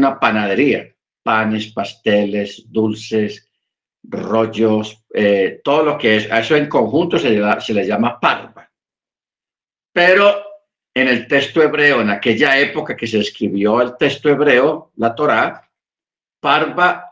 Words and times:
una 0.00 0.18
panadería, 0.18 0.94
panes, 1.22 1.72
pasteles, 1.72 2.64
dulces, 2.70 3.48
rollos, 4.02 5.04
eh, 5.12 5.60
todo 5.62 5.84
lo 5.84 5.98
que 5.98 6.16
es, 6.16 6.32
a 6.32 6.40
eso 6.40 6.56
en 6.56 6.68
conjunto 6.68 7.18
se, 7.18 7.40
se 7.60 7.74
le 7.74 7.86
llama 7.86 8.18
parva. 8.18 8.70
Pero 9.92 10.42
en 10.94 11.08
el 11.08 11.26
texto 11.28 11.62
hebreo, 11.62 12.00
en 12.00 12.10
aquella 12.10 12.58
época 12.58 12.96
que 12.96 13.06
se 13.06 13.18
escribió 13.18 13.80
el 13.80 13.96
texto 13.96 14.28
hebreo, 14.28 14.92
la 14.96 15.14
Torá, 15.14 15.70
parva 16.40 17.10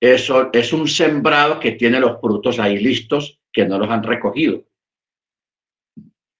eso 0.00 0.50
es 0.52 0.72
un 0.72 0.88
sembrado 0.88 1.60
que 1.60 1.72
tiene 1.72 2.00
los 2.00 2.18
frutos 2.20 2.58
ahí 2.58 2.78
listos, 2.78 3.38
que 3.52 3.66
no 3.66 3.78
los 3.78 3.90
han 3.90 4.02
recogido. 4.02 4.64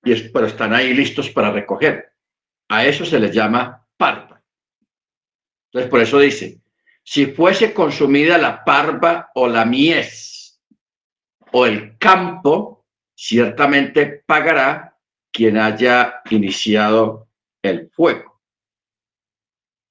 Y 0.02 0.12
es, 0.12 0.22
pero 0.30 0.46
están 0.46 0.72
ahí 0.72 0.94
listos 0.94 1.28
para 1.28 1.50
recoger. 1.50 2.14
A 2.70 2.86
eso 2.86 3.04
se 3.04 3.20
les 3.20 3.34
llama. 3.34 3.79
Entonces, 5.72 5.90
por 5.90 6.00
eso 6.00 6.18
dice, 6.18 6.60
si 7.04 7.26
fuese 7.26 7.72
consumida 7.72 8.38
la 8.38 8.64
parva 8.64 9.30
o 9.34 9.46
la 9.46 9.64
mies 9.64 10.60
o 11.52 11.64
el 11.64 11.96
campo, 11.96 12.86
ciertamente 13.14 14.24
pagará 14.26 14.98
quien 15.30 15.58
haya 15.58 16.22
iniciado 16.30 17.28
el 17.62 17.88
fuego. 17.90 18.40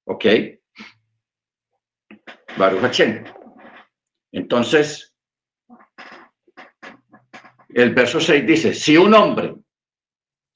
¿Ok? 0.04 0.26
Baruch 2.58 3.00
Entonces, 4.32 5.14
el 7.70 7.94
verso 7.94 8.20
6 8.20 8.46
dice, 8.46 8.74
si 8.74 8.98
un 8.98 9.14
hombre 9.14 9.54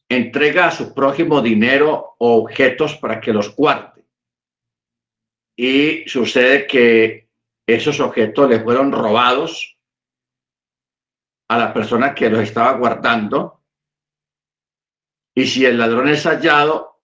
entrega 0.08 0.66
a 0.66 0.70
su 0.70 0.92
prójimo 0.92 1.40
dinero 1.40 2.14
o 2.18 2.42
objetos 2.42 2.96
para 2.96 3.20
que 3.20 3.32
los 3.32 3.54
guarde 3.56 3.93
y 5.56 6.08
sucede 6.08 6.66
que 6.66 7.28
esos 7.66 8.00
objetos 8.00 8.48
le 8.48 8.60
fueron 8.60 8.92
robados 8.92 9.78
a 11.48 11.58
la 11.58 11.72
persona 11.72 12.14
que 12.14 12.30
los 12.30 12.40
estaba 12.40 12.72
guardando, 12.72 13.60
y 15.34 15.46
si 15.46 15.64
el 15.66 15.78
ladrón 15.78 16.08
es 16.08 16.24
hallado 16.24 17.00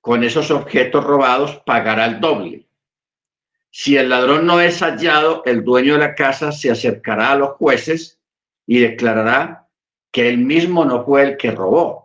con 0.00 0.24
esos 0.24 0.50
objetos 0.50 1.04
robados, 1.04 1.60
pagará 1.66 2.06
el 2.06 2.20
doble. 2.20 2.66
Si 3.70 3.96
el 3.96 4.08
ladrón 4.08 4.46
no 4.46 4.60
es 4.60 4.80
hallado, 4.82 5.42
el 5.44 5.62
dueño 5.62 5.94
de 5.94 6.00
la 6.00 6.14
casa 6.14 6.52
se 6.52 6.70
acercará 6.70 7.32
a 7.32 7.36
los 7.36 7.50
jueces 7.50 8.18
y 8.66 8.80
declarará 8.80 9.68
que 10.10 10.28
él 10.28 10.38
mismo 10.38 10.84
no 10.84 11.04
fue 11.04 11.22
el 11.22 11.36
que 11.36 11.50
robó. 11.50 11.99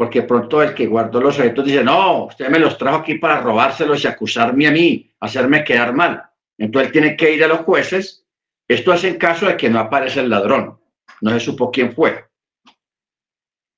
Porque 0.00 0.22
pronto 0.22 0.62
el 0.62 0.72
que 0.72 0.86
guardó 0.86 1.20
los 1.20 1.38
objetos 1.38 1.66
dice, 1.66 1.84
no, 1.84 2.24
usted 2.24 2.48
me 2.48 2.58
los 2.58 2.78
trajo 2.78 3.00
aquí 3.00 3.16
para 3.16 3.42
robárselos 3.42 4.02
y 4.02 4.06
acusarme 4.06 4.66
a 4.66 4.70
mí, 4.70 5.12
hacerme 5.20 5.62
quedar 5.62 5.92
mal. 5.92 6.24
Entonces 6.56 6.86
él 6.86 6.92
tiene 6.92 7.16
que 7.18 7.34
ir 7.34 7.44
a 7.44 7.48
los 7.48 7.60
jueces. 7.60 8.26
Esto 8.66 8.94
es 8.94 9.04
en 9.04 9.18
caso 9.18 9.44
de 9.44 9.58
que 9.58 9.68
no 9.68 9.78
aparece 9.78 10.20
el 10.20 10.30
ladrón. 10.30 10.80
No 11.20 11.30
se 11.32 11.40
supo 11.40 11.70
quién 11.70 11.92
fue 11.92 12.30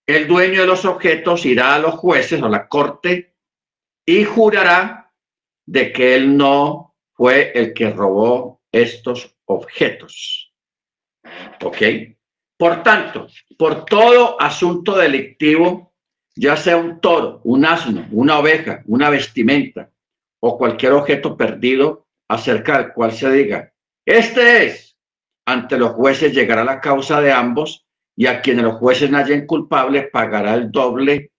el 0.06 0.26
dueño 0.26 0.62
de 0.62 0.66
los 0.66 0.84
objetos 0.84 1.46
irá 1.46 1.74
a 1.74 1.78
los 1.78 1.94
jueces 1.94 2.42
o 2.42 2.48
la 2.48 2.68
corte 2.68 3.34
y 4.04 4.24
jurará 4.24 5.12
de 5.66 5.92
que 5.92 6.14
él 6.14 6.36
no 6.36 6.96
fue 7.12 7.52
el 7.54 7.72
que 7.72 7.90
robó 7.90 8.62
estos 8.72 9.36
objetos. 9.46 10.52
¿Ok? 11.62 11.78
Por 12.56 12.82
tanto, 12.82 13.28
por 13.56 13.84
todo 13.84 14.40
asunto 14.40 14.96
delictivo, 14.96 15.91
ya 16.34 16.56
sea 16.56 16.76
un 16.76 17.00
toro, 17.00 17.40
un 17.44 17.64
asno, 17.64 18.06
una 18.10 18.38
oveja, 18.38 18.82
una 18.86 19.10
vestimenta 19.10 19.90
o 20.40 20.58
cualquier 20.58 20.92
objeto 20.92 21.36
perdido 21.36 22.06
acerca 22.28 22.78
del 22.78 22.92
cual 22.92 23.12
se 23.12 23.30
diga, 23.30 23.72
este 24.04 24.66
es, 24.66 24.96
ante 25.46 25.78
los 25.78 25.92
jueces 25.92 26.32
llegará 26.32 26.64
la 26.64 26.80
causa 26.80 27.20
de 27.20 27.32
ambos 27.32 27.86
y 28.16 28.26
a 28.26 28.40
quienes 28.40 28.64
los 28.64 28.76
jueces 28.76 29.12
hayan 29.12 29.46
culpable 29.46 30.02
pagará 30.04 30.54
el 30.54 30.70
doble 30.70 31.32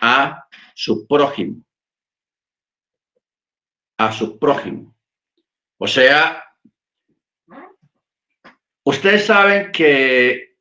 a 0.00 0.46
su 0.74 1.06
prójimo. 1.06 1.62
A 3.98 4.12
su 4.12 4.38
prójimo. 4.38 4.94
O 5.78 5.86
sea, 5.86 6.42
ustedes 8.84 9.26
saben 9.26 9.72
que 9.72 10.56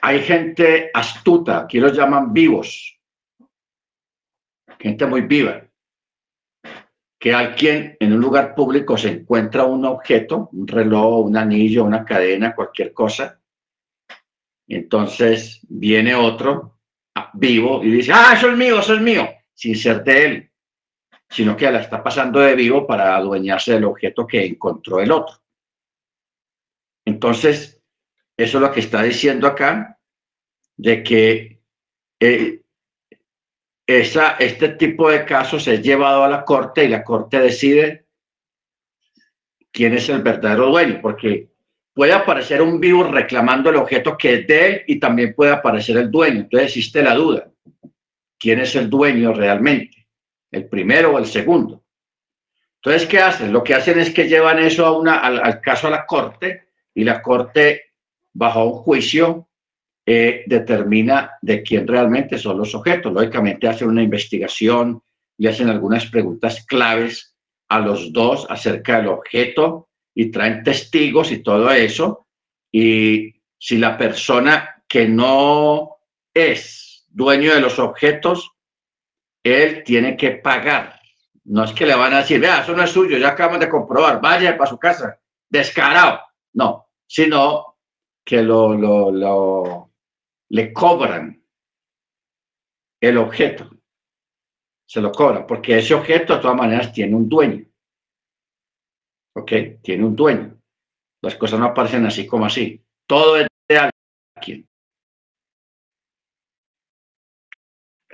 hay 0.00 0.20
gente 0.22 0.90
astuta, 0.92 1.60
aquí 1.60 1.78
los 1.78 1.96
llaman 1.96 2.32
vivos, 2.32 2.93
gente 4.84 5.06
muy 5.06 5.22
viva, 5.22 5.66
que 7.18 7.32
alguien 7.32 7.96
en 7.98 8.12
un 8.12 8.20
lugar 8.20 8.54
público 8.54 8.98
se 8.98 9.08
encuentra 9.08 9.64
un 9.64 9.86
objeto, 9.86 10.50
un 10.52 10.68
reloj, 10.68 11.24
un 11.24 11.38
anillo, 11.38 11.84
una 11.84 12.04
cadena, 12.04 12.54
cualquier 12.54 12.92
cosa, 12.92 13.40
entonces 14.68 15.60
viene 15.70 16.14
otro 16.14 16.80
vivo 17.32 17.82
y 17.82 17.92
dice, 17.92 18.12
ah, 18.12 18.34
eso 18.36 18.50
es 18.50 18.58
mío, 18.58 18.78
eso 18.78 18.94
es 18.94 19.00
mío, 19.00 19.26
sin 19.54 19.74
ser 19.74 20.04
de 20.04 20.24
él, 20.26 20.50
sino 21.30 21.56
que 21.56 21.70
la 21.70 21.80
está 21.80 22.02
pasando 22.02 22.40
de 22.40 22.54
vivo 22.54 22.86
para 22.86 23.16
adueñarse 23.16 23.72
del 23.72 23.84
objeto 23.84 24.26
que 24.26 24.44
encontró 24.44 25.00
el 25.00 25.10
otro. 25.10 25.36
Entonces, 27.06 27.82
eso 28.36 28.58
es 28.58 28.62
lo 28.62 28.70
que 28.70 28.80
está 28.80 29.02
diciendo 29.02 29.46
acá, 29.46 29.98
de 30.76 31.02
que 31.02 31.62
eh, 32.20 32.63
esa, 33.86 34.36
este 34.38 34.70
tipo 34.70 35.10
de 35.10 35.24
casos 35.24 35.66
es 35.68 35.82
llevado 35.82 36.24
a 36.24 36.28
la 36.28 36.44
corte 36.44 36.84
y 36.84 36.88
la 36.88 37.04
corte 37.04 37.38
decide 37.38 38.06
quién 39.70 39.94
es 39.94 40.08
el 40.08 40.22
verdadero 40.22 40.68
dueño, 40.70 41.00
porque 41.02 41.48
puede 41.92 42.12
aparecer 42.12 42.62
un 42.62 42.80
vivo 42.80 43.04
reclamando 43.04 43.70
el 43.70 43.76
objeto 43.76 44.16
que 44.16 44.34
es 44.34 44.46
de 44.46 44.66
él 44.66 44.82
y 44.86 44.98
también 44.98 45.34
puede 45.34 45.52
aparecer 45.52 45.96
el 45.96 46.10
dueño. 46.10 46.40
Entonces 46.40 46.68
existe 46.68 47.02
la 47.02 47.14
duda. 47.14 47.50
¿Quién 48.38 48.60
es 48.60 48.74
el 48.76 48.88
dueño 48.90 49.32
realmente? 49.32 50.06
¿El 50.50 50.68
primero 50.68 51.12
o 51.12 51.18
el 51.18 51.26
segundo? 51.26 51.84
Entonces, 52.84 53.08
¿qué 53.08 53.18
hacen? 53.18 53.50
Lo 53.50 53.64
que 53.64 53.74
hacen 53.74 53.98
es 53.98 54.10
que 54.10 54.28
llevan 54.28 54.58
eso 54.58 54.84
a 54.84 54.98
una, 54.98 55.20
al, 55.20 55.60
caso 55.62 55.86
a 55.86 55.90
la 55.90 56.04
corte 56.04 56.68
y 56.94 57.02
la 57.02 57.22
corte, 57.22 57.92
bajo 58.34 58.64
un 58.66 58.72
juicio, 58.82 59.48
eh, 60.06 60.44
determina 60.46 61.32
de 61.40 61.62
quién 61.62 61.86
realmente 61.86 62.38
son 62.38 62.58
los 62.58 62.74
objetos. 62.74 63.12
Lógicamente 63.12 63.68
hacen 63.68 63.88
una 63.88 64.02
investigación 64.02 65.02
y 65.38 65.46
hacen 65.46 65.70
algunas 65.70 66.06
preguntas 66.06 66.64
claves 66.66 67.34
a 67.68 67.80
los 67.80 68.12
dos 68.12 68.46
acerca 68.50 68.98
del 68.98 69.08
objeto 69.08 69.88
y 70.14 70.30
traen 70.30 70.62
testigos 70.62 71.32
y 71.32 71.42
todo 71.42 71.70
eso. 71.70 72.26
Y 72.70 73.34
si 73.58 73.78
la 73.78 73.96
persona 73.96 74.82
que 74.86 75.08
no 75.08 75.96
es 76.32 77.06
dueño 77.08 77.54
de 77.54 77.60
los 77.60 77.78
objetos, 77.78 78.52
él 79.42 79.82
tiene 79.84 80.16
que 80.16 80.32
pagar. 80.32 81.00
No 81.44 81.64
es 81.64 81.72
que 81.72 81.86
le 81.86 81.94
van 81.94 82.14
a 82.14 82.18
decir, 82.18 82.40
vea, 82.40 82.60
eso 82.60 82.74
no 82.74 82.82
es 82.82 82.90
suyo, 82.90 83.18
ya 83.18 83.28
acabamos 83.28 83.60
de 83.60 83.68
comprobar, 83.68 84.20
vaya 84.20 84.56
para 84.56 84.70
su 84.70 84.78
casa, 84.78 85.18
descarado. 85.48 86.20
No, 86.54 86.88
sino 87.06 87.76
que 88.24 88.42
lo, 88.42 88.74
lo, 88.74 89.10
lo 89.10 89.83
le 90.54 90.72
cobran 90.72 91.44
el 93.00 93.18
objeto. 93.18 93.68
Se 94.88 95.00
lo 95.00 95.10
cobran, 95.10 95.46
porque 95.48 95.78
ese 95.78 95.94
objeto 95.94 96.36
de 96.36 96.40
todas 96.40 96.56
maneras 96.56 96.92
tiene 96.92 97.16
un 97.16 97.28
dueño. 97.28 97.66
¿ok? 99.34 99.52
Tiene 99.82 100.04
un 100.04 100.14
dueño. 100.14 100.56
Las 101.22 101.34
cosas 101.34 101.58
no 101.58 101.66
aparecen 101.66 102.06
así 102.06 102.24
como 102.24 102.46
así. 102.46 102.80
Todo 103.04 103.38
es 103.38 103.48
de 103.68 103.90
alguien. 104.36 104.68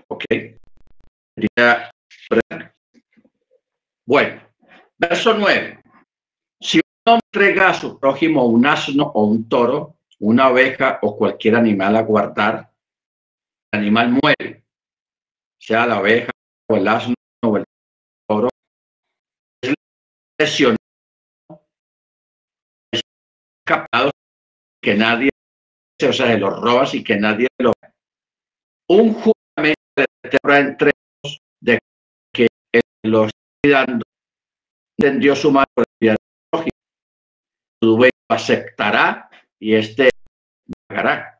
¿Ok? 0.08 0.24
Bueno, 4.06 4.42
verso 4.96 5.34
9. 5.34 5.82
Si 6.58 6.78
un 6.78 7.12
hombre 7.12 7.26
entrega 7.32 7.68
a 7.68 7.74
su 7.74 8.00
prójimo 8.00 8.46
un 8.46 8.64
asno 8.64 9.12
o 9.14 9.24
un 9.24 9.46
toro, 9.46 9.99
una 10.20 10.50
oveja 10.50 10.98
o 11.02 11.16
cualquier 11.16 11.56
animal 11.56 11.96
a 11.96 12.02
guardar, 12.02 12.72
el 13.72 13.80
animal 13.80 14.10
muere, 14.22 14.64
sea 15.58 15.86
la 15.86 16.00
oveja 16.00 16.30
o 16.68 16.76
el 16.76 16.88
asno 16.88 17.14
o 17.44 17.56
el 17.56 17.64
toro, 18.28 18.48
es 19.62 19.74
lesionado 20.38 20.76
captados 23.64 24.12
que 24.82 24.94
nadie, 24.94 25.30
o 26.06 26.12
sea, 26.12 26.36
los 26.36 26.60
robas 26.60 26.94
y 26.94 27.04
que 27.04 27.16
nadie 27.16 27.46
lo 27.58 27.72
Un 28.88 29.14
juramento 29.14 29.80
de 29.96 30.58
entre 30.58 30.92
de 31.62 31.78
que 32.34 32.48
lo 33.04 33.26
está 33.26 33.84
dando 33.86 34.04
entendió 34.98 35.36
su 35.36 35.50
su 37.82 37.96
dueño 37.96 38.10
aceptará 38.28 39.30
y 39.58 39.74
este 39.74 40.09
pagará. 40.90 41.38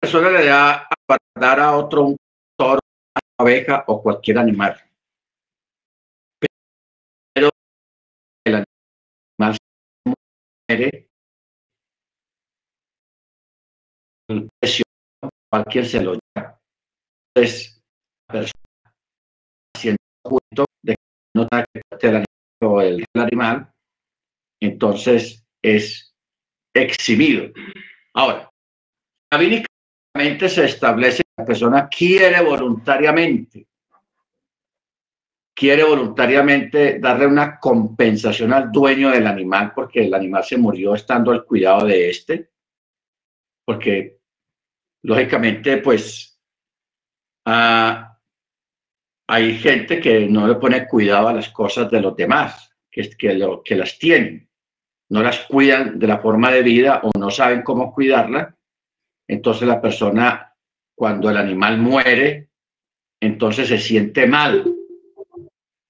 persona 0.00 0.30
le 0.30 0.46
da 0.46 0.86
a 0.88 1.68
a 1.68 1.76
otro 1.76 2.02
un 2.04 2.16
toro, 2.58 2.80
una 2.80 3.20
abeja 3.38 3.84
o 3.88 4.02
cualquier 4.02 4.38
animal. 4.38 4.74
Pero 7.34 7.50
el 8.46 8.54
animal 8.54 9.56
se 9.56 10.14
muere, 10.68 11.08
cualquier 15.50 15.86
se 15.86 16.02
lo 16.02 16.12
lleva. 16.14 16.58
Entonces, 17.34 17.82
la 18.28 18.32
persona 18.32 18.92
haciendo 19.76 20.02
justo 20.24 20.64
de 20.82 20.94
que 20.94 21.02
no 21.34 21.46
tenga 21.46 21.66
que 22.00 22.06
el 22.08 22.25
el 22.80 23.04
animal, 23.14 23.70
entonces 24.60 25.44
es 25.62 26.14
exhibido. 26.74 27.50
Ahora, 28.14 28.50
rabínicamente 29.30 30.48
se 30.48 30.64
establece 30.64 31.22
que 31.22 31.42
la 31.42 31.44
persona 31.44 31.88
quiere 31.88 32.40
voluntariamente, 32.42 33.66
quiere 35.54 35.84
voluntariamente 35.84 36.98
darle 36.98 37.26
una 37.26 37.58
compensación 37.58 38.52
al 38.52 38.70
dueño 38.70 39.10
del 39.10 39.26
animal 39.26 39.72
porque 39.74 40.04
el 40.04 40.14
animal 40.14 40.44
se 40.44 40.58
murió 40.58 40.94
estando 40.94 41.32
al 41.32 41.44
cuidado 41.44 41.86
de 41.86 42.10
este, 42.10 42.50
porque 43.64 44.18
lógicamente 45.02 45.78
pues 45.78 46.38
ah, 47.46 48.15
hay 49.28 49.58
gente 49.58 50.00
que 50.00 50.28
no 50.28 50.46
le 50.46 50.54
pone 50.56 50.86
cuidado 50.86 51.28
a 51.28 51.32
las 51.34 51.48
cosas 51.50 51.90
de 51.90 52.00
los 52.00 52.16
demás, 52.16 52.70
que, 52.90 53.10
que, 53.10 53.34
lo, 53.34 53.62
que 53.62 53.76
las 53.76 53.98
tienen 53.98 54.46
no 55.08 55.22
las 55.22 55.40
cuidan 55.46 55.98
de 55.98 56.06
la 56.06 56.18
forma 56.18 56.50
de 56.50 56.62
vida 56.62 57.00
o 57.02 57.10
no 57.18 57.30
saben 57.30 57.62
cómo 57.62 57.92
cuidarla, 57.92 58.56
entonces 59.28 59.66
la 59.68 59.80
persona, 59.80 60.54
cuando 60.94 61.30
el 61.30 61.36
animal 61.36 61.78
muere, 61.78 62.48
entonces 63.20 63.68
se 63.68 63.78
siente 63.78 64.26
mal 64.26 64.72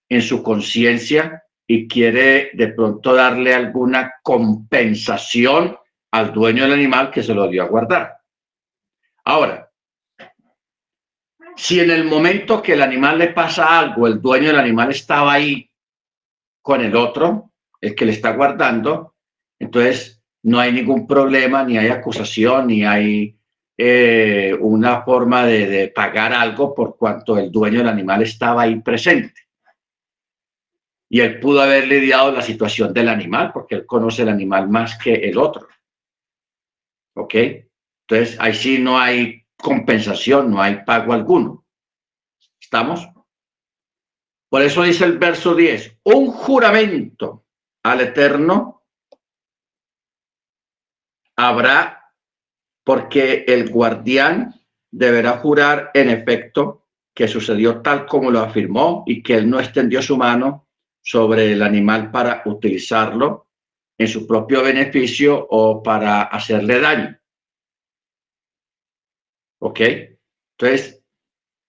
en 0.08 0.22
su 0.22 0.42
conciencia 0.42 1.44
y 1.66 1.88
quiere 1.88 2.50
de 2.54 2.68
pronto 2.68 3.14
darle 3.14 3.54
alguna 3.54 4.14
compensación 4.22 5.76
al 6.12 6.32
dueño 6.32 6.64
del 6.64 6.74
animal 6.74 7.10
que 7.10 7.22
se 7.22 7.34
lo 7.34 7.48
dio 7.48 7.62
a 7.62 7.68
guardar. 7.68 8.18
Ahora, 9.24 9.65
si 11.56 11.80
en 11.80 11.90
el 11.90 12.04
momento 12.04 12.62
que 12.62 12.74
el 12.74 12.82
animal 12.82 13.18
le 13.18 13.28
pasa 13.28 13.78
algo, 13.78 14.06
el 14.06 14.20
dueño 14.20 14.48
del 14.48 14.58
animal 14.58 14.90
estaba 14.90 15.32
ahí 15.32 15.70
con 16.60 16.84
el 16.84 16.94
otro, 16.94 17.52
el 17.80 17.94
que 17.94 18.04
le 18.04 18.12
está 18.12 18.32
guardando, 18.32 19.14
entonces 19.58 20.22
no 20.42 20.60
hay 20.60 20.72
ningún 20.72 21.06
problema, 21.06 21.64
ni 21.64 21.78
hay 21.78 21.88
acusación, 21.88 22.66
ni 22.66 22.84
hay 22.84 23.36
eh, 23.78 24.56
una 24.60 25.02
forma 25.02 25.46
de, 25.46 25.66
de 25.66 25.88
pagar 25.88 26.32
algo 26.32 26.74
por 26.74 26.96
cuanto 26.96 27.38
el 27.38 27.50
dueño 27.50 27.78
del 27.78 27.88
animal 27.88 28.22
estaba 28.22 28.62
ahí 28.62 28.80
presente. 28.80 29.42
Y 31.08 31.20
él 31.20 31.40
pudo 31.40 31.62
haber 31.62 31.86
lidiado 31.86 32.32
la 32.32 32.42
situación 32.42 32.92
del 32.92 33.08
animal, 33.08 33.52
porque 33.52 33.76
él 33.76 33.86
conoce 33.86 34.22
el 34.22 34.28
animal 34.28 34.68
más 34.68 34.98
que 34.98 35.14
el 35.14 35.38
otro. 35.38 35.68
¿Ok? 37.14 37.34
Entonces, 38.08 38.36
ahí 38.40 38.54
sí 38.54 38.78
no 38.78 38.98
hay 38.98 39.35
compensación, 39.56 40.50
no 40.50 40.60
hay 40.60 40.84
pago 40.84 41.12
alguno. 41.12 41.64
¿Estamos? 42.60 43.08
Por 44.48 44.62
eso 44.62 44.82
dice 44.82 45.04
el 45.04 45.18
verso 45.18 45.54
10, 45.54 45.98
un 46.04 46.28
juramento 46.28 47.44
al 47.82 48.00
Eterno 48.00 48.84
habrá, 51.36 52.12
porque 52.84 53.44
el 53.46 53.70
guardián 53.70 54.54
deberá 54.90 55.38
jurar 55.38 55.90
en 55.94 56.10
efecto 56.10 56.86
que 57.14 57.28
sucedió 57.28 57.82
tal 57.82 58.06
como 58.06 58.30
lo 58.30 58.40
afirmó 58.40 59.04
y 59.06 59.22
que 59.22 59.34
él 59.34 59.48
no 59.48 59.58
extendió 59.58 60.00
su 60.02 60.16
mano 60.16 60.68
sobre 61.02 61.52
el 61.52 61.62
animal 61.62 62.10
para 62.10 62.42
utilizarlo 62.46 63.48
en 63.98 64.08
su 64.08 64.26
propio 64.26 64.62
beneficio 64.62 65.46
o 65.50 65.82
para 65.82 66.22
hacerle 66.22 66.80
daño. 66.80 67.18
¿Ok? 69.66 69.80
Entonces, 70.56 71.02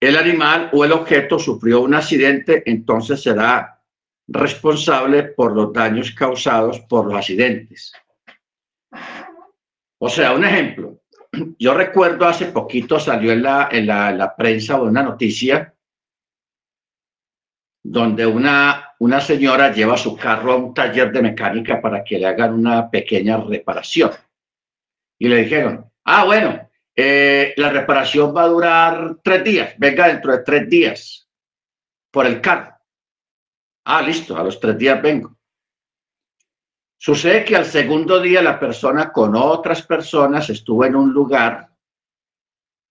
el 0.00 0.16
animal 0.16 0.70
o 0.72 0.84
el 0.84 0.92
objeto 0.92 1.36
sufrió 1.36 1.80
un 1.80 1.94
accidente, 1.94 2.62
entonces 2.64 3.20
será 3.20 3.82
responsable 4.28 5.24
por 5.24 5.52
los 5.52 5.72
daños 5.72 6.12
causados 6.12 6.78
por 6.80 7.06
los 7.06 7.16
accidentes. 7.16 7.92
O 10.00 10.08
sea, 10.08 10.32
un 10.32 10.44
ejemplo. 10.44 11.00
Yo 11.58 11.74
recuerdo 11.74 12.28
hace 12.28 12.46
poquito 12.46 13.00
salió 13.00 13.32
en 13.32 13.42
la, 13.42 13.68
en 13.72 13.86
la, 13.88 14.36
prensa 14.36 14.80
una 14.80 15.02
noticia 15.02 15.74
donde 17.82 18.26
una, 18.26 18.94
una 19.00 19.20
señora 19.20 19.72
lleva 19.72 19.96
su 19.96 20.16
carro 20.16 20.52
a 20.52 20.56
un 20.56 20.72
taller 20.72 21.10
de 21.10 21.22
mecánica 21.22 21.80
para 21.80 22.04
que 22.04 22.18
le 22.18 22.26
hagan 22.26 22.54
una 22.54 22.88
pequeña 22.88 23.38
reparación. 23.38 24.12
Y 25.18 25.28
le 25.28 25.42
dijeron, 25.42 25.90
ah, 26.04 26.24
bueno, 26.24 26.67
eh, 27.00 27.54
la 27.56 27.70
reparación 27.70 28.34
va 28.36 28.42
a 28.42 28.48
durar 28.48 29.18
tres 29.22 29.44
días, 29.44 29.74
venga 29.78 30.08
dentro 30.08 30.32
de 30.32 30.42
tres 30.42 30.68
días 30.68 31.28
por 32.10 32.26
el 32.26 32.40
carro. 32.40 32.74
Ah, 33.84 34.02
listo, 34.02 34.36
a 34.36 34.42
los 34.42 34.58
tres 34.58 34.76
días 34.76 35.00
vengo. 35.00 35.38
Sucede 36.96 37.44
que 37.44 37.54
al 37.54 37.66
segundo 37.66 38.20
día 38.20 38.42
la 38.42 38.58
persona 38.58 39.12
con 39.12 39.36
otras 39.36 39.82
personas 39.82 40.50
estuvo 40.50 40.84
en 40.84 40.96
un 40.96 41.12
lugar, 41.12 41.70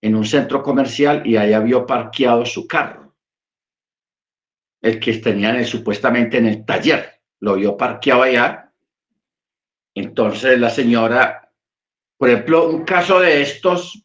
en 0.01 0.15
un 0.15 0.23
centro 0.23 0.63
comercial 0.63 1.27
y 1.27 1.35
ahí 1.35 1.51
había 1.51 1.85
parqueado 1.85 2.45
su 2.45 2.65
carro. 2.65 3.13
El 4.81 5.01
que 5.01 5.17
tenían 5.17 5.65
supuestamente 5.65 6.37
en 6.37 6.45
el 6.45 6.65
taller, 6.65 7.23
lo 7.41 7.55
vio 7.55 7.75
parqueado 7.75 8.23
allá. 8.23 8.73
Entonces 9.93 10.57
la 10.57 10.69
señora, 10.69 11.46
por 12.17 12.29
ejemplo, 12.29 12.69
un 12.69 12.83
caso 12.83 13.19
de 13.19 13.41
estos 13.41 14.03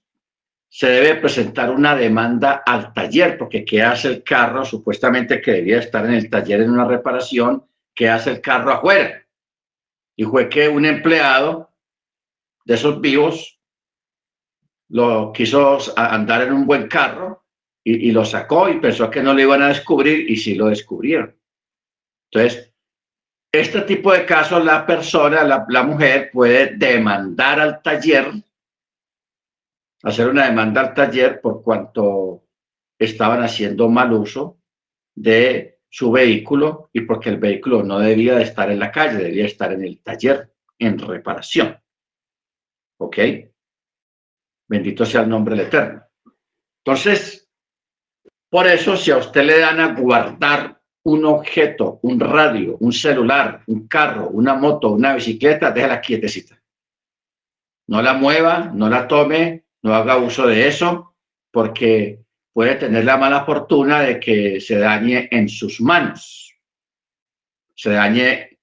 se 0.68 0.86
debe 0.86 1.20
presentar 1.20 1.70
una 1.70 1.94
demanda 1.94 2.62
al 2.64 2.92
taller, 2.92 3.36
porque 3.36 3.64
¿qué 3.64 3.82
hace 3.82 4.08
el 4.08 4.22
carro? 4.22 4.64
Supuestamente 4.64 5.40
que 5.40 5.52
debía 5.52 5.78
estar 5.78 6.04
en 6.06 6.14
el 6.14 6.30
taller 6.30 6.62
en 6.62 6.70
una 6.70 6.86
reparación, 6.86 7.66
¿qué 7.94 8.08
hace 8.08 8.30
el 8.30 8.40
carro 8.40 8.72
afuera? 8.72 9.26
Y 10.16 10.24
fue 10.24 10.48
que 10.48 10.68
un 10.68 10.86
empleado 10.86 11.70
de 12.64 12.74
esos 12.74 13.00
vivos 13.00 13.60
lo 14.88 15.32
quiso 15.32 15.78
andar 15.96 16.42
en 16.42 16.52
un 16.52 16.66
buen 16.66 16.88
carro 16.88 17.44
y, 17.84 18.10
lo 18.12 18.24
sacó 18.24 18.68
y 18.68 18.78
pensó 18.78 19.10
que 19.10 19.22
no 19.22 19.34
lo 19.34 19.40
iban 19.40 19.62
a 19.62 19.68
descubrir 19.68 20.30
y 20.30 20.36
sí 20.36 20.54
lo 20.54 20.66
descubrieron. 20.66 21.36
Entonces, 22.30 22.71
este 23.52 23.82
tipo 23.82 24.12
de 24.12 24.24
casos, 24.24 24.64
la 24.64 24.86
persona, 24.86 25.44
la, 25.44 25.82
mujer 25.82 26.30
puede 26.32 26.74
demandar 26.76 27.60
al 27.60 27.82
taller 27.82 28.32
hacer 30.02 30.28
una 30.28 30.46
demanda 30.46 30.80
al 30.80 30.94
taller 30.94 31.40
por 31.40 31.62
cuanto 31.62 32.44
estaban 32.98 33.42
haciendo 33.42 33.88
mal 33.88 34.12
uso 34.12 34.58
de 35.14 35.80
su 35.88 36.10
vehículo 36.10 36.90
y 36.92 37.02
porque 37.02 37.28
el 37.28 37.36
vehículo 37.36 37.82
no 37.82 37.98
debía 37.98 38.36
de 38.36 38.42
estar 38.42 38.70
en 38.70 38.78
la 38.78 38.90
calle, 38.90 39.18
debía 39.22 39.46
estar 39.46 39.72
en 39.72 39.84
el 39.84 40.00
taller 40.00 40.52
en 40.78 40.98
reparación. 40.98 41.78
¿Ok? 42.98 43.18
Bendito 44.68 45.04
sea 45.04 45.22
el 45.22 45.28
nombre 45.28 45.54
del 45.54 45.66
Eterno. 45.66 46.02
Entonces, 46.84 47.48
por 48.48 48.66
eso 48.66 48.96
si 48.96 49.10
a 49.10 49.18
usted 49.18 49.44
le 49.44 49.58
dan 49.60 49.80
a 49.80 49.94
guardar 49.94 50.81
un 51.04 51.24
objeto, 51.24 51.98
un 52.02 52.20
radio, 52.20 52.76
un 52.80 52.92
celular, 52.92 53.62
un 53.66 53.88
carro, 53.88 54.28
una 54.28 54.54
moto, 54.54 54.90
una 54.90 55.14
bicicleta, 55.14 55.70
déjala 55.70 56.00
quietecita. 56.00 56.60
No 57.88 58.00
la 58.00 58.14
mueva, 58.14 58.70
no 58.72 58.88
la 58.88 59.08
tome, 59.08 59.64
no 59.82 59.94
haga 59.94 60.16
uso 60.16 60.46
de 60.46 60.68
eso 60.68 61.14
porque 61.50 62.20
puede 62.52 62.76
tener 62.76 63.04
la 63.04 63.16
mala 63.16 63.44
fortuna 63.44 64.00
de 64.00 64.20
que 64.20 64.60
se 64.60 64.78
dañe 64.78 65.28
en 65.30 65.48
sus 65.48 65.80
manos, 65.80 66.54
se 67.74 67.90
dañe 67.90 68.58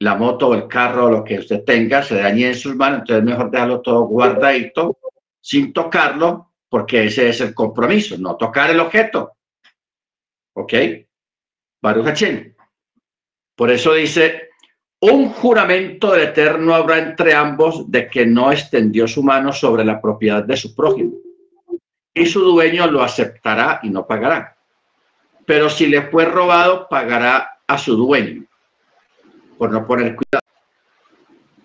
la 0.00 0.16
moto 0.16 0.48
o 0.48 0.54
el 0.54 0.66
carro 0.66 1.10
lo 1.10 1.22
que 1.22 1.38
usted 1.38 1.62
tenga, 1.64 2.02
se 2.02 2.16
dañe 2.16 2.48
en 2.48 2.54
sus 2.56 2.74
manos, 2.74 3.00
entonces 3.00 3.24
mejor 3.24 3.50
dejarlo 3.50 3.80
todo 3.80 4.02
guardadito 4.02 4.98
sin 5.40 5.72
tocarlo 5.72 6.52
porque 6.68 7.04
ese 7.04 7.28
es 7.28 7.40
el 7.40 7.54
compromiso, 7.54 8.18
no 8.18 8.36
tocar 8.36 8.70
el 8.70 8.80
objeto. 8.80 9.36
¿Ok? 10.54 10.72
Baruch 11.84 12.24
Por 13.54 13.70
eso 13.70 13.92
dice, 13.92 14.48
un 15.00 15.28
juramento 15.28 16.12
del 16.12 16.28
Eterno 16.28 16.74
habrá 16.74 16.96
entre 16.96 17.34
ambos 17.34 17.90
de 17.90 18.08
que 18.08 18.24
no 18.24 18.50
extendió 18.50 19.06
su 19.06 19.22
mano 19.22 19.52
sobre 19.52 19.84
la 19.84 20.00
propiedad 20.00 20.42
de 20.42 20.56
su 20.56 20.74
prójimo. 20.74 21.12
Y 22.14 22.24
su 22.24 22.40
dueño 22.40 22.86
lo 22.86 23.02
aceptará 23.02 23.80
y 23.82 23.90
no 23.90 24.06
pagará. 24.06 24.56
Pero 25.44 25.68
si 25.68 25.86
le 25.86 26.00
fue 26.08 26.24
robado, 26.24 26.88
pagará 26.88 27.58
a 27.66 27.76
su 27.76 27.94
dueño, 27.96 28.46
por 29.58 29.70
no 29.70 29.86
poner 29.86 30.16
cuidado. 30.16 30.40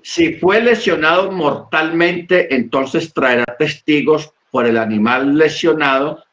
Si 0.02 0.34
fue 0.34 0.60
lesionado 0.60 1.32
mortalmente, 1.32 2.54
entonces 2.54 3.14
traerá 3.14 3.46
testigos 3.58 4.34
por 4.52 4.66
el 4.66 4.78
animal 4.78 5.38
lesionado 5.38 6.26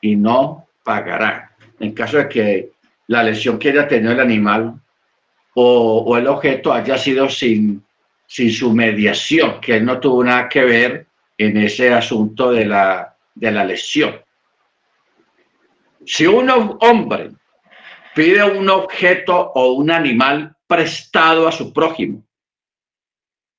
y 0.00 0.14
no 0.14 0.68
pagará. 0.84 1.50
En 1.80 1.92
caso 1.94 2.18
de 2.18 2.28
que 2.28 2.73
la 3.08 3.22
lesión 3.22 3.58
que 3.58 3.70
haya 3.70 3.88
tenido 3.88 4.12
el 4.12 4.20
animal 4.20 4.80
o, 5.54 6.16
el 6.16 6.26
objeto 6.26 6.72
haya 6.72 6.98
sido 6.98 7.28
sin, 7.28 7.84
sin 8.26 8.50
su 8.50 8.72
mediación, 8.72 9.60
que 9.60 9.76
él 9.76 9.84
no 9.84 10.00
tuvo 10.00 10.24
nada 10.24 10.48
que 10.48 10.64
ver 10.64 11.06
en 11.38 11.56
ese 11.56 11.92
asunto 11.92 12.50
de 12.50 12.64
la, 12.64 13.16
de 13.34 13.50
la 13.52 13.64
lesión. 13.64 14.20
Si 16.04 16.26
un 16.26 16.50
hombre 16.50 17.30
pide 18.14 18.42
un 18.44 18.68
objeto 18.68 19.52
o 19.54 19.72
un 19.72 19.90
animal 19.90 20.56
prestado 20.66 21.46
a 21.48 21.52
su 21.52 21.72
prójimo 21.72 22.24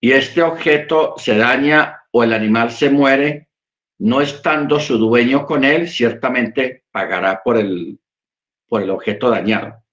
y 0.01 0.11
este 0.11 0.41
objeto 0.41 1.15
se 1.17 1.37
daña 1.37 2.03
o 2.11 2.23
el 2.23 2.33
animal 2.33 2.71
se 2.71 2.89
muere, 2.89 3.47
no 3.97 4.21
estando 4.21 4.79
su 4.79 4.97
dueño 4.97 5.45
con 5.45 5.63
él, 5.63 5.87
ciertamente 5.87 6.83
pagará 6.91 7.41
por 7.43 7.57
el, 7.57 7.97
por 8.67 8.81
el 8.81 8.89
objeto 8.89 9.29
dañado. 9.29 9.83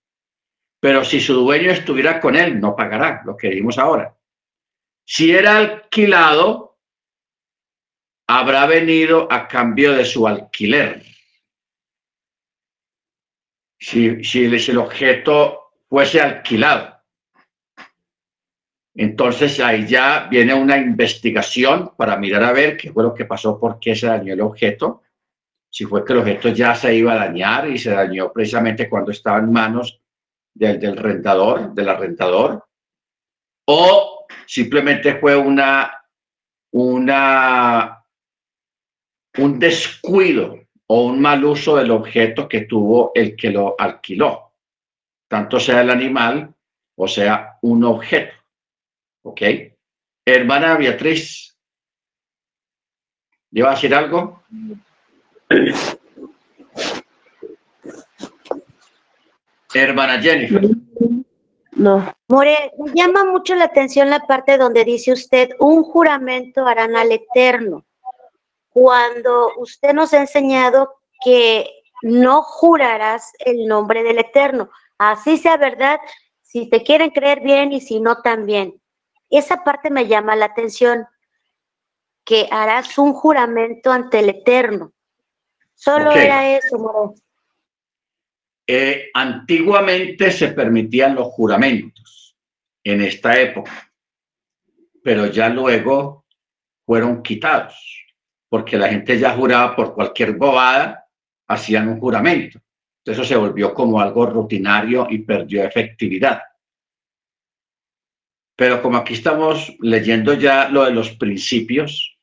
Pero 0.80 1.04
si 1.04 1.20
su 1.20 1.34
dueño 1.34 1.70
estuviera 1.70 2.20
con 2.20 2.34
él, 2.34 2.60
no 2.60 2.74
pagará, 2.74 3.22
lo 3.24 3.36
que 3.36 3.48
vimos 3.48 3.78
ahora. 3.78 4.16
Si 5.04 5.30
era 5.30 5.56
alquilado, 5.56 6.78
habrá 8.26 8.66
venido 8.66 9.28
a 9.30 9.46
cambio 9.46 9.92
de 9.92 10.04
su 10.04 10.26
alquiler. 10.26 11.04
Si, 13.78 14.24
si 14.24 14.44
el 14.44 14.78
objeto 14.78 15.72
fuese 15.88 16.20
alquilado. 16.20 16.92
Entonces 18.94 19.58
ahí 19.60 19.86
ya 19.86 20.28
viene 20.30 20.54
una 20.54 20.76
investigación 20.76 21.92
para 21.96 22.16
mirar 22.16 22.44
a 22.44 22.52
ver 22.52 22.76
qué 22.76 22.92
fue 22.92 23.02
lo 23.02 23.14
que 23.14 23.24
pasó, 23.24 23.58
por 23.58 23.78
qué 23.78 23.94
se 23.94 24.06
dañó 24.06 24.34
el 24.34 24.40
objeto, 24.40 25.02
si 25.72 25.86
fue 25.86 26.04
que 26.04 26.12
el 26.12 26.18
objeto 26.18 26.50
ya 26.50 26.74
se 26.74 26.94
iba 26.94 27.14
a 27.14 27.26
dañar 27.26 27.66
y 27.70 27.78
se 27.78 27.92
dañó 27.92 28.30
precisamente 28.30 28.90
cuando 28.90 29.10
estaba 29.10 29.38
en 29.38 29.50
manos 29.50 30.02
del, 30.52 30.78
del 30.78 30.98
rentador, 30.98 31.72
del 31.72 31.88
arrendador, 31.88 32.66
o 33.66 34.26
simplemente 34.46 35.14
fue 35.14 35.34
una, 35.34 36.04
una, 36.72 38.04
un 39.38 39.58
descuido 39.58 40.60
o 40.88 41.06
un 41.06 41.22
mal 41.22 41.42
uso 41.42 41.76
del 41.76 41.90
objeto 41.90 42.46
que 42.46 42.66
tuvo 42.66 43.12
el 43.14 43.34
que 43.34 43.50
lo 43.50 43.74
alquiló, 43.78 44.52
tanto 45.26 45.58
sea 45.58 45.80
el 45.80 45.90
animal 45.90 46.54
o 46.98 47.08
sea 47.08 47.58
un 47.62 47.82
objeto. 47.84 48.34
¿Ok? 49.24 49.40
Hermana 50.26 50.76
Beatriz, 50.76 51.56
¿lleva 53.50 53.70
a 53.70 53.74
decir 53.74 53.94
algo? 53.94 54.42
Hermana 59.75 60.21
Jennifer. 60.21 60.62
No. 61.73 62.14
More, 62.28 62.73
me 62.78 62.92
llama 62.94 63.25
mucho 63.25 63.54
la 63.54 63.64
atención 63.64 64.11
la 64.11 64.21
parte 64.21 64.59
donde 64.59 64.85
dice 64.85 65.12
usted, 65.12 65.50
un 65.59 65.82
juramento 65.82 66.66
harán 66.66 66.97
al 66.97 67.12
Eterno. 67.12 67.85
Cuando 68.71 69.50
usted 69.59 69.92
nos 69.92 70.12
ha 70.12 70.21
enseñado 70.21 70.94
que 71.25 71.66
no 72.02 72.42
jurarás 72.42 73.32
el 73.38 73.66
nombre 73.66 74.02
del 74.02 74.18
Eterno. 74.18 74.71
Así 74.99 75.38
sea 75.38 75.56
verdad, 75.56 75.99
si 76.42 76.68
te 76.68 76.82
quieren 76.82 77.11
creer 77.11 77.40
bien 77.40 77.73
y 77.73 77.80
si 77.80 78.00
no 78.00 78.21
también. 78.23 78.80
Esa 79.30 79.64
parte 79.64 79.90
me 79.90 80.06
llama 80.06 80.37
la 80.37 80.47
atención, 80.47 81.06
que 82.25 82.49
harás 82.50 82.99
un 82.99 83.14
juramento 83.14 83.90
ante 83.90 84.18
el 84.18 84.28
Eterno. 84.28 84.92
Solo 85.74 86.12
era 86.12 86.56
eso. 86.56 87.14
Eh, 88.66 89.10
antiguamente 89.12 90.30
se 90.30 90.48
permitían 90.48 91.14
los 91.14 91.28
juramentos 91.28 92.36
en 92.84 93.02
esta 93.02 93.40
época, 93.40 93.92
pero 95.02 95.26
ya 95.26 95.48
luego 95.48 96.26
fueron 96.86 97.22
quitados, 97.22 98.04
porque 98.48 98.76
la 98.76 98.88
gente 98.88 99.18
ya 99.18 99.34
juraba 99.34 99.74
por 99.74 99.94
cualquier 99.94 100.36
bobada, 100.36 101.06
hacían 101.48 101.88
un 101.88 101.98
juramento. 101.98 102.60
Eso 103.04 103.24
se 103.24 103.36
volvió 103.36 103.74
como 103.74 104.00
algo 104.00 104.26
rutinario 104.26 105.06
y 105.10 105.18
perdió 105.18 105.64
efectividad. 105.64 106.42
Pero 108.56 108.80
como 108.80 108.98
aquí 108.98 109.14
estamos 109.14 109.74
leyendo 109.80 110.34
ya 110.34 110.68
lo 110.68 110.84
de 110.84 110.92
los 110.92 111.10
principios, 111.16 112.16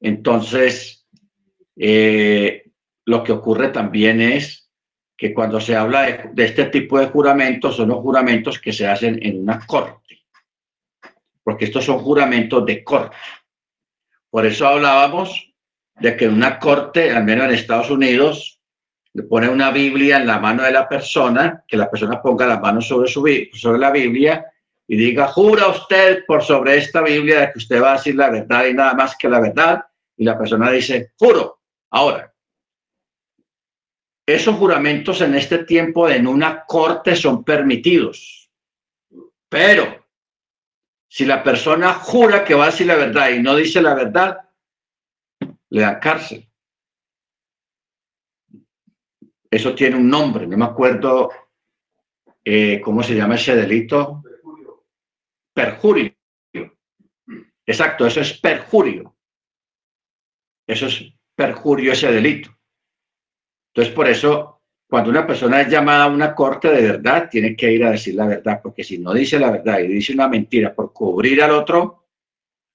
entonces 0.00 1.01
eh, 1.76 2.70
lo 3.04 3.22
que 3.22 3.32
ocurre 3.32 3.68
también 3.68 4.20
es 4.20 4.70
que 5.16 5.32
cuando 5.32 5.60
se 5.60 5.76
habla 5.76 6.30
de, 6.32 6.44
este 6.44 6.66
tipo 6.66 6.98
de 6.98 7.06
juramentos 7.06 7.76
son 7.76 7.88
los 7.88 7.98
juramentos 7.98 8.58
que 8.58 8.72
se 8.72 8.88
hacen 8.88 9.18
en 9.22 9.42
una 9.42 9.64
corte, 9.66 10.24
porque 11.42 11.66
estos 11.66 11.84
son 11.84 11.98
juramentos 11.98 12.66
de 12.66 12.82
corte. 12.82 13.16
Por 14.30 14.46
eso 14.46 14.66
hablábamos 14.66 15.52
de 16.00 16.16
que 16.16 16.24
en 16.24 16.34
una 16.34 16.58
corte, 16.58 17.10
al 17.10 17.24
menos 17.24 17.46
en 17.46 17.54
Estados 17.54 17.90
Unidos, 17.90 18.60
le 19.14 19.24
pone 19.24 19.48
una 19.48 19.70
Biblia 19.70 20.16
en 20.16 20.26
la 20.26 20.38
mano 20.38 20.62
de 20.62 20.72
la 20.72 20.88
persona, 20.88 21.62
que 21.68 21.76
la 21.76 21.90
persona 21.90 22.20
ponga 22.20 22.46
la 22.46 22.58
mano 22.58 22.80
sobre, 22.80 23.08
su, 23.08 23.24
sobre 23.52 23.78
la 23.78 23.90
Biblia 23.90 24.46
y 24.88 24.96
diga, 24.96 25.28
jura 25.28 25.68
usted 25.68 26.24
por 26.26 26.42
sobre 26.42 26.78
esta 26.78 27.02
Biblia 27.02 27.40
de 27.40 27.52
que 27.52 27.58
usted 27.58 27.82
va 27.82 27.92
a 27.92 27.96
decir 27.96 28.16
la 28.16 28.30
verdad 28.30 28.66
y 28.66 28.74
nada 28.74 28.94
más 28.94 29.16
que 29.16 29.28
la 29.28 29.40
verdad. 29.40 29.84
Y 30.16 30.24
la 30.24 30.36
persona 30.36 30.70
dice, 30.70 31.12
juro. 31.16 31.61
Ahora, 31.92 32.34
esos 34.26 34.56
juramentos 34.56 35.20
en 35.20 35.34
este 35.34 35.64
tiempo 35.64 36.08
en 36.08 36.26
una 36.26 36.64
corte 36.64 37.14
son 37.14 37.44
permitidos. 37.44 38.50
Pero 39.48 40.06
si 41.06 41.26
la 41.26 41.42
persona 41.42 41.92
jura 41.92 42.44
que 42.44 42.54
va 42.54 42.64
a 42.64 42.70
decir 42.70 42.86
la 42.86 42.96
verdad 42.96 43.30
y 43.30 43.42
no 43.42 43.54
dice 43.54 43.82
la 43.82 43.94
verdad, 43.94 44.38
le 45.68 45.82
dan 45.82 46.00
cárcel. 46.00 46.48
Eso 49.50 49.74
tiene 49.74 49.96
un 49.96 50.08
nombre, 50.08 50.46
no 50.46 50.56
me 50.56 50.64
acuerdo 50.64 51.30
eh, 52.42 52.80
cómo 52.80 53.02
se 53.02 53.14
llama 53.14 53.34
ese 53.34 53.54
delito. 53.54 54.22
Perjurio. 55.52 56.14
Exacto, 57.66 58.06
eso 58.06 58.20
es 58.20 58.40
perjurio. 58.40 59.14
Eso 60.66 60.86
es 60.86 61.11
perjurio 61.42 61.92
ese 61.92 62.12
delito. 62.12 62.50
Entonces, 63.74 63.92
por 63.92 64.08
eso, 64.08 64.60
cuando 64.88 65.10
una 65.10 65.26
persona 65.26 65.60
es 65.60 65.68
llamada 65.68 66.04
a 66.04 66.08
una 66.08 66.34
corte 66.34 66.68
de 66.68 66.82
verdad, 66.82 67.28
tiene 67.28 67.56
que 67.56 67.72
ir 67.72 67.84
a 67.84 67.90
decir 67.90 68.14
la 68.14 68.26
verdad, 68.26 68.60
porque 68.62 68.84
si 68.84 68.98
no 68.98 69.12
dice 69.12 69.40
la 69.40 69.50
verdad 69.50 69.80
y 69.80 69.88
dice 69.88 70.12
una 70.12 70.28
mentira 70.28 70.72
por 70.72 70.92
cubrir 70.92 71.42
al 71.42 71.50
otro, 71.50 72.04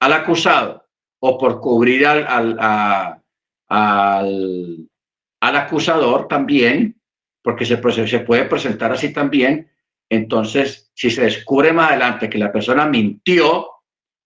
al 0.01 0.13
acusado, 0.13 0.85
o 1.19 1.37
por 1.37 1.61
cubrir 1.61 2.05
al, 2.05 2.25
al, 2.27 3.23
al, 3.69 5.55
acusador 5.55 6.27
también, 6.27 6.99
porque 7.41 7.65
se, 7.65 8.07
se 8.07 8.19
puede 8.19 8.45
presentar 8.45 8.91
así 8.91 9.13
también, 9.13 9.71
entonces, 10.09 10.91
si 10.93 11.09
se 11.09 11.23
descubre 11.23 11.71
más 11.71 11.91
adelante 11.91 12.29
que 12.29 12.37
la 12.37 12.51
persona 12.51 12.85
mintió, 12.85 13.67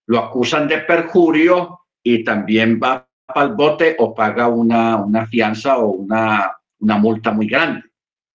lo 0.07 0.17
acusan 0.17 0.67
de 0.67 0.79
perjurio 0.79 1.81
y 2.03 2.23
también 2.23 2.79
va 2.81 3.10
al 3.35 3.55
bote 3.55 3.95
o 3.99 4.13
paga 4.13 4.47
una, 4.47 4.97
una 4.97 5.25
fianza 5.27 5.77
o 5.77 5.91
una, 5.91 6.57
una 6.79 6.97
multa 6.97 7.31
muy 7.31 7.47
grande, 7.47 7.83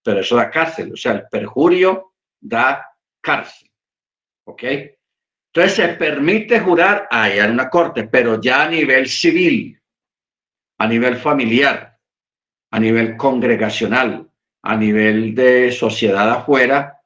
pero 0.03 0.21
eso 0.21 0.37
da 0.37 0.51
cárcel, 0.51 0.93
o 0.93 0.97
sea, 0.97 1.13
el 1.13 1.25
perjurio 1.31 2.15
da 2.41 2.89
cárcel. 3.21 3.71
¿Ok? 4.45 4.63
Entonces 5.53 5.75
se 5.75 5.89
permite 5.95 6.61
jurar 6.61 7.09
allá 7.11 7.47
en 7.47 7.53
una 7.53 7.71
corte, 7.71 8.05
pero 8.05 8.41
ya 8.41 8.65
a 8.65 8.69
nivel 8.69 9.09
civil, 9.09 9.81
a 10.79 10.87
nivel 10.87 11.17
familiar, 11.17 11.99
a 12.71 12.79
nivel 12.79 13.17
congregacional, 13.17 14.29
a 14.63 14.77
nivel 14.77 15.35
de 15.35 15.73
sociedad 15.73 16.31
afuera, 16.31 17.01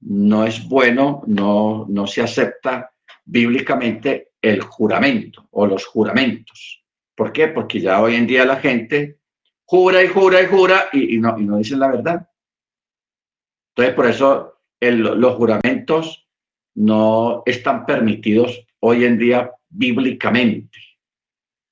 no 0.00 0.44
es 0.44 0.66
bueno, 0.68 1.22
no, 1.26 1.86
no 1.88 2.06
se 2.06 2.22
acepta 2.22 2.92
bíblicamente 3.24 4.32
el 4.42 4.60
juramento 4.62 5.46
o 5.52 5.66
los 5.66 5.86
juramentos. 5.86 6.81
¿Por 7.14 7.32
qué? 7.32 7.48
Porque 7.48 7.80
ya 7.80 8.00
hoy 8.00 8.14
en 8.14 8.26
día 8.26 8.44
la 8.44 8.56
gente 8.56 9.18
jura 9.64 10.02
y 10.02 10.08
jura 10.08 10.42
y 10.42 10.46
jura 10.46 10.88
y, 10.92 11.18
no, 11.18 11.38
y 11.38 11.44
no 11.44 11.58
dicen 11.58 11.80
la 11.80 11.90
verdad. 11.90 12.28
Entonces, 13.70 13.94
por 13.94 14.06
eso 14.06 14.60
los 14.80 15.34
juramentos 15.36 16.28
no 16.74 17.42
están 17.46 17.86
permitidos 17.86 18.66
hoy 18.80 19.04
en 19.04 19.18
día 19.18 19.50
bíblicamente. 19.68 20.78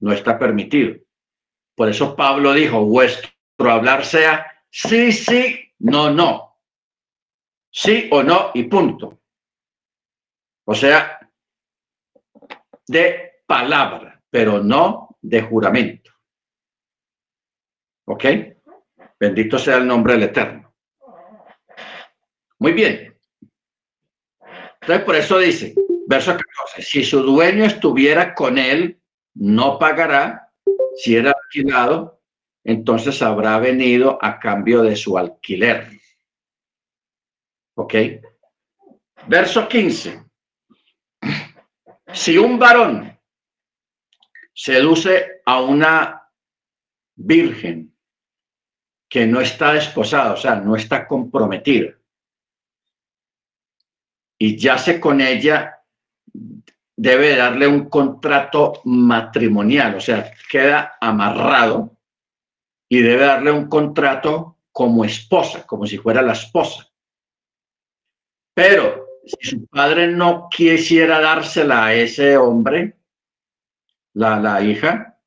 No 0.01 0.13
está 0.13 0.39
permitido. 0.39 0.97
Por 1.75 1.89
eso 1.89 2.17
Pablo 2.17 2.53
dijo, 2.55 2.85
vuestro 2.85 3.33
hablar 3.59 4.05
sea 4.05 4.47
sí, 4.71 5.13
sí, 5.13 5.61
no, 5.81 6.11
no. 6.11 6.59
Sí 7.71 8.09
o 8.11 8.23
no 8.23 8.51
y 8.55 8.65
punto. 8.65 9.21
O 10.65 10.75
sea, 10.75 11.19
de 12.87 13.43
palabra, 13.47 14.23
pero 14.31 14.63
no 14.63 15.10
de 15.23 15.43
juramento. 15.43 16.11
¿Ok? 18.07 18.25
Bendito 19.19 19.59
sea 19.59 19.77
el 19.77 19.87
nombre 19.87 20.15
del 20.15 20.25
Eterno. 20.25 20.75
Muy 22.59 22.73
bien. 22.73 23.17
Entonces, 24.81 25.05
por 25.05 25.17
eso 25.17 25.39
dice, 25.39 25.75
verso 26.07 26.33
14, 26.33 26.83
si 26.83 27.05
su 27.05 27.23
dueño 27.23 27.65
estuviera 27.65 28.35
con 28.35 28.59
él, 28.59 29.00
no 29.35 29.79
pagará. 29.79 30.49
Si 30.97 31.17
era 31.17 31.33
alquilado, 31.33 32.21
entonces 32.65 33.23
habrá 33.23 33.59
venido 33.59 34.19
a 34.21 34.39
cambio 34.39 34.83
de 34.83 34.97
su 34.97 35.17
alquiler. 35.17 35.89
¿Ok? 37.75 37.95
Verso 39.27 39.69
15. 39.69 40.25
Si 42.12 42.37
un 42.37 42.59
varón 42.59 43.20
seduce 44.61 45.40
a 45.47 45.62
una 45.62 46.29
virgen 47.17 47.97
que 49.09 49.26
no 49.26 49.40
está 49.40 49.73
desposada, 49.73 50.35
o 50.35 50.37
sea, 50.37 50.57
no 50.57 50.76
está 50.76 51.09
comprometida, 51.09 51.95
y 54.38 54.59
yace 54.59 55.00
con 55.00 55.23
ella, 55.23 55.83
debe 56.95 57.37
darle 57.37 57.67
un 57.69 57.88
contrato 57.88 58.83
matrimonial, 58.85 59.95
o 59.95 60.00
sea, 60.00 60.31
queda 60.50 60.99
amarrado 61.00 61.97
y 62.87 63.00
debe 63.00 63.25
darle 63.25 63.52
un 63.52 63.67
contrato 63.67 64.59
como 64.73 65.07
esposa, 65.07 65.67
como 65.67 65.87
si 65.87 65.97
fuera 65.97 66.21
la 66.21 66.35
esposa. 66.35 66.87
Pero 68.52 69.07
si 69.25 69.52
su 69.52 69.67
padre 69.69 70.09
no 70.09 70.49
quisiera 70.50 71.19
dársela 71.19 71.87
a 71.87 71.95
ese 71.95 72.37
hombre, 72.37 73.00
la, 74.21 74.39
la 74.39 74.62
hija, 74.62 75.19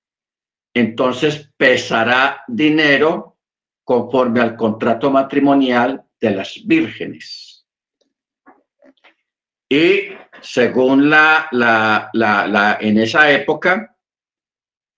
entonces 0.72 1.52
pesará 1.58 2.44
dinero 2.48 3.40
conforme 3.84 4.40
al 4.40 4.56
contrato 4.56 5.10
matrimonial 5.10 6.06
de 6.22 6.30
las 6.30 6.62
vírgenes. 6.64 7.66
Y 9.68 10.10
según 10.42 11.10
la, 11.10 11.48
la, 11.52 12.12
la, 12.14 12.48
la, 12.48 12.78
en 12.80 13.00
esa 13.00 13.32
época, 13.32 13.98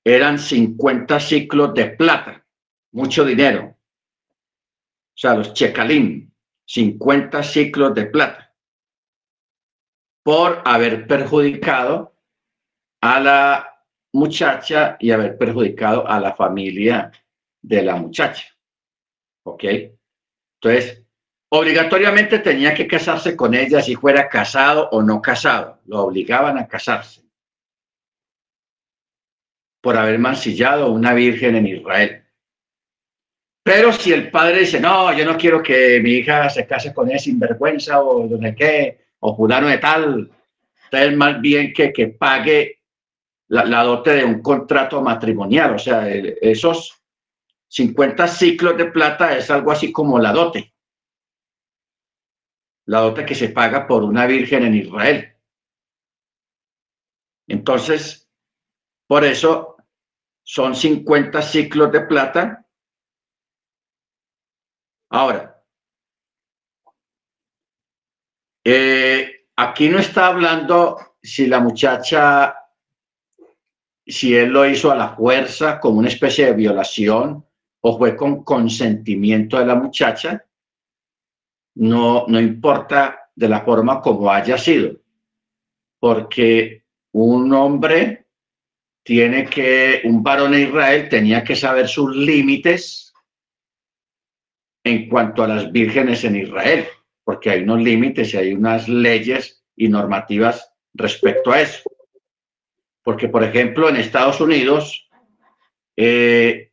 eran 0.04 0.40
50 0.40 1.18
ciclos 1.22 1.74
de 1.74 1.86
plata, 1.92 2.46
mucho 2.92 3.24
dinero. 3.24 3.78
O 3.78 5.18
sea, 5.18 5.36
los 5.36 5.54
checalim, 5.54 6.30
50 6.66 7.42
ciclos 7.44 7.96
de 7.96 8.08
plata 8.08 8.54
por 10.22 10.62
haber 10.66 11.08
perjudicado 11.08 12.18
a 13.00 13.20
la 13.20 13.75
muchacha 14.16 14.96
y 15.00 15.12
haber 15.12 15.38
perjudicado 15.38 16.08
a 16.08 16.20
la 16.20 16.34
familia 16.34 17.12
de 17.62 17.82
la 17.84 17.98
muchacha. 17.98 18.48
¿Ok? 19.44 19.64
Entonces, 20.62 21.04
obligatoriamente 21.50 22.40
tenía 22.40 22.74
que 22.74 22.88
casarse 22.88 23.36
con 23.36 23.54
ella 23.54 23.82
si 23.82 23.96
fuera 23.96 24.30
casado 24.30 24.90
o 24.92 25.02
no 25.02 25.22
casado. 25.22 25.82
Lo 25.86 26.06
obligaban 26.06 26.58
a 26.58 26.68
casarse 26.68 27.24
por 29.82 29.98
haber 29.98 30.18
mancillado 30.18 30.86
a 30.86 30.90
una 30.90 31.14
virgen 31.14 31.58
en 31.58 31.68
Israel. 31.68 32.24
Pero 33.64 33.92
si 33.92 34.14
el 34.14 34.32
padre 34.32 34.60
dice, 34.60 34.80
no, 34.80 35.16
yo 35.16 35.26
no 35.26 35.38
quiero 35.38 35.62
que 35.62 36.00
mi 36.02 36.12
hija 36.12 36.50
se 36.50 36.66
case 36.66 36.94
con 36.94 37.12
él 37.12 37.20
sin 37.20 37.38
vergüenza 37.38 38.02
o 38.02 38.26
no 38.26 38.38
sé 38.40 38.56
qué, 38.56 39.06
o 39.20 39.36
fulano 39.36 39.68
de 39.68 39.78
tal, 39.78 40.32
entonces 40.86 41.18
más 41.18 41.42
bien 41.42 41.74
que, 41.74 41.92
que 41.92 42.08
pague 42.08 42.80
la, 43.48 43.84
dote 43.84 44.12
de 44.12 44.26
un 44.26 44.42
contrato 44.42 45.02
matrimonial. 45.02 45.76
O 45.76 45.80
sea, 45.80 46.10
esos 46.10 47.02
50 47.68 48.28
ciclos 48.28 48.78
de 48.78 48.86
plata 48.86 49.38
es 49.38 49.50
algo 49.52 49.72
así 49.72 49.92
como 49.92 50.20
la 50.20 50.32
dote. 50.32 50.74
La 52.86 53.00
dote 53.00 53.26
que 53.26 53.36
se 53.36 53.50
paga 53.50 53.88
por 53.88 54.04
una 54.04 54.26
virgen 54.26 54.64
en 54.64 54.76
Israel. 54.76 55.34
Entonces, 57.48 58.30
por 59.08 59.24
eso 59.24 59.78
son 60.44 60.76
50 60.76 61.42
ciclos 61.42 61.92
de 61.92 62.02
plata 62.02 62.66
Ahora, 65.10 65.64
eh, 68.66 69.48
aquí 69.56 69.88
no 69.88 70.00
está 70.00 70.28
hablando 70.28 71.16
si 71.22 71.48
la 71.48 71.60
muchacha, 71.60 72.65
si 74.06 74.36
él 74.36 74.50
lo 74.50 74.68
hizo 74.68 74.92
a 74.92 74.96
la 74.96 75.16
fuerza 75.16 75.80
como 75.80 76.00
una 76.00 76.10
especie 76.10 76.46
de 76.46 76.54
violación 76.54 77.46
o 77.82 77.98
fue 77.98 78.16
con 78.16 78.44
consentimiento 78.44 79.58
de 79.60 79.66
la 79.66 79.76
muchacha. 79.76 80.44
No, 81.76 82.26
no 82.28 82.40
importa 82.40 83.30
de 83.36 83.50
la 83.50 83.62
forma 83.62 84.02
como 84.02 84.32
haya 84.32 84.58
sido, 84.58 84.98
porque 86.00 86.84
un 87.12 87.52
hombre 87.54 88.28
tiene 89.04 89.46
que, 89.46 90.02
un 90.06 90.24
varón 90.24 90.54
en 90.54 90.70
Israel 90.70 91.10
tenía 91.10 91.44
que 91.44 91.56
saber 91.56 91.88
sus 91.88 92.16
límites 92.16 93.14
en 94.84 95.10
cuanto 95.10 95.44
a 95.44 95.48
las 95.48 95.72
vírgenes 95.72 96.24
en 96.24 96.38
Israel, 96.38 96.86
porque 97.24 97.50
hay 97.50 97.64
unos 97.64 97.82
límites 97.82 98.34
y 98.34 98.38
hay 98.38 98.54
unas 98.54 98.88
leyes 98.88 99.64
y 99.76 99.90
normativas 99.90 100.72
respecto 100.94 101.52
a 101.52 101.62
eso. 101.62 101.84
Porque, 103.06 103.30
por 103.30 103.42
ejemplo, 103.42 103.88
en 103.88 103.96
Estados 103.96 104.42
Unidos, 104.42 105.08
eh, 105.96 106.72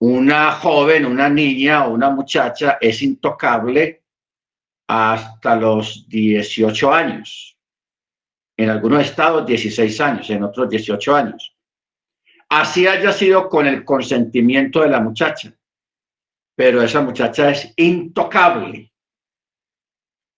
una 0.00 0.52
joven, 0.52 1.06
una 1.06 1.28
niña 1.28 1.86
o 1.86 1.94
una 1.94 2.10
muchacha 2.10 2.78
es 2.80 3.02
intocable 3.02 4.04
hasta 4.86 5.56
los 5.56 6.08
18 6.08 6.92
años. 6.92 7.58
En 8.56 8.70
algunos 8.70 9.02
estados 9.02 9.44
16 9.44 10.00
años, 10.00 10.30
en 10.30 10.44
otros 10.44 10.70
18 10.70 11.16
años. 11.16 11.56
Así 12.48 12.86
haya 12.86 13.12
sido 13.12 13.48
con 13.48 13.66
el 13.66 13.84
consentimiento 13.84 14.82
de 14.82 14.88
la 14.88 15.00
muchacha 15.00 15.58
pero 16.58 16.82
esa 16.82 17.00
muchacha 17.02 17.50
es 17.50 17.72
intocable 17.76 18.92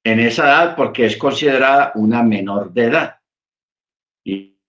en 0.05 0.21
esa 0.21 0.45
edad 0.45 0.77
porque 0.77 1.07
es 1.07 1.17
considerada 1.17 1.93
una 1.95 2.23
menor 2.23 2.75
de 2.75 2.85
edad. 2.85 3.20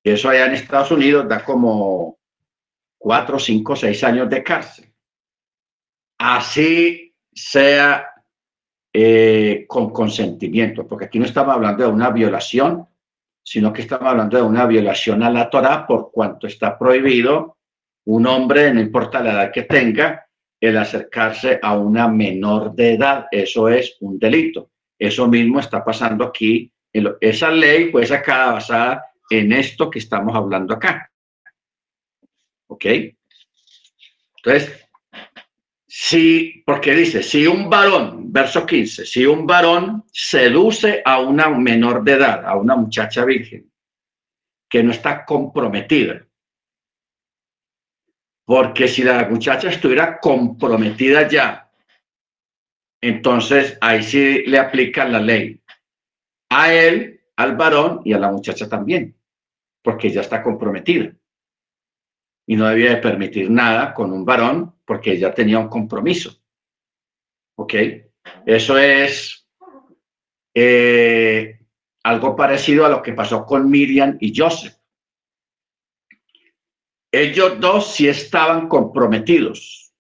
Y 0.04 0.12
eso 0.12 0.30
allá 0.30 0.46
en 0.46 0.54
Estados 0.54 0.92
Unidos 0.92 1.28
da 1.28 1.44
como 1.44 2.20
cuatro, 2.98 3.40
cinco, 3.40 3.76
seis 3.76 4.04
años 4.04 4.30
de 4.30 4.44
cárcel. 4.44 4.92
Así 6.18 7.16
sea 7.34 8.08
eh, 8.94 9.66
con 9.68 9.92
consentimiento, 9.92 10.88
porque 10.88 11.06
aquí 11.06 11.20
no 11.20 11.26
estamos 11.26 11.56
hablando 11.56 11.84
de 11.84 11.92
una 11.92 12.10
violación, 12.10 12.88
sino 13.44 13.74
que 13.74 13.82
estamos 13.82 14.08
hablando 14.08 14.38
de 14.38 14.44
una 14.44 14.66
violación 14.66 15.24
a 15.24 15.30
la 15.30 15.50
Torah 15.50 15.88
por 15.88 16.12
cuanto 16.12 16.48
está 16.48 16.78
prohibido 16.78 17.58
un 18.06 18.28
hombre, 18.28 18.74
no 18.74 18.82
importa 18.82 19.22
la 19.22 19.32
edad 19.32 19.52
que 19.52 19.64
tenga, 19.64 20.26
el 20.60 20.78
acercarse 20.78 21.60
a 21.62 21.78
una 21.78 22.08
menor 22.08 22.74
de 22.74 22.94
edad. 22.94 23.28
Eso 23.32 23.70
es 23.70 23.98
un 24.02 24.20
delito. 24.20 24.70
Eso 24.98 25.28
mismo 25.28 25.60
está 25.60 25.84
pasando 25.84 26.26
aquí. 26.26 26.72
Esa 27.20 27.52
ley 27.52 27.92
fue 27.92 28.06
sacada 28.06 28.54
basada 28.54 29.06
en 29.32 29.54
esto 29.54 29.90
que 29.90 30.00
estamos 30.00 30.36
hablando 30.36 30.74
acá. 30.74 31.10
¿Ok? 32.68 32.86
Entonces, 34.38 34.88
si, 35.88 36.64
porque 36.66 36.94
dice, 36.94 37.24
si 37.24 37.48
un 37.48 37.70
varón, 37.70 38.32
verso 38.32 38.66
15, 38.66 39.06
si 39.06 39.26
un 39.26 39.48
varón 39.48 40.04
seduce 40.12 41.02
a 41.04 41.20
una 41.20 41.50
menor 41.50 42.04
de 42.04 42.14
edad, 42.14 42.46
a 42.46 42.56
una 42.56 42.76
muchacha 42.76 43.24
virgen, 43.26 43.72
que 44.70 44.84
no 44.84 44.92
está 44.92 45.26
comprometida, 45.26 46.26
porque 48.46 48.88
si 48.88 49.04
la 49.04 49.28
muchacha 49.30 49.70
estuviera 49.70 50.20
comprometida 50.20 51.28
ya, 51.28 51.70
entonces 53.02 53.78
ahí 53.80 54.04
sí 54.04 54.44
le 54.46 54.60
aplican 54.60 55.12
la 55.12 55.20
ley 55.20 55.62
a 56.50 56.74
él, 56.74 57.22
al 57.36 57.56
varón 57.56 58.02
y 58.04 58.14
a 58.14 58.20
la 58.20 58.32
muchacha 58.32 58.68
también, 58.68 59.16
porque 59.82 60.10
ya 60.10 60.22
está 60.22 60.44
comprometida. 60.44 61.14
Y 62.48 62.56
no 62.56 62.68
debía 62.68 62.92
de 62.92 63.02
permitir 63.02 63.50
nada 63.50 63.94
con 63.94 64.12
un 64.12 64.26
varón 64.26 64.76
porque 64.86 65.18
ya 65.18 65.34
tenía 65.34 65.60
un 65.60 65.70
compromiso. 65.70 66.42
¿Ok? 67.56 67.74
Eso 68.46 68.78
es 68.78 69.48
eh, 70.54 71.60
algo 72.04 72.36
parecido 72.36 72.86
a 72.86 72.90
lo 72.90 73.02
que 73.02 73.14
pasó 73.14 73.46
con 73.46 73.70
Miriam 73.70 74.18
y 74.20 74.34
Joseph. 74.36 74.76
Ellos 77.12 77.60
dos 77.60 77.94
sí 77.94 78.08
estaban 78.08 78.70
comprometidos, 78.70 79.94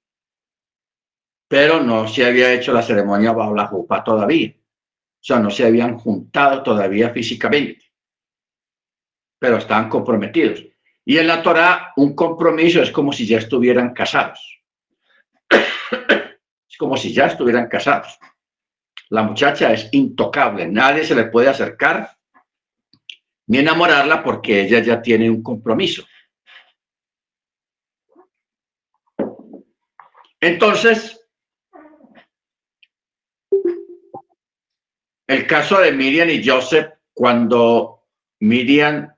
pero 1.47 1.81
no 1.81 2.07
se 2.07 2.25
había 2.25 2.53
hecho 2.53 2.71
la 2.71 2.81
ceremonia 2.81 3.33
bajo 3.33 3.53
la 3.53 3.67
jupa 3.67 4.03
todavía. 4.03 4.55
O 4.55 5.23
sea, 5.23 5.39
no 5.39 5.49
se 5.51 5.65
habían 5.65 5.97
juntado 5.99 6.63
todavía 6.63 7.09
físicamente, 7.09 7.90
pero 9.41 9.57
estaban 9.57 9.89
comprometidos. 9.89 10.63
Y 11.03 11.17
en 11.17 11.25
la 11.25 11.41
Torah, 11.41 11.93
un 11.95 12.15
compromiso 12.15 12.79
es 12.83 12.91
como 12.91 13.11
si 13.11 13.25
ya 13.25 13.39
estuvieran 13.39 13.91
casados. 13.91 14.61
es 15.49 16.77
como 16.77 16.95
si 16.95 17.11
ya 17.11 17.25
estuvieran 17.25 17.67
casados. 17.67 18.19
La 19.09 19.23
muchacha 19.23 19.73
es 19.73 19.89
intocable, 19.93 20.67
nadie 20.67 21.03
se 21.03 21.15
le 21.15 21.25
puede 21.25 21.49
acercar 21.49 22.15
ni 23.47 23.57
enamorarla 23.57 24.23
porque 24.23 24.61
ella 24.61 24.79
ya 24.79 25.01
tiene 25.01 25.27
un 25.27 25.41
compromiso. 25.41 26.05
Entonces, 30.39 31.19
el 35.27 35.47
caso 35.47 35.79
de 35.79 35.91
Miriam 35.91 36.29
y 36.29 36.47
Joseph, 36.47 36.93
cuando 37.11 38.03
Miriam 38.39 39.11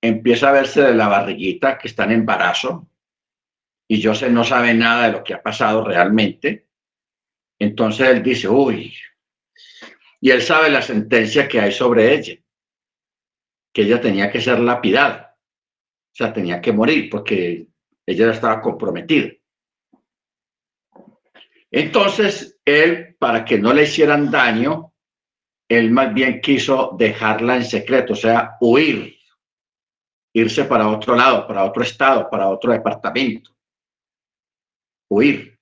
empieza 0.00 0.48
a 0.48 0.52
verse 0.52 0.82
de 0.82 0.94
la 0.94 1.08
barriguita 1.08 1.78
que 1.78 1.88
está 1.88 2.04
en 2.04 2.12
embarazo 2.12 2.88
y 3.88 4.02
Joseph 4.02 4.30
no 4.30 4.44
sabe 4.44 4.72
nada 4.72 5.06
de 5.06 5.12
lo 5.12 5.24
que 5.24 5.34
ha 5.34 5.42
pasado 5.42 5.84
realmente, 5.84 6.68
entonces 7.58 8.08
él 8.08 8.22
dice, 8.22 8.48
uy, 8.48 8.94
y 10.20 10.30
él 10.30 10.42
sabe 10.42 10.70
la 10.70 10.80
sentencia 10.80 11.48
que 11.48 11.60
hay 11.60 11.72
sobre 11.72 12.14
ella, 12.14 12.34
que 13.72 13.82
ella 13.82 14.00
tenía 14.00 14.30
que 14.30 14.40
ser 14.40 14.60
lapidada, 14.60 15.36
o 16.12 16.14
sea, 16.14 16.32
tenía 16.32 16.60
que 16.60 16.72
morir 16.72 17.10
porque 17.10 17.66
ella 18.06 18.30
estaba 18.30 18.60
comprometida. 18.60 19.30
Entonces, 21.70 22.60
él, 22.64 23.16
para 23.18 23.44
que 23.44 23.58
no 23.58 23.72
le 23.72 23.84
hicieran 23.84 24.30
daño, 24.30 24.92
él 25.68 25.90
más 25.90 26.12
bien 26.12 26.40
quiso 26.40 26.96
dejarla 26.98 27.56
en 27.56 27.64
secreto, 27.64 28.14
o 28.14 28.16
sea, 28.16 28.56
huir, 28.60 29.19
irse 30.32 30.64
para 30.64 30.88
otro 30.88 31.16
lado, 31.16 31.46
para 31.46 31.64
otro 31.64 31.82
estado, 31.82 32.28
para 32.30 32.48
otro 32.48 32.72
departamento. 32.72 33.50
Huir, 35.08 35.58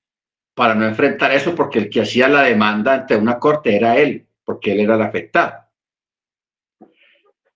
para 0.55 0.75
no 0.75 0.87
enfrentar 0.87 1.33
eso, 1.33 1.55
porque 1.55 1.79
el 1.79 1.91
que 1.91 2.03
hacía 2.03 2.29
la 2.29 2.43
demanda 2.43 2.95
ante 2.95 3.17
una 3.17 3.39
corte 3.39 3.75
era 3.75 3.97
él, 3.97 4.27
porque 4.45 4.73
él 4.73 4.81
era 4.81 4.97
el 4.97 5.03
afectado. 5.03 5.69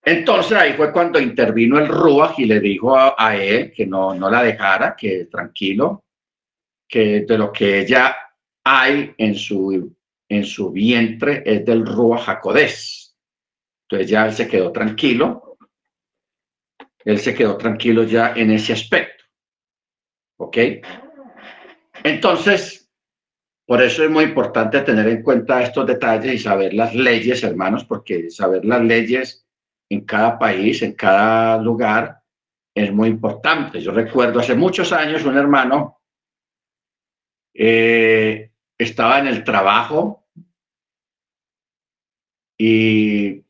Entonces 0.04 0.58
ahí 0.58 0.72
fue 0.72 0.92
cuando 0.92 1.20
intervino 1.20 1.78
el 1.78 1.86
Ruach 1.86 2.38
y 2.38 2.46
le 2.46 2.58
dijo 2.58 2.96
a, 2.96 3.36
él 3.36 3.72
que 3.72 3.86
no, 3.86 4.14
no 4.14 4.28
la 4.28 4.42
dejara, 4.42 4.96
que 4.96 5.26
tranquilo, 5.26 6.04
que 6.88 7.20
de 7.20 7.38
lo 7.38 7.52
que 7.52 7.80
ella 7.80 8.16
hay 8.64 9.14
en 9.16 9.34
su, 9.34 9.94
en 10.28 10.44
su 10.44 10.70
vientre 10.70 11.42
es 11.46 11.64
del 11.64 11.86
Rúa 11.86 12.18
Jacodés. 12.18 13.16
Entonces 13.88 14.10
ya 14.10 14.26
él 14.26 14.32
se 14.32 14.48
quedó 14.48 14.72
tranquilo. 14.72 15.51
Él 17.04 17.18
se 17.18 17.34
quedó 17.34 17.56
tranquilo 17.56 18.04
ya 18.04 18.32
en 18.34 18.50
ese 18.50 18.72
aspecto. 18.72 19.24
¿Ok? 20.38 20.56
Entonces, 22.04 22.90
por 23.66 23.80
eso 23.80 24.04
es 24.04 24.10
muy 24.10 24.24
importante 24.24 24.80
tener 24.80 25.08
en 25.08 25.22
cuenta 25.22 25.62
estos 25.62 25.86
detalles 25.86 26.34
y 26.34 26.38
saber 26.38 26.74
las 26.74 26.94
leyes, 26.94 27.42
hermanos, 27.42 27.84
porque 27.84 28.30
saber 28.30 28.64
las 28.64 28.82
leyes 28.82 29.46
en 29.88 30.04
cada 30.04 30.38
país, 30.38 30.82
en 30.82 30.94
cada 30.94 31.58
lugar, 31.58 32.22
es 32.74 32.92
muy 32.92 33.08
importante. 33.08 33.80
Yo 33.80 33.92
recuerdo 33.92 34.40
hace 34.40 34.54
muchos 34.54 34.92
años 34.92 35.24
un 35.24 35.36
hermano 35.36 36.00
eh, 37.54 38.50
estaba 38.78 39.18
en 39.18 39.26
el 39.26 39.44
trabajo 39.44 40.26
y 42.58 43.44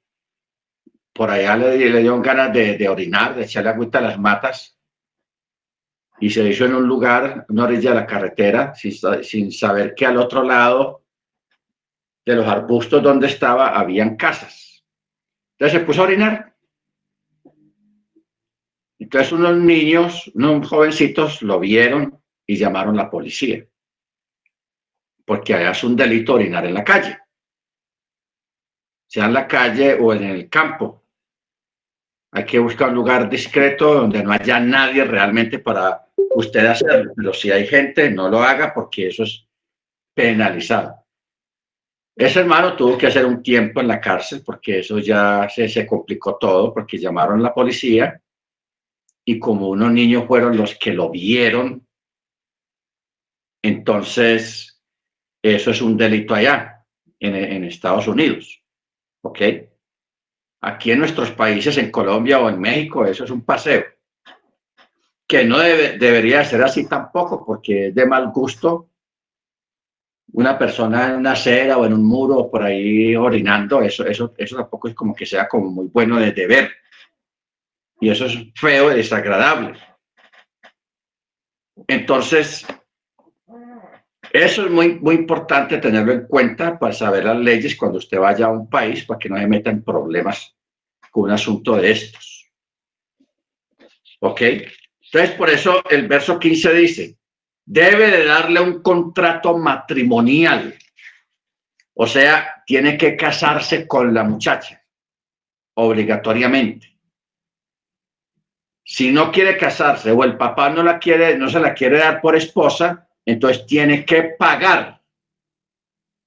por 1.13 1.31
allá 1.31 1.57
le, 1.57 1.77
le 1.77 2.01
dio 2.01 2.21
ganas 2.21 2.53
de, 2.53 2.89
orinar, 2.89 3.35
de 3.35 3.45
echarle 3.45 3.71
agüita 3.71 3.99
a 3.99 4.03
las 4.03 4.19
matas 4.19 4.79
y 6.21 6.31
se 6.31 6.49
hizo 6.49 6.65
en 6.65 6.75
un 6.75 6.87
lugar, 6.87 7.47
una 7.49 7.65
orilla 7.65 7.91
de 7.91 7.97
la 7.97 8.07
carretera, 8.07 8.75
sin, 8.75 8.93
sin 9.25 9.53
saber 9.53 9.95
que 9.95 10.07
al 10.07 10.17
otro 10.17 10.43
lado 10.43 11.05
de 12.25 12.37
los 12.37 12.47
arbustos 12.47 13.03
donde 13.03 13.27
estaba 13.27 13.79
habían 13.79 14.17
casas. 14.17 14.85
Entonces 15.59 15.81
se 15.81 15.85
puso 15.85 16.03
a 16.03 16.05
orinar. 16.05 16.55
Entonces 18.99 19.33
unos 19.33 19.57
niños, 19.57 20.31
unos 20.35 20.69
jovencitos 20.69 21.43
lo 21.43 21.59
vieron 21.59 22.23
y 22.47 22.57
llamaron 22.57 22.99
a 22.99 23.05
la 23.05 23.11
policía 23.11 23.67
porque 25.25 25.55
allá 25.55 25.71
es 25.71 25.85
un 25.85 25.97
delito 25.97 26.35
orinar 26.35 26.67
en 26.67 26.75
la 26.75 26.85
calle, 26.85 27.19
sea 29.07 29.27
en 29.27 29.35
la 29.35 29.47
calle 29.47 29.95
o 29.95 30.13
en 30.13 30.25
el 30.25 30.49
campo. 30.49 31.02
Hay 32.33 32.45
que 32.45 32.59
buscar 32.59 32.89
un 32.89 32.95
lugar 32.95 33.29
discreto 33.29 33.95
donde 33.95 34.23
no 34.23 34.33
haya 34.33 34.59
nadie 34.59 35.05
realmente 35.05 35.59
para 35.59 36.07
usted 36.35 36.65
hacerlo, 36.67 37.13
pero 37.15 37.33
si 37.33 37.51
hay 37.51 37.67
gente, 37.67 38.11
no 38.11 38.29
lo 38.29 38.43
haga 38.43 38.73
porque 38.73 39.09
eso 39.09 39.25
es 39.25 39.47
penalizado. 40.15 40.97
Ese 42.17 42.41
hermano 42.41 42.77
tuvo 42.77 42.97
que 42.97 43.07
hacer 43.07 43.25
un 43.25 43.43
tiempo 43.43 43.81
en 43.81 43.89
la 43.89 44.01
cárcel 44.01 44.43
porque 44.45 44.81
eso 44.81 44.99
ya 44.99 45.49
se, 45.49 45.69
se 45.69 45.87
complicó 45.87 46.37
todo, 46.37 46.73
porque 46.73 46.99
llamaron 46.99 47.41
a 47.41 47.43
la 47.43 47.55
policía 47.55 48.21
y 49.25 49.39
como 49.39 49.69
unos 49.69 49.93
niños 49.93 50.27
fueron 50.27 50.57
los 50.57 50.75
que 50.77 50.93
lo 50.93 51.11
vieron, 51.11 51.87
entonces 53.63 54.83
eso 55.43 55.71
es 55.71 55.81
un 55.81 55.97
delito 55.97 56.35
allá, 56.35 56.85
en, 57.21 57.65
Estados 57.65 58.09
Unidos. 58.09 58.63
¿Ok? 59.23 59.41
Aquí 60.63 60.93
en 60.93 61.01
nuestros 61.01 61.33
países, 61.33 61.77
en 61.79 61.91
Colombia 61.91 62.39
o 62.41 62.49
en 62.49 62.61
México, 62.61 63.05
eso 63.05 63.25
es 63.25 63.31
un 63.31 63.45
paseo. 63.45 63.85
Que 65.27 65.45
no 65.45 65.59
debería 65.59 66.45
ser 66.45 66.63
así 66.63 66.89
tampoco, 66.89 67.45
porque 67.45 67.89
es 67.89 67.95
de 67.95 68.07
mal 68.07 68.31
gusto 68.31 68.89
una 70.35 70.59
persona 70.59 71.09
en 71.09 71.17
una 71.17 71.33
acera 71.33 71.77
o 71.77 71.85
en 71.85 71.93
un 71.93 72.05
muro 72.05 72.51
por 72.51 72.63
ahí 72.63 73.15
orinando, 73.15 73.83
eso, 73.83 74.07
eso, 74.07 74.33
eso 74.37 74.57
tampoco 74.57 74.89
es 74.89 74.95
como 74.95 75.15
que 75.15 75.27
sea 75.27 75.47
como 75.47 75.71
muy 75.71 75.89
bueno 75.89 76.19
de, 76.19 76.33
de 76.33 76.47
ver. 76.47 76.73
Y 78.01 78.09
eso 78.09 78.27
es 78.27 78.39
feo 78.55 78.91
y 78.91 78.97
desagradable. 78.97 79.79
Entonces, 81.87 82.67
eso 84.33 84.65
es 84.65 84.71
muy, 84.71 84.95
muy 84.99 85.17
importante 85.17 85.77
tenerlo 85.77 86.13
en 86.13 86.27
cuenta 86.27 86.79
para 86.79 86.95
saber 86.95 87.25
las 87.25 87.37
leyes 87.37 87.77
cuando 87.77 87.99
usted 87.99 88.19
vaya 88.19 88.47
a 88.47 88.53
un 88.53 88.69
país, 88.69 89.05
para 89.05 89.19
que 89.19 89.29
no 89.29 89.37
se 89.37 89.47
meta 89.47 89.71
en 89.71 89.83
problemas 89.83 90.55
con 91.11 91.25
un 91.25 91.33
asunto 91.33 91.77
de 91.77 91.91
estos. 91.91 92.51
¿Ok? 94.21 94.41
Entonces, 94.41 95.37
por 95.37 95.51
eso 95.51 95.83
el 95.91 96.09
verso 96.09 96.39
15 96.39 96.73
dice, 96.73 97.19
debe 97.67 98.11
de 98.11 98.25
darle 98.25 98.61
un 98.61 98.83
contrato 98.83 99.59
matrimonial. 99.59 100.75
O 101.95 102.07
sea, 102.07 102.63
tiene 102.65 102.97
que 102.97 103.15
casarse 103.17 103.87
con 103.87 104.15
la 104.15 104.25
muchacha, 104.25 104.83
obligatoriamente. 105.75 106.97
Si 108.83 109.13
no 109.13 109.31
quiere 109.31 109.59
casarse 109.59 110.11
o 110.11 110.25
el 110.25 110.39
papá 110.39 110.71
no 110.71 110.83
la 110.83 110.99
quiere, 110.99 111.37
no 111.37 111.51
se 111.51 111.61
la 111.61 111.75
quiere 111.75 111.99
dar 111.99 112.23
por 112.23 112.35
esposa, 112.35 113.09
entonces 113.25 113.67
tiene 113.67 114.05
que 114.05 114.35
pagar, 114.39 115.01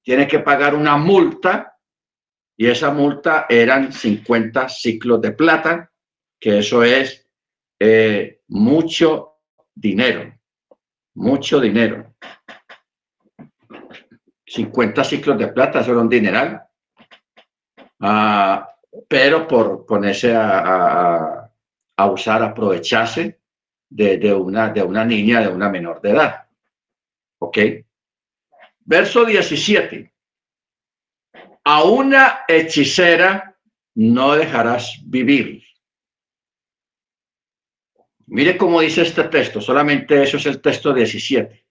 tiene 0.04 0.28
que 0.28 0.40
pagar 0.40 0.76
una 0.76 0.98
multa 0.98 1.78
y 2.58 2.68
esa 2.68 2.92
multa 2.92 3.46
eran 3.50 3.92
50 3.92 4.70
ciclos 4.70 5.22
de 5.22 5.32
plata, 5.32 5.92
que 6.40 6.60
eso 6.60 6.84
es 6.84 7.28
eh, 7.80 8.42
mucho 8.48 9.40
dinero, 9.74 10.34
mucho 11.16 11.60
dinero. 11.60 12.16
50 14.46 15.04
ciclos 15.04 15.38
de 15.38 15.48
plata, 15.50 15.82
eso 15.82 16.00
un 16.00 16.08
dineral. 16.08 16.64
Ah, 18.00 18.70
pero 19.08 19.48
por 19.48 19.86
ponerse 19.86 20.34
a, 20.34 21.50
a, 21.98 22.06
usar, 22.10 22.42
aprovecharse 22.44 23.40
de, 23.90 24.34
una, 24.34 24.70
de 24.70 24.84
una 24.84 25.04
niña, 25.04 25.42
de 25.42 25.48
una 25.50 25.70
menor 25.70 26.02
de 26.02 26.12
edad. 26.12 26.45
¿Ok? 27.40 27.58
Verso 28.80 29.26
17. 29.26 30.14
A 31.64 31.84
una 31.84 32.42
hechicera 32.48 33.58
no 33.96 34.36
dejarás 34.36 35.00
vivir. 35.04 35.64
Mire 38.28 38.58
cómo 38.58 38.82
dice 38.82 39.02
este 39.02 39.24
texto, 39.26 39.62
solamente 39.62 40.22
eso 40.22 40.38
es 40.38 40.46
el 40.46 40.62
texto 40.62 40.94
17. 40.94 41.66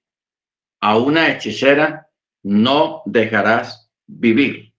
A 0.81 0.99
una 0.99 1.31
hechicera 1.31 2.11
no 2.43 3.03
dejarás 3.07 3.91
vivir, 4.07 4.75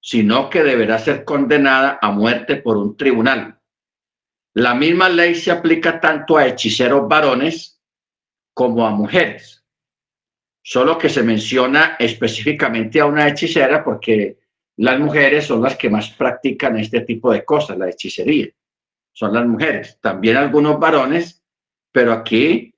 sino 0.00 0.50
que 0.50 0.62
deberá 0.62 0.98
ser 0.98 1.24
condenada 1.24 1.98
a 2.02 2.10
muerte 2.10 2.56
por 2.56 2.76
un 2.76 2.96
tribunal. 2.96 3.60
La 4.54 4.74
misma 4.74 5.08
ley 5.08 5.34
se 5.34 5.50
aplica 5.50 6.00
tanto 6.00 6.36
a 6.36 6.46
hechiceros 6.46 7.08
varones 7.08 7.80
como 8.54 8.86
a 8.86 8.90
mujeres 8.90 9.55
solo 10.68 10.98
que 10.98 11.08
se 11.08 11.22
menciona 11.22 11.94
específicamente 11.96 12.98
a 12.98 13.06
una 13.06 13.28
hechicera 13.28 13.84
porque 13.84 14.38
las 14.78 14.98
mujeres 14.98 15.46
son 15.46 15.62
las 15.62 15.76
que 15.76 15.88
más 15.88 16.10
practican 16.10 16.76
este 16.76 17.02
tipo 17.02 17.32
de 17.32 17.44
cosas, 17.44 17.78
la 17.78 17.88
hechicería. 17.88 18.48
son 19.12 19.32
las 19.32 19.46
mujeres. 19.46 19.96
También 20.00 20.36
algunos 20.36 20.80
varones, 20.80 21.40
pero 21.92 22.12
aquí 22.12 22.74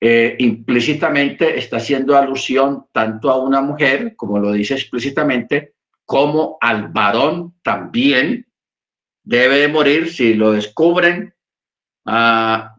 eh, 0.00 0.36
implícitamente 0.38 1.58
está 1.58 1.76
haciendo 1.76 2.16
alusión 2.16 2.86
tanto 2.92 3.30
a 3.30 3.36
una 3.36 3.60
mujer, 3.60 4.16
como 4.16 4.38
lo 4.38 4.50
dice 4.52 4.72
explícitamente, 4.72 5.74
como 6.06 6.56
al 6.62 6.88
varón 6.88 7.56
también 7.62 8.46
debe 9.22 9.58
de 9.58 9.68
morir 9.68 10.10
si 10.10 10.32
lo 10.32 10.52
descubren 10.52 11.34
ah, 12.06 12.77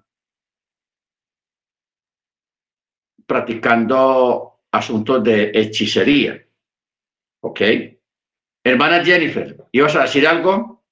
practicando 3.30 4.62
asuntos 4.72 5.24
de 5.24 5.52
hechicería. 5.54 6.44
¿Ok? 7.42 7.62
Hermana 8.64 9.06
Jennifer, 9.06 9.56
¿ibas 9.72 9.96
a 9.96 10.02
decir 10.02 10.28
algo? 10.28 10.84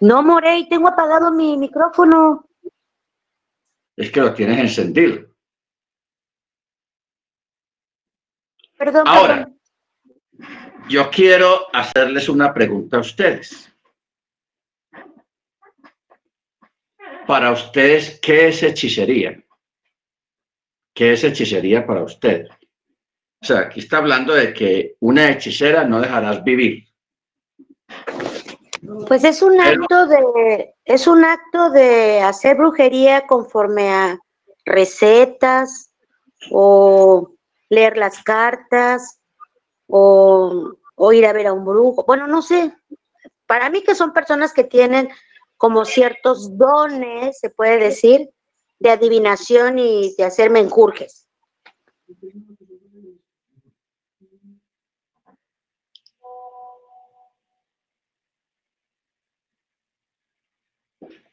No, 0.00 0.22
Morey, 0.22 0.66
tengo 0.68 0.88
apagado 0.88 1.30
mi 1.30 1.58
micrófono. 1.58 2.48
Es 3.96 4.10
que 4.10 4.20
lo 4.20 4.32
tienes 4.32 4.58
encendido. 4.58 5.26
Perdón. 8.78 9.06
Ahora, 9.06 9.52
yo 10.88 11.10
quiero 11.10 11.66
hacerles 11.74 12.30
una 12.30 12.54
pregunta 12.54 12.96
a 12.96 13.00
ustedes. 13.00 13.70
Para 17.26 17.52
ustedes, 17.52 18.18
¿qué 18.20 18.48
es 18.48 18.62
hechicería? 18.62 19.44
¿Qué 21.00 21.14
es 21.14 21.24
hechicería 21.24 21.86
para 21.86 22.02
ustedes? 22.02 22.50
O 23.40 23.46
sea, 23.46 23.60
aquí 23.60 23.80
está 23.80 23.96
hablando 23.96 24.34
de 24.34 24.52
que 24.52 24.96
una 25.00 25.30
hechicera 25.30 25.82
no 25.82 25.98
dejarás 25.98 26.44
vivir. 26.44 26.88
Pues 29.08 29.24
es 29.24 29.40
un 29.40 29.58
acto 29.58 30.06
de, 30.08 30.74
es 30.84 31.06
un 31.06 31.24
acto 31.24 31.70
de 31.70 32.20
hacer 32.20 32.58
brujería 32.58 33.26
conforme 33.26 33.88
a 33.88 34.18
recetas 34.66 35.90
o 36.50 37.32
leer 37.70 37.96
las 37.96 38.22
cartas 38.22 39.22
o, 39.86 40.74
o 40.96 41.12
ir 41.14 41.24
a 41.24 41.32
ver 41.32 41.46
a 41.46 41.54
un 41.54 41.64
brujo. 41.64 42.04
Bueno, 42.04 42.26
no 42.26 42.42
sé. 42.42 42.74
Para 43.46 43.70
mí 43.70 43.82
que 43.82 43.94
son 43.94 44.12
personas 44.12 44.52
que 44.52 44.64
tienen 44.64 45.08
como 45.56 45.86
ciertos 45.86 46.58
dones, 46.58 47.38
se 47.38 47.48
puede 47.48 47.78
decir, 47.78 48.28
de 48.80 48.90
adivinación 48.90 49.78
y 49.78 50.14
de 50.16 50.24
hacer 50.24 50.50
menjurjes. 50.50 51.28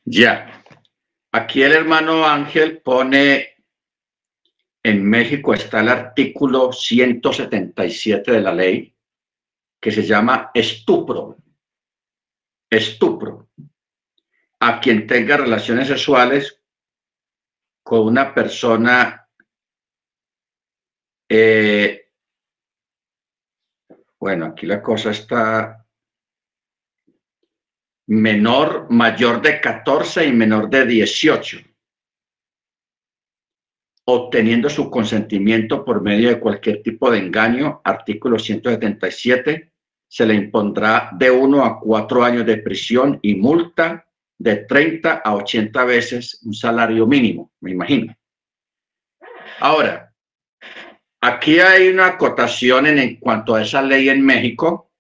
Ya. 0.06 0.64
Aquí 1.32 1.64
el 1.64 1.74
hermano 1.74 2.26
Ángel 2.26 2.82
pone, 2.82 3.58
en 4.84 5.04
México 5.04 5.54
está 5.54 5.82
el 5.82 5.90
artículo 5.90 6.72
177 6.72 8.32
de 8.32 8.42
la 8.42 8.54
ley, 8.54 8.96
que 9.82 9.92
se 9.92 10.04
llama 10.04 10.52
estupro. 10.54 11.38
Estupro. 12.70 13.50
A 14.60 14.80
quien 14.80 15.06
tenga 15.08 15.38
relaciones 15.38 15.88
sexuales 15.88 16.57
con 17.88 18.02
una 18.02 18.34
persona 18.34 19.30
eh, 21.30 22.08
bueno, 24.20 24.48
aquí 24.48 24.66
la 24.66 24.82
cosa 24.82 25.12
está 25.12 25.86
menor, 28.08 28.88
mayor 28.90 29.42
de 29.42 29.62
14 29.62 30.26
y 30.26 30.34
menor 30.34 30.70
de 30.70 30.86
18, 30.86 31.60
obteniendo 34.04 34.70
su 34.70 34.92
consentimiento 34.92 35.86
por 35.86 36.02
medio 36.02 36.28
de 36.28 36.42
cualquier 36.42 36.84
tipo 36.84 37.10
de 37.10 37.20
engaño, 37.20 37.80
artículo 37.86 38.38
177, 38.38 39.72
se 40.10 40.26
le 40.26 40.34
impondrá 40.34 41.12
de 41.14 41.32
1 41.32 41.64
a 41.64 41.80
4 41.80 42.24
años 42.26 42.46
de 42.46 42.58
prisión 42.58 43.18
y 43.22 43.36
multa 43.36 44.07
de 44.38 44.58
30 44.58 45.22
a 45.24 45.36
80 45.36 45.86
veces 45.86 46.42
un 46.44 46.54
salario 46.54 47.08
mínimo, 47.08 47.52
me 47.62 47.72
imagino. 47.72 48.16
Ahora, 49.60 50.14
aquí 51.22 51.60
hay 51.60 51.88
una 51.90 52.08
acotación 52.08 52.86
en, 52.88 53.18
cuanto 53.18 53.56
a 53.56 53.64
esa 53.64 53.82
ley 53.82 54.10
en 54.10 54.24
México, 54.24 54.92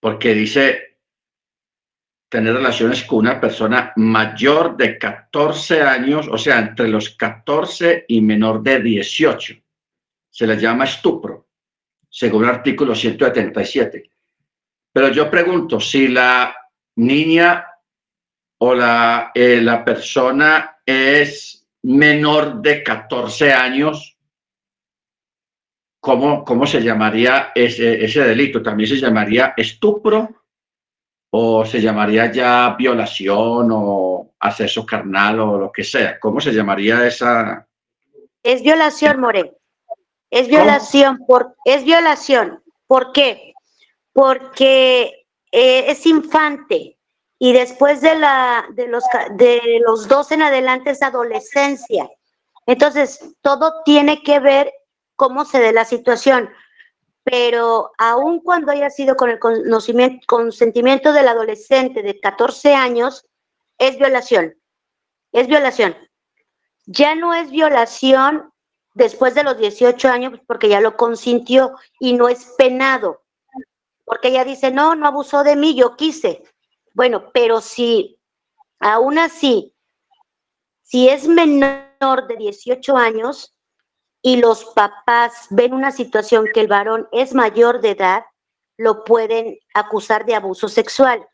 porque 0.00 0.34
dice 0.34 0.98
tener 2.28 2.54
relaciones 2.54 3.04
con 3.04 3.20
una 3.20 3.40
persona 3.40 3.92
mayor 3.96 4.76
de 4.76 4.98
14 4.98 5.82
años, 5.82 6.28
o 6.28 6.36
sea, 6.36 6.58
entre 6.58 6.88
los 6.88 7.10
14 7.10 8.06
y 8.08 8.20
menor 8.20 8.62
de 8.62 8.80
18. 8.80 9.54
Se 10.30 10.46
le 10.46 10.56
llama 10.56 10.84
estupro, 10.84 11.46
según 12.10 12.44
el 12.44 12.50
artículo 12.50 12.94
177. 12.94 14.10
Pero 14.92 15.08
yo 15.08 15.30
pregunto, 15.30 15.78
si 15.78 16.08
la 16.08 16.54
niña 16.96 17.64
o 18.66 18.74
la, 18.74 19.30
eh, 19.34 19.60
la 19.60 19.84
persona 19.84 20.78
es 20.86 21.66
menor 21.82 22.62
de 22.62 22.82
14 22.82 23.52
años, 23.52 24.16
¿cómo, 26.00 26.42
cómo 26.44 26.66
se 26.66 26.82
llamaría 26.82 27.52
ese, 27.54 28.02
ese 28.02 28.22
delito? 28.22 28.62
¿También 28.62 28.88
se 28.88 28.96
llamaría 28.96 29.52
estupro? 29.56 30.30
o 31.36 31.64
se 31.64 31.80
llamaría 31.80 32.30
ya 32.30 32.76
violación 32.78 33.68
o 33.72 34.34
acceso 34.38 34.86
carnal 34.86 35.40
o 35.40 35.58
lo 35.58 35.72
que 35.72 35.82
sea. 35.82 36.20
¿Cómo 36.20 36.40
se 36.40 36.52
llamaría 36.52 37.04
esa? 37.08 37.66
Es 38.40 38.62
violación, 38.62 39.18
More. 39.18 39.52
Es 40.30 40.46
violación, 40.46 41.18
por, 41.26 41.56
es 41.64 41.84
violación. 41.84 42.62
¿Por 42.86 43.10
qué? 43.10 43.52
Porque 44.12 45.26
eh, 45.50 45.84
es 45.88 46.06
infante 46.06 46.93
y 47.44 47.52
después 47.52 48.00
de, 48.00 48.14
la, 48.14 48.66
de, 48.70 48.86
los, 48.88 49.04
de 49.32 49.80
los 49.84 50.08
dos 50.08 50.32
en 50.32 50.42
adelante 50.42 50.90
es 50.90 51.02
adolescencia. 51.02 52.08
Entonces, 52.66 53.34
todo 53.42 53.82
tiene 53.84 54.22
que 54.22 54.40
ver 54.40 54.72
cómo 55.16 55.44
se 55.44 55.60
dé 55.60 55.72
la 55.72 55.84
situación 55.84 56.50
pero 57.24 57.92
aun 57.96 58.40
cuando 58.40 58.70
haya 58.70 58.90
sido 58.90 59.16
con 59.16 59.30
el 59.30 59.40
consentimiento 60.26 61.12
del 61.12 61.28
adolescente 61.28 62.02
de 62.02 62.20
14 62.20 62.74
años, 62.74 63.26
es 63.78 63.98
violación. 63.98 64.54
Es 65.32 65.48
violación. 65.48 65.96
Ya 66.84 67.14
no 67.14 67.32
es 67.32 67.50
violación 67.50 68.52
después 68.92 69.34
de 69.34 69.42
los 69.42 69.56
18 69.56 70.06
años 70.08 70.38
porque 70.46 70.68
ya 70.68 70.80
lo 70.80 70.98
consintió 70.98 71.74
y 71.98 72.12
no 72.12 72.28
es 72.28 72.44
penado. 72.58 73.22
Porque 74.04 74.28
ella 74.28 74.44
dice, 74.44 74.70
no, 74.70 74.94
no 74.94 75.06
abusó 75.06 75.42
de 75.44 75.56
mí, 75.56 75.74
yo 75.74 75.96
quise. 75.96 76.42
Bueno, 76.94 77.30
pero 77.34 77.60
si 77.60 78.18
aún 78.80 79.18
así, 79.18 79.74
si 80.82 81.08
es 81.08 81.28
menor 81.28 82.26
de 82.28 82.36
18 82.36 82.96
años, 82.96 83.54
y 84.26 84.36
los 84.36 84.64
papás 84.64 85.48
ven 85.50 85.74
una 85.74 85.92
situación 85.92 86.46
que 86.54 86.60
el 86.60 86.66
varón 86.66 87.06
es 87.12 87.34
mayor 87.34 87.82
de 87.82 87.90
edad, 87.90 88.24
lo 88.78 89.04
pueden 89.04 89.58
acusar 89.74 90.24
de 90.24 90.34
abuso 90.34 90.66
sexual. 90.66 91.28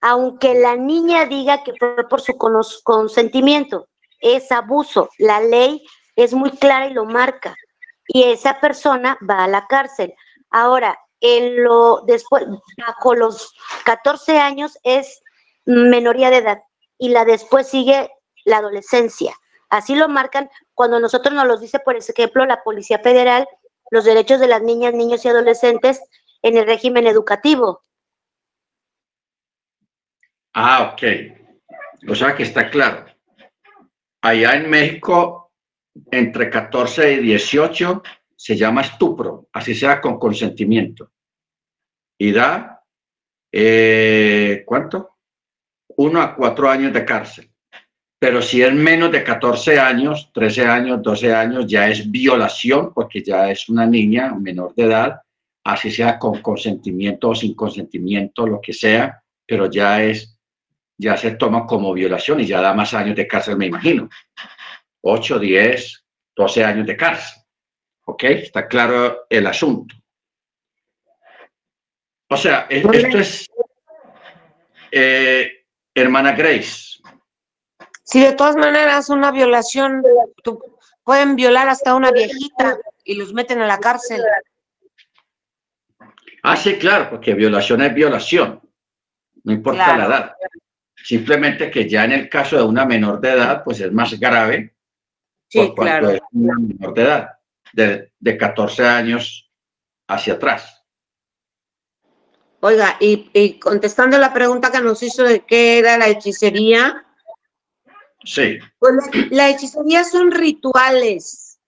Aunque 0.00 0.54
la 0.54 0.76
niña 0.76 1.26
diga 1.26 1.64
que 1.64 1.72
fue 1.76 2.08
por 2.08 2.20
su 2.20 2.36
consentimiento, 2.84 3.88
es 4.20 4.52
abuso. 4.52 5.10
La 5.18 5.40
ley 5.40 5.84
es 6.14 6.32
muy 6.32 6.52
clara 6.52 6.86
y 6.86 6.94
lo 6.94 7.06
marca. 7.06 7.56
Y 8.06 8.22
esa 8.22 8.60
persona 8.60 9.18
va 9.28 9.42
a 9.42 9.48
la 9.48 9.66
cárcel. 9.66 10.14
Ahora, 10.50 10.96
en 11.20 11.62
lo 11.62 12.02
después, 12.06 12.44
bajo 12.76 13.14
los 13.14 13.54
14 13.84 14.38
años 14.38 14.78
es 14.82 15.22
menoría 15.64 16.30
de 16.30 16.38
edad 16.38 16.62
y 16.98 17.10
la 17.10 17.24
después 17.24 17.68
sigue 17.68 18.10
la 18.44 18.58
adolescencia. 18.58 19.34
Así 19.68 19.94
lo 19.94 20.08
marcan 20.08 20.48
cuando 20.74 20.98
nosotros 20.98 21.34
nos 21.34 21.46
los 21.46 21.60
dice, 21.60 21.78
por 21.78 21.96
ejemplo, 21.96 22.46
la 22.46 22.62
Policía 22.62 22.98
Federal, 23.00 23.46
los 23.90 24.04
derechos 24.04 24.40
de 24.40 24.48
las 24.48 24.62
niñas, 24.62 24.94
niños 24.94 25.24
y 25.24 25.28
adolescentes 25.28 26.00
en 26.42 26.56
el 26.56 26.66
régimen 26.66 27.06
educativo. 27.06 27.82
Ah, 30.54 30.92
ok. 30.92 31.02
O 32.08 32.14
sea 32.14 32.34
que 32.34 32.42
está 32.42 32.70
claro. 32.70 33.06
Allá 34.22 34.54
en 34.54 34.70
México, 34.70 35.52
entre 36.10 36.50
14 36.50 37.12
y 37.14 37.18
18, 37.18 38.02
se 38.38 38.56
llama 38.56 38.82
estupro, 38.82 39.48
así 39.52 39.74
sea 39.74 40.00
con 40.00 40.16
consentimiento. 40.16 41.10
Y 42.16 42.30
da, 42.30 42.84
eh, 43.50 44.62
¿cuánto? 44.64 45.16
Uno 45.96 46.22
a 46.22 46.36
cuatro 46.36 46.70
años 46.70 46.92
de 46.92 47.04
cárcel. 47.04 47.50
Pero 48.20 48.40
si 48.40 48.62
es 48.62 48.72
menos 48.72 49.10
de 49.10 49.24
14 49.24 49.80
años, 49.80 50.30
13 50.32 50.66
años, 50.66 51.02
12 51.02 51.34
años, 51.34 51.66
ya 51.66 51.88
es 51.88 52.08
violación 52.08 52.92
porque 52.94 53.22
ya 53.22 53.50
es 53.50 53.68
una 53.68 53.86
niña 53.86 54.32
menor 54.34 54.72
de 54.74 54.84
edad, 54.84 55.20
así 55.64 55.90
sea 55.90 56.18
con 56.18 56.40
consentimiento 56.40 57.30
o 57.30 57.34
sin 57.34 57.54
consentimiento, 57.54 58.46
lo 58.46 58.60
que 58.60 58.72
sea, 58.72 59.20
pero 59.46 59.68
ya 59.68 60.02
es, 60.02 60.38
ya 60.96 61.16
se 61.16 61.32
toma 61.32 61.66
como 61.66 61.92
violación 61.92 62.40
y 62.40 62.46
ya 62.46 62.60
da 62.60 62.72
más 62.72 62.94
años 62.94 63.16
de 63.16 63.26
cárcel, 63.26 63.56
me 63.56 63.66
imagino. 63.66 64.08
8, 65.00 65.38
10, 65.38 66.04
12 66.36 66.64
años 66.64 66.86
de 66.86 66.96
cárcel. 66.96 67.42
¿Ok? 68.08 68.24
Está 68.24 68.66
claro 68.66 69.26
el 69.28 69.46
asunto. 69.46 69.94
O 72.30 72.36
sea, 72.38 72.66
esto 72.70 73.18
es, 73.18 73.50
eh, 74.90 75.66
hermana 75.94 76.32
Grace. 76.32 77.00
Si 78.04 78.20
de 78.22 78.32
todas 78.32 78.56
maneras 78.56 79.10
una 79.10 79.30
violación, 79.30 80.02
pueden 81.04 81.36
violar 81.36 81.68
hasta 81.68 81.94
una 81.94 82.10
viejita 82.10 82.78
y 83.04 83.14
los 83.14 83.34
meten 83.34 83.60
a 83.60 83.66
la 83.66 83.78
cárcel. 83.78 84.22
Ah, 86.42 86.56
sí, 86.56 86.78
claro, 86.78 87.10
porque 87.10 87.34
violación 87.34 87.82
es 87.82 87.92
violación, 87.92 88.62
no 89.44 89.52
importa 89.52 89.98
la 89.98 90.06
edad. 90.06 90.32
Simplemente 90.96 91.70
que 91.70 91.86
ya 91.86 92.04
en 92.04 92.12
el 92.12 92.28
caso 92.30 92.56
de 92.56 92.62
una 92.62 92.86
menor 92.86 93.20
de 93.20 93.32
edad, 93.32 93.62
pues 93.62 93.80
es 93.80 93.92
más 93.92 94.18
grave. 94.18 94.74
Sí, 95.48 95.72
claro. 95.76 96.08
Es 96.10 96.20
una 96.32 96.54
menor 96.54 96.94
de 96.94 97.02
edad, 97.02 97.37
de, 97.72 98.12
de 98.18 98.38
14 98.38 98.86
años 98.86 99.50
hacia 100.08 100.34
atrás. 100.34 100.78
Oiga, 102.60 102.96
y, 102.98 103.58
contestando 103.60 104.18
la 104.18 104.32
pregunta 104.32 104.72
que 104.72 104.80
nos 104.80 105.02
hizo 105.02 105.22
de 105.22 105.44
qué 105.44 105.78
era 105.78 105.96
la 105.96 106.08
hechicería. 106.08 107.04
Sí. 108.24 108.58
Pues 108.80 108.94
la, 109.30 109.48
hechicería 109.48 110.02
son 110.02 110.32
rituales, 110.32 111.60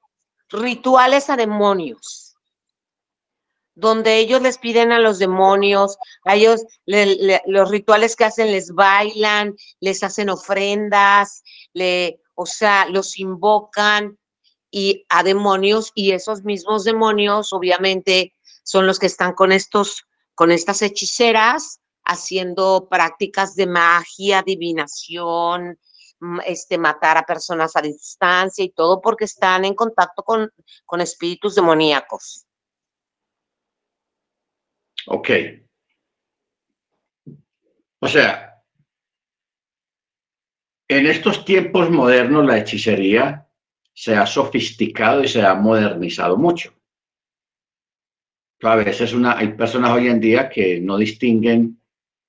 rituales 0.49 1.31
a 1.31 1.37
demonios, 1.37 2.35
donde 3.75 4.17
ellos 4.19 4.43
les 4.43 4.59
piden 4.59 4.91
a 4.91 4.99
los 4.99 5.21
demonios, 5.21 5.97
a 6.25 6.35
ellos 6.35 6.65
los 6.87 7.71
rituales 7.71 8.17
que 8.17 8.25
hacen 8.25 8.51
les 8.51 8.73
bailan, 8.73 9.55
les 9.79 10.03
hacen 10.03 10.29
ofrendas, 10.29 11.45
le, 11.73 12.21
o 12.35 12.47
sea, 12.47 12.87
los 12.87 13.17
invocan 13.17 14.19
y 14.71 15.05
a 15.09 15.23
demonios 15.23 15.93
y 15.95 16.13
esos 16.13 16.45
mismos 16.45 16.85
demonios 16.85 17.53
obviamente 17.53 18.35
son 18.63 18.87
los 18.87 18.99
que 18.99 19.07
están 19.07 19.35
con 19.35 19.53
estos 19.53 20.05
con 20.35 20.53
estas 20.53 20.81
hechiceras 20.83 21.81
haciendo 22.05 22.89
prácticas 22.91 23.55
de 23.55 23.67
magia, 23.67 24.39
adivinación, 24.39 25.79
mm, 26.21 26.41
este, 26.47 26.79
matar 26.79 27.19
a 27.19 27.27
personas 27.27 27.77
a 27.77 27.83
distancia 27.83 28.65
y 28.65 28.71
todo 28.71 29.01
porque 29.01 29.27
están 29.27 29.65
en 29.65 29.75
contacto 29.75 30.23
con, 30.23 30.51
con 30.87 31.01
espíritus 31.01 31.55
demoníacos. 31.55 32.47
Ok. 35.07 35.31
O 38.01 38.09
sea, 38.09 38.63
en 40.89 41.07
estos 41.07 41.45
tiempos 41.45 41.91
modernos 41.91 42.47
la 42.47 42.59
hechicería 42.59 43.50
se 44.01 44.17
ha 44.17 44.25
sofisticado 44.25 45.23
y 45.23 45.29
se 45.29 45.43
ha 45.43 45.55
modernizado 45.55 46.39
mucho. 46.39 46.73
A 48.63 48.75
veces 48.75 49.15
hay 49.15 49.49
personas 49.49 49.91
hoy 49.91 50.09
en 50.09 50.19
día 50.19 50.49
que 50.49 50.81
no 50.81 50.97
distinguen 50.97 51.79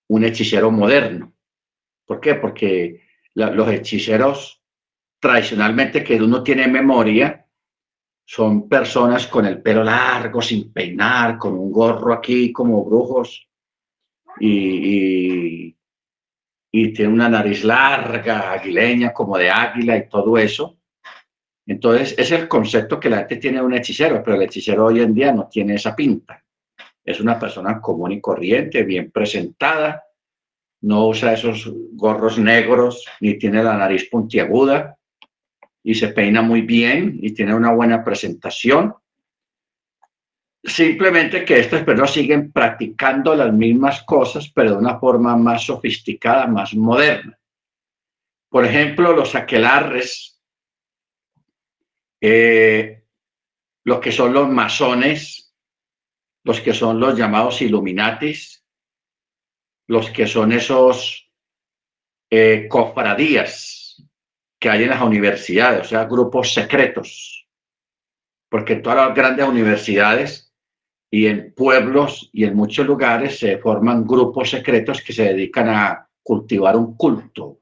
un 0.10 0.26
hechicero 0.26 0.70
moderno. 0.70 1.34
¿Por 2.06 2.20
qué? 2.20 2.36
Porque 2.36 3.06
los 3.36 3.70
hechiceros 3.70 4.62
tradicionalmente 5.18 6.04
que 6.04 6.22
uno 6.22 6.44
tiene 6.44 6.68
memoria 6.68 7.48
son 8.26 8.68
personas 8.68 9.28
con 9.28 9.46
el 9.46 9.62
pelo 9.62 9.82
largo, 9.82 10.42
sin 10.42 10.74
peinar, 10.74 11.38
con 11.38 11.54
un 11.54 11.72
gorro 11.72 12.12
aquí 12.12 12.52
como 12.52 12.84
brujos 12.84 13.48
y, 14.42 15.74
y 16.70 16.94
tiene 16.94 17.14
una 17.14 17.30
nariz 17.30 17.64
larga, 17.64 18.52
aguileña, 18.52 19.14
como 19.14 19.38
de 19.38 19.50
águila 19.50 19.96
y 19.96 20.10
todo 20.10 20.38
eso. 20.38 20.81
Entonces, 21.66 22.16
es 22.18 22.32
el 22.32 22.48
concepto 22.48 23.00
que 23.00 23.10
la 23.10 23.20
gente 23.20 23.38
tiene 23.38 23.60
de 23.60 23.66
un 23.66 23.74
hechicero, 23.74 24.22
pero 24.24 24.36
el 24.36 24.44
hechicero 24.44 24.86
hoy 24.86 25.00
en 25.00 25.14
día 25.14 25.32
no 25.32 25.48
tiene 25.48 25.76
esa 25.76 25.96
pinta. 25.96 26.44
Es 27.04 27.20
una 27.20 27.40
persona 27.40 27.80
común 27.80 28.12
y 28.12 28.22
corriente, 28.22 28.84
bien 28.84 29.12
presentada, 29.12 30.04
no 30.82 31.08
usa 31.08 31.34
esos 31.34 31.72
gorros 31.94 32.40
negros, 32.40 33.06
ni 33.20 33.38
tiene 33.38 33.64
la 33.64 33.78
nariz 33.78 34.10
puntiaguda, 34.10 34.98
y 35.84 35.96
se 35.96 36.10
peina 36.10 36.42
muy 36.42 36.62
bien 36.62 37.18
y 37.22 37.34
tiene 37.34 37.56
una 37.56 37.72
buena 37.72 38.04
presentación. 38.04 38.94
Simplemente 40.64 41.44
que 41.44 41.60
estas 41.60 41.84
personas 41.84 42.14
siguen 42.14 42.52
practicando 42.52 43.36
las 43.36 43.52
mismas 43.52 44.04
cosas, 44.04 44.52
pero 44.54 44.72
de 44.72 44.78
una 44.78 45.00
forma 45.00 45.36
más 45.36 45.64
sofisticada, 45.64 46.46
más 46.46 46.76
moderna. 46.76 47.38
Por 48.50 48.66
ejemplo, 48.66 49.14
los 49.14 49.34
aquelarres 49.34 50.41
eh, 52.22 53.04
los 53.84 54.00
que 54.00 54.12
son 54.12 54.34
los 54.34 54.48
masones, 54.48 55.56
los 56.44 56.62
que 56.62 56.74
son 56.74 57.00
los 57.00 57.18
llamados 57.18 57.62
Illuminatis, 57.62 58.64
los 59.88 60.10
que 60.12 60.28
son 60.28 60.52
esos 60.52 61.32
eh, 62.30 62.68
cofradías 62.70 64.08
que 64.60 64.70
hay 64.70 64.84
en 64.84 64.92
las 64.92 65.02
universidades, 65.02 65.82
o 65.82 65.90
sea, 65.90 66.06
grupos 66.06 66.54
secretos, 66.54 67.50
porque 68.48 68.76
todas 68.76 69.08
las 69.08 69.16
grandes 69.16 69.48
universidades 69.48 70.54
y 71.10 71.26
en 71.26 71.54
pueblos 71.54 72.30
y 72.32 72.46
en 72.46 72.56
muchos 72.56 72.86
lugares 72.86 73.40
se 73.40 73.58
forman 73.58 74.06
grupos 74.06 74.52
secretos 74.52 75.02
que 75.02 75.14
se 75.14 75.24
dedican 75.24 75.70
a 75.70 76.08
cultivar 76.22 76.78
un 76.78 76.96
culto, 76.96 77.60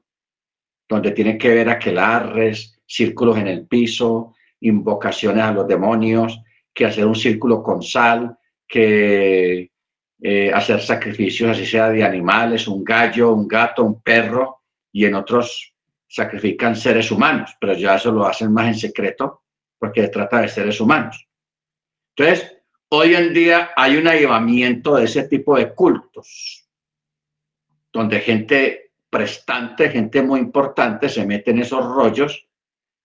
donde 0.86 1.12
tienen 1.12 1.38
que 1.38 1.48
ver 1.48 1.70
aquelarres, 1.70 2.78
círculos 2.86 3.38
en 3.38 3.48
el 3.48 3.66
piso, 3.66 4.34
invocaciones 4.60 5.42
a 5.42 5.52
los 5.52 5.66
demonios, 5.66 6.40
que 6.72 6.86
hacer 6.86 7.06
un 7.06 7.14
círculo 7.14 7.62
con 7.62 7.82
sal, 7.82 8.36
que 8.66 9.70
eh, 10.22 10.52
hacer 10.52 10.80
sacrificios, 10.80 11.50
así 11.50 11.66
sea 11.66 11.88
de 11.90 12.04
animales, 12.04 12.68
un 12.68 12.84
gallo, 12.84 13.32
un 13.32 13.48
gato, 13.48 13.82
un 13.82 14.00
perro, 14.02 14.60
y 14.92 15.04
en 15.04 15.14
otros 15.14 15.72
sacrifican 16.08 16.74
seres 16.74 17.10
humanos, 17.10 17.56
pero 17.60 17.74
ya 17.74 17.94
eso 17.94 18.10
lo 18.10 18.26
hacen 18.26 18.52
más 18.52 18.66
en 18.66 18.74
secreto 18.74 19.42
porque 19.78 20.08
trata 20.08 20.40
de 20.40 20.48
seres 20.48 20.80
humanos. 20.80 21.26
Entonces, 22.14 22.56
hoy 22.88 23.14
en 23.14 23.32
día 23.32 23.70
hay 23.76 23.96
un 23.96 24.08
avivamiento 24.08 24.96
de 24.96 25.04
ese 25.04 25.28
tipo 25.28 25.56
de 25.56 25.72
cultos, 25.72 26.68
donde 27.92 28.20
gente 28.20 28.92
prestante, 29.08 29.88
gente 29.88 30.22
muy 30.22 30.40
importante 30.40 31.08
se 31.08 31.24
mete 31.24 31.52
en 31.52 31.60
esos 31.60 31.84
rollos 31.84 32.46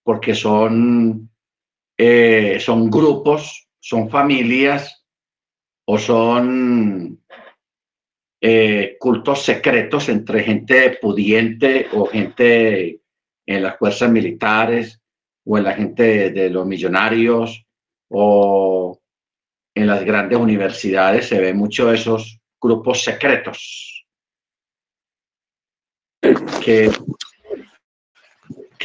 porque 0.04 0.36
son 0.36 1.30
eh, 1.97 2.60
son 2.60 2.89
grupos, 2.89 3.67
son 3.79 4.10
familias 4.10 5.05
o 5.88 5.97
son 5.97 7.23
eh, 8.41 8.97
cultos 8.99 9.43
secretos 9.43 10.10
entre 10.10 10.43
gente 10.43 10.97
pudiente 11.01 11.88
o 11.93 12.05
gente 12.05 13.01
en 13.45 13.63
las 13.63 13.77
fuerzas 13.77 14.12
militares 14.12 15.01
o 15.45 15.58
en 15.58 15.63
la 15.63 15.73
gente 15.73 16.31
de, 16.31 16.49
los 16.49 16.65
millonarios 16.65 17.65
o 18.10 18.99
en 19.75 19.88
las 19.88 20.03
grandes 20.03 20.38
universidades. 20.38 21.27
Se 21.27 21.39
ve 21.39 21.53
mucho 21.53 21.93
esos 21.93 22.39
grupos 22.60 23.03
secretos 23.03 24.05
que 26.63 26.89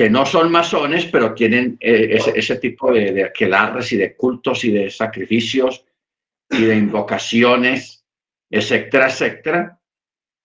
que 0.00 0.08
no 0.08 0.24
son 0.24 0.50
masones, 0.50 1.04
pero 1.04 1.34
tienen 1.34 1.76
eh, 1.78 2.18
ese, 2.34 2.56
tipo 2.56 2.90
de, 2.90 3.12
de, 3.12 3.24
aquelarres 3.24 3.92
y 3.92 3.98
de 3.98 4.16
cultos 4.16 4.64
y 4.64 4.70
de 4.70 4.88
sacrificios 4.88 5.84
y 6.48 6.62
de 6.64 6.74
invocaciones, 6.74 8.02
etcétera, 8.48 9.08
etcétera. 9.08 9.78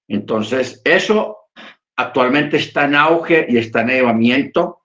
Entonces, 0.09 0.81
eso 0.83 1.37
actualmente 1.95 2.57
está 2.57 2.83
en 2.83 2.95
auge 2.95 3.45
y 3.47 3.57
está 3.57 3.79
en 3.79 3.91
elevamiento, 3.91 4.81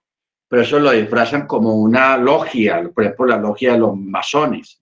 pero 0.47 0.61
eso 0.61 0.79
lo 0.79 0.91
disfrazan 0.91 1.47
como 1.47 1.75
una 1.75 2.15
logia, 2.15 2.81
por 2.95 3.03
ejemplo, 3.03 3.25
la 3.25 3.39
logia 3.39 3.73
de 3.73 3.79
los 3.79 3.97
masones, 3.97 4.81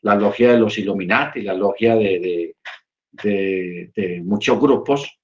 la 0.00 0.16
logia 0.16 0.50
de 0.50 0.58
los 0.58 0.76
Illuminati, 0.76 1.40
la 1.42 1.54
logia 1.54 1.94
de, 1.94 2.56
de, 3.12 3.92
de 3.94 4.22
muchos 4.24 4.58
grupos. 4.58 5.20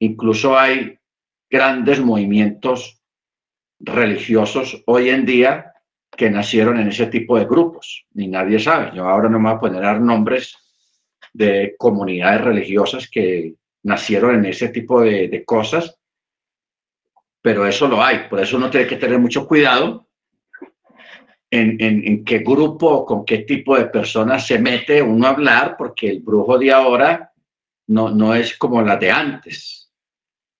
Incluso 0.00 0.58
hay 0.58 0.98
grandes 1.48 2.00
movimientos 2.00 2.99
religiosos 3.80 4.82
hoy 4.86 5.08
en 5.08 5.24
día 5.24 5.72
que 6.16 6.30
nacieron 6.30 6.78
en 6.78 6.88
ese 6.88 7.06
tipo 7.06 7.38
de 7.38 7.46
grupos, 7.46 8.06
ni 8.12 8.28
nadie 8.28 8.58
sabe. 8.58 8.92
Yo 8.94 9.04
ahora 9.04 9.28
no 9.28 9.38
me 9.38 9.48
voy 9.48 9.56
a 9.56 9.60
poner 9.60 9.82
a 9.82 9.88
dar 9.88 10.00
nombres 10.00 10.56
de 11.32 11.74
comunidades 11.78 12.42
religiosas 12.42 13.08
que 13.08 13.54
nacieron 13.82 14.34
en 14.34 14.46
ese 14.46 14.68
tipo 14.68 15.00
de, 15.00 15.44
cosas, 15.44 15.96
pero 17.40 17.66
eso 17.66 17.88
lo 17.88 18.02
hay. 18.02 18.28
Por 18.28 18.40
eso 18.40 18.56
uno 18.56 18.68
tiene 18.68 18.86
que 18.86 18.96
tener 18.96 19.18
mucho 19.18 19.46
cuidado 19.46 20.08
en, 21.50 21.76
en, 21.80 22.24
qué 22.24 22.40
grupo, 22.40 23.04
con 23.06 23.24
qué 23.24 23.38
tipo 23.38 23.76
de 23.76 23.86
personas 23.86 24.46
se 24.46 24.58
mete 24.58 25.00
uno 25.00 25.26
a 25.26 25.30
hablar, 25.30 25.76
porque 25.78 26.08
el 26.10 26.20
brujo 26.20 26.58
de 26.58 26.70
ahora 26.70 27.32
no, 27.86 28.10
no 28.10 28.34
es 28.34 28.56
como 28.56 28.82
la 28.82 28.96
de 28.96 29.10
antes, 29.10 29.79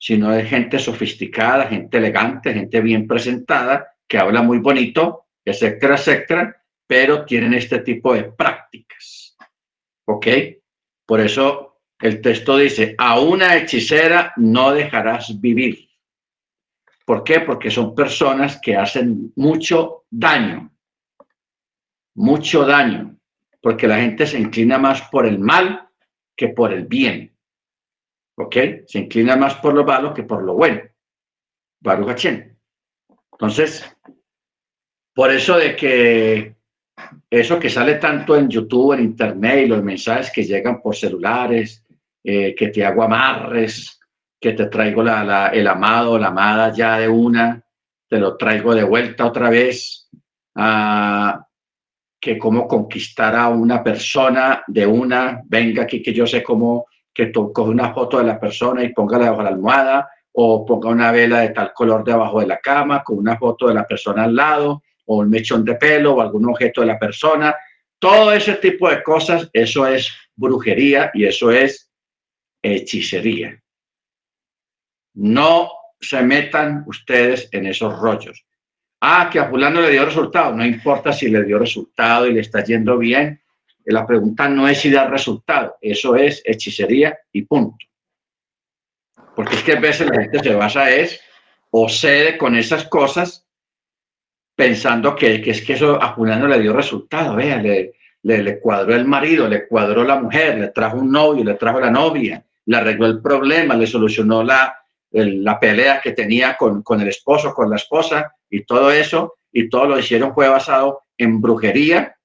sino 0.01 0.31
de 0.31 0.45
gente 0.45 0.79
sofisticada, 0.79 1.67
gente 1.67 1.99
elegante, 1.99 2.55
gente 2.55 2.81
bien 2.81 3.07
presentada, 3.07 3.95
que 4.09 4.19
habla 4.19 4.43
muy 4.43 4.59
bonito, 4.59 5.27
etcétera, 5.45 5.97
etcétera, 5.97 6.63
pero 6.87 7.25
tienen 7.27 7.53
este 7.53 7.81
tipo 7.81 8.15
de 8.15 8.25
prácticas. 8.25 9.37
¿Ok? 10.07 10.27
Por 11.07 11.21
eso 11.21 11.83
el 12.01 12.23
texto 12.23 12.57
dice, 12.57 12.95
a 12.97 13.21
una 13.21 13.57
hechicera 13.57 14.33
no 14.37 14.73
dejarás 14.73 15.39
vivir. 15.39 15.91
¿Por 17.05 17.23
qué? 17.23 17.41
Porque 17.41 17.71
son 17.71 17.95
personas 17.95 18.59
que 18.61 18.77
hacen 18.77 19.33
mucho 19.37 20.07
daño, 20.11 20.73
mucho 22.15 22.65
daño, 22.65 23.17
porque 23.61 23.87
la 23.87 23.97
gente 23.97 24.27
se 24.27 24.39
inclina 24.39 24.79
más 24.79 25.03
por 25.11 25.27
el 25.27 25.39
mal 25.39 25.89
que 26.35 26.49
por 26.49 26.73
el 26.73 26.87
bien. 26.87 27.37
¿Ok? 28.41 28.57
Se 28.87 28.99
inclina 28.99 29.37
más 29.37 29.57
por 29.57 29.75
lo 29.75 29.85
malo 29.85 30.15
que 30.15 30.23
por 30.23 30.43
lo 30.43 30.55
bueno. 30.55 30.81
Baruch 31.81 32.27
Entonces, 33.33 33.97
por 35.15 35.31
eso 35.31 35.57
de 35.57 35.77
que 35.77 36.55
eso 37.31 37.59
que 37.59 37.71
sale 37.71 37.95
tanto 37.95 38.37
en 38.37 38.49
YouTube, 38.49 38.95
en 38.95 39.01
Internet 39.01 39.65
y 39.65 39.69
los 39.69 39.83
mensajes 39.83 40.31
que 40.31 40.45
llegan 40.45 40.81
por 40.81 40.95
celulares, 40.97 41.85
eh, 42.23 42.55
que 42.55 42.69
te 42.69 42.85
hago 42.85 43.03
amarres, 43.03 43.99
que 44.39 44.53
te 44.53 44.67
traigo 44.67 45.03
la, 45.03 45.49
el 45.49 45.67
amado, 45.67 46.19
la 46.19 46.29
amada 46.29 46.73
ya 46.73 46.99
de 46.99 47.09
una, 47.09 47.63
te 48.09 48.19
lo 48.19 48.37
traigo 48.37 48.75
de 48.75 48.85
vuelta 48.85 49.27
otra 49.27 49.51
vez, 49.51 50.09
que 52.21 52.39
cómo 52.39 52.69
conquistar 52.69 53.35
a 53.37 53.49
una 53.49 53.83
persona 53.83 54.63
de 54.67 54.87
una, 54.87 55.43
venga 55.47 55.85
aquí 55.85 56.03
que 56.03 56.13
yo 56.13 56.27
sé 56.27 56.43
cómo, 56.43 56.87
que 57.27 57.33
coge 57.33 57.71
una 57.71 57.93
foto 57.93 58.19
de 58.19 58.25
la 58.25 58.41
persona 58.41 58.83
y 58.83 58.93
póngala 58.93 59.25
debajo 59.25 59.43
de 59.43 59.51
la 59.51 59.57
almohada, 59.57 60.11
o 60.33 60.65
ponga 60.65 60.89
una 60.89 61.13
vela 61.13 61.41
de 61.41 61.51
tal 61.51 61.73
color 61.73 62.05
debajo 62.05 62.41
de 62.41 62.47
la 62.47 62.59
cama 62.59 63.03
con 63.03 63.19
una 63.19 63.37
foto 63.37 63.69
de 63.69 63.75
la 63.75 63.87
persona 63.87 64.25
al 64.25 64.35
lado, 64.35 64.83
o 65.07 65.17
un 65.19 65.29
mechón 65.29 65.65
de 65.65 65.75
pelo, 65.75 66.15
o 66.15 66.21
algún 66.21 66.49
objeto 66.49 66.81
de 66.81 66.87
la 66.87 66.99
persona. 66.99 67.55
Todo 67.99 68.33
ese 68.33 68.55
tipo 68.55 68.89
de 68.89 69.03
cosas, 69.03 69.51
eso 69.53 69.87
es 69.87 70.11
brujería 70.35 71.11
y 71.13 71.25
eso 71.27 71.51
es 71.51 71.91
hechicería. 72.63 73.61
No 75.15 75.71
se 76.01 76.23
metan 76.23 76.85
ustedes 76.87 77.49
en 77.53 77.67
esos 77.67 77.99
rollos. 77.99 78.47
Ah, 79.01 79.29
que 79.33 79.39
a 79.39 79.49
fulano 79.49 79.81
le 79.81 79.91
dio 79.91 80.05
resultado. 80.05 80.55
No 80.55 80.65
importa 80.65 81.13
si 81.13 81.29
le 81.29 81.43
dio 81.45 81.59
resultado 81.59 82.27
y 82.27 82.35
le 82.35 82.41
está 82.41 82.63
yendo 82.63 82.97
bien. 82.99 83.43
La 83.85 84.07
pregunta 84.07 84.49
no 84.49 84.69
es 84.69 84.81
si 84.81 84.91
da 84.91 85.09
resultado. 85.09 85.77
Eso 85.81 86.17
es 86.17 86.43
hechicería 86.45 87.19
y 87.33 87.43
punto. 87.43 87.87
Porque 89.35 89.57
es 89.57 89.63
que 89.63 89.73
a 89.73 89.81
veces 89.81 90.09
la 90.09 90.23
gente 90.23 90.41
se 90.41 90.55
basa 90.55 90.91
es 90.91 91.21
o 91.71 91.89
cede 91.89 92.37
con 92.37 92.57
esas 92.57 92.85
cosas 92.89 93.47
pensando 94.55 95.17
que, 95.17 95.41
que 95.41 95.53
es 95.53 95.63
que 95.63 95.73
eso 95.73 96.01
a 96.03 96.15
fulano 96.15 96.47
le 96.47 96.61
dio 96.61 96.73
resultado. 96.73 97.37
Vea, 97.37 97.57
le, 97.63 97.95
le, 98.23 98.61
cuadró 98.61 98.95
el 98.95 99.07
marido, 99.07 99.49
le 99.49 99.67
cuadró 99.67 100.05
la 100.05 100.21
mujer, 100.21 100.59
le 100.59 100.69
trajo 100.69 100.99
un 100.99 101.11
novio, 101.11 101.45
le 101.45 101.55
trajo 101.55 101.81
la 101.81 101.91
novia, 101.91 102.45
le 102.67 102.77
arregló 102.77 103.07
el 103.07 103.23
problema, 103.23 103.75
le 103.75 103.87
solucionó 103.87 104.43
la, 104.43 104.77
la 105.13 105.59
pelea 105.59 106.01
que 106.03 106.13
tenía 106.13 106.57
con, 106.57 106.83
con 106.83 107.01
el 107.01 107.09
esposo, 107.09 107.55
con 107.55 107.71
la 107.71 107.77
esposa 107.77 108.35
y 108.51 108.65
todo 108.65 108.91
eso, 108.91 109.37
y 109.53 109.69
todo 109.69 109.87
lo 109.87 109.99
hicieron 109.99 110.35
fue 110.35 110.49
basado 110.49 111.03
en 111.17 111.41
brujería, 111.41 112.17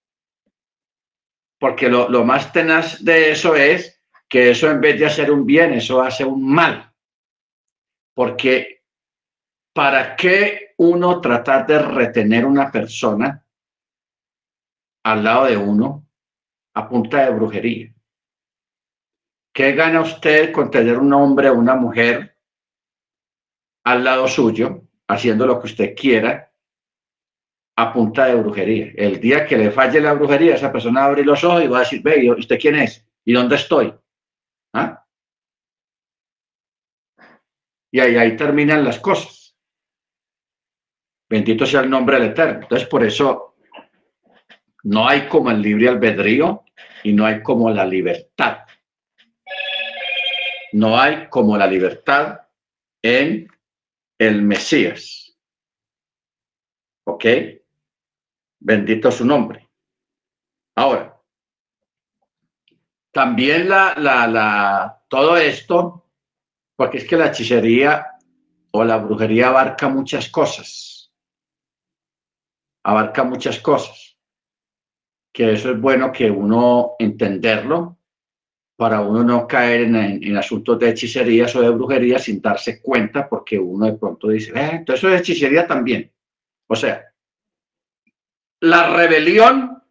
porque 1.66 1.90
lo, 1.90 2.24
más 2.24 2.54
tenaz 2.54 3.04
de 3.04 3.32
eso 3.32 3.56
es 3.56 4.00
que 4.30 4.52
eso 4.52 4.70
en 4.70 4.80
vez 4.80 5.00
de 5.00 5.08
hacer 5.08 5.32
un 5.32 5.48
bien, 5.48 5.74
eso 5.74 6.00
hace 6.00 6.24
un 6.24 6.48
mal. 6.48 6.94
Porque 8.14 8.84
¿para 9.74 10.16
qué 10.16 10.76
uno 10.78 11.20
tratar 11.20 11.66
de 11.66 11.80
retener 11.80 12.46
una 12.46 12.72
persona 12.72 13.44
al 15.06 15.24
lado 15.24 15.46
de 15.46 15.58
uno 15.58 16.08
a 16.76 16.88
punta 16.88 17.26
de 17.26 17.32
brujería? 17.32 17.96
¿Qué 19.52 19.72
gana 19.72 20.02
usted 20.02 20.52
con 20.52 20.70
tener 20.70 21.00
un 21.00 21.12
hombre 21.14 21.50
o 21.50 21.56
una 21.56 21.74
mujer 21.74 22.38
al 23.86 24.04
lado 24.04 24.28
suyo, 24.28 24.84
haciendo 25.08 25.48
lo 25.48 25.60
que 25.60 25.66
usted 25.66 25.96
quiera, 25.96 26.54
a 27.78 27.94
punta 27.94 28.26
de 28.26 28.36
brujería. 28.36 28.92
El 28.96 29.20
día 29.20 29.46
que 29.46 29.58
le 29.58 29.72
falle 29.72 30.00
la 30.00 30.14
brujería, 30.14 30.56
esa 30.56 30.72
persona 30.72 31.02
va 31.02 31.06
a 31.08 31.10
abrir 31.10 31.26
los 31.26 31.44
ojos 31.44 31.64
y 31.64 31.68
va 31.68 31.78
a 31.78 31.82
decir, 31.82 32.02
ve, 32.02 32.32
¿usted 32.32 32.60
quién 32.60 32.76
es? 32.76 33.06
¿Y 33.26 33.34
dónde 33.34 33.56
estoy? 33.56 33.94
¿Ah? 34.74 35.06
Y 37.92 38.00
ahí, 38.00 38.16
ahí 38.16 38.36
terminan 38.36 38.84
las 38.84 39.00
cosas. 39.00 39.56
Bendito 41.30 41.66
sea 41.66 41.82
el 41.82 41.90
nombre 41.90 42.20
del 42.20 42.30
Eterno. 42.30 42.62
Entonces, 42.62 42.88
por 42.88 43.04
eso 43.04 43.56
no 44.84 45.08
hay 45.08 45.28
como 45.28 45.52
el 45.52 45.62
libre 45.62 45.90
albedrío 45.90 46.64
y 47.04 47.14
no 47.14 47.26
hay 47.26 47.42
como 47.42 47.70
la 47.72 47.86
libertad. 47.86 48.60
No 50.74 51.00
hay 51.00 51.28
como 51.30 51.58
la 51.58 51.68
libertad 51.68 52.42
en 53.02 53.48
el 54.20 54.42
Mesías. 54.42 55.38
¿Ok? 57.06 57.26
Bendito 58.68 59.12
su 59.12 59.24
nombre. 59.24 59.70
Ahora, 60.76 61.22
también 63.12 63.70
la, 63.70 63.94
la, 63.96 64.26
la, 64.26 65.04
todo 65.08 65.38
esto, 65.38 66.10
porque 66.76 66.98
es 66.98 67.06
que 67.06 67.16
la 67.16 67.28
hechicería 67.28 68.08
o 68.72 68.84
la 68.84 68.98
brujería 68.98 69.50
abarca 69.50 69.88
muchas 69.88 70.30
cosas. 70.30 71.14
Abarca 72.84 73.24
muchas 73.24 73.60
cosas. 73.60 74.18
Que 75.32 75.54
eso 75.54 75.70
es 75.70 75.80
bueno 75.80 76.12
que 76.12 76.32
uno 76.32 76.96
entenderlo 76.98 78.00
para 78.76 79.02
uno 79.02 79.24
no 79.24 79.48
caer 79.48 79.82
en, 79.82 80.38
asuntos 80.38 80.80
de 80.80 80.90
hechicerías 80.90 81.56
o 81.56 81.62
de 81.62 81.70
brujería 81.70 82.18
sin 82.18 82.42
darse 82.42 82.82
cuenta, 82.82 83.30
porque 83.30 83.60
uno 83.60 83.86
de 83.86 83.94
pronto 83.94 84.30
dice, 84.30 84.54
eh, 84.56 84.72
entonces 84.78 85.04
eso 85.04 85.14
es 85.14 85.22
hechicería 85.22 85.68
también. 85.68 86.12
O 86.66 86.76
sea, 86.76 87.15
la 88.66 88.96
rebelión 88.96 89.84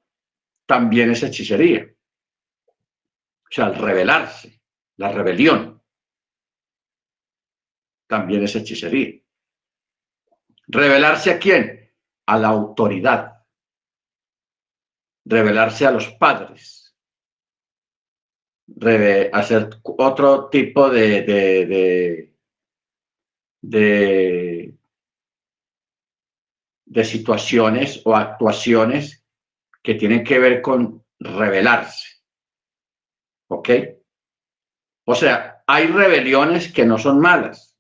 también 0.66 1.10
es 1.10 1.22
hechicería. 1.22 1.86
O 2.66 3.48
sea, 3.50 3.66
al 3.66 3.76
rebelarse, 3.76 4.60
la 4.96 5.12
rebelión 5.12 5.82
también 8.06 8.44
es 8.44 8.56
hechicería. 8.56 9.20
¿Rebelarse 10.66 11.30
a 11.30 11.38
quién? 11.38 11.92
A 12.26 12.38
la 12.38 12.48
autoridad. 12.48 13.44
Rebelarse 15.24 15.86
a 15.86 15.90
los 15.90 16.08
padres 16.14 16.84
hacer 19.32 19.70
otro 19.82 20.48
tipo 20.48 20.90
de, 20.90 21.22
de, 21.22 22.32
de, 23.60 24.63
situaciones 27.02 28.02
o 28.04 28.14
actuaciones 28.14 29.24
que 29.82 29.94
tienen 29.94 30.22
que 30.22 30.38
ver 30.38 30.62
con 30.62 31.04
rebelarse. 31.18 32.22
¿Ok? 33.48 33.70
O 35.06 35.14
sea, 35.14 35.62
hay 35.66 35.86
rebeliones 35.86 36.72
que 36.72 36.84
no 36.84 36.98
son 36.98 37.18
malas. 37.18 37.76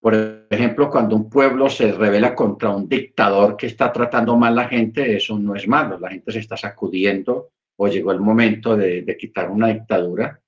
Por 0.00 0.46
ejemplo, 0.50 0.88
cuando 0.90 1.16
un 1.16 1.28
pueblo 1.28 1.68
se 1.68 1.92
revela 1.92 2.34
contra 2.34 2.70
un 2.70 2.88
dictador 2.88 3.56
que 3.56 3.66
está 3.66 3.92
tratando 3.92 4.36
mal 4.36 4.52
a 4.58 4.62
la 4.62 4.68
gente, 4.68 5.16
eso 5.16 5.38
no 5.38 5.54
es 5.54 5.66
malo. 5.66 5.98
La 5.98 6.10
gente 6.10 6.32
se 6.32 6.38
está 6.38 6.56
sacudiendo 6.56 7.50
o 7.76 7.88
llegó 7.88 8.12
el 8.12 8.20
momento 8.20 8.76
de, 8.76 9.16
quitar 9.18 9.50
una 9.50 9.68
dictadura. 9.68 10.40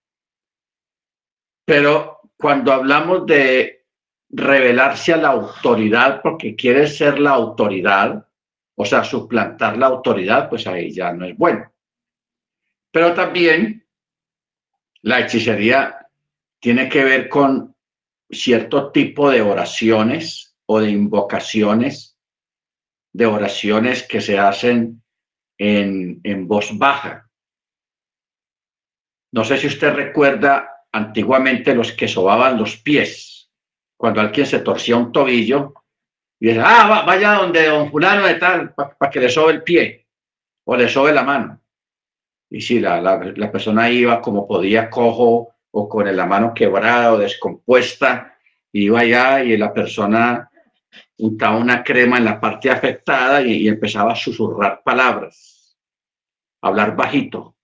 Pero 1.64 2.20
cuando 2.36 2.72
hablamos 2.72 3.26
de 3.26 3.79
revelarse 4.30 5.12
a 5.12 5.16
la 5.16 5.28
autoridad 5.28 6.22
porque 6.22 6.54
quiere 6.54 6.86
ser 6.86 7.18
la 7.18 7.30
autoridad, 7.30 8.26
o 8.74 8.84
sea, 8.84 9.04
suplantar 9.04 9.76
la 9.76 9.86
autoridad, 9.86 10.48
pues 10.48 10.66
ahí 10.66 10.92
ya 10.92 11.12
no 11.12 11.26
es 11.26 11.36
bueno. 11.36 11.70
Pero 12.90 13.14
también 13.14 13.86
la 15.02 15.20
hechicería 15.20 16.08
tiene 16.58 16.88
que 16.88 17.04
ver 17.04 17.28
con 17.28 17.74
cierto 18.30 18.92
tipo 18.92 19.30
de 19.30 19.42
oraciones 19.42 20.56
o 20.66 20.80
de 20.80 20.90
invocaciones, 20.90 22.18
de 23.12 23.26
oraciones 23.26 24.04
que 24.04 24.20
se 24.20 24.38
hacen 24.38 25.02
en, 25.58 26.46
voz 26.46 26.76
baja. 26.78 27.28
No 29.32 29.44
sé 29.44 29.58
si 29.58 29.66
usted 29.66 29.92
recuerda 29.92 30.86
antiguamente 30.92 31.74
los 31.74 31.92
que 31.92 32.08
sobaban 32.08 32.56
los 32.58 32.76
pies, 32.76 33.39
cuando 34.00 34.22
alguien 34.22 34.46
se 34.46 34.60
torcía 34.60 34.96
un 34.96 35.12
tobillo 35.12 35.74
y 36.40 36.48
dice, 36.48 36.62
ah, 36.64 37.04
vaya 37.06 37.34
donde 37.34 37.66
don 37.66 37.90
fulano 37.90 38.26
de 38.26 38.36
tal, 38.36 38.72
para 38.74 39.10
que 39.10 39.20
le 39.20 39.28
sobe 39.28 39.52
el 39.52 39.62
pie 39.62 40.06
o 40.64 40.74
le 40.74 40.88
sobe 40.88 41.12
la 41.12 41.22
mano. 41.22 41.60
Y 42.48 42.62
sí, 42.62 42.80
la, 42.80 43.02
la, 43.02 43.52
persona 43.52 43.90
iba 43.90 44.22
como 44.22 44.48
podía, 44.48 44.88
cojo, 44.88 45.50
o 45.70 45.86
con 45.86 46.16
la 46.16 46.24
mano 46.24 46.54
quebrada 46.54 47.12
o 47.12 47.18
descompuesta, 47.18 48.38
iba 48.72 49.00
allá 49.00 49.44
y 49.44 49.58
la 49.58 49.70
persona 49.70 50.50
untaba 51.18 51.58
una 51.58 51.84
crema 51.84 52.16
en 52.16 52.24
la 52.24 52.40
parte 52.40 52.70
afectada 52.70 53.42
y, 53.42 53.68
empezaba 53.68 54.12
a 54.12 54.16
susurrar 54.16 54.80
palabras, 54.82 55.76
hablar 56.62 56.96
bajito. 56.96 57.54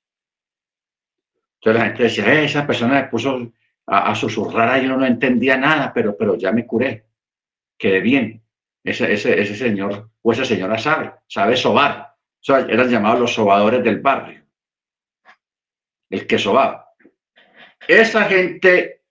Entonces 1.55 1.81
la 1.81 1.87
gente 1.87 2.03
decía, 2.03 2.35
eh, 2.35 2.45
esa 2.45 2.67
persona 2.67 3.01
me 3.01 3.09
puso 3.09 3.51
a, 3.87 4.15
susurrar 4.15 4.69
ahí, 4.69 4.87
yo 4.87 4.97
no 4.97 5.07
entendía 5.07 5.57
nada, 5.57 5.93
pero, 5.95 6.17
pero 6.17 6.37
ya 6.37 6.53
me 6.53 6.67
curé, 6.67 7.07
quedé 7.79 8.01
bien. 8.01 8.43
Ese, 8.83 9.13
ese, 9.13 9.41
ese 9.41 9.57
señor 9.57 10.11
o 10.23 10.33
esa 10.33 10.45
señora 10.45 10.79
sabe, 10.79 11.13
sabe 11.27 11.57
sobar. 11.57 12.15
eran 12.69 12.89
llamados 12.89 13.21
los 13.21 13.35
sobadores 13.35 13.83
del 13.83 14.01
barrio. 14.01 14.45
El 16.11 16.27
que 16.27 16.39
sobaba. 16.39 16.95
Esa 17.87 18.25
gente, 18.25 19.03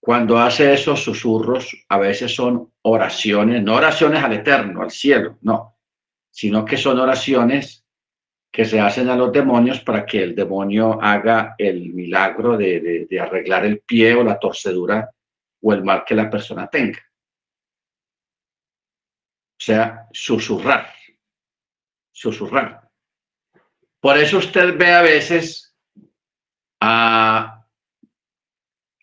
cuando 0.00 0.38
hace 0.38 0.72
esos 0.72 1.02
susurros, 1.02 1.84
a 1.88 1.98
veces 1.98 2.34
son 2.34 2.72
oraciones, 2.82 3.62
no 3.62 3.76
oraciones 3.76 4.22
al 4.22 4.32
eterno, 4.32 4.82
al 4.82 4.90
cielo, 4.90 5.38
no, 5.42 5.76
sino 6.30 6.64
que 6.64 6.76
son 6.76 6.98
oraciones 6.98 7.81
que 8.52 8.66
se 8.66 8.78
hacen 8.78 9.08
a 9.08 9.16
los 9.16 9.32
demonios 9.32 9.80
para 9.80 10.04
que 10.04 10.22
el 10.22 10.34
demonio 10.34 11.02
haga 11.02 11.54
el 11.56 11.94
milagro 11.94 12.58
de, 12.58 13.08
arreglar 13.18 13.64
el 13.64 13.80
pie 13.80 14.14
o 14.14 14.22
la 14.22 14.38
torcedura 14.38 15.10
o 15.62 15.72
el 15.72 15.82
mal 15.82 16.04
que 16.04 16.14
la 16.14 16.28
persona 16.28 16.66
tenga. 16.66 16.98
O 19.52 19.64
sea, 19.64 20.06
susurrar, 20.12 20.92
susurrar. 22.12 22.90
Por 23.98 24.18
eso 24.18 24.36
usted 24.36 24.76
ve 24.76 24.92
a 24.92 25.00
veces 25.00 25.74
a 26.80 27.64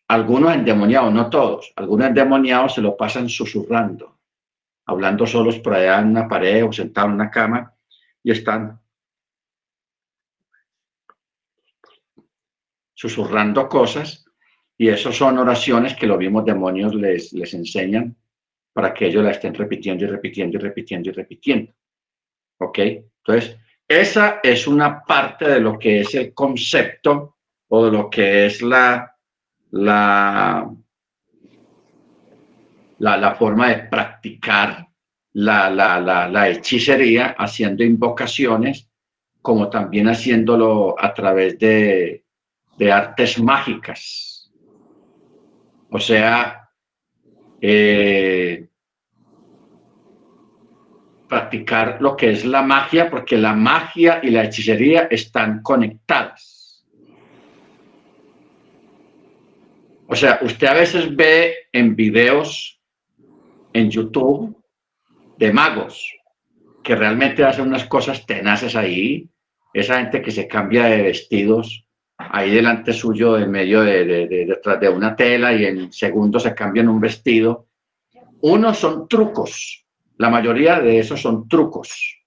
algunos 0.09 0.53
endemoniados, 0.53 1.11
no 1.11 1.29
todos, 1.29 1.73
algunos 1.75 2.07
endemoniados 2.07 2.75
se 2.75 2.81
lo 2.81 2.95
pasan 2.95 3.29
susurrando, 3.29 4.19
hablando 4.85 5.25
solos 5.25 5.57
por 5.59 5.73
allá 5.73 5.99
en 5.99 6.09
una 6.09 6.27
pared 6.27 6.63
o 6.65 6.71
sentados 6.71 7.09
en 7.09 7.15
una 7.15 7.31
cama 7.31 7.73
y 8.21 8.31
están 8.31 8.79
susurrando 12.99 13.69
cosas 13.69 14.25
y 14.77 14.89
eso 14.89 15.13
son 15.13 15.37
oraciones 15.37 15.95
que 15.95 16.05
los 16.05 16.17
mismos 16.17 16.43
demonios 16.43 16.93
les, 16.93 17.31
les 17.31 17.53
enseñan 17.53 18.13
para 18.73 18.93
que 18.93 19.05
ellos 19.05 19.23
la 19.23 19.31
estén 19.31 19.53
repitiendo 19.53 20.03
y 20.03 20.07
repitiendo 20.07 20.57
y 20.57 20.59
repitiendo 20.59 21.09
y 21.09 21.13
repitiendo. 21.13 21.73
¿Ok? 22.57 22.79
Entonces, 22.79 23.57
esa 23.87 24.41
es 24.43 24.67
una 24.67 25.01
parte 25.01 25.47
de 25.47 25.61
lo 25.61 25.79
que 25.79 26.01
es 26.01 26.13
el 26.13 26.33
concepto 26.33 27.37
o 27.69 27.85
de 27.85 27.91
lo 27.91 28.09
que 28.09 28.47
es 28.47 28.61
la, 28.61 29.15
la, 29.71 30.69
la, 32.97 33.35
forma 33.35 33.69
de 33.69 33.83
practicar 33.83 34.89
la, 35.33 35.69
la, 35.69 36.49
hechicería 36.49 37.33
haciendo 37.37 37.81
invocaciones, 37.81 38.89
como 39.41 39.69
también 39.69 40.09
haciéndolo 40.09 40.95
a 40.99 41.13
través 41.13 41.57
de, 41.59 42.25
de 42.79 42.91
artes 42.91 43.37
mágicas. 43.39 44.49
O 45.91 45.99
sea, 45.99 46.69
eh, 47.61 48.69
practicar 51.27 51.97
lo 51.99 52.15
que 52.15 52.31
es 52.31 52.45
la 52.45 52.61
magia, 52.61 53.09
porque 53.09 53.37
la 53.37 53.53
magia 53.53 54.21
y 54.23 54.29
la 54.29 54.45
hechicería 54.45 55.09
están 55.11 55.61
conectadas. 55.61 56.85
O 60.07 60.15
sea, 60.15 60.39
usted 60.41 60.67
a 60.67 60.73
veces 60.73 61.13
ve 61.15 61.53
en 61.73 61.95
videos 61.95 62.81
en 63.73 63.91
YouTube 63.91 64.57
de 65.37 65.51
magos 65.51 66.15
que 66.83 66.95
realmente 66.95 67.43
hacen 67.43 67.67
unas 67.67 67.85
cosas 67.85 68.25
tenaces 68.25 68.75
ahí, 68.75 69.29
esa 69.73 69.97
gente 69.97 70.21
que 70.21 70.31
se 70.31 70.47
cambia 70.47 70.85
de 70.85 71.03
vestidos 71.03 71.85
ahí 72.19 72.51
delante 72.51 72.91
suyo, 72.91 73.37
en 73.37 73.49
medio 73.49 73.81
de, 73.81 74.27
detrás 74.27 74.79
de 74.79 74.89
una 74.89 75.15
tela 75.15 75.53
y 75.53 75.65
en 75.65 75.91
segundos 75.91 76.43
se 76.43 76.53
cambian 76.53 76.89
un 76.89 76.99
vestido. 76.99 77.67
Unos 78.41 78.77
son 78.77 79.07
trucos, 79.07 79.85
la 80.17 80.29
mayoría 80.29 80.79
de 80.79 80.99
esos 80.99 81.21
son 81.21 81.47
trucos, 81.47 82.19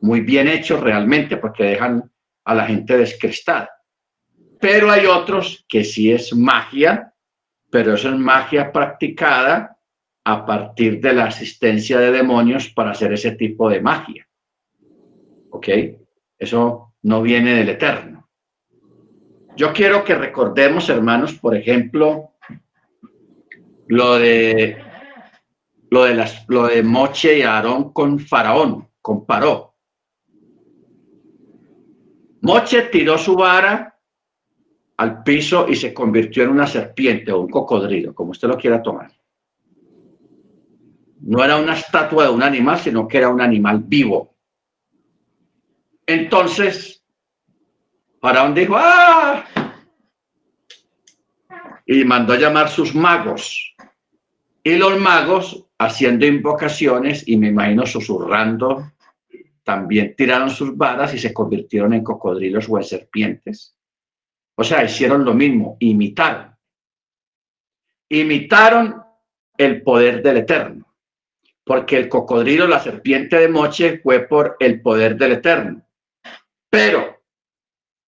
muy 0.00 0.20
bien 0.20 0.48
hechos 0.48 0.80
realmente 0.80 1.36
porque 1.36 1.64
dejan 1.64 2.10
a 2.44 2.54
la 2.54 2.66
gente 2.66 2.96
descrestada. 2.96 3.70
Pero 4.60 4.90
hay 4.90 5.06
otros 5.06 5.64
que 5.68 5.84
sí 5.84 6.12
es 6.12 6.34
magia, 6.34 7.12
pero 7.70 7.94
eso 7.94 8.10
es 8.10 8.16
magia 8.16 8.72
practicada 8.72 9.76
a 10.24 10.46
partir 10.46 11.00
de 11.00 11.12
la 11.12 11.24
asistencia 11.24 11.98
de 11.98 12.12
demonios 12.12 12.68
para 12.70 12.92
hacer 12.92 13.12
ese 13.12 13.32
tipo 13.32 13.68
de 13.68 13.80
magia. 13.80 14.26
¿Ok? 15.50 15.68
Eso 16.38 16.94
no 17.02 17.22
viene 17.22 17.54
del 17.54 17.70
eterno. 17.70 18.23
Yo 19.56 19.72
quiero 19.72 20.02
que 20.02 20.16
recordemos, 20.16 20.88
hermanos, 20.88 21.34
por 21.34 21.54
ejemplo, 21.54 22.32
lo 23.86 24.18
de 24.18 24.82
lo 25.90 26.04
de 26.04 26.14
las 26.14 26.44
lo 26.48 26.66
de 26.66 26.82
Moche 26.82 27.38
y 27.38 27.42
Aarón 27.42 27.92
con 27.92 28.18
Faraón, 28.18 28.88
comparó. 29.00 29.74
Moche 32.40 32.82
tiró 32.82 33.16
su 33.16 33.36
vara 33.36 33.96
al 34.96 35.22
piso 35.22 35.66
y 35.68 35.76
se 35.76 35.94
convirtió 35.94 36.42
en 36.42 36.50
una 36.50 36.66
serpiente 36.66 37.30
o 37.30 37.40
un 37.40 37.48
cocodrilo, 37.48 38.14
como 38.14 38.32
usted 38.32 38.48
lo 38.48 38.56
quiera 38.56 38.82
tomar. 38.82 39.12
No 41.20 41.42
era 41.42 41.56
una 41.56 41.74
estatua 41.74 42.24
de 42.24 42.30
un 42.30 42.42
animal, 42.42 42.78
sino 42.78 43.08
que 43.08 43.18
era 43.18 43.28
un 43.28 43.40
animal 43.40 43.82
vivo. 43.84 44.36
Entonces, 46.06 46.93
Faraón 48.24 48.54
dijo, 48.54 48.74
¡ah! 48.74 49.44
Y 51.84 52.04
mandó 52.04 52.32
a 52.32 52.38
llamar 52.38 52.70
sus 52.70 52.94
magos. 52.94 53.76
Y 54.62 54.76
los 54.76 54.98
magos, 54.98 55.66
haciendo 55.78 56.24
invocaciones 56.24 57.28
y 57.28 57.36
me 57.36 57.48
imagino 57.48 57.84
susurrando, 57.84 58.92
también 59.62 60.14
tiraron 60.16 60.48
sus 60.48 60.74
varas 60.74 61.12
y 61.12 61.18
se 61.18 61.34
convirtieron 61.34 61.92
en 61.92 62.02
cocodrilos 62.02 62.66
o 62.70 62.78
en 62.78 62.84
serpientes. 62.84 63.76
O 64.54 64.64
sea, 64.64 64.82
hicieron 64.82 65.22
lo 65.22 65.34
mismo, 65.34 65.76
imitaron. 65.80 66.56
Imitaron 68.08 69.02
el 69.58 69.82
poder 69.82 70.22
del 70.22 70.38
Eterno, 70.38 70.96
porque 71.62 71.98
el 71.98 72.08
cocodrilo, 72.08 72.66
la 72.66 72.80
serpiente 72.80 73.36
de 73.36 73.48
Moche, 73.48 74.00
fue 74.02 74.20
por 74.20 74.56
el 74.60 74.80
poder 74.80 75.14
del 75.14 75.32
Eterno. 75.32 75.86
Pero 76.70 77.14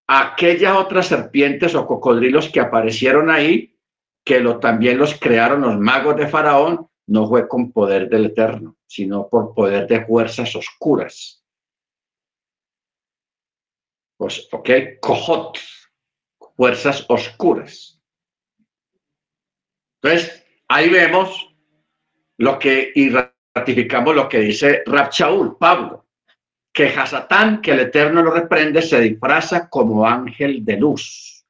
aquellas 0.06 0.76
otras 0.76 1.08
serpientes 1.08 1.74
o 1.74 1.86
cocodrilos 1.86 2.48
que 2.48 2.60
aparecieron 2.60 3.30
ahí, 3.30 3.76
que 4.24 4.40
lo, 4.40 4.58
también 4.58 4.98
los 4.98 5.18
crearon 5.18 5.62
los 5.62 5.78
magos 5.78 6.16
de 6.16 6.28
Faraón, 6.28 6.88
no 7.08 7.28
fue 7.28 7.48
con 7.48 7.72
poder 7.72 8.08
del 8.08 8.26
Eterno, 8.26 8.76
sino 8.86 9.28
por 9.28 9.54
poder 9.54 9.86
de 9.86 10.04
fuerzas 10.04 10.54
oscuras. 10.56 11.44
Pues, 14.16 14.48
ok, 14.50 14.70
cojot, 15.00 15.58
fuerzas 16.56 17.04
oscuras. 17.08 18.00
Entonces, 20.02 20.44
ahí 20.68 20.88
vemos 20.88 21.54
lo 22.38 22.58
que, 22.58 22.92
y 22.94 23.10
ratificamos 23.54 24.14
lo 24.14 24.28
que 24.28 24.40
dice 24.40 24.82
Rabchaul, 24.86 25.56
Pablo 25.58 26.05
que 26.76 26.88
Hasatán, 26.88 27.62
que 27.62 27.70
el 27.70 27.80
Eterno 27.80 28.22
lo 28.22 28.30
reprende, 28.30 28.82
se 28.82 29.00
disfraza 29.00 29.66
como 29.70 30.06
ángel 30.06 30.62
de 30.62 30.76
luz. 30.76 31.42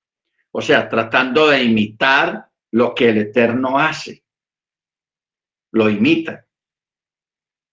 O 0.53 0.62
sea, 0.62 0.89
tratando 0.89 1.49
de 1.49 1.64
imitar 1.64 2.49
lo 2.70 2.95
que 2.95 3.09
el 3.09 3.18
Eterno 3.18 3.77
hace. 3.77 4.22
Lo 5.72 5.91
imita. 5.91 6.47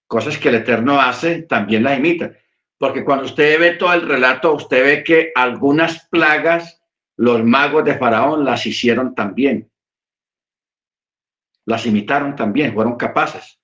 Cosas 0.08 0.39
que 0.39 0.49
el 0.49 0.56
Eterno 0.56 0.99
hace, 0.99 1.43
también 1.43 1.84
las 1.84 1.99
imita. 1.99 2.32
Porque 2.80 3.06
cuando 3.06 3.26
usted 3.26 3.60
ve 3.60 3.74
todo 3.74 3.93
el 3.93 4.10
relato, 4.10 4.56
usted 4.56 4.84
ve 4.84 5.04
que 5.04 5.32
algunas 5.36 6.08
plagas 6.08 6.82
los 7.18 7.43
magos 7.43 7.86
de 7.86 7.99
Faraón 7.99 8.43
las 8.43 8.66
hicieron 8.66 9.14
también. 9.14 9.72
Las 11.66 11.86
imitaron 11.86 12.36
también, 12.36 12.74
fueron 12.74 12.97
capaces. 12.97 13.60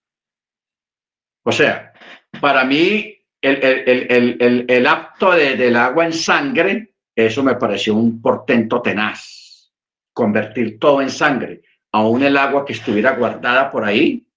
O 1.42 1.52
sea, 1.52 1.92
para 2.40 2.64
mí 2.64 3.16
el, 3.42 4.88
acto 4.88 5.32
del 5.32 5.76
agua 5.76 6.06
en 6.06 6.14
sangre, 6.14 6.94
eso 7.16 7.44
me 7.44 7.56
pareció 7.56 7.96
un 7.96 8.22
portento 8.22 8.82
tenaz. 8.82 9.72
Convertir 10.14 10.80
todo 10.80 11.02
en 11.02 11.10
sangre. 11.10 11.62
Aún 11.92 12.24
el 12.24 12.38
agua 12.38 12.66
que 12.66 12.74
estuviera 12.74 13.16
guardada 13.16 13.72
por 13.72 13.84
ahí 13.84 14.28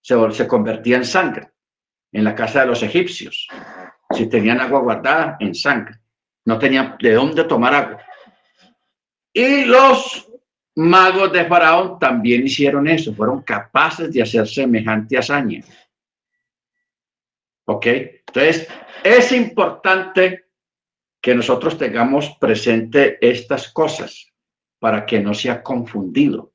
se, 0.00 0.14
se 0.32 0.48
convertía 0.48 0.96
en 0.96 1.04
sangre. 1.04 1.50
En 2.12 2.24
la 2.24 2.34
casa 2.34 2.60
de 2.60 2.66
los 2.66 2.82
egipcios. 2.82 3.48
Si 4.10 4.28
tenían 4.28 4.60
agua 4.60 4.80
guardada, 4.80 5.36
en 5.40 5.54
sangre. 5.54 5.96
No 6.44 6.58
tenían 6.58 6.96
de 7.00 7.12
dónde 7.12 7.44
tomar 7.44 7.74
agua. 7.74 8.00
Y 9.32 9.64
los 9.64 10.26
magos 10.76 11.32
de 11.32 11.44
Faraón 11.46 11.98
también 11.98 12.46
hicieron 12.46 12.86
eso, 12.86 13.14
fueron 13.14 13.42
capaces 13.42 14.12
de 14.12 14.22
hacer 14.22 14.46
semejante 14.46 15.18
hazaña. 15.18 15.62
¿Ok? 17.66 17.86
Entonces, 17.86 18.68
es 19.02 19.32
importante 19.32 20.46
que 21.20 21.34
nosotros 21.34 21.76
tengamos 21.76 22.36
presente 22.40 23.18
estas 23.20 23.72
cosas 23.72 24.32
para 24.78 25.04
que 25.04 25.20
no 25.20 25.34
sea 25.34 25.62
confundido. 25.62 26.52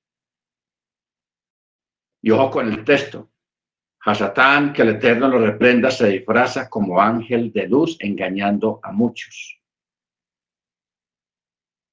Y 2.21 2.31
ojo 2.31 2.51
con 2.51 2.71
el 2.71 2.83
texto. 2.85 3.29
Hasatán, 4.03 4.73
que 4.73 4.81
el 4.81 4.89
Eterno 4.89 5.27
lo 5.27 5.39
reprenda, 5.39 5.91
se 5.91 6.07
disfraza 6.07 6.69
como 6.69 7.01
ángel 7.01 7.51
de 7.51 7.67
luz, 7.67 7.97
engañando 7.99 8.79
a 8.81 8.91
muchos. 8.91 9.59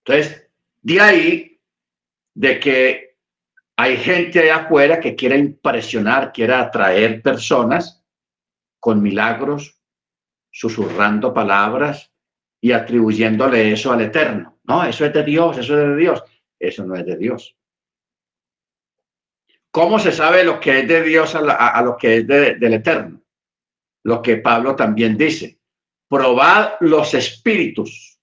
Entonces, 0.04 0.48
de 0.80 1.00
ahí, 1.00 1.60
de 2.34 2.60
que 2.60 3.16
hay 3.76 3.96
gente 3.96 4.40
allá 4.40 4.64
afuera 4.64 5.00
que 5.00 5.14
quiere 5.14 5.36
impresionar, 5.36 6.32
quiere 6.32 6.54
atraer 6.54 7.20
personas 7.20 7.97
con 8.80 9.02
milagros, 9.02 9.80
susurrando 10.50 11.32
palabras 11.32 12.12
y 12.60 12.72
atribuyéndole 12.72 13.72
eso 13.72 13.92
al 13.92 14.02
Eterno. 14.02 14.58
No, 14.64 14.84
eso 14.84 15.04
es 15.04 15.12
de 15.12 15.22
Dios, 15.22 15.58
eso 15.58 15.80
es 15.80 15.88
de 15.88 15.96
Dios. 15.96 16.22
Eso 16.58 16.84
no 16.84 16.96
es 16.96 17.06
de 17.06 17.16
Dios. 17.16 17.56
¿Cómo 19.70 19.98
se 19.98 20.12
sabe 20.12 20.44
lo 20.44 20.58
que 20.58 20.80
es 20.80 20.88
de 20.88 21.02
Dios 21.02 21.34
a, 21.34 21.82
lo 21.82 21.96
que 21.96 22.18
es 22.18 22.26
del 22.26 22.72
Eterno? 22.74 23.22
Lo 24.04 24.22
que 24.22 24.38
Pablo 24.38 24.74
también 24.74 25.16
dice. 25.16 25.58
Probad 26.08 26.72
los 26.80 27.12
espíritus, 27.14 28.18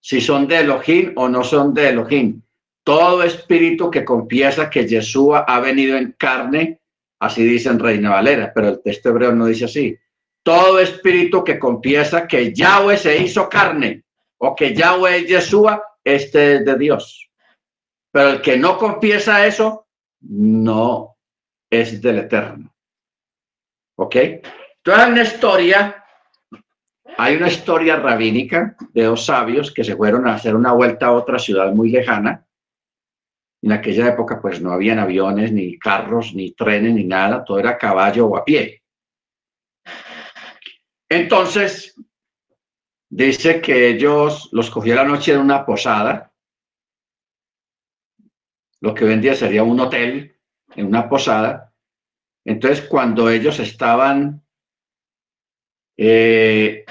si 0.00 0.20
son 0.20 0.48
de 0.48 0.58
Elohim 0.58 1.12
o 1.16 1.28
no 1.28 1.44
son 1.44 1.72
de 1.72 1.90
Elohim. 1.90 2.42
Todo 2.82 3.22
espíritu 3.22 3.90
que 3.90 4.04
confiesa 4.04 4.68
que 4.68 4.86
Yeshua 4.86 5.44
ha 5.46 5.60
venido 5.60 5.96
en 5.96 6.12
carne, 6.12 6.80
así 7.20 7.44
dice 7.44 7.68
en 7.68 7.78
Reina 7.78 8.10
Valera, 8.10 8.52
pero 8.54 8.68
el 8.68 8.82
texto 8.82 9.10
hebreo 9.10 9.32
no 9.32 9.46
dice 9.46 9.66
así. 9.66 9.96
Todo 10.42 10.78
espíritu 10.78 11.42
que 11.42 11.58
confiesa 11.58 12.26
que 12.26 12.52
Yahweh 12.52 12.96
se 12.96 13.16
hizo 13.18 13.48
carne 13.48 14.04
o 14.38 14.54
que 14.54 14.74
Yahweh 14.74 15.18
es 15.18 15.26
Yeshua, 15.26 15.82
este 16.04 16.56
es 16.56 16.64
de 16.64 16.76
Dios. 16.76 17.28
Pero 18.12 18.30
el 18.30 18.40
que 18.40 18.56
no 18.56 18.78
confiesa 18.78 19.46
eso, 19.46 19.86
no 20.20 21.16
es 21.70 22.00
del 22.00 22.18
eterno. 22.18 22.72
¿Ok? 23.98 24.16
Entonces 24.16 25.04
hay 25.04 25.12
una 25.12 25.22
historia, 25.22 26.04
hay 27.16 27.36
una 27.36 27.48
historia 27.48 27.96
rabínica 27.96 28.76
de 28.92 29.04
dos 29.04 29.26
sabios 29.26 29.72
que 29.72 29.84
se 29.84 29.96
fueron 29.96 30.28
a 30.28 30.34
hacer 30.34 30.54
una 30.54 30.72
vuelta 30.72 31.06
a 31.06 31.12
otra 31.12 31.38
ciudad 31.38 31.72
muy 31.72 31.90
lejana. 31.90 32.45
En 33.66 33.72
aquella 33.72 34.06
época 34.06 34.40
pues 34.40 34.62
no 34.62 34.70
habían 34.70 35.00
aviones, 35.00 35.50
ni 35.50 35.76
carros, 35.76 36.32
ni 36.34 36.52
trenes, 36.52 36.94
ni 36.94 37.02
nada, 37.02 37.44
todo 37.44 37.58
era 37.58 37.76
caballo 37.76 38.28
o 38.28 38.36
a 38.36 38.44
pie. 38.44 38.84
Entonces, 41.08 41.96
dice 43.08 43.60
que 43.60 43.88
ellos 43.88 44.48
los 44.52 44.70
cogió 44.70 44.94
la 44.94 45.02
noche 45.02 45.32
en 45.32 45.40
una 45.40 45.66
posada 45.66 46.32
lo 48.80 48.94
que 48.94 49.04
hoy 49.04 49.14
en 49.14 49.20
día 49.20 49.34
sería 49.34 49.64
un 49.64 49.80
hotel, 49.80 50.38
en 50.76 50.86
una 50.86 51.08
posada. 51.08 51.74
Entonces, 52.44 52.86
cuando 52.86 53.28
ellos 53.28 53.58
estaban 53.58 54.46
eh, 55.96 56.84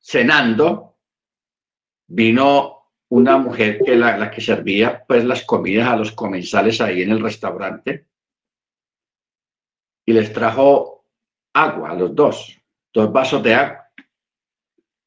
cenando, 0.00 0.96
vino 2.08 2.71
una 3.12 3.36
mujer 3.36 3.78
que 3.84 3.94
la, 3.94 4.30
que 4.30 4.40
servía 4.40 5.04
pues 5.06 5.22
las 5.22 5.44
comidas 5.44 5.86
a 5.86 5.96
los 5.96 6.12
comensales 6.12 6.80
ahí 6.80 7.02
en 7.02 7.10
el 7.10 7.20
restaurante 7.20 8.06
y 10.06 10.14
les 10.14 10.32
trajo 10.32 11.04
agua 11.52 11.90
a 11.90 11.94
los 11.94 12.14
dos, 12.14 12.58
dos 12.90 13.12
vasos 13.12 13.42
de 13.42 13.54
agua. 13.54 13.86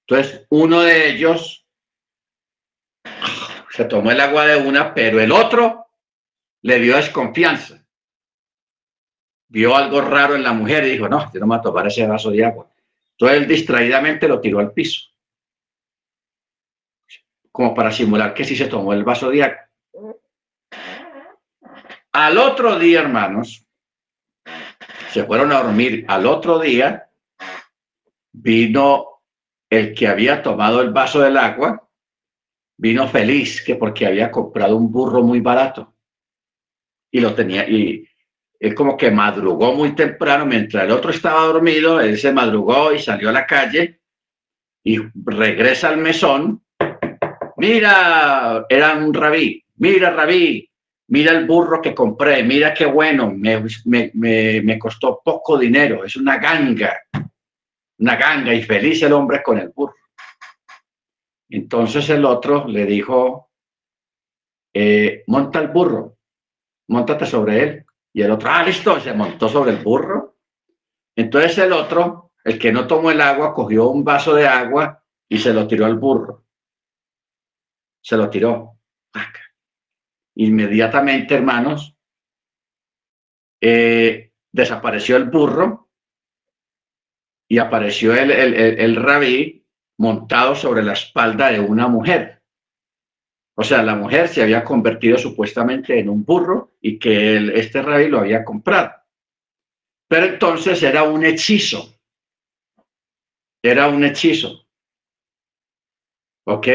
Entonces, 0.07 0.45
uno 0.51 0.81
de 0.81 1.09
ellos 1.09 1.65
se 3.71 3.85
tomó 3.85 4.11
el 4.11 4.21
agua 4.21 4.45
de 4.45 4.57
una, 4.57 4.93
pero 4.93 5.19
el 5.19 5.31
otro 5.31 5.87
le 6.61 6.79
dio 6.79 6.97
desconfianza. 6.97 7.83
Vio 9.47 9.75
algo 9.75 10.01
raro 10.01 10.35
en 10.35 10.43
la 10.43 10.53
mujer 10.53 10.85
y 10.85 10.91
dijo, 10.91 11.09
no, 11.09 11.33
yo 11.33 11.39
no 11.39 11.47
me 11.47 11.55
voy 11.55 11.59
a 11.59 11.63
tomar 11.63 11.87
ese 11.87 12.05
vaso 12.05 12.29
de 12.29 12.45
agua. 12.45 12.69
Entonces 13.13 13.39
él 13.39 13.47
distraídamente 13.47 14.27
lo 14.27 14.39
tiró 14.39 14.59
al 14.59 14.73
piso, 14.73 15.09
como 17.55 17.73
para 17.73 17.89
simular 17.89 18.33
que 18.33 18.43
sí 18.43 18.53
se 18.53 18.67
tomó 18.67 18.91
el 18.91 19.05
vaso 19.05 19.29
de. 19.29 19.49
Al 22.11 22.37
otro 22.37 22.77
día, 22.77 22.99
hermanos, 22.99 23.65
se 25.13 25.23
fueron 25.23 25.53
a 25.53 25.63
dormir. 25.63 26.03
Al 26.09 26.25
otro 26.25 26.59
día 26.59 27.09
vino 28.33 29.21
el 29.69 29.93
que 29.93 30.09
había 30.09 30.43
tomado 30.43 30.81
el 30.81 30.91
vaso 30.91 31.21
del 31.21 31.37
agua 31.37 31.81
vino 32.77 33.07
feliz 33.07 33.63
que 33.63 33.75
porque 33.75 34.05
había 34.05 34.29
comprado 34.29 34.75
un 34.75 34.91
burro 34.91 35.23
muy 35.23 35.39
barato 35.39 35.95
y 37.09 37.21
lo 37.21 37.33
tenía 37.33 37.69
y 37.69 38.05
él 38.59 38.75
como 38.75 38.97
que 38.97 39.11
madrugó 39.11 39.73
muy 39.73 39.95
temprano 39.95 40.45
mientras 40.45 40.83
el 40.83 40.91
otro 40.91 41.11
estaba 41.11 41.45
dormido, 41.45 42.01
él 42.01 42.17
se 42.17 42.33
madrugó 42.33 42.91
y 42.91 42.99
salió 42.99 43.29
a 43.29 43.31
la 43.31 43.45
calle 43.45 44.01
y 44.83 44.97
regresa 45.13 45.87
al 45.87 45.97
mesón. 45.97 46.64
Mira, 47.68 48.63
era 48.70 48.93
un 48.93 49.11
rabí, 49.11 49.59
mira 49.78 50.11
rabí, 50.11 50.70
mira 51.07 51.32
el 51.32 51.47
burro 51.47 51.82
que 51.82 51.95
compré, 51.95 52.43
mira 52.43 52.76
qué 52.76 52.86
bueno, 52.86 53.34
me, 53.36 53.63
me, 53.86 54.11
me 54.13 54.78
costó 54.78 55.20
poco 55.26 55.57
dinero, 55.57 56.03
es 56.03 56.16
una 56.16 56.38
ganga, 56.38 56.95
una 57.97 58.16
ganga 58.18 58.53
y 58.53 58.61
feliz 58.61 59.01
el 59.01 59.13
hombre 59.13 59.41
con 59.41 59.57
el 59.57 59.70
burro. 59.70 59.95
Entonces 61.49 62.07
el 62.11 62.24
otro 62.24 62.68
le 62.68 62.86
dijo, 62.86 63.49
eh, 64.72 65.24
monta 65.26 65.59
el 65.59 65.70
burro, 65.70 66.18
montate 66.89 67.26
sobre 67.26 67.63
él. 67.63 67.86
Y 68.13 68.22
el 68.22 68.30
otro, 68.30 68.47
ah, 68.51 68.63
listo, 68.63 68.99
se 68.99 69.11
montó 69.13 69.49
sobre 69.49 69.72
el 69.72 69.78
burro. 69.78 70.36
Entonces 71.16 71.57
el 71.57 71.74
otro, 71.74 72.32
el 72.43 72.59
que 72.59 72.72
no 72.72 72.86
tomó 72.86 73.09
el 73.09 73.22
agua, 73.22 73.55
cogió 73.55 73.89
un 73.89 74.03
vaso 74.03 74.36
de 74.36 74.45
agua 74.45 75.03
y 75.28 75.39
se 75.39 75.51
lo 75.51 75.68
tiró 75.68 75.88
al 75.88 75.97
burro. 75.97 76.44
Se 78.05 78.15
lo 78.15 78.29
tiró. 78.29 78.79
Inmediatamente, 80.35 81.33
hermanos, 81.33 81.97
eh, 83.59 84.31
desapareció 84.51 85.17
el 85.17 85.23
burro 85.23 85.89
y 87.49 87.57
apareció 87.57 88.13
el, 88.13 88.29
el, 88.29 88.53
el 88.53 88.95
rabí 88.95 89.65
montado 89.97 90.53
sobre 90.53 90.83
la 90.83 90.93
espalda 90.93 91.49
de 91.49 91.59
una 91.59 91.87
mujer. 91.87 92.43
O 93.57 93.63
sea, 93.63 93.81
la 93.81 93.95
mujer 93.95 94.27
se 94.27 94.43
había 94.43 94.63
convertido 94.63 95.17
supuestamente 95.17 95.97
en 95.97 96.09
un 96.09 96.23
burro 96.23 96.75
y 96.81 96.99
que 96.99 97.37
este 97.57 97.81
rey 97.81 98.07
lo 98.07 98.19
había 98.19 98.45
comprado. 98.45 98.91
Pero 100.07 100.27
entonces 100.27 100.83
era 100.83 101.01
un 101.01 101.25
hechizo. 101.25 101.97
Era 103.63 103.87
un 103.87 104.03
hechizo. 104.03 104.67
¿Ok? 106.45 106.67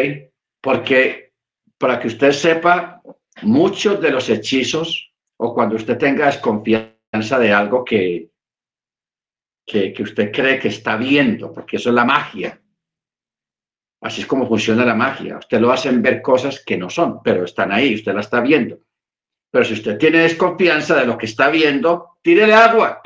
Porque 0.61 1.33
para 1.79 1.99
que 1.99 2.09
usted 2.09 2.33
sepa, 2.33 3.01
muchos 3.43 4.01
de 4.01 4.11
los 4.11 4.29
hechizos 4.29 5.13
o 5.39 5.55
cuando 5.55 5.77
usted 5.77 5.97
tenga 5.97 6.27
desconfianza 6.27 7.39
de 7.39 7.53
algo 7.53 7.85
que, 7.85 8.31
que, 9.67 9.95
usted 10.03 10.31
cree 10.33 10.59
que 10.59 10.69
está 10.69 10.97
viendo, 10.97 11.53
porque 11.53 11.77
eso 11.77 11.89
es 11.89 11.95
la 11.95 12.05
magia. 12.05 12.61
Así 14.03 14.23
es 14.23 14.27
como 14.27 14.49
funciona 14.49 14.85
la 14.85 14.95
magia. 14.95 15.39
Usted 15.39 15.61
lo 15.61 15.73
hacen 15.73 16.03
ver 16.03 16.21
cosas 16.23 16.63
que 16.65 16.77
no 16.77 16.91
son, 16.91 17.23
pero 17.23 17.45
están 17.45 17.73
ahí, 17.73 17.95
usted 17.95 18.15
la 18.15 18.21
está 18.21 18.41
viendo. 18.41 18.79
Pero 19.51 19.65
si 19.65 19.75
usted 19.75 19.99
tiene 19.99 20.19
desconfianza 20.19 20.97
de 20.97 21.07
lo 21.07 21.19
que 21.19 21.27
está 21.27 21.51
viendo, 21.51 22.19
tírele 22.23 22.55
agua. 22.55 23.01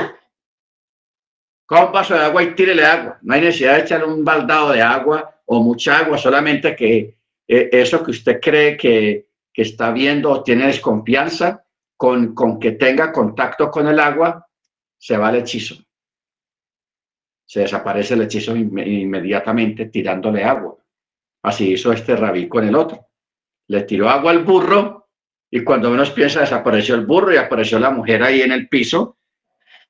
Coja 1.66 1.86
un 1.86 1.92
vaso 1.92 2.14
de 2.14 2.20
agua 2.20 2.42
y 2.42 2.54
tírele 2.54 2.84
agua. 2.84 3.18
No 3.22 3.34
hay 3.34 3.40
necesidad 3.40 3.76
de 3.76 3.80
echarle 3.80 4.06
un 4.06 4.24
baldado 4.24 4.72
de 4.72 4.82
agua 4.82 5.40
o 5.46 5.62
mucha 5.62 5.98
agua, 5.98 6.18
solamente 6.18 6.76
que 6.76 7.16
eh, 7.48 7.68
eso 7.72 8.02
que 8.02 8.10
usted 8.10 8.40
cree 8.40 8.76
que, 8.76 9.28
que 9.52 9.62
está 9.62 9.92
viendo 9.92 10.30
o 10.30 10.42
tiene 10.42 10.66
desconfianza, 10.66 11.64
con, 11.96 12.34
con 12.34 12.58
que 12.58 12.72
tenga 12.72 13.12
contacto 13.12 13.70
con 13.70 13.86
el 13.86 14.00
agua, 14.00 14.46
se 14.98 15.16
va 15.16 15.30
el 15.30 15.36
hechizo. 15.36 15.76
Se 17.46 17.60
desaparece 17.60 18.14
el 18.14 18.22
hechizo 18.22 18.56
inmediatamente 18.56 19.86
tirándole 19.86 20.44
agua. 20.44 20.76
Así 21.42 21.72
hizo 21.72 21.92
este 21.92 22.16
rabí 22.16 22.48
con 22.48 22.66
el 22.66 22.74
otro. 22.74 23.06
Le 23.68 23.82
tiró 23.82 24.08
agua 24.08 24.30
al 24.32 24.44
burro 24.44 25.08
y 25.50 25.62
cuando 25.62 25.90
menos 25.90 26.10
piensa 26.10 26.40
desapareció 26.40 26.94
el 26.94 27.06
burro 27.06 27.32
y 27.32 27.36
apareció 27.36 27.78
la 27.78 27.90
mujer 27.90 28.22
ahí 28.22 28.40
en 28.40 28.50
el 28.50 28.68
piso 28.68 29.18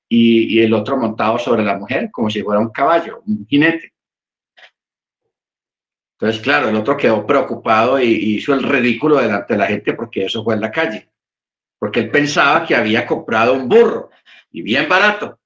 y, 0.08 0.60
el 0.60 0.74
otro 0.74 0.96
montado 0.96 1.38
sobre 1.38 1.64
la 1.64 1.78
mujer 1.78 2.10
como 2.12 2.28
si 2.28 2.42
fuera 2.42 2.60
un 2.60 2.68
caballo, 2.68 3.22
un 3.26 3.46
jinete. 3.46 3.93
Entonces, 6.24 6.42
claro, 6.42 6.70
el 6.70 6.76
otro 6.76 6.96
quedó 6.96 7.26
preocupado 7.26 8.00
y, 8.00 8.36
hizo 8.36 8.54
el 8.54 8.62
ridículo 8.62 9.18
delante 9.18 9.52
de 9.52 9.58
la 9.58 9.66
gente 9.66 9.92
porque 9.92 10.24
eso 10.24 10.42
fue 10.42 10.54
en 10.54 10.62
la 10.62 10.70
calle. 10.70 11.10
Porque 11.78 12.00
él 12.00 12.10
pensaba 12.10 12.64
que 12.64 12.74
había 12.74 13.06
comprado 13.06 13.52
un 13.52 13.68
burro 13.68 14.08
y 14.50 14.62
bien 14.62 14.88
barato. 14.88 15.38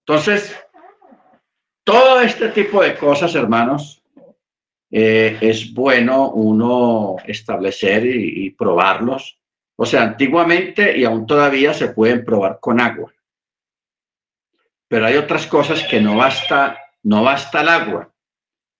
Entonces, 0.00 0.60
todo 1.84 2.22
este 2.22 2.48
tipo 2.48 2.82
de 2.82 2.96
cosas, 2.96 3.32
hermanos, 3.36 4.02
eh, 4.90 5.38
es 5.40 5.72
bueno 5.72 6.30
uno 6.30 7.14
establecer 7.24 8.04
y, 8.06 8.50
probarlos. 8.50 9.38
O 9.76 9.86
sea, 9.86 10.02
antiguamente 10.02 10.98
y 10.98 11.04
aún 11.04 11.24
todavía 11.24 11.72
se 11.72 11.90
pueden 11.90 12.24
probar 12.24 12.58
con 12.60 12.80
agua. 12.80 13.14
Pero 14.88 15.06
hay 15.06 15.14
otras 15.14 15.46
cosas 15.46 15.84
que 15.84 16.00
no 16.00 16.16
basta, 16.16 16.80
no 17.04 17.22
basta 17.22 17.60
el 17.60 17.68
agua, 17.68 18.13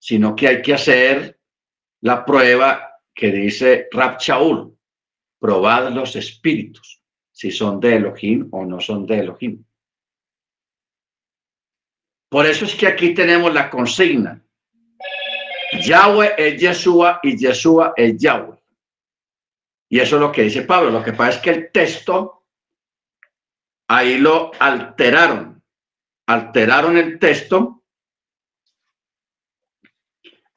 sino 0.04 0.36
que 0.36 0.48
hay 0.48 0.60
que 0.60 0.74
hacer 0.74 1.40
la 2.02 2.26
prueba 2.26 3.00
que 3.14 3.32
dice 3.32 3.88
Rab 3.90 4.18
Shaul, 4.20 4.76
probad 5.38 5.90
los 5.94 6.14
espíritus, 6.14 7.02
si 7.32 7.50
son 7.50 7.80
de 7.80 7.96
Elohim 7.96 8.46
o 8.52 8.66
no 8.66 8.80
son 8.80 9.06
de 9.06 9.20
Elohim. 9.20 9.64
Por 12.28 12.44
eso 12.44 12.66
es 12.66 12.74
que 12.74 12.86
aquí 12.86 13.14
tenemos 13.14 13.54
la 13.54 13.70
consigna. 13.70 14.44
Yahweh 15.82 16.34
es 16.36 16.60
Yeshua 16.60 17.20
y 17.22 17.38
Yeshua 17.38 17.94
es 17.96 18.18
Yahweh. 18.18 18.58
Y 19.88 20.00
eso 20.00 20.16
es 20.16 20.20
lo 20.20 20.30
que 20.30 20.42
dice 20.42 20.64
Pablo. 20.64 20.90
Lo 20.90 21.02
que 21.02 21.14
pasa 21.14 21.38
es 21.38 21.38
que 21.38 21.50
el 21.50 21.72
texto, 21.72 22.44
ahí 23.88 24.18
lo 24.18 24.50
alteraron. 24.60 25.62
Alteraron 26.26 26.98
el 26.98 27.18
texto. 27.18 27.83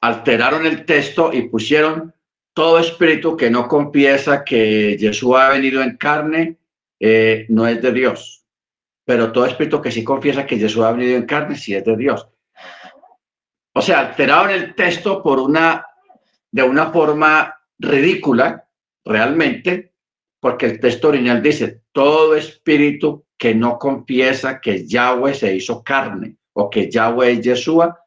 Alteraron 0.00 0.66
el 0.66 0.84
texto 0.84 1.32
y 1.32 1.48
pusieron 1.48 2.14
todo 2.52 2.78
espíritu 2.78 3.36
que 3.36 3.50
no 3.50 3.68
confiesa 3.68 4.44
que 4.44 4.96
Yeshua 4.96 5.46
ha 5.46 5.50
venido 5.50 5.82
en 5.82 5.96
carne, 5.96 6.56
eh, 6.98 7.46
no 7.48 7.66
es 7.66 7.80
de 7.80 7.92
Dios. 7.92 8.44
Pero 9.04 9.32
todo 9.32 9.46
espíritu 9.46 9.80
que 9.80 9.92
sí 9.92 10.02
confiesa 10.02 10.46
que 10.46 10.58
Yeshua 10.58 10.88
ha 10.88 10.92
venido 10.92 11.16
en 11.16 11.26
carne, 11.26 11.56
sí 11.56 11.74
es 11.74 11.84
de 11.84 11.96
Dios. 11.96 12.28
O 13.74 13.80
sea, 13.80 14.00
alteraron 14.00 14.50
el 14.50 14.74
texto 14.74 15.22
por 15.22 15.38
una, 15.38 15.86
de 16.50 16.62
una 16.64 16.90
forma 16.90 17.60
ridícula, 17.78 18.68
realmente, 19.04 19.92
porque 20.40 20.66
el 20.66 20.80
texto 20.80 21.08
original 21.08 21.42
dice, 21.42 21.82
todo 21.92 22.34
espíritu 22.34 23.24
que 23.36 23.54
no 23.54 23.78
confiesa 23.78 24.60
que 24.60 24.86
Yahweh 24.86 25.34
se 25.34 25.54
hizo 25.54 25.82
carne 25.82 26.36
o 26.54 26.68
que 26.68 26.90
Yahweh 26.90 27.32
es 27.32 27.40
Yeshua, 27.40 27.98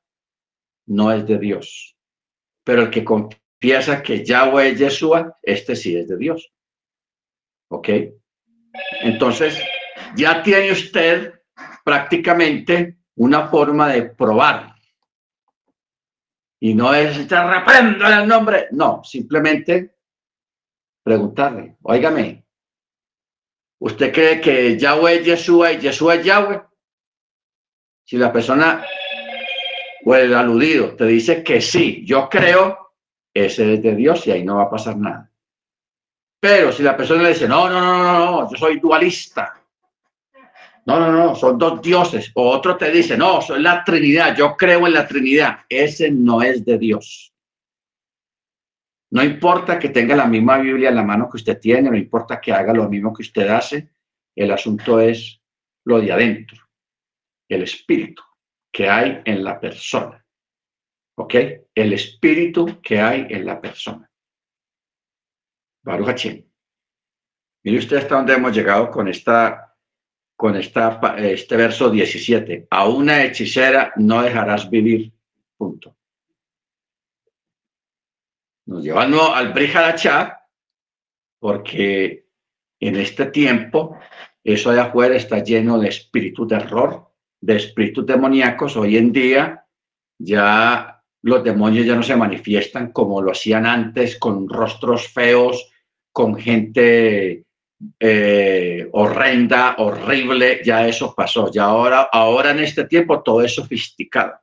no 0.88 1.11
es 1.11 1.25
de 1.25 1.38
Dios. 1.38 1.97
Pero 2.63 2.84
el 2.84 2.89
que 2.89 3.03
confiesa 3.03 4.01
que 4.03 4.23
Yahweh 4.23 4.69
es 4.69 4.79
Yeshua, 4.79 5.38
este 5.41 5.75
sí 5.75 5.95
es 5.95 6.07
de 6.07 6.17
Dios. 6.17 6.51
¿Ok? 7.69 7.89
Entonces, 9.01 9.61
ya 10.15 10.41
tiene 10.43 10.71
usted 10.71 11.34
prácticamente 11.84 12.97
una 13.15 13.47
forma 13.47 13.89
de 13.89 14.03
probar 14.03 14.71
y 16.63 16.75
no 16.75 16.93
es 16.93 17.27
te 17.27 17.43
reprendo 17.43 18.05
en 18.05 18.19
el 18.19 18.27
nombre. 18.27 18.67
No, 18.71 19.03
simplemente 19.03 19.95
preguntarle, 21.03 21.77
óigame, 21.82 22.45
¿usted 23.79 24.13
cree 24.13 24.39
que 24.39 24.77
Yahweh 24.77 25.15
es 25.15 25.25
Yeshua 25.25 25.71
y 25.73 25.79
Yeshua 25.79 26.15
es 26.15 26.25
Yahweh? 26.25 26.61
Si 28.05 28.15
la 28.15 28.32
persona 28.32 28.86
o 30.06 30.16
el 30.16 30.34
aludido 30.34 30.95
te 30.95 31.06
dice 31.06 31.43
que 31.43 31.62
sí, 31.62 32.04
yo 32.06 32.30
creo, 32.30 32.93
ese 33.34 33.74
es 33.74 33.82
de 33.82 33.95
Dios 33.95 34.26
y 34.28 34.32
ahí 34.32 34.43
no 34.43 34.58
va 34.58 34.64
a 34.64 34.70
pasar 34.70 34.97
nada. 34.97 35.32
Pero 36.39 36.72
si 36.72 36.82
la 36.82 36.97
persona 36.97 37.24
le 37.24 37.30
dice, 37.30 37.47
no, 37.47 37.70
no, 37.70 37.80
no, 37.80 38.04
no, 38.04 38.26
no, 38.41 38.52
yo 38.52 38.58
soy 38.58 38.80
dualista, 38.80 39.62
no, 40.86 40.99
no, 40.99 41.12
no, 41.12 41.36
son 41.36 41.60
dos 41.60 41.82
dioses. 41.82 42.32
O 42.34 42.49
otro 42.49 42.76
te 42.76 42.91
dice, 42.91 43.16
no, 43.16 43.41
soy 43.41 43.62
la 43.62 43.84
Trinidad, 43.84 44.36
yo 44.36 44.58
creo 44.58 44.88
en 44.88 44.93
la 44.93 45.08
Trinidad. 45.08 45.60
Ese 45.70 46.10
no 46.10 46.41
es 46.41 46.66
de 46.66 46.80
Dios. 46.80 47.32
No 49.12 49.24
importa 49.24 49.78
que 49.78 49.89
tenga 49.89 50.16
la 50.16 50.26
misma 50.26 50.58
Biblia 50.58 50.89
en 50.89 50.95
la 50.95 51.04
mano 51.04 51.30
que 51.30 51.38
usted 51.38 51.60
tiene, 51.60 51.91
no 51.91 51.97
importa 51.97 52.41
que 52.41 52.52
haga 52.52 52.74
lo 52.74 52.89
mismo 52.89 53.14
que 53.14 53.22
usted 53.22 53.47
hace, 53.49 53.89
el 54.36 54.52
asunto 54.52 54.99
es 54.99 55.39
lo 55.84 55.99
de 55.99 56.12
adentro, 56.12 56.58
el 57.49 57.64
espíritu 57.64 58.24
que 58.72 58.89
hay 58.89 59.22
en 59.26 59.43
la 59.43 59.59
persona. 59.59 60.26
¿Ok? 61.17 61.36
El 61.76 61.93
espíritu 61.93 62.82
que 62.82 62.99
hay 62.99 63.28
en 63.30 63.45
la 63.45 63.59
persona. 63.59 64.09
Baruch 65.84 66.28
Mire 67.63 67.78
usted 67.78 67.97
hasta 67.97 68.15
dónde 68.15 68.34
hemos 68.34 68.55
llegado 68.55 68.89
con 68.89 69.07
esta 69.07 69.72
con 70.36 70.55
esta, 70.55 70.99
este 71.19 71.55
verso 71.55 71.91
17. 71.91 72.67
A 72.72 72.88
una 72.88 73.24
hechicera 73.24 73.93
no 73.97 74.24
dejarás 74.24 74.67
vivir. 74.67 75.13
Punto. 75.55 75.95
Nos 78.65 78.84
lleva 78.84 79.03
al 79.03 79.53
Brihadachá 79.53 80.47
porque 81.38 82.26
en 82.80 82.95
este 82.95 83.28
tiempo 83.28 83.99
eso 84.43 84.72
de 84.72 84.82
afuera 84.82 85.15
está 85.15 85.43
lleno 85.43 85.78
de 85.78 85.89
espíritu 85.89 86.47
de 86.47 86.55
error, 86.55 87.11
de 87.42 87.56
espíritus 87.56 88.06
demoníacos. 88.06 88.78
Hoy 88.78 88.98
en 88.98 89.12
día 89.12 89.66
ya 90.18 91.02
los 91.24 91.44
demonios 91.44 91.86
ya 91.86 91.96
no 91.96 92.04
se 92.04 92.16
manifiestan 92.16 92.92
como 92.92 93.22
lo 93.22 93.32
hacían 93.32 93.66
antes, 93.66 94.18
con 94.18 94.48
rostros 94.48 95.08
feos, 95.08 95.72
con 96.12 96.36
gente 96.36 97.46
eh, 98.00 98.89
horrenda, 98.92 99.76
horrible, 99.78 100.62
ya 100.64 100.88
eso 100.88 101.14
pasó. 101.16 101.52
Ya 101.52 101.66
ahora, 101.66 102.10
ahora 102.12 102.52
en 102.52 102.60
este 102.60 102.86
tiempo 102.86 103.22
todo 103.22 103.44
es 103.44 103.56
sofisticado. 103.56 104.39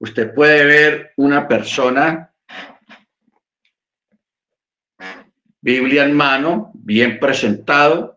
Usted 0.00 0.34
puede 0.34 0.64
ver 0.64 1.12
una 1.16 1.48
persona, 1.48 2.30
Biblia 5.60 6.04
en 6.04 6.14
mano, 6.14 6.72
bien 6.74 7.18
presentado, 7.18 8.13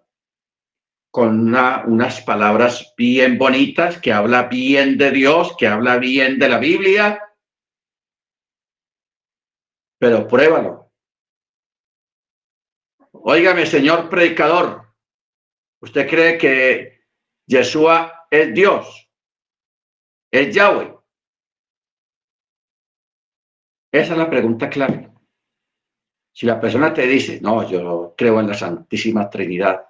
con 1.17 1.51
unas 1.51 2.21
palabras 2.21 2.93
bien 2.95 3.39
bonitas, 3.39 3.99
que 3.99 4.13
habla 4.13 4.43
bien 4.43 4.99
de 4.99 5.09
Dios, 5.09 5.55
que 5.57 5.65
habla 5.65 5.97
bien 5.97 6.37
de 6.37 6.47
la 6.47 6.59
Biblia, 6.59 7.27
pero 9.99 10.27
pruébalo 10.27 10.91
Óigame, 13.13 13.65
señor 13.65 14.09
predicador, 14.11 14.93
¿usted 15.81 16.07
cree 16.07 16.37
que 16.37 17.01
Yeshua 17.47 18.27
es 18.29 18.53
Dios? 18.53 19.09
¿Es 20.31 20.53
Yahweh? 20.53 20.99
Esa 23.91 24.11
es 24.11 24.17
la 24.19 24.29
pregunta 24.29 24.69
clave. 24.69 25.11
Si 26.31 26.45
la 26.45 26.61
persona 26.61 26.93
te 26.93 27.07
dice, 27.07 27.41
no, 27.41 27.67
yo 27.67 28.13
creo 28.15 28.39
en 28.39 28.49
la 28.49 28.53
Santísima 28.53 29.27
Trinidad, 29.31 29.87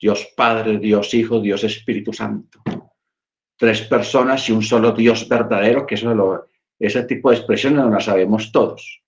Dios 0.00 0.32
Padre, 0.36 0.78
Dios 0.78 1.12
Hijo, 1.14 1.40
Dios 1.40 1.64
Espíritu 1.64 2.12
Santo, 2.12 2.60
tres 3.56 3.82
personas 3.82 4.48
y 4.48 4.52
un 4.52 4.62
solo 4.62 4.92
Dios 4.92 5.28
verdadero, 5.28 5.86
que 5.86 5.96
eso 5.96 6.14
lo, 6.14 6.48
ese 6.78 7.02
tipo 7.04 7.30
de 7.30 7.36
expresiones 7.36 7.80
no 7.80 7.90
las 7.90 8.04
sabemos 8.04 8.52
todos. 8.52 9.02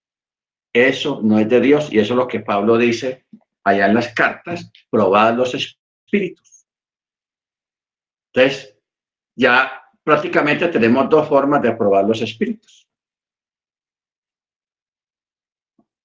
Eso 0.73 1.21
no 1.23 1.39
es 1.39 1.49
de 1.49 1.61
Dios 1.61 1.93
y 1.93 1.99
eso 1.99 2.15
es 2.15 2.19
lo 2.19 2.29
que 2.29 2.41
Pablo 2.41 2.77
dice 2.77 3.27
allá 3.65 3.87
en 3.87 3.95
las 3.95 4.13
cartas, 4.15 4.71
probad 4.91 5.35
los 5.35 5.55
espíritus. 5.55 6.67
Entonces, 8.33 8.77
ya 9.37 9.83
prácticamente 10.03 10.69
tenemos 10.69 11.09
dos 11.09 11.29
formas 11.29 11.63
de 11.63 11.75
probar 11.75 12.05
los 12.05 12.21
espíritus. 12.21 12.87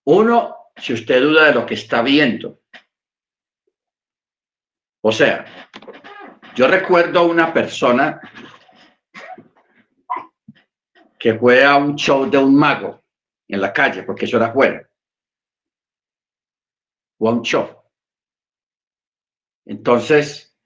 Uno, 0.07 0.55
si 0.77 0.93
usted 0.93 1.21
duda 1.21 1.45
de 1.45 1.53
lo 1.53 1.65
que 1.65 1.73
está 1.75 2.01
viendo. 2.01 2.61
O 5.07 5.11
sea, 5.11 5.45
yo 6.55 6.67
recuerdo 6.67 7.19
a 7.19 7.27
una 7.27 7.53
persona 7.53 8.19
que 11.19 11.35
fue 11.35 11.63
a 11.63 11.75
un 11.75 11.95
show 11.95 12.27
de 12.27 12.39
un 12.39 12.55
mago 12.55 13.03
en 13.47 13.61
la 13.61 13.71
calle, 13.71 14.01
porque 14.01 14.25
eso 14.25 14.37
era 14.37 14.47
afuera. 14.47 14.89
One 17.19 17.43
show. 17.43 17.83
Entonces, 19.65 20.57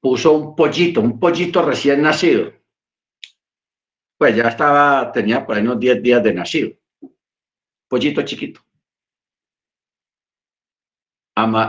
puso 0.00 0.32
un 0.32 0.56
pollito, 0.56 1.02
un 1.02 1.20
pollito 1.20 1.60
recién 1.60 2.00
nacido. 2.00 2.50
Pues 4.16 4.36
ya 4.36 4.44
estaba, 4.44 5.12
tenía 5.12 5.44
por 5.44 5.54
ahí 5.54 5.62
unos 5.62 5.78
10 5.78 6.02
días 6.02 6.22
de 6.22 6.32
nacido. 6.32 6.78
Pollito 7.88 8.22
chiquito. 8.22 8.62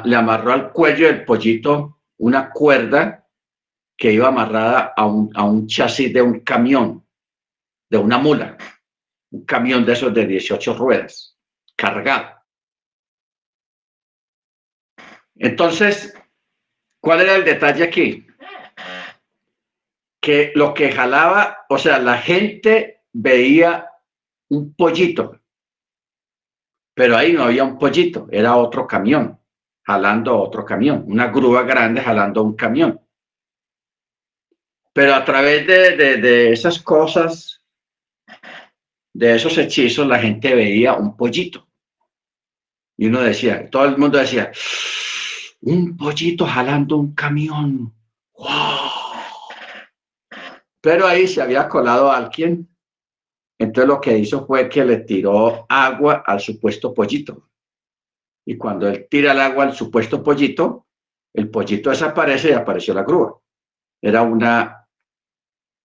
Le 0.05 0.15
amarró 0.15 0.53
al 0.53 0.71
cuello 0.71 1.07
del 1.07 1.25
pollito 1.25 2.01
una 2.17 2.49
cuerda 2.49 3.27
que 3.97 4.13
iba 4.13 4.29
amarrada 4.29 4.93
a 4.95 5.05
un, 5.05 5.31
a 5.35 5.43
un 5.43 5.67
chasis 5.67 6.13
de 6.13 6.21
un 6.21 6.39
camión 6.39 7.05
de 7.89 7.97
una 7.97 8.17
mula, 8.17 8.57
un 9.31 9.45
camión 9.45 9.85
de 9.85 9.93
esos 9.93 10.13
de 10.13 10.25
18 10.25 10.73
ruedas, 10.75 11.37
cargado. 11.75 12.39
Entonces, 15.35 16.13
¿cuál 17.01 17.21
era 17.21 17.35
el 17.35 17.45
detalle 17.45 17.83
aquí? 17.83 18.27
Que 20.21 20.51
lo 20.55 20.73
que 20.73 20.91
jalaba, 20.91 21.65
o 21.69 21.77
sea, 21.77 21.99
la 21.99 22.17
gente 22.17 23.03
veía 23.13 23.89
un 24.49 24.73
pollito, 24.75 25.39
pero 26.93 27.15
ahí 27.15 27.33
no 27.33 27.43
había 27.43 27.63
un 27.63 27.77
pollito, 27.77 28.27
era 28.31 28.57
otro 28.57 28.85
camión, 28.85 29.38
jalando 29.83 30.39
otro 30.39 30.65
camión, 30.65 31.03
una 31.07 31.27
grúa 31.27 31.63
grande 31.63 32.01
jalando 32.01 32.43
un 32.43 32.55
camión. 32.55 32.99
Pero 34.93 35.15
a 35.15 35.23
través 35.23 35.65
de, 35.65 36.51
esas 36.51 36.81
cosas, 36.81 37.61
de 39.13 39.35
esos 39.35 39.57
hechizos, 39.57 40.05
la 40.07 40.19
gente 40.19 40.53
veía 40.53 40.93
un 40.93 41.15
pollito. 41.15 41.67
Y 42.97 43.07
uno 43.07 43.21
decía, 43.21 43.69
todo 43.69 43.85
el 43.85 43.97
mundo 43.97 44.17
decía, 44.17 44.51
un 45.61 45.95
pollito 45.95 46.45
jalando 46.45 46.97
un 46.97 47.13
camión. 47.13 47.93
Pero 50.81 51.07
ahí 51.07 51.27
se 51.27 51.41
había 51.41 51.67
colado 51.67 52.11
alguien. 52.11 52.67
Entonces 53.57 53.87
lo 53.87 53.99
que 53.99 54.17
hizo 54.17 54.45
fue 54.45 54.69
que 54.69 54.83
le 54.85 54.97
tiró 54.97 55.65
agua 55.69 56.23
al 56.25 56.39
supuesto 56.39 56.93
pollito. 56.93 57.48
Y 58.49 58.57
cuando 58.57 58.87
él 58.87 59.05
tira 59.07 59.33
el 59.33 59.41
agua 59.41 59.65
al 59.65 59.73
supuesto 59.75 60.23
pollito, 60.23 60.87
el 61.31 61.51
pollito 61.51 61.91
desaparece 61.91 62.49
y 62.49 62.53
apareció 62.53 62.95
la 62.95 63.03
grúa. 63.03 63.39
Era 64.01 64.23
una, 64.23 64.87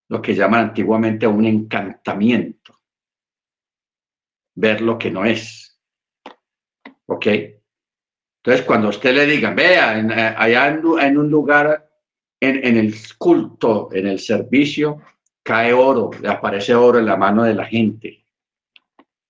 lo 0.08 0.22
que 0.22 0.34
llaman 0.34 0.68
antiguamente 0.68 1.26
un 1.26 1.44
encantamiento. 1.44 2.80
Ver 4.54 4.80
lo 4.80 4.96
que 4.96 5.10
no 5.10 5.26
es. 5.26 5.78
¿Ok? 7.04 7.26
Entonces, 7.26 8.64
cuando 8.64 8.88
usted 8.88 9.14
le 9.14 9.26
diga, 9.26 9.50
vea, 9.50 9.98
eh, 9.98 10.34
allá 10.34 10.68
en, 10.68 11.18
un 11.18 11.30
lugar, 11.30 11.86
en, 12.40 12.78
el 12.78 12.94
culto, 13.18 13.90
en 13.92 14.06
el 14.06 14.18
servicio, 14.18 15.02
cae 15.42 15.74
oro, 15.74 16.12
le 16.18 16.30
aparece 16.30 16.74
oro 16.74 16.98
en 16.98 17.04
la 17.04 17.18
mano 17.18 17.42
de 17.42 17.52
la 17.52 17.66
gente. 17.66 18.24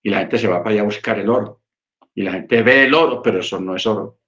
Y 0.05 0.11
la 0.11 0.20
gente 0.20 0.39
se 0.39 0.47
va 0.47 0.62
para 0.62 0.74
allá 0.74 0.82
a 0.82 0.85
buscar 0.85 1.18
el 1.18 1.28
oro. 1.28 1.64
Y 2.15 2.23
la 2.23 2.33
gente 2.33 2.62
ve 2.62 2.85
el 2.85 2.95
oro, 2.95 3.21
pero 3.23 3.41
eso 3.41 3.61
no 3.61 3.77
es 3.77 3.87
oro. 3.87 4.21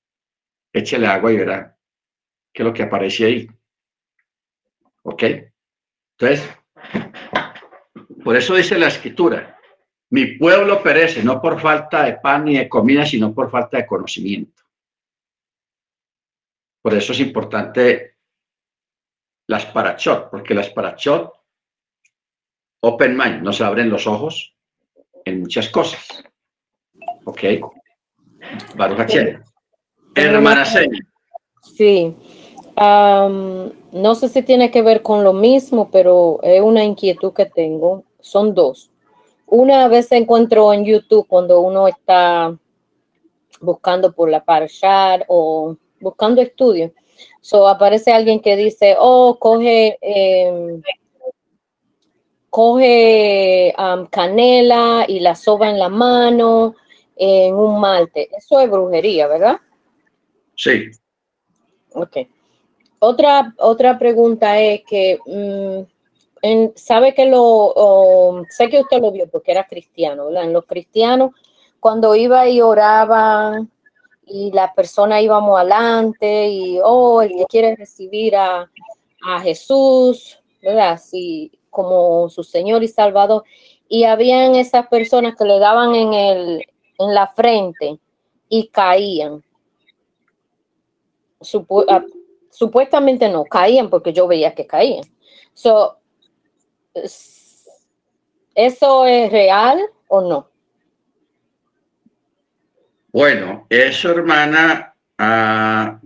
Échele 0.72 1.06
agua 1.06 1.32
y 1.32 1.36
verá 1.36 1.76
qué 2.52 2.62
es 2.62 2.66
lo 2.66 2.72
que 2.72 2.82
aparece 2.82 3.26
ahí. 3.26 3.48
¿Ok? 5.02 5.22
Entonces, 6.18 6.50
por 8.24 8.36
eso 8.36 8.54
dice 8.54 8.78
la 8.78 8.88
escritura, 8.88 9.56
mi 10.10 10.38
pueblo 10.38 10.82
perece 10.82 11.22
no 11.22 11.40
por 11.40 11.60
falta 11.60 12.04
de 12.04 12.14
pan 12.14 12.44
ni 12.44 12.56
de 12.56 12.68
comida, 12.68 13.04
sino 13.04 13.34
por 13.34 13.50
falta 13.50 13.76
de 13.76 13.86
conocimiento. 13.86 14.62
Por 16.80 16.94
eso 16.94 17.12
es 17.12 17.20
importante 17.20 18.16
las 19.48 19.66
parachot, 19.66 20.30
porque 20.30 20.54
las 20.54 20.70
parachot, 20.70 21.32
open 22.80 23.16
mind, 23.16 23.42
nos 23.42 23.60
abren 23.60 23.90
los 23.90 24.06
ojos 24.06 24.56
en 25.24 25.40
muchas 25.40 25.68
cosas. 25.68 26.24
¿Ok? 27.24 27.42
Baruch 28.74 29.14
Hermana 30.14 30.64
Seña. 30.64 30.98
Sí. 31.62 32.14
no 32.76 34.14
sé 34.14 34.28
si 34.28 34.42
tiene 34.42 34.70
que 34.70 34.82
ver 34.82 35.02
con 35.02 35.24
lo 35.24 35.32
mismo, 35.32 35.90
pero 35.90 36.40
es 36.42 36.60
una 36.60 36.84
inquietud 36.84 37.32
que 37.32 37.46
tengo. 37.46 38.04
Son 38.20 38.54
dos. 38.54 38.90
Una 39.46 39.88
vez 39.88 40.10
encuentro 40.12 40.72
en 40.72 40.84
YouTube 40.84 41.26
cuando 41.28 41.60
uno 41.60 41.86
está 41.86 42.56
buscando 43.60 44.12
por 44.12 44.28
la 44.30 44.44
parashat 44.44 45.22
o 45.28 45.76
buscando 46.00 46.42
estudios. 46.42 46.92
So, 47.40 47.68
aparece 47.68 48.12
alguien 48.12 48.40
que 48.40 48.56
dice, 48.56 48.96
oh, 48.98 49.38
coge, 49.38 49.98
em, 50.00 50.82
coge 52.50 53.74
canela 54.10 55.04
y 55.06 55.20
la 55.20 55.34
soba 55.34 55.70
en 55.70 55.78
la 55.78 55.88
mano 55.88 56.74
en 57.16 57.54
un 57.54 57.80
malte. 57.80 58.28
Eso 58.36 58.60
es 58.60 58.70
brujería, 58.70 59.26
¿verdad? 59.26 59.58
Sí. 60.54 60.90
Ok. 61.94 62.18
Otra, 62.98 63.54
otra 63.58 63.98
pregunta 63.98 64.60
es 64.60 64.82
que 64.84 65.18
mm, 65.26 66.66
sabe 66.74 67.14
que 67.14 67.26
lo, 67.26 68.44
sé 68.50 68.68
que 68.68 68.80
usted 68.80 69.00
lo 69.00 69.12
vio 69.12 69.28
porque 69.28 69.52
era 69.52 69.66
cristiano, 69.66 70.26
¿verdad? 70.26 70.44
En 70.44 70.52
los 70.52 70.64
cristianos, 70.64 71.32
cuando 71.80 72.14
iba 72.14 72.48
y 72.48 72.60
oraba 72.60 73.60
y 74.26 74.50
la 74.52 74.72
persona 74.74 75.20
íbamos 75.20 75.58
adelante 75.58 76.48
y, 76.48 76.78
oh, 76.82 77.22
el 77.22 77.30
que 77.30 77.44
quiere 77.46 77.76
recibir 77.76 78.36
a, 78.36 78.70
a 79.22 79.40
Jesús, 79.40 80.38
¿verdad? 80.62 80.92
Así 80.92 81.52
como 81.70 82.28
su 82.28 82.42
Señor 82.42 82.82
y 82.82 82.88
Salvador. 82.88 83.44
Y 83.88 84.04
habían 84.04 84.54
esas 84.54 84.88
personas 84.88 85.36
que 85.36 85.44
le 85.44 85.58
daban 85.58 85.94
en, 85.94 86.12
el, 86.12 86.66
en 86.98 87.14
la 87.14 87.28
frente 87.28 87.98
y 88.48 88.68
caían. 88.68 89.42
Ah, 91.88 92.04
supuestamente 92.50 93.28
no, 93.28 93.44
caían 93.44 93.90
porque 93.90 94.12
yo 94.12 94.26
veía 94.26 94.54
que 94.54 94.66
caían. 94.66 95.04
So, 95.52 95.98
¿Eso 98.54 99.06
es 99.06 99.30
real 99.30 99.78
o 100.08 100.22
no? 100.22 100.48
Bueno, 103.12 103.66
eso, 103.68 104.10
hermana, 104.10 104.94
ah, 105.18 106.00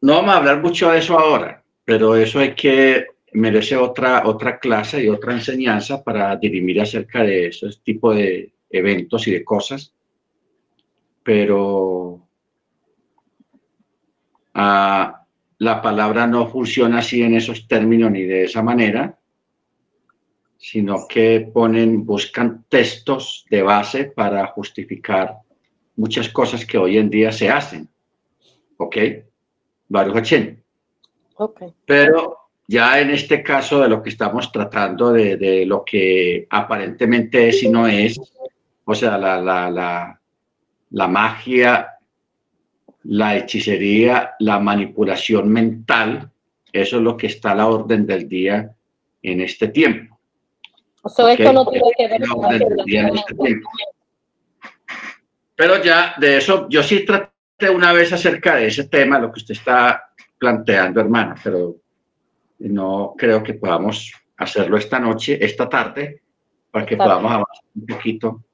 no 0.00 0.14
vamos 0.14 0.34
a 0.34 0.36
hablar 0.38 0.62
mucho 0.62 0.90
de 0.90 0.98
eso 0.98 1.18
ahora, 1.18 1.62
pero 1.84 2.16
eso 2.16 2.40
es 2.40 2.54
que 2.54 3.06
merece 3.36 3.76
otra, 3.76 4.26
otra 4.26 4.58
clase 4.58 5.04
y 5.04 5.08
otra 5.08 5.32
enseñanza 5.32 6.02
para 6.02 6.36
dirimir 6.36 6.80
acerca 6.80 7.22
de 7.22 7.46
esos 7.46 7.82
tipos 7.82 8.16
de 8.16 8.52
eventos 8.70 9.26
y 9.28 9.32
de 9.32 9.44
cosas. 9.44 9.94
Pero 11.22 12.26
ah, 14.54 15.24
la 15.58 15.82
palabra 15.82 16.26
no 16.26 16.48
funciona 16.48 16.98
así 16.98 17.22
en 17.22 17.34
esos 17.34 17.66
términos 17.68 18.10
ni 18.10 18.22
de 18.22 18.44
esa 18.44 18.62
manera 18.62 19.18
sino 20.58 21.06
que 21.06 21.48
ponen, 21.52 22.04
buscan 22.04 22.64
textos 22.68 23.46
de 23.50 23.62
base 23.62 24.06
para 24.06 24.46
justificar 24.48 25.38
muchas 25.94 26.28
cosas 26.28 26.64
que 26.64 26.78
hoy 26.78 26.98
en 26.98 27.10
día 27.10 27.30
se 27.30 27.48
hacen. 27.48 27.88
¿Ok? 28.76 28.96
Baruch 29.88 30.32
Ok. 31.36 31.62
Pero 31.84 32.45
ya 32.68 33.00
en 33.00 33.10
este 33.10 33.42
caso 33.42 33.80
de 33.80 33.88
lo 33.88 34.02
que 34.02 34.10
estamos 34.10 34.50
tratando, 34.50 35.12
de, 35.12 35.64
lo 35.66 35.84
que 35.84 36.46
aparentemente 36.50 37.48
es 37.48 37.62
y 37.62 37.68
no 37.68 37.86
es, 37.86 38.18
o 38.84 38.94
sea, 38.94 39.16
la, 39.18 39.40
la, 39.40 39.70
la, 39.70 40.20
la 40.90 41.08
magia, 41.08 41.96
la 43.04 43.36
hechicería, 43.36 44.34
la 44.40 44.58
manipulación 44.58 45.48
mental, 45.48 46.30
eso 46.72 46.96
es 46.96 47.02
lo 47.02 47.16
que 47.16 47.28
está 47.28 47.52
a 47.52 47.54
la 47.54 47.68
orden 47.68 48.06
del 48.06 48.28
día 48.28 48.74
en 49.22 49.40
este 49.40 49.68
tiempo. 49.68 50.18
Pero 55.54 55.82
ya 55.82 56.14
de 56.18 56.38
eso, 56.38 56.68
yo 56.68 56.82
sí 56.82 57.04
traté 57.04 57.70
una 57.70 57.92
vez 57.92 58.12
acerca 58.12 58.56
de 58.56 58.66
ese 58.66 58.88
tema, 58.88 59.18
lo 59.18 59.32
que 59.32 59.38
usted 59.38 59.54
está 59.54 60.10
planteando, 60.36 61.00
hermana, 61.00 61.36
pero 61.42 61.76
no 62.58 63.14
creo 63.16 63.42
que 63.42 63.54
podamos 63.54 64.12
hacerlo 64.36 64.76
esta 64.76 64.98
noche, 64.98 65.38
esta 65.44 65.68
tarde, 65.68 66.22
para 66.70 66.86
que 66.86 66.96
podamos 66.96 67.32
avanzar 67.32 67.64
un 67.74 67.86
poquito 67.86 68.44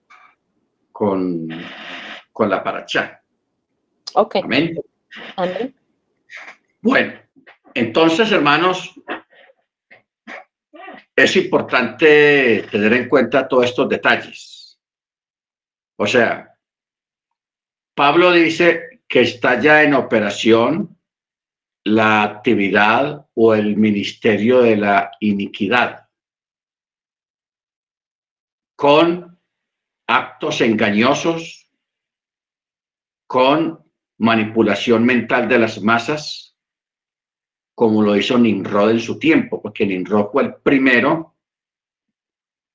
con, 0.90 1.48
con 2.32 2.50
la 2.50 2.62
paracha. 2.62 3.22
Ok. 4.14 4.36
Amén. 4.42 4.76
Bueno, 6.80 7.12
entonces, 7.74 8.30
hermanos, 8.32 8.94
es 11.14 11.36
importante 11.36 12.66
tener 12.70 12.92
en 12.94 13.09
cuenta 13.09 13.46
todos 13.46 13.66
estos 13.66 13.88
detalles. 13.88 14.80
O 15.96 16.07
sea, 16.07 16.55
Pablo 17.94 18.32
dice 18.32 19.00
que 19.07 19.20
está 19.20 19.61
ya 19.61 19.82
en 19.82 19.94
operación 19.94 20.98
la 21.84 22.22
actividad 22.22 23.26
o 23.34 23.54
el 23.54 23.76
ministerio 23.76 24.62
de 24.62 24.76
la 24.76 25.10
iniquidad 25.20 26.08
con 28.82 29.38
actos 30.08 30.60
engañosos, 30.60 31.70
con 33.28 33.80
manipulación 34.18 35.04
mental 35.04 35.48
de 35.48 35.58
las 35.60 35.80
masas, 35.80 36.58
como 37.76 38.02
lo 38.02 38.16
hizo 38.16 38.36
Nimrod 38.38 38.90
en 38.90 39.00
su 39.00 39.18
tiempo, 39.20 39.62
porque 39.62 39.86
Nimrod 39.86 40.32
fue 40.32 40.42
el 40.42 40.54
primero, 40.56 41.36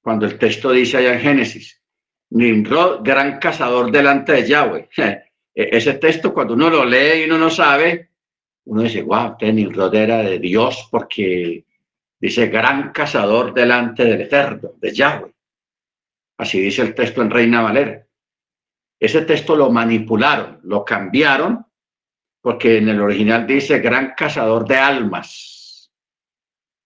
cuando 0.01 0.25
el 0.25 0.39
texto 0.39 0.71
dice 0.71 0.97
allá 0.97 1.15
en 1.15 1.19
Génesis, 1.19 1.83
Nimrod, 2.29 3.01
gran 3.03 3.37
cazador 3.39 3.91
delante 3.91 4.31
de 4.31 4.47
Yahweh. 4.47 4.89
E-, 5.53 5.75
ese 5.75 5.95
texto, 5.95 6.33
cuando 6.33 6.53
uno 6.53 6.69
lo 6.69 6.85
lee 6.85 7.21
y 7.21 7.25
uno 7.25 7.37
no 7.37 7.49
sabe, 7.49 8.11
uno 8.68 8.82
dice, 8.82 9.01
wow, 9.01 9.32
este 9.32 9.53
Nimrod 9.53 9.95
era 9.95 10.18
de 10.18 10.39
Dios 10.39 10.89
porque 10.91 11.65
dice 12.20 12.47
gran 12.47 12.91
cazador 12.91 13.53
delante 13.53 14.03
del 14.03 14.22
Eterno, 14.22 14.72
de 14.76 14.93
Yahweh. 14.93 15.34
Así 16.38 16.59
dice 16.59 16.82
el 16.82 16.93
texto 16.93 17.22
en 17.22 17.32
Reina 17.32 17.61
Valera. 17.61 18.05
Ese 18.99 19.22
texto 19.22 19.55
lo 19.55 19.72
manipularon, 19.72 20.59
lo 20.63 20.84
cambiaron, 20.84 21.65
porque 22.41 22.78
en 22.78 22.89
el 22.89 22.99
original 22.99 23.47
dice 23.47 23.80
gran 23.80 24.13
cazador 24.15 24.68
de 24.68 24.78
almas. 24.78 25.89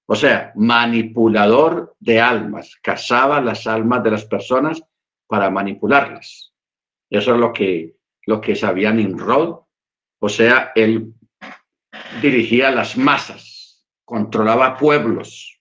O 0.05 0.15
sea, 0.15 0.51
manipulador 0.55 1.95
de 1.99 2.21
almas. 2.21 2.77
Cazaba 2.81 3.41
las 3.41 3.65
almas 3.65 4.03
de 4.03 4.11
las 4.11 4.25
personas 4.25 4.83
para 5.25 5.49
manipularlas. 5.49 6.53
Eso 7.09 7.33
es 7.33 7.39
lo 7.39 7.51
que, 7.51 7.95
lo 8.27 8.39
que 8.39 8.55
sabía 8.55 8.91
Nimrod. 8.91 9.61
O 10.19 10.29
sea, 10.29 10.73
él 10.75 11.15
dirigía 12.21 12.71
las 12.71 12.97
masas, 12.97 13.85
controlaba 14.03 14.77
pueblos, 14.77 15.59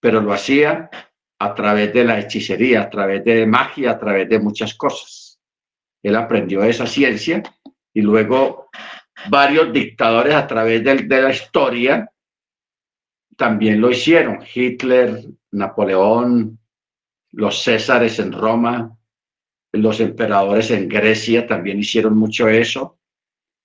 pero 0.00 0.20
lo 0.20 0.32
hacía 0.32 0.90
a 1.38 1.54
través 1.54 1.92
de 1.92 2.04
la 2.04 2.20
hechicería, 2.20 2.82
a 2.82 2.90
través 2.90 3.24
de 3.24 3.46
magia, 3.46 3.92
a 3.92 3.98
través 3.98 4.28
de 4.28 4.38
muchas 4.38 4.74
cosas. 4.74 5.40
Él 6.02 6.16
aprendió 6.16 6.62
esa 6.62 6.86
ciencia 6.86 7.42
y 7.92 8.00
luego 8.00 8.68
varios 9.28 9.72
dictadores 9.72 10.34
a 10.34 10.46
través 10.46 10.82
de, 10.82 10.94
de 10.94 11.22
la 11.22 11.30
historia 11.30 12.10
también 13.36 13.80
lo 13.80 13.90
hicieron. 13.90 14.38
Hitler, 14.54 15.24
Napoleón, 15.50 16.58
los 17.32 17.62
Césares 17.62 18.18
en 18.18 18.32
Roma, 18.32 18.96
los 19.72 20.00
emperadores 20.00 20.70
en 20.70 20.88
Grecia 20.88 21.46
también 21.46 21.78
hicieron 21.78 22.16
mucho 22.16 22.48
eso. 22.48 22.98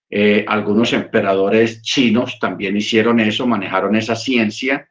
Eh, 0.09 0.45
algunos 0.47 0.93
emperadores 0.93 1.81
chinos 1.81 2.39
también 2.39 2.77
hicieron 2.77 3.19
eso, 3.19 3.45
manejaron 3.45 3.95
esa 3.95 4.15
ciencia 4.15 4.89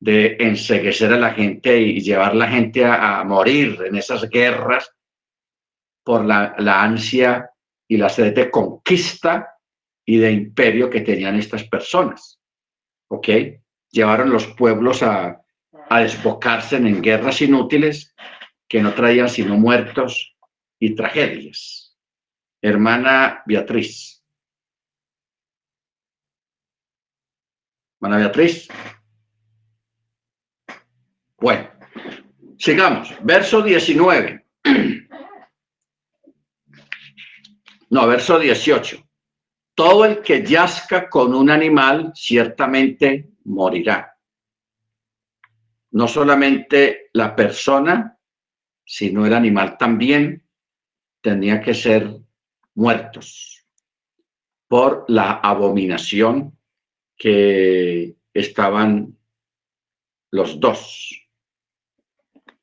de 0.00 0.36
enseguecer 0.40 1.12
a 1.12 1.18
la 1.18 1.32
gente 1.32 1.80
y 1.80 2.00
llevar 2.00 2.32
a 2.32 2.34
la 2.34 2.48
gente 2.48 2.84
a, 2.84 3.22
morir 3.24 3.78
en 3.86 3.96
esas 3.96 4.28
guerras 4.28 4.90
por 6.04 6.24
la, 6.24 6.54
ansia 6.82 7.50
y 7.86 7.96
la 7.96 8.08
sed 8.08 8.34
de 8.34 8.50
conquista 8.50 9.56
y 10.04 10.18
de 10.18 10.32
imperio 10.32 10.88
que 10.88 11.00
tenían 11.00 11.36
estas 11.36 11.64
personas. 11.64 12.40
¿Ok? 13.08 13.28
Llevaron 13.90 14.30
los 14.30 14.46
pueblos 14.48 15.02
a, 15.02 15.40
a 15.88 16.00
desbocarse 16.00 16.76
en 16.76 17.02
guerras 17.02 17.40
inútiles 17.42 18.14
que 18.68 18.82
no 18.82 18.94
traían 18.94 19.28
sino 19.28 19.56
muertos 19.56 20.36
y 20.78 20.94
tragedias. 20.94 21.77
Hermana 22.60 23.42
Beatriz. 23.46 24.22
Hermana 28.00 28.18
Beatriz. 28.18 28.68
Bueno, 31.36 31.70
sigamos. 32.58 33.14
Verso 33.22 33.62
19. 33.62 34.46
No, 37.90 38.06
verso 38.06 38.38
18. 38.38 39.02
Todo 39.74 40.04
el 40.04 40.20
que 40.20 40.44
yazca 40.44 41.08
con 41.08 41.34
un 41.34 41.48
animal 41.48 42.12
ciertamente 42.14 43.30
morirá. 43.44 44.14
No 45.92 46.06
solamente 46.06 47.08
la 47.14 47.34
persona 47.34 48.18
si 48.88 49.12
no 49.12 49.26
el 49.26 49.34
animal 49.34 49.76
también 49.76 50.42
tenía 51.20 51.60
que 51.60 51.74
ser 51.74 52.10
muertos 52.78 53.66
por 54.68 55.04
la 55.08 55.32
abominación 55.32 56.56
que 57.16 58.14
estaban 58.32 59.18
los 60.30 60.60
dos. 60.60 61.28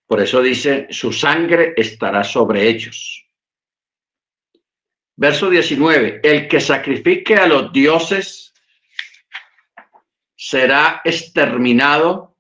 Por 0.08 0.22
eso 0.22 0.42
dice, 0.42 0.88
su 0.90 1.12
sangre 1.12 1.74
estará 1.76 2.24
sobre 2.24 2.70
ellos. 2.70 3.28
Verso 5.18 5.50
19, 5.50 6.22
el 6.24 6.48
que 6.48 6.62
sacrifique 6.62 7.36
a 7.36 7.48
los 7.48 7.74
dioses 7.74 8.54
será 10.34 11.02
exterminado, 11.04 12.38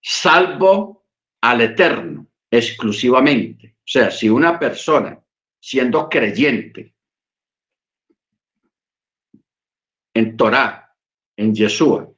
salvo 0.00 1.06
al 1.40 1.60
Eterno 1.62 2.28
exclusivamente. 2.48 3.78
O 3.78 3.88
sea, 3.92 4.12
si 4.12 4.28
una 4.28 4.60
persona, 4.60 5.20
siendo 5.58 6.08
creyente 6.08 6.94
en 10.14 10.36
Torah, 10.36 10.94
en 11.36 11.54
Yeshua, 11.54 12.08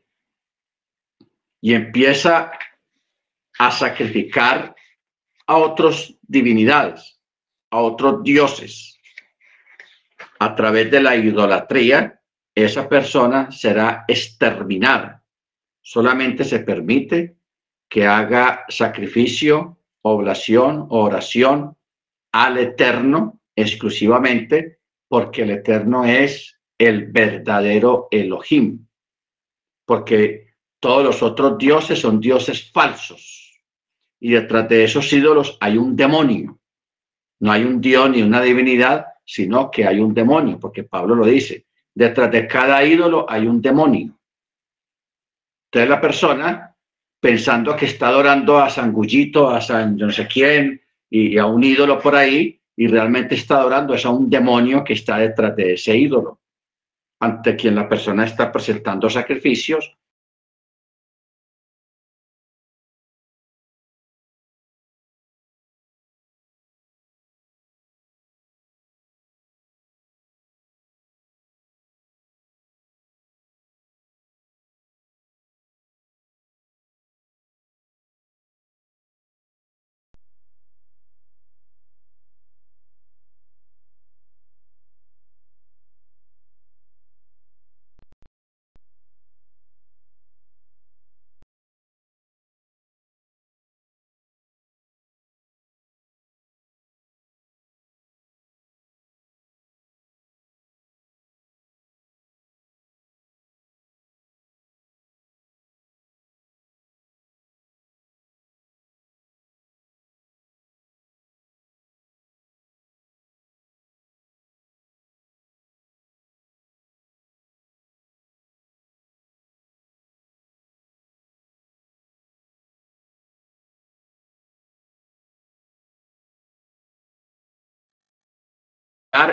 y 1.61 1.75
empieza 1.75 2.53
a 3.59 3.71
sacrificar 3.71 4.75
a 5.47 5.57
otras 5.57 6.15
divinidades, 6.23 7.21
a 7.71 7.79
otros 7.79 8.23
dioses, 8.23 8.99
a 10.39 10.55
través 10.55 10.91
de 10.91 11.01
la 11.01 11.17
idolatría, 11.17 12.21
esa 12.55 12.89
persona 12.89 13.51
será 13.51 14.05
exterminada. 14.09 15.23
Solamente 15.81 16.45
se 16.45 16.61
permite 16.61 17.37
que 17.89 18.07
haga 18.07 18.65
sacrificio 18.69 19.79
oblación 20.03 20.87
oración 20.91 21.77
al 22.33 22.59
Eterno 22.59 23.41
exclusivamente, 23.55 24.79
porque 25.09 25.43
el 25.43 25.51
Eterno 25.51 26.05
es 26.05 26.59
el 26.87 27.07
verdadero 27.07 28.09
Elohim, 28.11 28.87
porque 29.85 30.55
todos 30.81 31.05
los 31.05 31.23
otros 31.23 31.57
dioses 31.59 32.01
son 32.01 32.19
dioses 32.21 32.71
falsos, 32.73 33.63
y 34.21 34.33
detrás 34.33 34.69
de 34.69 34.85
esos 34.85 35.13
ídolos 35.13 35.57
hay 35.61 35.77
un 35.77 35.95
demonio. 35.95 36.59
No 37.41 37.53
hay 37.53 37.65
un 37.65 37.81
dios 37.81 38.11
ni 38.11 38.23
una 38.23 38.41
divinidad, 38.41 39.07
sino 39.25 39.71
que 39.71 39.87
hay 39.87 39.99
un 39.99 40.15
demonio, 40.15 40.59
porque 40.59 40.85
Pablo 40.85 41.15
lo 41.15 41.27
dice, 41.27 41.67
detrás 41.95 42.31
de 42.31 42.47
cada 42.47 42.85
ídolo 42.85 43.27
hay 43.29 43.47
un 43.47 43.61
demonio. 43.61 44.19
Entonces 45.67 45.89
la 45.89 46.01
persona 46.01 46.77
pensando 47.21 47.77
que 47.77 47.87
está 47.87 48.09
adorando 48.09 48.59
a 48.59 48.69
San 48.69 48.93
Gullito, 48.93 49.49
a 49.49 49.61
San 49.61 49.97
no 49.97 50.11
sé 50.11 50.27
quién 50.27 50.81
y 51.09 51.39
a 51.39 51.47
un 51.47 51.63
ídolo 51.63 52.01
por 52.01 52.17
ahí, 52.17 52.61
y 52.77 52.89
realmente 52.89 53.37
está 53.37 53.59
adorando 53.59 53.95
es 53.95 54.05
a 54.05 54.11
un 54.11 54.29
demonio 54.29 54.83
que 54.83 54.95
está 54.95 55.19
detrás 55.19 55.55
de 55.55 55.75
ese 55.75 55.97
ídolo, 55.97 56.41
ante 57.23 57.55
quien 57.55 57.77
la 57.77 57.89
persona 57.89 58.25
está 58.25 58.51
presentando 58.51 59.09
sacrificios 59.09 59.97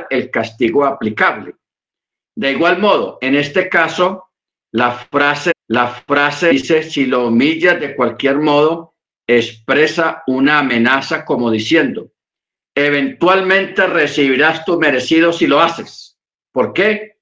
el 0.10 0.30
castigo 0.30 0.86
aplicable. 0.86 1.56
De 2.36 2.52
igual 2.52 2.80
modo, 2.80 3.18
en 3.22 3.36
este 3.36 3.70
caso, 3.70 4.30
La 4.72 4.92
frase, 4.92 5.52
la 5.68 5.88
frase 5.88 6.50
dice, 6.50 6.84
si 6.84 7.06
lo 7.06 7.28
humillas 7.28 7.80
de 7.80 7.96
cualquier 7.96 8.38
modo, 8.38 8.94
expresa 9.28 10.24
una 10.28 10.60
amenaza 10.60 11.26
como 11.26 11.50
diciendo, 11.50 12.12
eventualmente 12.76 13.88
recibirás 13.88 14.64
tu 14.66 14.80
merecido 14.80 15.34
si 15.34 15.48
lo 15.48 15.60
haces. 15.60 16.18
¿Por 16.52 16.74
qué? 16.74 17.18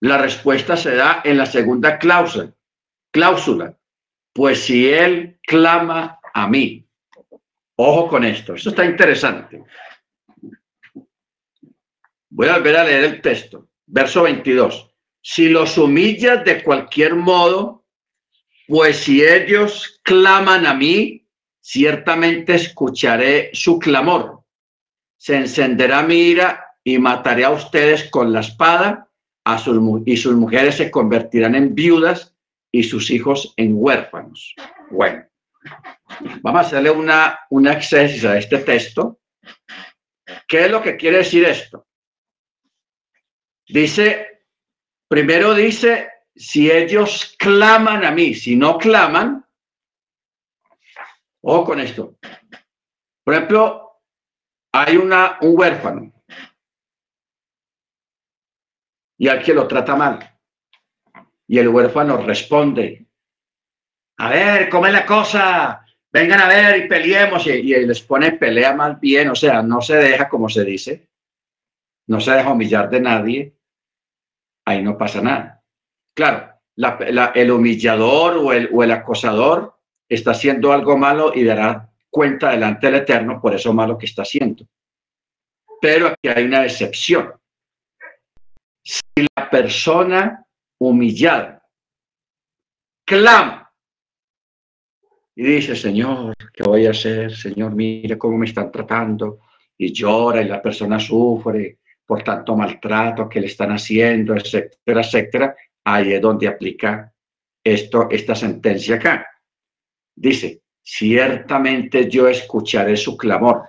La 0.00 0.18
respuesta 0.18 0.76
se 0.76 0.96
da 0.96 1.22
en 1.24 1.38
la 1.38 1.46
segunda 1.46 1.98
cláusula. 1.98 2.52
Cláusula. 3.12 3.78
Pues 4.32 4.64
si 4.64 4.92
él 4.92 5.38
clama 5.42 6.18
a 6.34 6.48
mí. 6.48 6.84
Ojo 7.76 8.08
con 8.08 8.24
esto. 8.24 8.54
Esto 8.54 8.70
está 8.70 8.84
interesante. 8.84 9.62
Voy 12.34 12.48
a 12.48 12.54
volver 12.56 12.76
a 12.76 12.84
leer 12.84 13.04
el 13.04 13.20
texto. 13.20 13.68
Verso 13.86 14.22
22. 14.22 14.90
Si 15.20 15.50
los 15.50 15.76
humillas 15.76 16.42
de 16.44 16.62
cualquier 16.62 17.14
modo, 17.14 17.84
pues 18.66 19.00
si 19.00 19.22
ellos 19.22 20.00
claman 20.02 20.64
a 20.64 20.72
mí, 20.72 21.28
ciertamente 21.60 22.54
escucharé 22.54 23.50
su 23.52 23.78
clamor. 23.78 24.44
Se 25.18 25.36
encenderá 25.36 26.02
mi 26.02 26.16
ira 26.16 26.64
y 26.82 26.98
mataré 26.98 27.44
a 27.44 27.50
ustedes 27.50 28.08
con 28.08 28.32
la 28.32 28.40
espada, 28.40 29.10
a 29.44 29.58
sus, 29.58 29.78
y 30.06 30.16
sus 30.16 30.34
mujeres 30.34 30.76
se 30.76 30.90
convertirán 30.90 31.54
en 31.54 31.74
viudas 31.74 32.34
y 32.72 32.82
sus 32.84 33.10
hijos 33.10 33.52
en 33.58 33.74
huérfanos. 33.76 34.54
Bueno, 34.90 35.22
vamos 36.40 36.62
a 36.62 36.66
hacerle 36.66 36.90
una, 36.90 37.38
una 37.50 37.72
a 37.72 38.38
este 38.38 38.58
texto. 38.64 39.20
¿Qué 40.48 40.64
es 40.64 40.70
lo 40.70 40.80
que 40.80 40.96
quiere 40.96 41.18
decir 41.18 41.44
esto? 41.44 41.86
Dice, 43.68 44.44
primero 45.08 45.54
dice, 45.54 46.10
si 46.34 46.70
ellos 46.70 47.36
claman 47.38 48.04
a 48.04 48.10
mí, 48.10 48.34
si 48.34 48.56
no 48.56 48.78
claman, 48.78 49.46
ojo 51.42 51.64
con 51.64 51.80
esto. 51.80 52.18
Por 53.24 53.34
ejemplo, 53.34 54.00
hay 54.72 54.96
una, 54.96 55.38
un 55.42 55.58
huérfano 55.58 56.12
y 59.22 59.28
al 59.28 59.42
que 59.42 59.54
lo 59.54 59.68
trata 59.68 59.94
mal. 59.94 60.28
Y 61.46 61.58
el 61.58 61.68
huérfano 61.68 62.16
responde, 62.16 63.06
a 64.18 64.30
ver, 64.30 64.68
¿cómo 64.68 64.86
es 64.86 64.92
la 64.92 65.06
cosa? 65.06 65.86
Vengan 66.10 66.40
a 66.40 66.48
ver 66.48 66.84
y 66.84 66.88
peleemos. 66.88 67.46
Y, 67.46 67.50
y 67.50 67.86
les 67.86 68.00
pone 68.00 68.32
pelea 68.32 68.74
mal 68.74 68.96
bien, 68.96 69.28
o 69.28 69.34
sea, 69.36 69.62
no 69.62 69.80
se 69.80 69.96
deja, 69.96 70.28
como 70.28 70.48
se 70.48 70.64
dice, 70.64 71.11
no 72.12 72.20
se 72.20 72.32
deja 72.32 72.52
humillar 72.52 72.90
de 72.90 73.00
nadie, 73.00 73.54
ahí 74.66 74.82
no 74.82 74.98
pasa 74.98 75.22
nada. 75.22 75.64
Claro, 76.14 76.60
el 77.34 77.50
humillador 77.50 78.36
o 78.36 78.52
el, 78.52 78.68
o 78.70 78.84
el 78.84 78.90
acosador 78.90 79.78
está 80.06 80.32
haciendo 80.32 80.74
algo 80.74 80.98
malo 80.98 81.32
y 81.34 81.42
dará 81.42 81.90
cuenta 82.10 82.50
delante 82.50 82.88
del 82.88 82.96
Eterno 82.96 83.40
por 83.40 83.54
eso 83.54 83.72
malo 83.72 83.96
que 83.96 84.04
está 84.04 84.20
haciendo. 84.22 84.66
Pero 85.80 86.08
aquí 86.08 86.28
hay 86.28 86.44
una 86.44 86.64
excepción. 86.64 87.32
Si 88.84 89.00
la 89.34 89.48
persona 89.48 90.44
humillada 90.78 91.66
clama 93.06 93.72
y 95.34 95.44
dice, 95.44 95.74
Señor, 95.74 96.34
¿qué 96.52 96.62
voy 96.62 96.84
a 96.84 96.90
hacer? 96.90 97.34
Señor, 97.34 97.74
mire 97.74 98.18
cómo 98.18 98.36
me 98.36 98.44
están 98.44 98.70
tratando. 98.70 99.40
Y 99.78 99.94
llora 99.94 100.42
y 100.42 100.48
la 100.48 100.60
persona 100.60 101.00
sufre 101.00 101.78
por 102.06 102.22
tanto 102.22 102.56
maltrato 102.56 103.28
que 103.28 103.40
le 103.40 103.46
están 103.46 103.72
haciendo, 103.72 104.34
etcétera, 104.34 105.00
etcétera, 105.00 105.56
ahí 105.84 106.12
es 106.12 106.20
donde 106.20 106.48
aplica 106.48 107.12
esto, 107.62 108.08
esta 108.10 108.34
sentencia 108.34 108.96
acá. 108.96 109.26
Dice, 110.14 110.62
ciertamente 110.82 112.08
yo 112.10 112.28
escucharé 112.28 112.96
su 112.96 113.16
clamor 113.16 113.68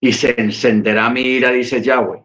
y 0.00 0.12
se 0.12 0.38
encenderá 0.40 1.08
mi 1.10 1.22
ira, 1.22 1.50
dice 1.50 1.80
Yahweh, 1.80 2.22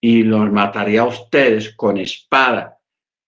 y 0.00 0.22
los 0.22 0.50
mataré 0.50 0.98
a 0.98 1.04
ustedes 1.04 1.74
con 1.74 1.96
espada 1.96 2.78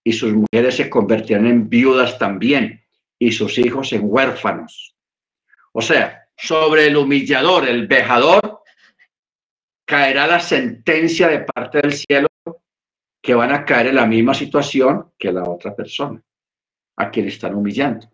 y 0.04 0.12
sus 0.12 0.32
mujeres 0.32 0.76
se 0.76 0.88
convertirán 0.88 1.46
en 1.46 1.68
viudas 1.68 2.18
también 2.18 2.82
y 3.18 3.32
sus 3.32 3.58
hijos 3.58 3.92
en 3.92 4.02
huérfanos. 4.04 4.94
O 5.72 5.82
sea, 5.82 6.28
sobre 6.36 6.86
el 6.86 6.96
humillador, 6.96 7.68
el 7.68 7.86
vejador, 7.86 8.57
caerá 9.88 10.26
la 10.26 10.38
sentencia 10.38 11.28
de 11.28 11.40
parte 11.40 11.80
del 11.80 11.94
cielo 11.94 12.28
que 13.22 13.34
van 13.34 13.52
a 13.52 13.64
caer 13.64 13.86
en 13.86 13.94
la 13.94 14.04
misma 14.04 14.34
situación 14.34 15.14
que 15.18 15.32
la 15.32 15.44
otra 15.44 15.74
persona, 15.74 16.22
a 16.98 17.10
quien 17.10 17.26
están 17.26 17.54
humillando. 17.54 18.06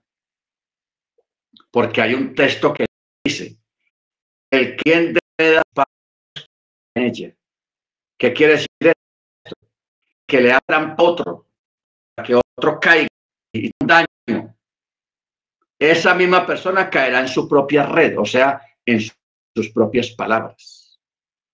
Porque 1.72 2.00
hay 2.00 2.14
un 2.14 2.32
texto 2.32 2.72
que 2.72 2.86
dice, 3.24 3.56
el 4.52 4.76
quien 4.76 5.14
debe 5.14 5.62
dar 5.74 5.86
en 6.94 7.02
ella. 7.02 7.34
¿Qué 8.16 8.32
quiere 8.32 8.52
decir 8.52 8.68
esto? 8.78 9.56
Que 10.28 10.40
le 10.40 10.52
abran 10.52 10.94
otro, 10.96 11.48
que 12.24 12.36
otro 12.36 12.78
caiga 12.78 13.08
y 13.52 13.66
un 13.80 13.86
daño. 13.88 14.54
Esa 15.76 16.14
misma 16.14 16.46
persona 16.46 16.88
caerá 16.88 17.18
en 17.18 17.28
su 17.28 17.48
propia 17.48 17.84
red, 17.84 18.16
o 18.16 18.24
sea, 18.24 18.62
en 18.86 19.00
sus 19.00 19.70
propias 19.70 20.12
palabras 20.12 20.73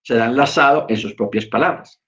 se 0.03 0.14
da 0.14 0.26
enlazado 0.26 0.86
en 0.88 0.96
sus 0.96 1.14
propias 1.14 1.46
palabras. 1.46 2.01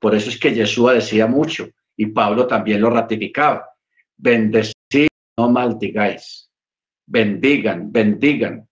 Por 0.00 0.14
eso 0.14 0.30
es 0.30 0.38
que 0.38 0.54
Jesús 0.54 0.92
decía 0.92 1.26
mucho 1.26 1.68
y 1.96 2.06
Pablo 2.06 2.46
también 2.46 2.80
lo 2.80 2.90
ratificaba. 2.90 3.68
Bendecid, 4.16 5.08
no 5.36 5.50
maldigáis. 5.50 6.50
Bendigan, 7.06 7.92
bendigan. 7.92 8.68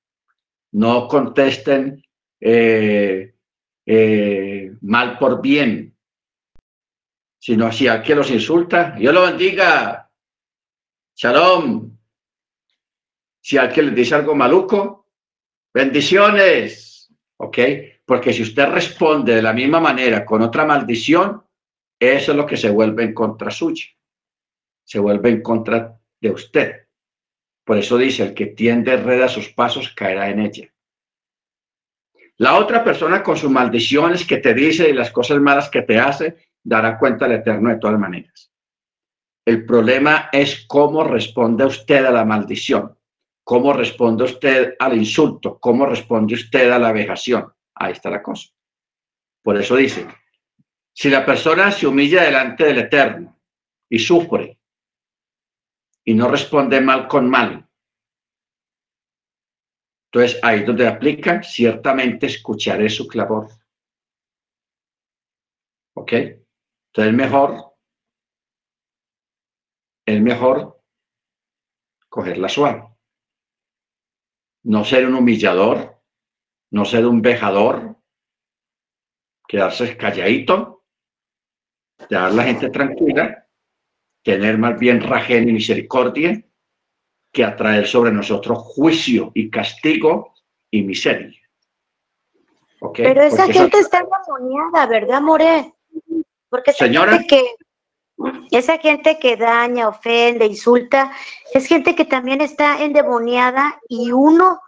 No 0.72 1.06
contesten 1.06 2.02
eh, 2.40 3.34
eh, 3.86 4.72
mal 4.80 5.18
por 5.18 5.40
bien, 5.42 5.96
sino 7.38 7.70
si 7.72 7.88
alguien 7.88 8.18
los 8.18 8.30
insulta, 8.30 8.92
Dios 8.92 9.12
lo 9.12 9.22
bendiga. 9.22 10.10
Shalom. 11.14 11.98
Si 13.40 13.58
alguien 13.58 13.86
les 13.86 13.94
dice 13.96 14.14
algo 14.14 14.34
maluco, 14.34 15.08
bendiciones. 15.74 17.12
¿Ok? 17.36 17.58
Porque 18.12 18.34
si 18.34 18.42
usted 18.42 18.68
responde 18.68 19.34
de 19.34 19.40
la 19.40 19.54
misma 19.54 19.80
manera 19.80 20.22
con 20.22 20.42
otra 20.42 20.66
maldición, 20.66 21.42
eso 21.98 22.32
es 22.32 22.36
lo 22.36 22.44
que 22.44 22.58
se 22.58 22.68
vuelve 22.68 23.04
en 23.04 23.14
contra 23.14 23.50
suya. 23.50 23.86
Se 24.84 24.98
vuelve 24.98 25.30
en 25.30 25.40
contra 25.40 25.98
de 26.20 26.30
usted. 26.30 26.88
Por 27.64 27.78
eso 27.78 27.96
dice, 27.96 28.22
el 28.24 28.34
que 28.34 28.48
tiende 28.48 28.98
red 28.98 29.22
a 29.22 29.28
sus 29.28 29.48
pasos 29.48 29.94
caerá 29.96 30.28
en 30.28 30.40
ella. 30.40 30.70
La 32.36 32.58
otra 32.58 32.84
persona 32.84 33.22
con 33.22 33.38
sus 33.38 33.50
maldiciones 33.50 34.26
que 34.26 34.36
te 34.36 34.52
dice 34.52 34.90
y 34.90 34.92
las 34.92 35.10
cosas 35.10 35.40
malas 35.40 35.70
que 35.70 35.80
te 35.80 35.98
hace, 35.98 36.36
dará 36.62 36.98
cuenta 36.98 37.24
al 37.24 37.32
Eterno 37.32 37.70
de 37.70 37.78
todas 37.78 37.98
maneras. 37.98 38.52
El 39.46 39.64
problema 39.64 40.28
es 40.32 40.66
cómo 40.66 41.02
responde 41.02 41.64
usted 41.64 42.04
a 42.04 42.10
la 42.10 42.26
maldición, 42.26 42.94
cómo 43.42 43.72
responde 43.72 44.24
usted 44.24 44.74
al 44.78 44.98
insulto, 44.98 45.58
cómo 45.58 45.86
responde 45.86 46.34
usted 46.34 46.70
a 46.70 46.78
la 46.78 46.92
vejación. 46.92 47.50
Ahí 47.82 47.92
está 47.92 48.10
la 48.10 48.22
cosa. 48.22 48.48
Por 49.42 49.56
eso 49.56 49.74
dice, 49.74 50.06
si 50.92 51.10
la 51.10 51.26
persona 51.26 51.72
se 51.72 51.88
humilla 51.88 52.22
delante 52.22 52.62
del 52.64 52.78
Eterno 52.78 53.40
y 53.88 53.98
sufre 53.98 54.60
y 56.04 56.14
no 56.14 56.28
responde 56.28 56.80
mal 56.80 57.08
con 57.08 57.28
mal, 57.28 57.68
entonces 60.06 60.38
ahí 60.44 60.62
donde 60.62 60.86
aplica, 60.86 61.42
ciertamente 61.42 62.26
escucharé 62.26 62.88
su 62.88 63.08
clamor. 63.08 63.48
¿Ok? 65.96 66.12
Entonces 66.12 67.10
es 67.10 67.14
mejor, 67.14 67.74
es 70.06 70.20
mejor 70.20 70.80
cogerla 72.08 72.48
suave. 72.48 72.88
No 74.62 74.84
ser 74.84 75.04
un 75.04 75.16
humillador, 75.16 75.91
no 76.72 76.84
ser 76.84 77.06
un 77.06 77.22
vejador, 77.22 77.96
quedarse 79.46 79.96
calladito, 79.96 80.84
dejar 82.08 82.32
la 82.32 82.44
gente 82.44 82.70
tranquila, 82.70 83.46
tener 84.22 84.58
más 84.58 84.78
bien 84.78 85.00
rajen 85.00 85.48
y 85.48 85.52
misericordia, 85.52 86.42
que 87.30 87.44
atraer 87.44 87.86
sobre 87.86 88.10
nosotros 88.10 88.58
juicio 88.58 89.30
y 89.34 89.50
castigo 89.50 90.34
y 90.70 90.82
miseria. 90.82 91.40
Pero 92.94 93.22
esa 93.22 93.46
gente 93.46 93.78
está 93.78 94.00
endemoniada, 94.00 94.86
¿verdad, 94.86 95.20
More? 95.20 95.74
Porque 96.48 96.72
esa 96.72 96.86
Señora, 96.86 97.12
gente 97.12 97.26
que 97.28 97.54
esa 98.50 98.78
gente 98.78 99.18
que 99.18 99.36
daña, 99.36 99.88
ofende, 99.88 100.46
insulta, 100.46 101.12
es 101.52 101.66
gente 101.66 101.94
que 101.94 102.04
también 102.04 102.40
está 102.40 102.82
endemoniada 102.82 103.80
y 103.88 104.12
uno 104.12 104.60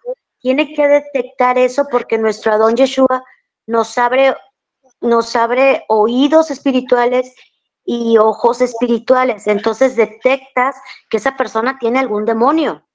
tiene 0.45 0.75
que 0.75 0.87
detectar 0.87 1.57
eso 1.57 1.87
porque 1.91 2.19
nuestro 2.19 2.53
Adón 2.53 2.77
Yeshua 2.77 3.25
nos 3.67 3.97
abre, 3.97 4.37
nos 5.01 5.35
abre 5.35 5.87
oídos 5.89 6.51
espirituales 6.51 7.35
y 7.83 8.19
ojos 8.19 8.61
espirituales. 8.61 9.47
Entonces 9.47 9.97
detectas 9.97 10.77
que 11.09 11.17
esa 11.17 11.35
persona 11.35 11.79
tiene 11.79 11.99
algún 11.99 12.27
demonio. 12.27 12.87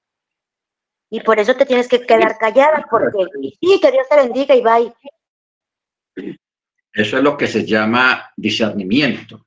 Y 1.10 1.22
por 1.22 1.40
eso 1.40 1.56
te 1.56 1.66
tienes 1.66 1.88
que 1.88 2.06
quedar 2.06 2.38
callada, 2.38 2.86
porque 2.88 3.26
sí, 3.60 3.80
que 3.80 3.90
Dios 3.90 4.06
te 4.08 4.14
bendiga 4.14 4.54
y 4.54 4.62
bye. 4.62 4.94
Eso 6.92 7.16
es 7.16 7.22
lo 7.24 7.36
que 7.36 7.48
se 7.48 7.66
llama 7.66 8.30
discernimiento, 8.36 9.44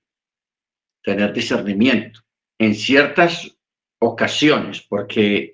tener 1.02 1.32
discernimiento 1.32 2.20
en 2.60 2.76
ciertas 2.76 3.50
ocasiones, 4.02 4.82
porque 4.82 5.53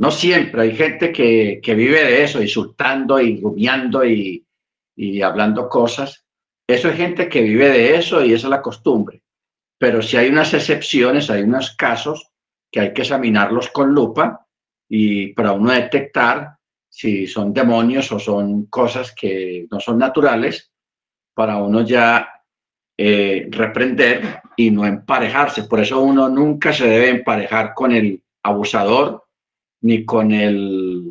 no 0.00 0.10
siempre 0.10 0.62
hay 0.62 0.74
gente 0.74 1.12
que, 1.12 1.60
vive 1.74 2.02
de 2.02 2.24
eso, 2.24 2.40
insultando 2.40 3.20
y 3.20 3.38
rumiando 3.38 4.02
y, 4.02 4.46
y 4.96 5.20
hablando 5.20 5.68
cosas. 5.68 6.24
Eso 6.66 6.88
es 6.88 6.96
gente 6.96 7.28
que 7.28 7.42
vive 7.42 7.68
de 7.68 7.96
eso 7.96 8.24
y 8.24 8.32
esa 8.32 8.46
es 8.46 8.50
la 8.50 8.62
costumbre. 8.62 9.22
Pero 9.78 10.00
si 10.00 10.16
hay 10.16 10.30
unas 10.30 10.54
excepciones, 10.54 11.28
hay 11.28 11.42
unos 11.42 11.76
casos 11.76 12.30
que 12.72 12.80
hay 12.80 12.94
que 12.94 13.02
examinarlos 13.02 13.68
con 13.68 13.92
lupa 13.92 14.46
y 14.88 15.34
para 15.34 15.52
uno 15.52 15.70
detectar 15.70 16.56
si 16.88 17.26
son 17.26 17.52
demonios 17.52 18.10
o 18.10 18.18
son 18.18 18.66
cosas 18.66 19.14
que 19.14 19.66
no 19.70 19.80
son 19.80 19.98
naturales, 19.98 20.72
para 21.34 21.58
uno 21.58 21.82
ya 21.82 22.26
eh, 22.96 23.48
reprender 23.50 24.40
y 24.56 24.70
no 24.70 24.86
emparejarse. 24.86 25.64
Por 25.64 25.80
eso 25.80 26.00
uno 26.00 26.30
nunca 26.30 26.72
se 26.72 26.88
debe 26.88 27.10
emparejar 27.10 27.74
con 27.74 27.92
el 27.92 28.22
abusador 28.42 29.26
ni 29.82 30.04
con 30.04 30.32
el, 30.32 31.10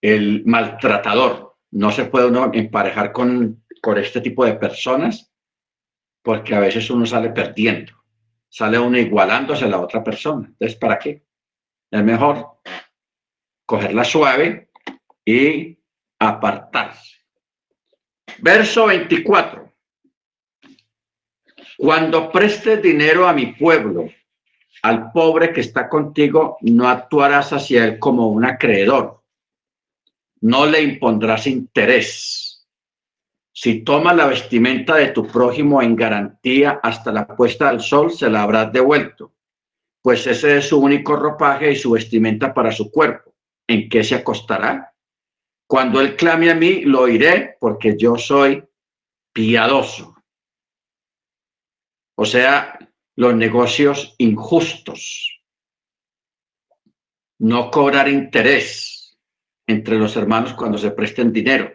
el 0.00 0.44
maltratador. 0.44 1.56
No 1.72 1.90
se 1.90 2.06
puede 2.06 2.26
uno 2.26 2.50
emparejar 2.52 3.12
con, 3.12 3.64
con 3.80 3.98
este 3.98 4.20
tipo 4.20 4.44
de 4.44 4.54
personas 4.54 5.32
porque 6.22 6.54
a 6.54 6.60
veces 6.60 6.90
uno 6.90 7.06
sale 7.06 7.30
perdiendo, 7.30 7.92
sale 8.48 8.78
uno 8.78 8.98
igualándose 8.98 9.64
a 9.64 9.68
la 9.68 9.80
otra 9.80 10.04
persona. 10.04 10.46
Entonces, 10.48 10.76
¿para 10.78 10.98
qué? 10.98 11.24
Es 11.90 12.02
mejor 12.04 12.60
cogerla 13.64 14.04
suave 14.04 14.70
y 15.24 15.78
apartarse. 16.18 17.16
Verso 18.38 18.86
24. 18.86 19.72
Cuando 21.78 22.30
prestes 22.30 22.82
dinero 22.82 23.26
a 23.26 23.32
mi 23.32 23.46
pueblo, 23.46 24.08
al 24.82 25.12
pobre 25.12 25.52
que 25.52 25.60
está 25.60 25.88
contigo, 25.88 26.56
no 26.62 26.88
actuarás 26.88 27.52
hacia 27.52 27.84
él 27.84 27.98
como 27.98 28.28
un 28.28 28.44
acreedor. 28.44 29.22
No 30.40 30.66
le 30.66 30.82
impondrás 30.82 31.46
interés. 31.46 32.66
Si 33.52 33.82
tomas 33.82 34.16
la 34.16 34.26
vestimenta 34.26 34.96
de 34.96 35.08
tu 35.08 35.26
prójimo 35.26 35.82
en 35.82 35.94
garantía 35.94 36.80
hasta 36.82 37.12
la 37.12 37.26
puesta 37.26 37.70
del 37.70 37.80
sol, 37.80 38.10
se 38.10 38.30
la 38.30 38.42
habrás 38.42 38.72
devuelto, 38.72 39.34
pues 40.00 40.26
ese 40.26 40.58
es 40.58 40.68
su 40.68 40.80
único 40.80 41.16
ropaje 41.16 41.72
y 41.72 41.76
su 41.76 41.90
vestimenta 41.90 42.54
para 42.54 42.72
su 42.72 42.90
cuerpo 42.90 43.34
en 43.66 43.88
qué 43.88 44.02
se 44.02 44.14
acostará. 44.14 44.94
Cuando 45.66 46.00
él 46.00 46.16
clame 46.16 46.50
a 46.50 46.54
mí, 46.54 46.80
lo 46.82 47.02
oiré 47.02 47.56
porque 47.60 47.96
yo 47.98 48.16
soy 48.16 48.64
piadoso. 49.32 50.16
O 52.16 52.24
sea, 52.24 52.78
los 53.20 53.34
negocios 53.34 54.14
injustos. 54.18 55.42
No 57.38 57.70
cobrar 57.70 58.08
interés 58.08 59.18
entre 59.66 59.98
los 59.98 60.16
hermanos 60.16 60.54
cuando 60.54 60.78
se 60.78 60.90
presten 60.90 61.32
dinero. 61.32 61.70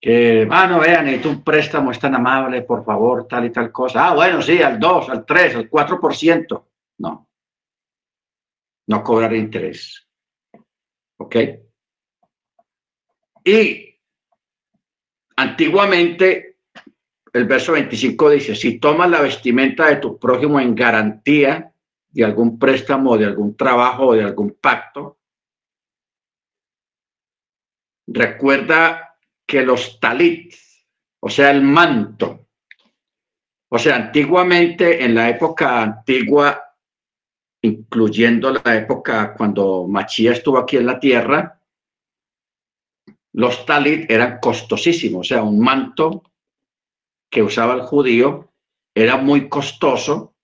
Que, 0.00 0.42
hermano, 0.42 0.80
vean, 0.80 1.04
necesito 1.04 1.30
un 1.30 1.44
préstamo, 1.44 1.90
es 1.90 1.98
tan 1.98 2.14
amable, 2.14 2.62
por 2.62 2.84
favor, 2.84 3.28
tal 3.28 3.44
y 3.44 3.50
tal 3.50 3.70
cosa. 3.70 4.08
Ah, 4.08 4.14
bueno, 4.14 4.40
sí, 4.40 4.62
al 4.62 4.80
2, 4.80 5.10
al 5.10 5.26
3, 5.26 5.56
al 5.56 5.70
4%. 5.70 6.64
No 6.98 7.30
no 8.90 9.04
cobrar 9.04 9.32
interés. 9.34 10.04
¿Ok? 11.18 11.36
Y 13.44 14.00
antiguamente, 15.36 16.49
el 17.32 17.44
verso 17.44 17.72
25 17.72 18.30
dice, 18.30 18.54
si 18.54 18.78
tomas 18.78 19.10
la 19.10 19.20
vestimenta 19.20 19.86
de 19.86 19.96
tu 19.96 20.18
prójimo 20.18 20.58
en 20.60 20.74
garantía 20.74 21.72
de 22.08 22.24
algún 22.24 22.58
préstamo, 22.58 23.16
de 23.16 23.26
algún 23.26 23.56
trabajo 23.56 24.08
o 24.08 24.14
de 24.14 24.24
algún 24.24 24.56
pacto, 24.60 25.18
recuerda 28.06 29.16
que 29.46 29.62
los 29.62 30.00
talit, 30.00 30.54
o 31.20 31.28
sea, 31.28 31.50
el 31.50 31.62
manto, 31.62 32.48
o 33.68 33.78
sea, 33.78 33.96
antiguamente, 33.96 35.04
en 35.04 35.14
la 35.14 35.28
época 35.28 35.80
antigua, 35.80 36.60
incluyendo 37.62 38.52
la 38.52 38.76
época 38.76 39.34
cuando 39.34 39.86
Machía 39.86 40.32
estuvo 40.32 40.58
aquí 40.58 40.76
en 40.76 40.86
la 40.86 40.98
tierra, 40.98 41.60
los 43.32 43.64
talit 43.64 44.10
eran 44.10 44.40
costosísimos, 44.40 45.20
o 45.20 45.28
sea, 45.28 45.42
un 45.44 45.60
manto 45.60 46.29
que 47.30 47.42
usaba 47.42 47.74
el 47.74 47.82
judío 47.82 48.52
era 48.94 49.16
muy 49.16 49.48
costoso 49.48 50.34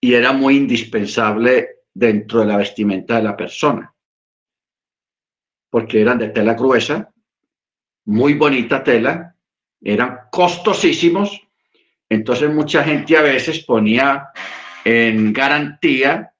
y 0.00 0.14
era 0.14 0.32
muy 0.32 0.56
indispensable 0.56 1.78
dentro 1.94 2.40
de 2.40 2.46
la 2.46 2.56
vestimenta 2.56 3.16
de 3.16 3.22
la 3.22 3.36
persona, 3.36 3.94
porque 5.70 6.00
eran 6.00 6.18
de 6.18 6.28
tela 6.28 6.54
gruesa, 6.54 7.12
muy 8.04 8.34
bonita 8.34 8.82
tela, 8.82 9.36
eran 9.80 10.28
costosísimos, 10.30 11.40
entonces 12.08 12.52
mucha 12.52 12.84
gente 12.84 13.16
a 13.16 13.22
veces 13.22 13.64
ponía 13.64 14.28
en 14.84 15.32
garantía 15.32 16.32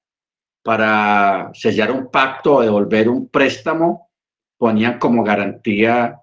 para 0.62 1.50
sellar 1.54 1.90
un 1.90 2.10
pacto 2.10 2.56
o 2.56 2.62
devolver 2.62 3.08
un 3.08 3.28
préstamo, 3.28 4.10
ponían 4.56 4.98
como 4.98 5.22
garantía 5.22 6.20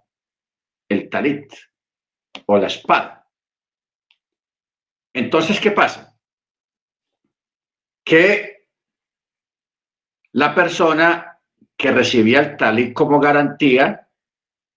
el 0.90 1.10
talit 1.10 1.52
o 2.46 2.58
la 2.58 2.68
espada. 2.68 3.28
Entonces, 5.14 5.60
¿qué 5.60 5.72
pasa? 5.72 6.18
Que 8.04 8.68
la 10.34 10.54
persona 10.54 11.40
que 11.78 11.92
recibía 11.92 12.40
el 12.40 12.58
talit 12.58 12.94
como 12.94 13.20
garantía 13.20 14.10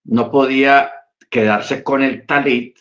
no 0.04 0.30
podía 0.30 0.92
quedarse 1.28 1.82
con 1.82 2.02
el 2.02 2.24
talit 2.26 2.78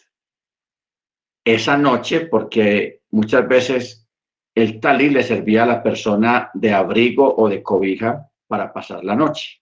esa 1.43 1.77
noche 1.77 2.27
porque 2.27 3.01
muchas 3.11 3.47
veces 3.47 4.07
el 4.53 4.79
talí 4.79 5.09
le 5.09 5.23
servía 5.23 5.63
a 5.63 5.67
la 5.67 5.83
persona 5.83 6.49
de 6.53 6.73
abrigo 6.73 7.35
o 7.35 7.49
de 7.49 7.61
cobija 7.61 8.29
para 8.47 8.73
pasar 8.73 9.03
la 9.03 9.15
noche. 9.15 9.61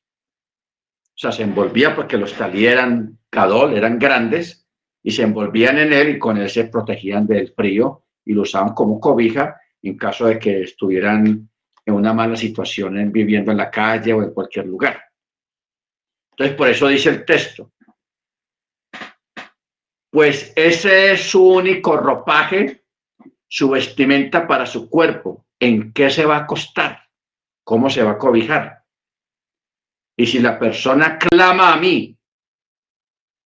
O 1.15 1.17
sea, 1.17 1.31
se 1.31 1.43
envolvía 1.43 1.95
porque 1.95 2.17
los 2.17 2.33
talí 2.33 2.65
eran 2.65 3.19
cadol, 3.29 3.73
eran 3.73 3.99
grandes, 3.99 4.64
y 5.05 5.11
se 5.11 5.21
envolvían 5.21 5.77
en 5.77 5.93
él 5.93 6.09
y 6.09 6.19
con 6.19 6.35
él 6.37 6.49
se 6.49 6.65
protegían 6.65 7.27
del 7.27 7.53
frío 7.53 8.05
y 8.25 8.33
lo 8.33 8.41
usaban 8.41 8.73
como 8.73 8.99
cobija 8.99 9.61
en 9.83 9.99
caso 9.99 10.25
de 10.25 10.39
que 10.39 10.63
estuvieran 10.63 11.47
en 11.85 11.93
una 11.93 12.11
mala 12.11 12.35
situación 12.35 13.11
viviendo 13.11 13.51
en 13.51 13.57
la 13.57 13.69
calle 13.69 14.13
o 14.13 14.23
en 14.23 14.33
cualquier 14.33 14.65
lugar. 14.65 14.99
Entonces, 16.31 16.57
por 16.57 16.69
eso 16.69 16.87
dice 16.87 17.09
el 17.09 17.23
texto, 17.23 17.71
pues 20.09 20.51
ese 20.55 21.11
es 21.11 21.21
su 21.21 21.49
único 21.49 21.97
ropaje 21.97 22.83
su 23.47 23.69
vestimenta 23.69 24.47
para 24.47 24.65
su 24.65 24.89
cuerpo, 24.89 25.45
en 25.59 25.93
qué 25.93 26.09
se 26.09 26.25
va 26.25 26.37
a 26.37 26.43
acostar, 26.45 27.03
cómo 27.63 27.91
se 27.91 28.01
va 28.01 28.13
a 28.13 28.17
cobijar. 28.17 28.83
Y 30.17 30.25
si 30.25 30.39
la 30.39 30.57
persona 30.57 31.19
clama 31.19 31.73
a 31.73 31.77
mí, 31.77 32.17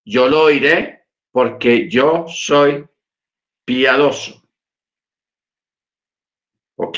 yo 0.06 0.30
lo 0.30 0.44
oiré 0.44 0.99
porque 1.31 1.89
yo 1.89 2.26
soy 2.27 2.88
piadoso. 3.65 4.43
¿Ok? 6.76 6.97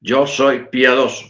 Yo 0.00 0.26
soy 0.26 0.66
piadoso. 0.66 1.26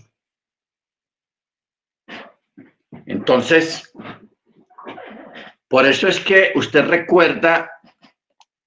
Entonces, 3.07 3.91
por 5.69 5.87
eso 5.87 6.09
es 6.09 6.21
que 6.21 6.53
usted 6.55 6.85
recuerda 6.87 7.71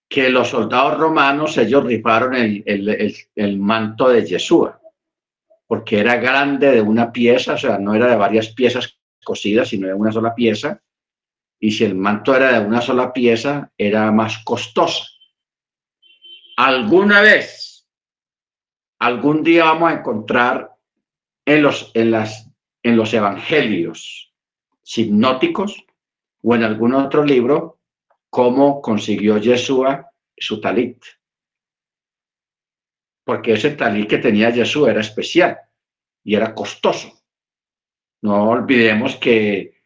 que 0.09 0.29
los 0.29 0.49
soldados 0.49 0.99
romanos, 0.99 1.57
ellos 1.57 1.85
rifaron 1.85 2.35
el, 2.35 3.59
manto 3.59 4.09
de 4.09 4.25
Yeshua, 4.25 4.81
porque 5.65 5.99
era 5.99 6.17
grande 6.17 6.71
de 6.71 6.81
una 6.81 7.11
pieza, 7.11 7.53
o 7.53 7.57
sea, 7.57 7.77
no 7.77 7.95
era 7.95 8.07
de 8.07 8.17
varias 8.17 8.49
piezas 8.49 8.99
cosidas, 9.23 9.69
sino 9.69 9.87
de 9.87 9.93
una 9.93 10.11
sola 10.11 10.35
pieza, 10.35 10.81
y 11.63 11.71
si 11.71 11.85
el 11.85 11.93
manto 11.93 12.35
era 12.35 12.59
de 12.59 12.65
una 12.65 12.81
sola 12.81 13.13
pieza, 13.13 13.71
era 13.77 14.11
más 14.11 14.39
costoso. 14.43 15.05
Alguna 16.57 17.21
vez, 17.21 17.87
algún 18.97 19.43
día 19.43 19.65
vamos 19.65 19.91
a 19.91 19.93
encontrar 19.93 20.75
en 21.45 21.61
los, 21.61 21.91
en 21.93 22.09
las, 22.09 22.49
en 22.81 22.97
los 22.97 23.13
evangelios 23.13 24.33
hipnóticos 24.83 25.85
o 26.41 26.55
en 26.55 26.63
algún 26.63 26.95
otro 26.95 27.23
libro 27.23 27.79
cómo 28.31 28.81
consiguió 28.81 29.37
Yeshua 29.37 30.11
su 30.35 30.59
talit. 30.59 31.03
Porque 33.23 33.53
ese 33.53 33.71
talit 33.71 34.09
que 34.09 34.17
tenía 34.17 34.49
Yeshua 34.49 34.89
era 34.89 35.01
especial 35.01 35.59
y 36.23 36.33
era 36.33 36.55
costoso. 36.55 37.21
No 38.23 38.49
olvidemos 38.49 39.15
que 39.17 39.80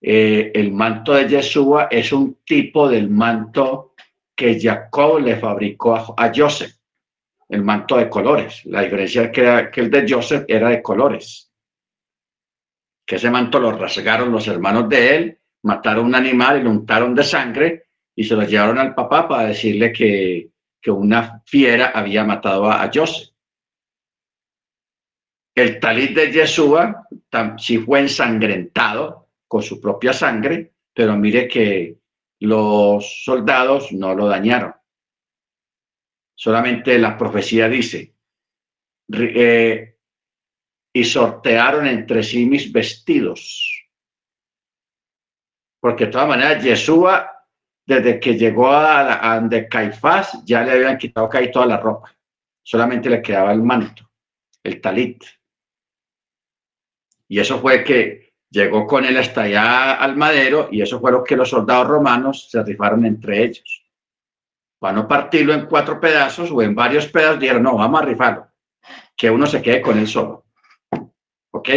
eh, 0.00 0.52
el 0.54 0.72
manto 0.72 1.12
de 1.12 1.28
Yeshua 1.28 1.88
es 1.90 2.12
un 2.12 2.38
tipo 2.44 2.88
del 2.88 3.10
manto 3.10 3.94
que 4.34 4.60
Jacob 4.60 5.20
le 5.20 5.36
fabricó 5.36 5.96
a, 6.16 6.32
Joseph, 6.34 6.72
el 7.48 7.64
manto 7.64 7.96
de 7.96 8.08
colores. 8.08 8.64
La 8.66 8.82
diferencia 8.82 9.24
es 9.24 9.30
que, 9.32 9.80
el 9.80 9.90
de 9.90 10.06
Joseph 10.08 10.44
era 10.46 10.68
de 10.68 10.80
colores. 10.80 11.50
Que 13.04 13.16
ese 13.16 13.30
manto 13.30 13.58
lo 13.58 13.72
rasgaron 13.72 14.30
los 14.30 14.46
hermanos 14.46 14.88
de 14.88 15.16
él, 15.16 15.38
mataron 15.62 16.06
un 16.06 16.14
animal 16.14 16.60
y 16.60 16.62
lo 16.62 16.70
untaron 16.70 17.14
de 17.14 17.24
sangre 17.24 17.86
y 18.14 18.22
se 18.22 18.36
lo 18.36 18.44
llevaron 18.44 18.78
al 18.78 18.94
papá 18.94 19.26
para 19.26 19.48
decirle 19.48 19.92
que, 19.92 20.50
una 20.86 21.42
fiera 21.44 21.88
había 21.94 22.24
matado 22.24 22.64
a, 22.64 22.82
a 22.82 22.90
Joseph. 22.90 23.28
El 25.54 25.78
talit 25.78 26.16
de 26.16 26.32
Yeshua 26.32 27.06
sí 27.58 27.76
fue 27.76 28.00
ensangrentado 28.00 29.27
con 29.48 29.62
su 29.62 29.80
propia 29.80 30.12
sangre, 30.12 30.74
pero 30.94 31.16
mire 31.16 31.48
que 31.48 31.98
los 32.40 33.24
soldados 33.24 33.90
no 33.92 34.14
lo 34.14 34.28
dañaron. 34.28 34.74
Solamente 36.36 36.98
la 36.98 37.16
profecía 37.16 37.68
dice, 37.68 38.14
eh, 39.12 39.96
y 40.92 41.04
sortearon 41.04 41.86
entre 41.86 42.22
sí 42.22 42.46
mis 42.46 42.70
vestidos. 42.70 43.88
Porque 45.80 46.06
de 46.06 46.12
todas 46.12 46.28
maneras, 46.28 46.62
Yeshua, 46.62 47.46
desde 47.86 48.20
que 48.20 48.36
llegó 48.36 48.68
a, 48.68 49.32
a 49.34 49.40
de 49.40 49.68
Caifás, 49.68 50.44
ya 50.44 50.62
le 50.62 50.72
habían 50.72 50.98
quitado 50.98 51.28
casi 51.28 51.50
toda 51.50 51.66
la 51.66 51.78
ropa. 51.78 52.14
Solamente 52.62 53.08
le 53.08 53.22
quedaba 53.22 53.52
el 53.52 53.62
manto, 53.62 54.10
el 54.62 54.80
talit. 54.80 55.24
Y 57.28 57.38
eso 57.40 57.58
fue 57.60 57.82
que 57.82 58.27
llegó 58.50 58.86
con 58.86 59.04
él 59.04 59.16
hasta 59.16 59.42
allá 59.42 59.94
al 59.94 60.16
madero 60.16 60.68
y 60.70 60.82
eso 60.82 61.00
fue 61.00 61.12
lo 61.12 61.22
que 61.22 61.36
los 61.36 61.50
soldados 61.50 61.88
romanos 61.88 62.48
se 62.50 62.62
rifaron 62.62 63.04
entre 63.04 63.44
ellos. 63.44 63.84
Para 64.78 64.94
no 64.94 65.08
partirlo 65.08 65.52
en 65.54 65.66
cuatro 65.66 66.00
pedazos 66.00 66.50
o 66.50 66.62
en 66.62 66.74
varios 66.74 67.06
pedazos, 67.08 67.40
dijeron, 67.40 67.62
no, 67.62 67.76
vamos 67.76 68.00
a 68.00 68.04
rifarlo, 68.04 68.48
que 69.16 69.30
uno 69.30 69.46
se 69.46 69.60
quede 69.60 69.82
con 69.82 69.98
él 69.98 70.06
solo. 70.06 70.46
¿Ok? 71.50 71.68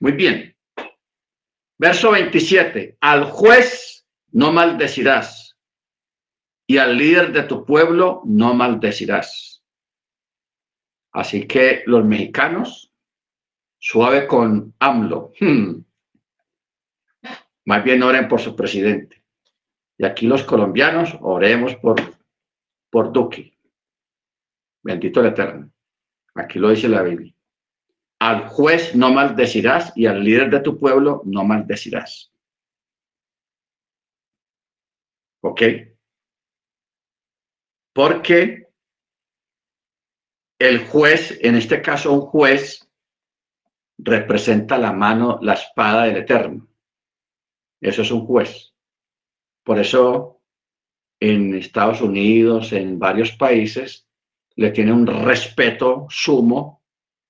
Muy 0.00 0.12
bien. 0.12 0.56
Verso 1.76 2.10
27. 2.12 2.98
Al 3.00 3.24
juez 3.24 4.06
no 4.32 4.52
maldecirás 4.52 5.56
y 6.66 6.78
al 6.78 6.96
líder 6.96 7.32
de 7.32 7.44
tu 7.44 7.64
pueblo 7.64 8.22
no 8.24 8.54
maldecirás. 8.54 9.62
Así 11.12 11.46
que 11.46 11.82
los 11.86 12.04
mexicanos 12.04 12.87
Suave 13.78 14.26
con 14.26 14.74
AMLO. 14.78 15.32
Hmm. 15.40 15.84
Más 17.64 17.84
bien 17.84 18.02
oren 18.02 18.28
por 18.28 18.40
su 18.40 18.56
presidente. 18.56 19.22
Y 19.98 20.04
aquí 20.04 20.26
los 20.26 20.44
colombianos 20.44 21.16
oremos 21.20 21.76
por, 21.76 22.00
por 22.90 23.12
Duque. 23.12 23.52
Bendito 24.82 25.20
el 25.20 25.26
Eterno. 25.26 25.70
Aquí 26.34 26.58
lo 26.58 26.70
dice 26.70 26.88
la 26.88 27.02
Biblia. 27.02 27.34
Al 28.20 28.48
juez 28.48 28.96
no 28.96 29.12
maldecirás 29.12 29.92
y 29.96 30.06
al 30.06 30.22
líder 30.24 30.50
de 30.50 30.60
tu 30.60 30.78
pueblo 30.78 31.22
no 31.24 31.44
maldecirás. 31.44 32.32
¿Ok? 35.40 35.62
Porque 37.92 38.68
el 40.58 40.86
juez, 40.86 41.38
en 41.42 41.54
este 41.54 41.80
caso 41.82 42.12
un 42.12 42.20
juez, 42.20 42.87
representa 43.98 44.78
la 44.78 44.92
mano, 44.92 45.38
la 45.42 45.54
espada 45.54 46.04
del 46.04 46.18
Eterno. 46.18 46.68
Eso 47.80 48.02
es 48.02 48.10
un 48.10 48.24
juez. 48.26 48.74
Por 49.64 49.78
eso 49.78 50.40
en 51.20 51.54
Estados 51.54 52.00
Unidos, 52.00 52.72
en 52.72 52.98
varios 52.98 53.32
países, 53.32 54.08
le 54.54 54.70
tiene 54.70 54.92
un 54.92 55.06
respeto 55.06 56.06
sumo 56.08 56.84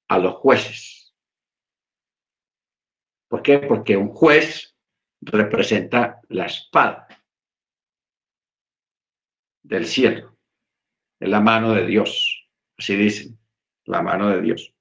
a 0.09 0.19
los 0.19 0.35
jueces. 0.35 1.15
¿Por 3.29 3.43
qué? 3.43 3.59
Porque 3.59 3.97
un 3.97 4.09
juez 4.09 4.75
representa 5.21 6.21
la 6.29 6.47
espada 6.47 7.09
del 9.63 9.87
cielo, 9.87 10.39
es 11.21 11.29
la 11.29 11.41
mano 11.41 11.75
de 11.75 11.85
Dios, 11.85 12.49
así 12.79 12.97
dicen, 12.97 13.39
la 13.85 14.01
mano 14.01 14.31
de 14.31 14.41
Dios 14.41 14.75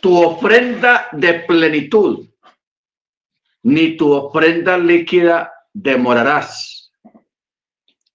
tu 0.00 0.22
ofrenda 0.22 1.08
de 1.12 1.40
plenitud, 1.40 2.28
ni 3.62 3.96
tu 3.96 4.12
ofrenda 4.12 4.78
líquida 4.78 5.52
demorarás. 5.72 6.92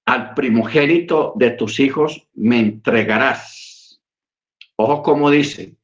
Al 0.05 0.33
primogénito 0.33 1.33
de 1.35 1.51
tus 1.51 1.79
hijos 1.79 2.27
me 2.33 2.59
entregarás. 2.59 3.99
Ojo 4.75 5.01
como 5.01 5.29
dice. 5.29 5.75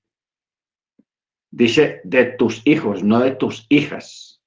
Dice 1.50 2.02
de 2.04 2.26
tus 2.26 2.62
hijos, 2.66 3.04
no 3.04 3.20
de 3.20 3.32
tus 3.32 3.66
hijas. 3.70 4.42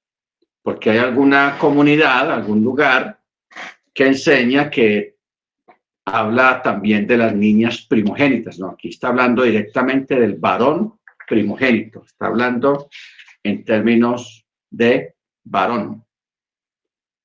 Porque 0.61 0.89
hay 0.89 0.97
alguna 0.97 1.57
comunidad, 1.59 2.31
algún 2.31 2.63
lugar 2.63 3.19
que 3.93 4.07
enseña 4.07 4.69
que 4.69 5.15
habla 6.05 6.61
también 6.61 7.05
de 7.05 7.17
las 7.17 7.35
niñas 7.35 7.81
primogénitas. 7.81 8.59
No, 8.59 8.69
aquí 8.69 8.89
está 8.89 9.09
hablando 9.09 9.43
directamente 9.43 10.15
del 10.15 10.35
varón 10.35 10.99
primogénito. 11.27 12.03
Está 12.05 12.27
hablando 12.27 12.89
en 13.43 13.63
términos 13.63 14.45
de 14.69 15.15
varón. 15.43 16.05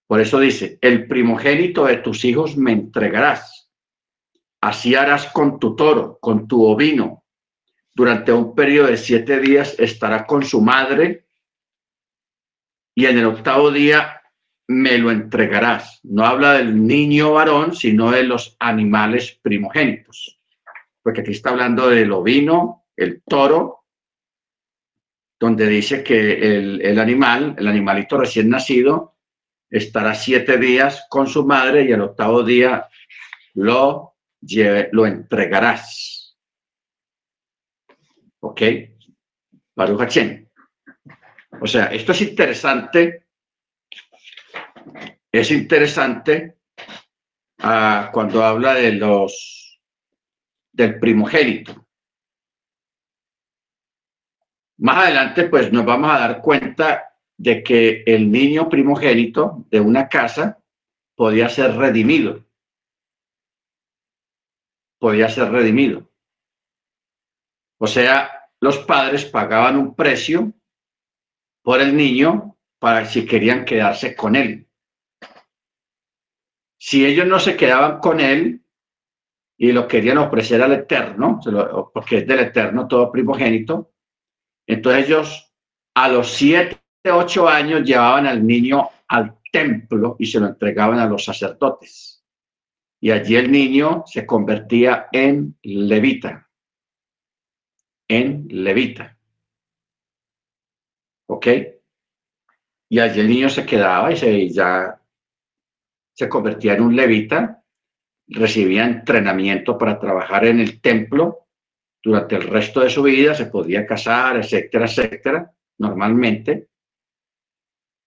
Por 0.06 0.20
eso 0.20 0.40
dice, 0.40 0.78
el 0.81 1.06
primogénito 1.06 1.86
de 1.86 1.98
tus 1.98 2.24
hijos 2.24 2.56
me 2.56 2.72
entregarás. 2.72 3.70
Así 4.60 4.94
harás 4.94 5.27
con 5.27 5.59
tu 5.59 5.77
toro, 5.77 6.18
con 6.20 6.47
tu 6.47 6.64
ovino. 6.64 7.24
Durante 7.94 8.32
un 8.32 8.55
periodo 8.55 8.89
de 8.89 8.97
siete 8.97 9.40
días 9.40 9.74
estará 9.78 10.27
con 10.27 10.44
su 10.44 10.60
madre 10.60 11.27
y 12.94 13.06
en 13.06 13.18
el 13.18 13.27
octavo 13.27 13.70
día 13.70 14.20
me 14.68 14.98
lo 14.98 15.10
entregarás. 15.10 16.01
No 16.02 16.24
habla 16.24 16.55
del 16.55 16.86
niño 16.86 17.32
varón, 17.32 17.74
sino 17.74 18.10
de 18.10 18.22
los 18.24 18.56
animales 18.60 19.39
primogénitos. 19.43 20.39
Porque 21.02 21.22
aquí 21.22 21.32
está 21.32 21.51
hablando 21.51 21.89
del 21.89 22.12
ovino, 22.12 22.85
el 22.97 23.22
toro 23.22 23.80
donde 25.40 25.66
dice 25.66 26.04
que 26.04 26.58
el, 26.58 26.98
animal, 26.98 27.56
el 27.58 27.66
animalito 27.66 28.18
recién 28.18 28.50
nacido, 28.50 29.16
estará 29.70 30.14
siete 30.14 30.58
días 30.58 31.06
con 31.08 31.26
su 31.26 31.46
madre 31.46 31.84
y 31.84 31.92
el 31.92 32.02
octavo 32.02 32.42
día 32.42 32.86
lo, 33.54 34.16
lo 34.92 35.06
entregarás. 35.06 36.36
¿Ok? 38.40 38.62
Baruch 39.74 40.18
O 41.62 41.66
sea, 41.66 41.86
esto 41.86 42.12
es 42.12 42.20
interesante. 42.20 43.24
Es 45.32 45.50
interesante 45.50 46.58
ah, 47.60 48.10
cuando 48.12 48.44
habla 48.44 48.74
de 48.74 48.92
los 48.92 49.80
del 50.70 50.98
primogénito. 50.98 51.80
Más 54.81 55.05
adelante, 55.05 55.44
pues 55.44 55.70
nos 55.70 55.85
vamos 55.85 56.11
a 56.11 56.20
dar 56.20 56.40
cuenta 56.40 57.15
de 57.36 57.62
que 57.62 58.02
el 58.07 58.32
niño 58.32 58.70
primogénito 58.70 59.66
de 59.70 59.78
una 59.78 60.09
casa 60.09 60.59
podía 61.15 61.51
ser 61.51 61.77
redimido. 61.77 62.47
Podía 64.98 65.28
ser 65.28 65.51
redimido. 65.51 66.11
O 67.78 67.86
sea, 67.86 68.48
los 68.61 68.78
padres 68.78 69.27
pagaban 69.27 69.77
un 69.77 69.94
precio 69.94 70.51
por 71.62 71.82
el 71.82 71.94
niño 71.94 72.57
para 72.78 73.05
si 73.05 73.27
querían 73.27 73.66
quedarse 73.66 74.16
con 74.16 74.35
él. 74.35 74.66
Si 76.78 77.05
ellos 77.05 77.27
no 77.27 77.39
se 77.39 77.55
quedaban 77.55 77.98
con 78.01 78.19
él 78.19 78.65
y 79.59 79.73
lo 79.73 79.86
querían 79.86 80.16
ofrecer 80.16 80.62
al 80.62 80.73
Eterno, 80.73 81.39
porque 81.93 82.19
es 82.19 82.27
del 82.27 82.40
Eterno 82.40 82.89
todo 82.89 83.12
primogénito, 83.12 83.90
entonces 84.66 85.06
ellos 85.06 85.52
a 85.94 86.08
los 86.08 86.32
siete, 86.32 86.78
ocho 87.10 87.48
años 87.48 87.82
llevaban 87.82 88.26
al 88.26 88.46
niño 88.46 88.88
al 89.08 89.38
templo 89.52 90.16
y 90.18 90.26
se 90.26 90.40
lo 90.40 90.46
entregaban 90.46 90.98
a 90.98 91.06
los 91.06 91.24
sacerdotes. 91.24 92.24
Y 93.00 93.10
allí 93.10 93.36
el 93.36 93.50
niño 93.50 94.04
se 94.06 94.26
convertía 94.26 95.08
en 95.10 95.56
levita. 95.62 96.48
En 98.08 98.46
levita. 98.50 99.16
¿Ok? 101.26 101.46
Y 102.90 102.98
allí 102.98 103.20
el 103.20 103.28
niño 103.28 103.48
se 103.48 103.64
quedaba 103.64 104.12
y 104.12 104.16
se, 104.16 104.48
ya 104.50 105.00
se 106.12 106.28
convertía 106.28 106.74
en 106.74 106.82
un 106.82 106.96
levita, 106.96 107.64
recibía 108.26 108.84
entrenamiento 108.84 109.78
para 109.78 109.98
trabajar 109.98 110.44
en 110.44 110.60
el 110.60 110.80
templo 110.80 111.46
durante 112.02 112.36
el 112.36 112.43
resto 112.43 112.81
de 112.81 112.90
su 112.90 113.02
vida, 113.02 113.35
se 113.35 113.47
podía 113.47 113.86
casar, 113.86 114.39
etcétera, 114.39 114.86
etcétera, 114.86 115.52
normalmente. 115.78 116.68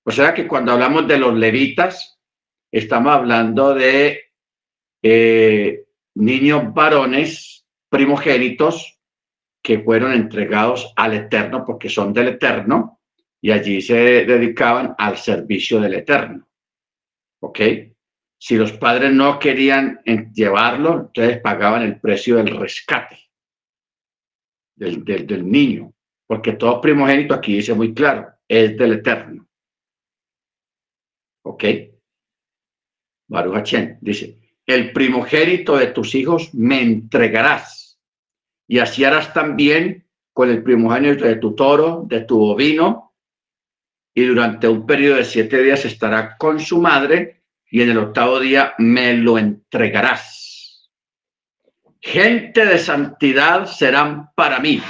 O 0.05 0.11
sea 0.11 0.33
que 0.33 0.47
cuando 0.47 0.71
hablamos 0.71 1.07
de 1.07 1.17
los 1.17 1.33
levitas, 1.35 2.19
estamos 2.71 3.13
hablando 3.13 3.73
de 3.73 4.31
eh, 5.01 5.85
niños 6.15 6.73
varones 6.73 7.65
primogénitos 7.89 8.99
que 9.61 9.79
fueron 9.79 10.11
entregados 10.13 10.91
al 10.95 11.13
Eterno 11.13 11.63
porque 11.65 11.87
son 11.87 12.11
del 12.11 12.29
Eterno 12.29 12.99
y 13.39 13.51
allí 13.51 13.81
se 13.81 14.25
dedicaban 14.25 14.95
al 14.97 15.17
servicio 15.17 15.79
del 15.79 15.93
Eterno. 15.95 16.47
¿Ok? 17.41 17.59
Si 18.37 18.57
los 18.57 18.73
padres 18.73 19.13
no 19.13 19.39
querían 19.39 20.01
llevarlo, 20.33 20.99
entonces 21.07 21.39
pagaban 21.39 21.83
el 21.83 21.99
precio 21.99 22.37
del 22.37 22.57
rescate 22.57 23.22
del, 24.83 25.27
del 25.27 25.49
niño, 25.49 25.93
porque 26.27 26.53
todo 26.53 26.81
primogénito 26.81 27.33
aquí 27.33 27.55
dice 27.55 27.73
muy 27.73 27.93
claro, 27.93 28.27
es 28.47 28.77
del 28.77 28.93
Eterno. 28.93 29.47
¿Ok? 31.45 31.63
Baruch 33.27 33.55
Hachem 33.55 33.97
dice, 34.01 34.39
el 34.65 34.93
primogénito 34.93 35.77
de 35.77 35.87
tus 35.87 36.15
hijos 36.15 36.53
me 36.53 36.81
entregarás 36.81 37.99
y 38.67 38.79
así 38.79 39.03
harás 39.03 39.33
también 39.33 40.05
con 40.33 40.49
el 40.49 40.63
primogénito 40.63 41.25
de 41.25 41.35
tu 41.35 41.53
toro, 41.55 42.05
de 42.07 42.21
tu 42.21 42.41
ovino, 42.41 43.13
y 44.15 44.25
durante 44.25 44.67
un 44.67 44.85
periodo 44.85 45.17
de 45.17 45.25
siete 45.25 45.61
días 45.63 45.85
estará 45.85 46.37
con 46.37 46.59
su 46.59 46.79
madre 46.79 47.43
y 47.69 47.81
en 47.81 47.89
el 47.89 47.97
octavo 47.97 48.39
día 48.39 48.73
me 48.77 49.13
lo 49.15 49.37
entregarás. 49.37 50.42
Gente 52.05 52.65
de 52.65 52.79
santidad 52.79 53.65
serán 53.65 54.33
para 54.35 54.59
mí. 54.59 54.81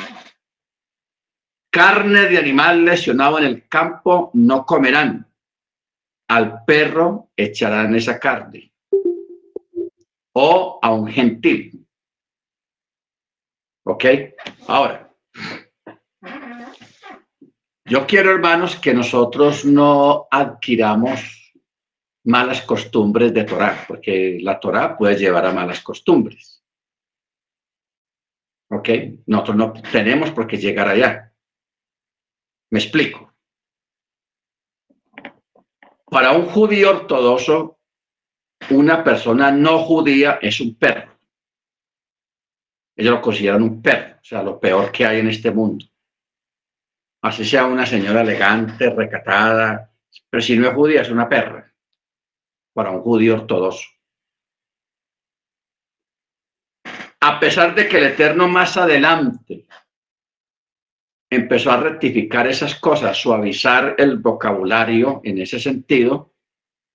Carne 1.72 2.22
de 2.22 2.40
animal 2.40 2.84
lesionado 2.84 3.38
en 3.38 3.46
el 3.46 3.68
campo 3.68 4.32
no 4.34 4.66
comerán 4.66 5.28
al 6.28 6.66
perro 6.66 7.30
echarán 7.38 7.96
esa 7.96 8.20
carne 8.20 8.74
o 10.34 10.80
a 10.82 10.92
un 10.92 11.08
gentil. 11.08 11.86
¿Ok? 13.86 14.06
Ahora, 14.68 15.14
yo 17.86 18.08
quiero, 18.08 18.32
hermanos, 18.32 18.76
que 18.78 18.92
nosotros 18.92 19.66
no 19.66 20.28
adquiramos 20.32 21.54
malas 22.24 22.64
costumbres 22.64 23.32
de 23.36 23.44
Torah, 23.44 23.86
porque 23.88 24.40
la 24.42 24.60
Torah 24.60 24.98
puede 24.98 25.18
llevar 25.18 25.46
a 25.46 25.52
malas 25.52 25.82
costumbres. 25.82 26.63
¿Ok? 28.74 28.90
Nosotros 29.28 29.56
no 29.56 29.74
tenemos 29.92 30.32
por 30.32 30.48
qué 30.48 30.58
llegar 30.58 30.88
allá. 30.88 31.32
Me 32.72 32.80
explico. 32.80 33.34
Para 36.06 36.32
un 36.32 36.46
judío 36.48 36.90
ortodoxo, 36.90 37.80
una 38.70 39.04
persona 39.04 39.52
no 39.52 39.80
judía 39.80 40.40
es 40.42 40.60
un 40.60 40.76
perro. 40.76 41.12
Ellos 42.96 43.16
lo 43.16 43.22
consideran 43.22 43.64
un 43.64 43.82
perro, 43.82 44.18
o 44.22 44.24
sea, 44.24 44.44
lo 44.44 44.60
peor 44.60 44.92
que 44.92 45.06
hay 45.06 45.20
en 45.20 45.28
este 45.28 45.52
mundo. 45.52 45.86
Así 47.22 47.46
sea 47.46 47.66
una 47.66 47.86
señora 47.86 48.22
elegante, 48.22 48.90
recatada, 48.90 49.92
pero 50.30 50.42
si 50.42 50.58
no 50.58 50.68
es 50.68 50.74
judía, 50.74 51.02
es 51.02 51.10
una 51.10 51.28
perra. 51.28 51.74
Para 52.74 52.92
un 52.92 53.02
judío 53.02 53.36
ortodoxo. 53.36 53.90
A 57.26 57.40
pesar 57.40 57.74
de 57.74 57.88
que 57.88 58.00
el 58.00 58.04
Eterno 58.04 58.50
más 58.50 58.76
adelante 58.76 59.66
empezó 61.32 61.72
a 61.72 61.78
rectificar 61.78 62.48
esas 62.48 62.76
cosas, 62.76 63.16
suavizar 63.16 63.96
el 63.98 64.18
vocabulario 64.18 65.22
en 65.24 65.38
ese 65.38 65.58
sentido, 65.58 66.34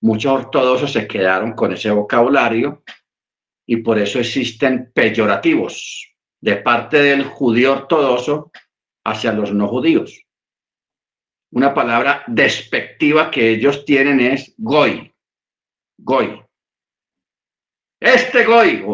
muchos 0.02 0.30
ortodoxos 0.30 0.92
se 0.92 1.08
quedaron 1.08 1.52
con 1.54 1.72
ese 1.72 1.90
vocabulario 1.90 2.82
y 3.66 3.78
por 3.78 3.98
eso 3.98 4.20
existen 4.20 4.92
peyorativos 4.92 6.14
de 6.42 6.56
parte 6.56 6.98
del 6.98 7.24
judío 7.24 7.72
ortodoxo 7.72 8.52
hacia 9.06 9.32
los 9.32 9.54
no 9.54 9.66
judíos. 9.66 10.26
Una 11.52 11.72
palabra 11.72 12.22
despectiva 12.26 13.30
que 13.30 13.48
ellos 13.48 13.86
tienen 13.86 14.20
es 14.20 14.54
goy, 14.58 15.10
goy. 15.96 16.44
Este 17.98 18.44
goy, 18.44 18.84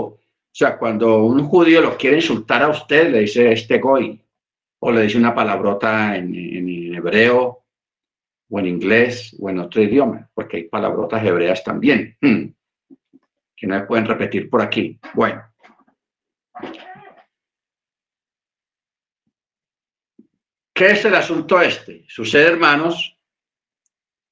o 0.54 0.56
sea, 0.56 0.78
cuando 0.78 1.24
un 1.24 1.42
judío 1.48 1.80
lo 1.80 1.96
quiere 1.96 2.18
insultar 2.18 2.62
a 2.62 2.68
usted, 2.68 3.10
le 3.10 3.22
dice 3.22 3.50
este 3.50 3.80
goy 3.80 4.24
o 4.78 4.92
le 4.92 5.02
dice 5.02 5.18
una 5.18 5.34
palabrota 5.34 6.16
en, 6.16 6.32
hebreo 6.94 7.64
o 8.48 8.58
en 8.60 8.66
inglés 8.66 9.36
o 9.40 9.50
en 9.50 9.58
otro 9.58 9.82
idioma, 9.82 10.30
porque 10.32 10.58
hay 10.58 10.62
palabrotas 10.68 11.24
hebreas 11.24 11.64
también 11.64 12.16
hmm, 12.20 12.44
que 13.56 13.66
no 13.66 13.80
se 13.80 13.84
pueden 13.84 14.06
repetir 14.06 14.48
por 14.48 14.62
aquí. 14.62 14.96
Bueno. 15.12 15.42
¿Qué 20.72 20.86
es 20.86 21.04
el 21.04 21.16
asunto 21.16 21.60
este? 21.60 22.04
Sucede, 22.06 22.46
hermanos, 22.46 23.18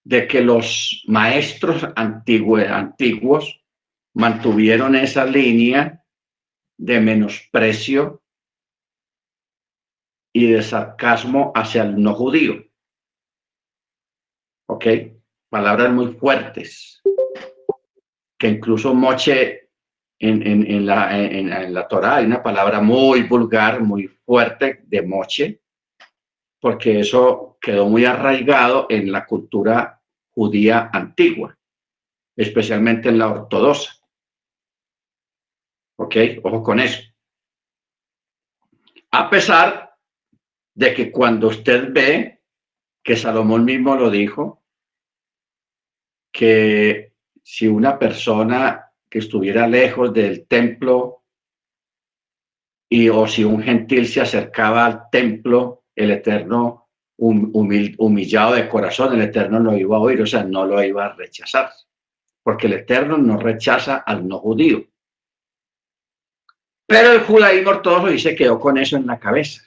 de 0.05 0.29
que 0.29 0.41
los 0.41 1.03
maestros 1.09 1.85
antiguos, 1.97 2.63
antiguos 2.63 3.61
mantuvieron 4.15 4.95
esa 4.95 5.25
línea 5.25 5.99
de 6.83 6.99
menosprecio 6.99 8.23
y 10.35 10.51
de 10.51 10.63
sarcasmo 10.63 11.53
hacia 11.55 11.85
el 11.85 12.03
no 12.03 12.13
judío. 12.15 12.67
¿Ok? 14.69 14.87
Palabras 15.49 15.93
muy 15.93 16.15
fuertes, 16.15 17.01
que 18.37 18.49
incluso 18.49 18.95
Moche 18.95 19.71
en, 20.19 20.43
en, 20.45 20.87
la, 20.87 21.17
en, 21.17 21.73
la 21.73 21.87
Torah 21.87 22.17
hay 22.17 22.27
una 22.27 22.43
palabra 22.43 22.81
muy 22.81 23.23
vulgar, 23.25 23.81
muy 23.81 24.09
fuerte 24.09 24.83
de 24.85 25.03
Moche, 25.03 25.63
porque 26.61 26.99
eso 26.99 27.59
quedó 27.61 27.89
muy 27.89 28.05
arraigado 28.07 28.87
en 28.89 29.13
la 29.13 29.25
cultura 29.25 30.03
judía 30.33 30.91
antigua, 30.93 31.57
especialmente 32.37 33.09
en 33.09 33.19
la 33.19 33.29
ortodoxa. 33.29 34.02
¿Ok? 35.97 36.17
Ojo 36.43 36.63
con 36.63 36.81
eso. 36.81 37.03
A 39.11 39.29
pesar 39.29 39.95
de 40.75 40.95
que 40.95 41.13
cuando 41.13 41.49
usted 41.49 41.89
ve, 41.93 42.43
que 43.03 43.17
Salomón 43.17 43.65
mismo 43.65 43.95
lo 43.97 44.11
dijo, 44.11 44.63
que 46.33 47.13
si 47.43 47.67
una 47.67 47.99
persona 47.99 48.91
que 49.09 49.19
estuviera 49.19 49.69
lejos 49.69 50.15
del 50.15 50.47
templo 50.47 51.25
y 52.89 53.09
o 53.09 53.27
si 53.27 53.45
un 53.45 53.63
gentil 53.63 54.07
se 54.07 54.21
acercaba 54.21 54.87
al 54.87 55.11
templo, 55.11 55.85
el 55.95 56.11
Eterno 56.13 56.89
humillado 57.19 58.55
de 58.55 58.69
corazón, 58.69 59.15
el 59.15 59.23
Eterno 59.23 59.61
lo 59.61 59.77
iba 59.77 59.97
a 59.97 60.01
oír, 60.01 60.23
o 60.23 60.27
sea, 60.27 60.45
no 60.45 60.65
lo 60.65 60.83
iba 60.83 61.07
a 61.07 61.13
rechazar, 61.13 61.71
porque 62.43 62.67
el 62.67 62.75
Eterno 62.75 63.19
no 63.19 63.37
rechaza 63.37 63.99
al 63.99 64.27
no 64.27 64.39
judío. 64.39 64.92
Pero 66.93 67.13
el 67.13 67.21
judaísmo 67.21 67.71
ortodoxo 67.71 68.09
dice 68.09 68.37
quedó 68.37 68.61
con 68.61 68.77
eso 68.77 68.99
en 68.99 69.07
la 69.07 69.19
cabeza 69.19 69.63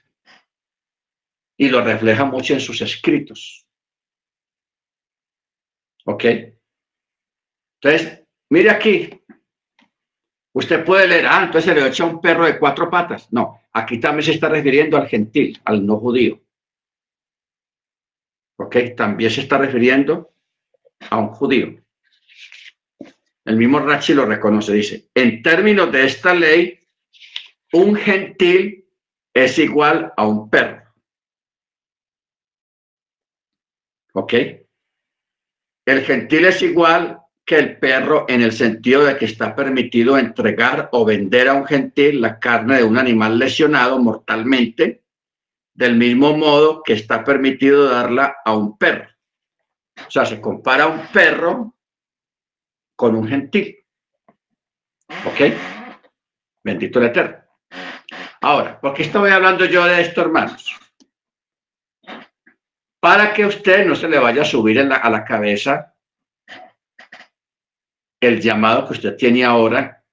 y 1.58 1.70
lo 1.70 1.84
refleja 1.84 2.24
mucho 2.24 2.54
en 2.54 2.60
sus 2.60 2.80
escritos. 2.82 3.66
¿Ok? 6.06 6.24
Entonces, 7.82 8.22
mire 8.52 8.70
aquí. 8.70 9.10
Usted 10.54 10.86
puede 10.86 11.08
leer, 11.08 11.26
ah, 11.26 11.46
entonces 11.46 11.74
se 11.74 11.74
le 11.74 11.88
echa 11.88 12.06
un 12.06 12.22
perro 12.22 12.46
de 12.46 12.60
cuatro 12.60 12.92
patas. 12.92 13.34
No, 13.34 13.60
aquí 13.74 14.00
también 14.00 14.24
se 14.24 14.34
está 14.34 14.48
refiriendo 14.48 14.96
al 14.96 15.08
gentil, 15.08 15.60
al 15.66 15.84
no 15.84 15.98
judío. 15.98 16.40
¿Ok? 18.58 18.78
También 18.96 19.32
se 19.32 19.42
está 19.42 19.58
refiriendo 19.58 20.32
a 21.10 21.18
un 21.18 21.30
judío. 21.30 21.84
El 23.46 23.58
mismo 23.58 23.80
Rachi 23.80 24.14
lo 24.14 24.28
reconoce, 24.28 24.74
dice, 24.74 25.10
en 25.16 25.42
términos 25.42 25.92
de 25.92 26.06
esta 26.06 26.32
ley, 26.36 26.85
un 27.76 27.96
gentil 27.96 28.88
es 29.34 29.60
igual 29.60 30.14
a 30.16 30.26
un 30.26 30.50
perro. 30.50 30.84
¿Ok? 34.14 34.34
El 35.86 36.02
gentil 36.02 36.46
es 36.46 36.62
igual 36.62 37.20
que 37.46 37.58
el 37.58 37.78
perro 37.78 38.26
en 38.30 38.42
el 38.42 38.54
sentido 38.54 39.04
de 39.04 39.18
que 39.18 39.26
está 39.26 39.56
permitido 39.56 40.18
entregar 40.18 40.90
o 40.94 41.04
vender 41.06 41.50
a 41.50 41.54
un 41.54 41.66
gentil 41.66 42.22
la 42.22 42.40
carne 42.40 42.78
de 42.78 42.84
un 42.86 42.98
animal 42.98 43.38
lesionado 43.38 44.00
mortalmente, 44.00 45.04
del 45.74 45.98
mismo 45.98 46.36
modo 46.36 46.82
que 46.82 46.94
está 46.94 47.26
permitido 47.26 47.90
darla 47.90 48.38
a 48.44 48.56
un 48.56 48.78
perro. 48.78 49.10
O 50.08 50.10
sea, 50.10 50.26
se 50.26 50.40
compara 50.40 50.88
un 50.88 51.08
perro 51.08 51.76
con 52.96 53.16
un 53.16 53.28
gentil. 53.28 53.78
¿Ok? 55.10 55.54
Bendito 56.64 57.00
el 57.00 57.06
Eterno. 57.06 57.45
Ahora, 58.46 58.80
¿por 58.80 58.94
qué 58.94 59.02
estoy 59.02 59.32
hablando 59.32 59.66
yo 59.66 59.84
de 59.86 60.02
esto, 60.02 60.22
hermanos? 60.22 60.72
Para 63.00 63.34
que 63.34 63.44
usted 63.44 63.88
no 63.88 63.96
se 63.96 64.08
le 64.08 64.20
vaya 64.20 64.44
a 64.44 64.46
subir 64.46 64.80
a 64.80 65.10
la 65.10 65.24
cabeza 65.26 65.96
el 68.22 68.40
llamado 68.40 68.86
que 68.86 68.94
usted 68.94 69.16
tiene 69.18 69.44
ahora, 69.44 70.06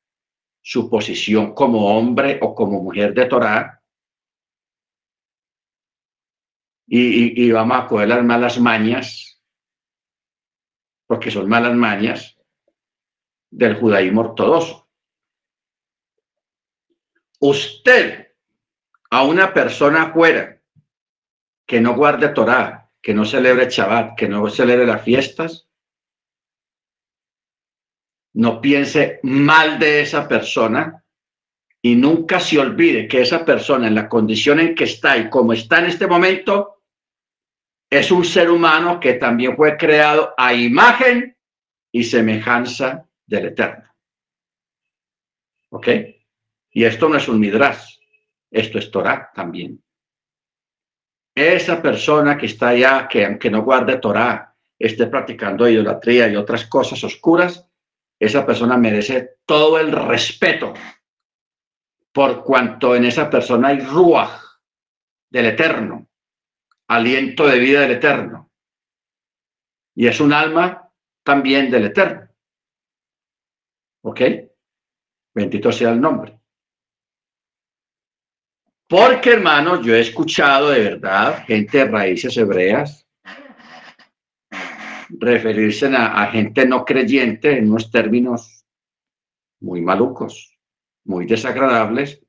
su 0.63 0.89
posición 0.89 1.53
como 1.53 1.95
hombre 1.95 2.39
o 2.41 2.55
como 2.55 2.83
mujer 2.83 3.13
de 3.13 3.27
Torah, 3.27 3.83
y, 6.87 7.45
y, 7.45 7.53
vamos 7.53 7.77
a 7.77 7.87
coger 7.87 8.09
las 8.09 8.25
malas 8.25 8.59
mañas, 8.59 9.43
porque 11.07 11.31
son 11.31 11.51
malas 11.51 11.75
mañas 11.75 12.39
del 13.51 13.79
judaísmo 13.79 14.23
ortodoxo. 14.23 14.82
Usted, 17.44 18.28
a 19.10 19.24
una 19.24 19.52
persona 19.52 20.02
afuera 20.02 20.62
que 21.66 21.81
no 21.81 21.97
guarde 21.97 22.28
Torah, 22.28 22.89
que 23.02 23.12
no 23.14 23.24
celebre 23.24 23.69
Shabbat, 23.69 24.16
que 24.16 24.28
no 24.28 24.48
celebre 24.48 24.86
las 24.86 25.02
fiestas, 25.02 25.69
no 28.35 28.60
piense 28.60 29.19
mal 29.24 29.81
de 29.81 30.02
esa 30.02 30.28
persona 30.28 31.05
y 31.82 31.97
nunca 31.97 32.39
se 32.39 32.60
olvide 32.60 33.09
que 33.09 33.23
esa 33.23 33.44
persona 33.44 33.89
en 33.89 33.97
la 33.97 34.09
condición 34.09 34.60
en 34.60 34.77
que 34.77 34.85
está 34.85 35.19
y 35.19 35.28
como 35.28 35.52
está 35.52 35.81
en 35.81 35.86
este 35.86 36.06
momento 36.06 36.85
es 37.90 38.12
un 38.12 38.24
ser 38.24 38.52
humano 38.52 39.01
que 39.01 39.14
también 39.14 39.56
fue 39.56 39.77
creado 39.77 40.32
a 40.39 40.55
imagen 40.55 41.36
y 41.90 42.05
semejanza 42.05 43.09
del 43.27 43.47
Eterno. 43.47 43.93
¿Ok? 45.70 45.89
Y 46.73 46.85
esto 46.85 47.09
no 47.09 47.16
es 47.16 47.28
un 47.28 47.39
midrash, 47.39 47.99
esto 48.51 48.78
es 48.78 48.90
Torah 48.90 49.31
también. 49.35 49.82
Esa 51.35 51.81
persona 51.81 52.36
que 52.36 52.47
está 52.47 52.69
allá, 52.69 53.07
que 53.09 53.24
aunque 53.24 53.51
no 53.51 53.62
guarde 53.62 53.99
Torah, 53.99 54.55
esté 54.78 55.07
practicando 55.07 55.69
idolatría 55.69 56.28
y 56.28 56.36
otras 56.36 56.66
cosas 56.66 57.03
oscuras, 57.05 57.69
esa 58.19 58.44
persona 58.44 58.77
merece 58.77 59.36
todo 59.44 59.78
el 59.78 59.93
respeto 59.93 60.74
por 62.12 62.44
cuanto 62.44 62.94
en 62.94 63.05
esa 63.05 63.31
persona 63.31 63.69
hay 63.69 63.81
ruach 63.81 64.43
del 65.31 65.47
eterno, 65.47 66.09
aliento 66.89 67.47
de 67.47 67.59
vida 67.59 67.81
del 67.81 67.93
eterno. 67.93 68.51
Y 69.94 70.07
es 70.07 70.20
un 70.20 70.32
alma 70.32 70.90
también 71.23 71.70
del 71.70 71.86
eterno. 71.86 72.28
¿Ok? 74.03 74.20
Bendito 75.35 75.73
sea 75.73 75.90
el 75.90 76.01
nombre. 76.01 76.41
Porque, 78.93 79.31
hermanos, 79.31 79.86
yo 79.86 79.94
he 79.94 80.01
escuchado 80.01 80.69
de 80.69 80.81
verdad 80.81 81.47
gente 81.47 81.78
de 81.78 81.86
raíces 81.86 82.36
hebreas 82.36 83.09
referirse 85.09 85.86
a, 85.86 86.27
gente 86.27 86.66
no 86.66 86.85
creyente 86.85 87.56
en 87.56 87.70
unos 87.70 87.90
términos 87.90 88.66
muy 89.62 89.81
malucos, 89.81 90.59
muy 91.05 91.24
desagradables, 91.24 92.23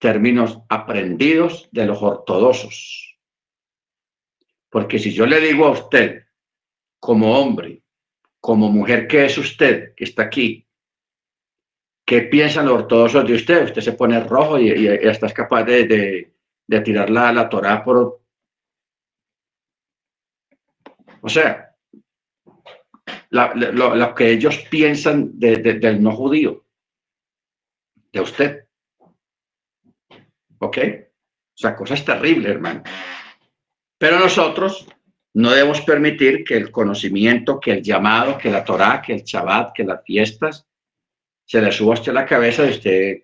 términos 0.00 0.58
aprendidos 0.68 1.68
de 1.70 1.86
los 1.86 2.02
ortodoxos. 2.02 3.16
Porque 4.70 4.98
si 4.98 5.12
yo 5.12 5.24
le 5.24 5.38
digo 5.38 5.66
a 5.66 5.70
usted, 5.70 6.24
como 6.98 7.38
hombre, 7.38 7.84
como 8.40 8.72
mujer 8.72 9.06
que 9.06 9.26
es 9.26 9.38
usted, 9.38 9.94
que 9.94 10.02
está 10.02 10.24
aquí, 10.24 10.63
¿qué 12.04 12.22
piensan 12.22 12.66
los 12.66 12.82
ortodoxos 12.82 13.26
de 13.26 13.34
usted? 13.34 13.64
Usted 13.64 13.80
se 13.80 13.92
pone 13.92 14.20
rojo 14.20 14.58
y, 14.58 14.70
y, 14.70 15.32
capaz 15.34 15.64
de, 15.64 16.32
de, 16.66 16.80
tirar 16.80 17.10
la, 17.10 17.32
la 17.32 17.48
Torah 17.48 17.82
por... 17.82 18.20
O 21.20 21.28
sea, 21.28 21.74
lo, 23.30 24.14
que 24.14 24.30
ellos 24.30 24.58
piensan 24.70 25.38
del 25.38 26.02
no 26.02 26.12
judío, 26.12 26.64
de 28.12 28.20
usted. 28.20 28.64
¿Ok? 30.58 30.78
O 30.78 31.56
sea, 31.56 31.74
cosas 31.74 32.04
terribles, 32.04 32.52
hermano. 32.52 32.82
Pero 33.98 34.18
nosotros 34.18 34.86
no 35.34 35.50
debemos 35.50 35.80
permitir 35.80 36.44
que 36.44 36.56
el 36.56 36.70
conocimiento, 36.70 37.58
que 37.58 37.72
el 37.72 37.82
llamado, 37.82 38.38
que 38.38 38.50
la 38.50 38.64
Torah, 38.64 39.00
que 39.00 39.14
el 39.14 39.22
Shabbat, 39.22 39.72
que 39.72 39.84
las 39.84 40.04
fiestas, 40.04 40.66
se 41.44 41.60
le 41.60 41.72
suba 41.72 41.94
a 41.94 42.12
la 42.12 42.26
cabeza 42.26 42.66
y 42.66 42.70
usted 42.70 43.22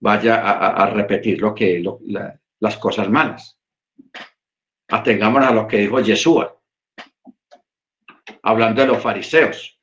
vaya 0.00 0.36
a, 0.36 0.86
repetir 0.90 1.40
lo 1.40 1.54
que 1.54 1.82
las 2.60 2.76
cosas 2.78 3.08
malas. 3.08 3.58
Atengámonos 4.88 5.48
a 5.48 5.54
lo 5.54 5.66
que 5.66 5.78
dijo 5.78 6.00
Yeshua 6.00 6.58
hablando 8.42 8.82
de 8.82 8.88
los 8.88 9.02
fariseos. 9.02 9.78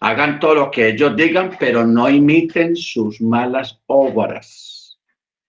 Hagan 0.00 0.40
todo 0.40 0.54
lo 0.54 0.70
que 0.70 0.88
ellos 0.88 1.14
digan, 1.16 1.56
pero 1.58 1.86
no 1.86 2.08
imiten 2.08 2.74
sus 2.76 3.20
malas 3.20 3.80
obras. 3.86 4.98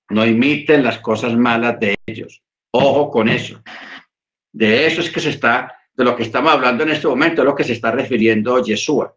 No 0.09 0.25
imiten 0.25 0.83
las 0.83 0.99
cosas 0.99 1.35
malas 1.35 1.79
de 1.79 1.95
ellos. 2.05 2.43
Ojo 2.71 3.09
con 3.09 3.29
eso. 3.29 3.61
De 4.51 4.85
eso 4.85 5.01
es 5.01 5.09
que 5.09 5.19
se 5.19 5.29
está, 5.29 5.73
de 5.93 6.03
lo 6.03 6.15
que 6.15 6.23
estamos 6.23 6.51
hablando 6.51 6.83
en 6.83 6.91
este 6.91 7.07
momento, 7.07 7.41
es 7.41 7.45
lo 7.45 7.55
que 7.55 7.63
se 7.63 7.73
está 7.73 7.91
refiriendo 7.91 8.61
Yeshua. 8.63 9.15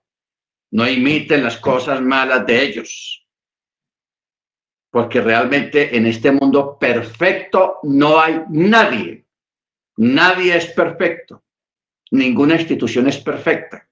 No 0.75 0.89
imiten 0.89 1.45
las 1.45 1.59
cosas 1.59 2.01
malas 2.01 2.45
de 2.47 2.61
ellos. 2.61 3.25
Porque 4.91 5.21
realmente 5.21 5.97
en 5.97 6.05
este 6.07 6.33
mundo 6.33 6.77
perfecto 6.77 7.79
no 7.85 8.19
hay 8.19 8.43
nadie. 8.49 9.25
Nadie 9.99 10.57
es 10.57 10.67
perfecto. 10.73 11.45
Ninguna 12.11 12.57
institución 12.57 13.07
es 13.07 13.19
perfecta. 13.19 13.89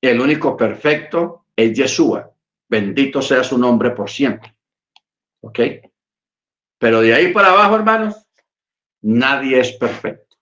El 0.00 0.20
único 0.20 0.56
perfecto 0.56 1.46
es 1.56 1.76
Yeshua. 1.76 2.32
Bendito 2.68 3.20
sea 3.20 3.42
su 3.42 3.58
nombre 3.58 3.90
por 3.90 4.08
siempre. 4.08 4.54
¿Ok? 5.40 5.58
Pero 6.78 7.00
de 7.00 7.12
ahí 7.12 7.32
para 7.32 7.48
abajo, 7.48 7.74
hermanos, 7.74 8.24
nadie 9.00 9.58
es 9.58 9.72
perfecto. 9.72 10.36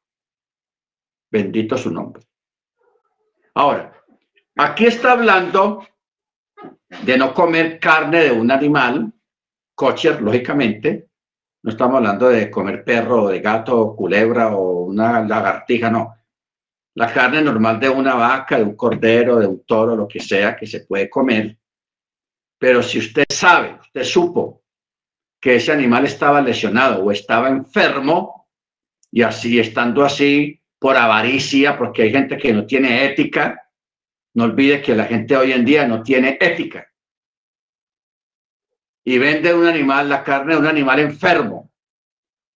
Bendito 1.31 1.79
su 1.79 1.91
nombre. 1.91 2.23
Ahora, 3.55 4.00
aquí 4.57 4.87
está 4.87 5.13
hablando 5.13 5.87
de 7.03 7.19
no 7.19 7.33
comer 7.33 7.79
carne 7.79 8.25
de 8.25 8.33
un 8.33 8.51
animal, 8.51 9.13
kosher, 9.75 10.21
lógicamente. 10.21 11.09
No 11.63 11.71
estamos 11.71 11.97
hablando 11.97 12.29
de 12.29 12.51
comer 12.51 12.85
perro, 12.85 13.29
de 13.29 13.41
gato, 13.41 13.95
culebra 13.95 14.57
o 14.57 14.85
una 14.85 15.21
lagartija, 15.21 15.91
no 15.91 16.15
la 16.95 17.13
carne 17.13 17.41
normal 17.41 17.79
de 17.79 17.89
una 17.89 18.15
vaca, 18.15 18.59
de 18.59 18.65
un 18.65 18.75
cordero, 18.75 19.39
de 19.39 19.47
un 19.47 19.65
toro, 19.65 19.97
lo 19.97 20.09
que 20.09 20.21
sea 20.21 20.57
que 20.57 20.67
se 20.67 20.81
puede 20.81 21.09
comer. 21.09 21.57
Pero 22.59 22.83
si 22.83 22.99
usted 22.99 23.25
sabe, 23.29 23.79
usted 23.81 24.05
supo 24.05 24.63
que 25.41 25.57
ese 25.57 25.73
animal 25.73 26.05
estaba 26.05 26.43
lesionado 26.43 27.05
o 27.05 27.11
estaba 27.11 27.49
enfermo, 27.49 28.49
y 29.11 29.23
así 29.23 29.59
estando 29.59 30.05
así 30.05 30.61
por 30.79 30.97
avaricia, 30.97 31.79
porque 31.79 32.03
hay 32.03 32.11
gente 32.11 32.37
que 32.37 32.53
no 32.53 32.67
tiene 32.67 33.07
ética, 33.07 33.70
no 34.35 34.45
olvide 34.45 34.83
que 34.83 34.95
la 34.95 35.05
gente 35.05 35.37
hoy 35.37 35.53
en 35.53 35.65
día 35.65 35.87
no 35.87 36.03
tiene 36.03 36.39
ética. 36.41 36.87
Y 39.05 39.19
vende 39.19 39.55
un 39.55 39.67
animal, 39.67 40.09
la 40.09 40.23
carne 40.23 40.55
de 40.55 40.61
un 40.61 40.67
animal 40.67 41.01
enfermo 41.01 41.73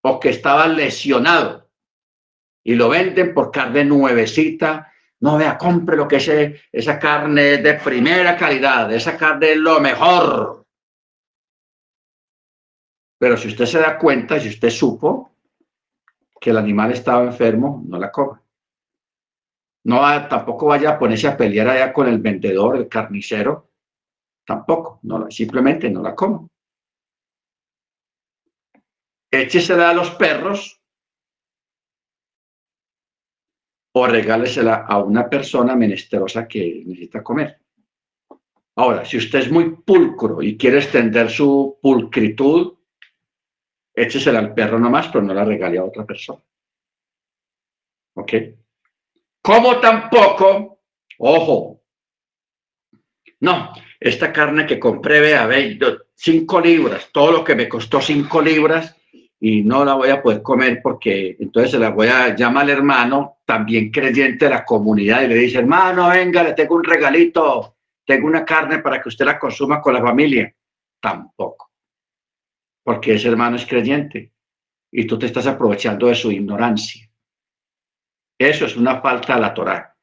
o 0.01 0.19
que 0.19 0.29
estaba 0.29 0.67
lesionado 0.67 1.65
y 2.63 2.75
lo 2.75 2.89
venden 2.89 3.33
por 3.33 3.51
carne 3.51 3.85
nuevecita. 3.85 4.91
No 5.19 5.37
vea, 5.37 5.57
compre 5.57 5.95
lo 5.95 6.07
que 6.07 6.17
es 6.17 6.61
esa 6.71 6.99
carne 6.99 7.57
de 7.57 7.75
primera 7.75 8.35
calidad, 8.35 8.91
esa 8.91 9.17
carne 9.17 9.53
es 9.53 9.57
lo 9.57 9.79
mejor. 9.79 10.65
Pero 13.17 13.37
si 13.37 13.47
usted 13.47 13.65
se 13.65 13.79
da 13.79 13.97
cuenta, 13.97 14.39
si 14.39 14.49
usted 14.49 14.69
supo 14.69 15.31
que 16.39 16.49
el 16.49 16.57
animal 16.57 16.91
estaba 16.91 17.23
enfermo, 17.23 17.83
no 17.87 17.97
la 17.97 18.11
coma. 18.11 18.44
No, 19.85 19.99
tampoco 20.27 20.65
vaya 20.65 20.91
a 20.91 20.99
ponerse 20.99 21.27
a 21.27 21.37
pelear 21.37 21.67
allá 21.67 21.93
con 21.93 22.07
el 22.07 22.17
vendedor, 22.17 22.75
el 22.75 22.89
carnicero. 22.89 23.69
Tampoco, 24.43 24.99
no, 25.03 25.29
simplemente 25.29 25.89
no 25.91 26.01
la 26.01 26.15
coma. 26.15 26.47
Échesela 29.31 29.91
a 29.91 29.93
los 29.93 30.09
perros 30.11 30.81
o 33.93 34.07
regálesela 34.07 34.85
a 34.87 35.03
una 35.03 35.29
persona 35.29 35.75
menesterosa 35.75 36.47
que 36.47 36.83
necesita 36.85 37.23
comer. 37.23 37.61
Ahora, 38.77 39.05
si 39.05 39.17
usted 39.17 39.39
es 39.39 39.51
muy 39.51 39.75
pulcro 39.75 40.41
y 40.41 40.57
quiere 40.57 40.77
extender 40.77 41.29
su 41.29 41.77
pulcritud, 41.81 42.73
échesela 43.93 44.39
al 44.39 44.53
perro 44.53 44.79
nomás, 44.79 45.07
pero 45.09 45.23
no 45.23 45.33
la 45.33 45.45
regale 45.45 45.77
a 45.77 45.85
otra 45.85 46.05
persona. 46.05 46.43
¿Ok? 48.15 48.33
Como 49.45 49.79
tampoco, 49.79 50.79
ojo, 51.19 51.83
no, 53.41 53.73
esta 53.99 54.33
carne 54.33 54.65
que 54.65 54.79
compré, 54.79 55.19
vea, 55.19 55.45
ve, 55.45 55.77
cinco 56.15 56.59
libras, 56.59 57.11
todo 57.13 57.31
lo 57.31 57.43
que 57.43 57.53
me 57.53 57.69
costó 57.69 58.01
cinco 58.01 58.41
libras 58.41 58.95
y 59.39 59.61
no 59.61 59.85
la 59.85 59.93
voy 59.93 60.09
a 60.09 60.23
poder 60.23 60.41
comer 60.41 60.79
porque 60.81 61.37
entonces 61.39 61.73
se 61.73 61.77
la 61.77 61.91
voy 61.91 62.07
a 62.07 62.35
llamar 62.35 62.63
al 62.63 62.71
hermano, 62.71 63.37
también 63.45 63.91
creyente 63.91 64.45
de 64.45 64.49
la 64.49 64.65
comunidad, 64.65 65.21
y 65.21 65.27
le 65.27 65.35
dice, 65.35 65.59
hermano, 65.59 66.09
venga, 66.09 66.41
le 66.41 66.53
tengo 66.53 66.73
un 66.73 66.83
regalito, 66.83 67.75
tengo 68.03 68.25
una 68.25 68.43
carne 68.43 68.79
para 68.79 68.99
que 68.99 69.09
usted 69.09 69.25
la 69.25 69.37
consuma 69.37 69.79
con 69.79 69.93
la 69.93 70.01
familia. 70.01 70.51
Tampoco, 70.99 71.69
porque 72.81 73.13
ese 73.13 73.27
hermano 73.27 73.57
es 73.57 73.65
creyente 73.67 74.31
y 74.91 75.05
tú 75.05 75.19
te 75.19 75.27
estás 75.27 75.45
aprovechando 75.45 76.07
de 76.07 76.15
su 76.15 76.31
ignorancia. 76.31 77.07
Eso 78.37 78.65
es 78.65 78.75
una 78.75 79.01
falta 79.01 79.35
a 79.35 79.39
la 79.39 79.53
Torah. 79.53 79.97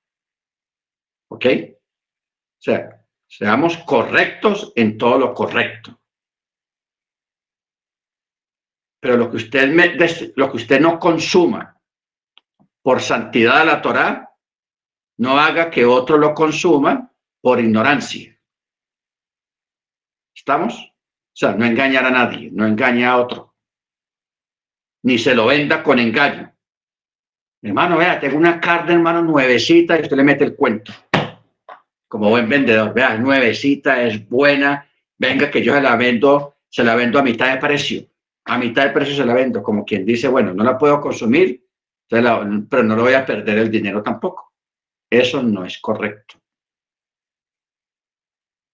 ¿Ok? 1.31 1.47
O 1.47 2.63
sea, 2.63 3.05
seamos 3.29 3.77
correctos 3.79 4.73
en 4.77 4.97
todo 4.97 5.19
lo 5.19 5.35
correcto. 5.35 6.01
Pero 9.01 9.17
lo 9.17 9.31
que 9.31 9.37
usted, 9.37 9.69
me, 9.69 9.97
lo 10.37 10.51
que 10.51 10.57
usted 10.57 10.81
no 10.81 10.99
consuma 10.99 11.77
por 12.83 13.01
santidad 13.01 13.61
de 13.61 13.67
la 13.67 13.83
Torah, 13.83 14.33
no 15.19 15.39
haga 15.39 15.71
que 15.71 15.85
otro 15.85 16.19
lo 16.19 16.35
consuma 16.35 17.13
por 17.41 17.61
ignorancia. 17.61 18.39
¿Estamos? 20.35 20.75
O 20.75 21.37
sea, 21.37 21.55
no 21.55 21.65
engañar 21.65 22.05
a 22.05 22.11
nadie, 22.11 22.51
no 22.53 22.67
engañe 22.67 23.05
a 23.05 23.17
otro. 23.17 23.57
Ni 25.03 25.19
se 25.19 25.35
lo 25.35 25.47
venda 25.47 25.83
con 25.83 25.99
engaño. 25.99 26.52
Hermano, 27.65 27.97
vea, 27.97 28.19
tengo 28.19 28.37
una 28.37 28.61
carne, 28.61 28.95
hermano, 28.95 29.23
nuevecita 29.23 29.97
y 29.97 30.03
usted 30.03 30.17
le 30.17 30.25
mete 30.25 30.43
el 30.43 30.57
cuento. 30.57 30.93
Como 32.09 32.29
buen 32.29 32.49
vendedor, 32.49 32.93
vea, 32.93 33.17
nuevecita, 33.17 34.03
es 34.03 34.29
buena, 34.29 34.91
venga 35.17 35.49
que 35.49 35.63
yo 35.63 35.73
se 35.73 35.81
la 35.81 35.95
vendo, 35.95 36.57
se 36.69 36.83
la 36.83 36.97
vendo 36.97 37.21
a 37.21 37.23
mitad 37.23 37.55
de 37.55 37.61
precio. 37.61 38.05
A 38.47 38.59
mitad 38.59 38.85
de 38.85 38.91
precio 38.91 39.15
se 39.15 39.25
la 39.25 39.33
vendo, 39.33 39.63
como 39.63 39.85
quien 39.85 40.05
dice, 40.05 40.27
bueno, 40.27 40.53
no 40.53 40.65
la 40.65 40.77
puedo 40.77 41.01
consumir, 41.01 41.65
pero 42.09 42.83
no 42.83 42.97
lo 42.97 43.03
voy 43.03 43.15
a 43.15 43.25
perder 43.25 43.59
el 43.59 43.71
dinero 43.71 44.03
tampoco. 44.03 44.55
Eso 45.09 45.41
no 45.41 45.65
es 45.65 45.79
correcto. 45.79 46.41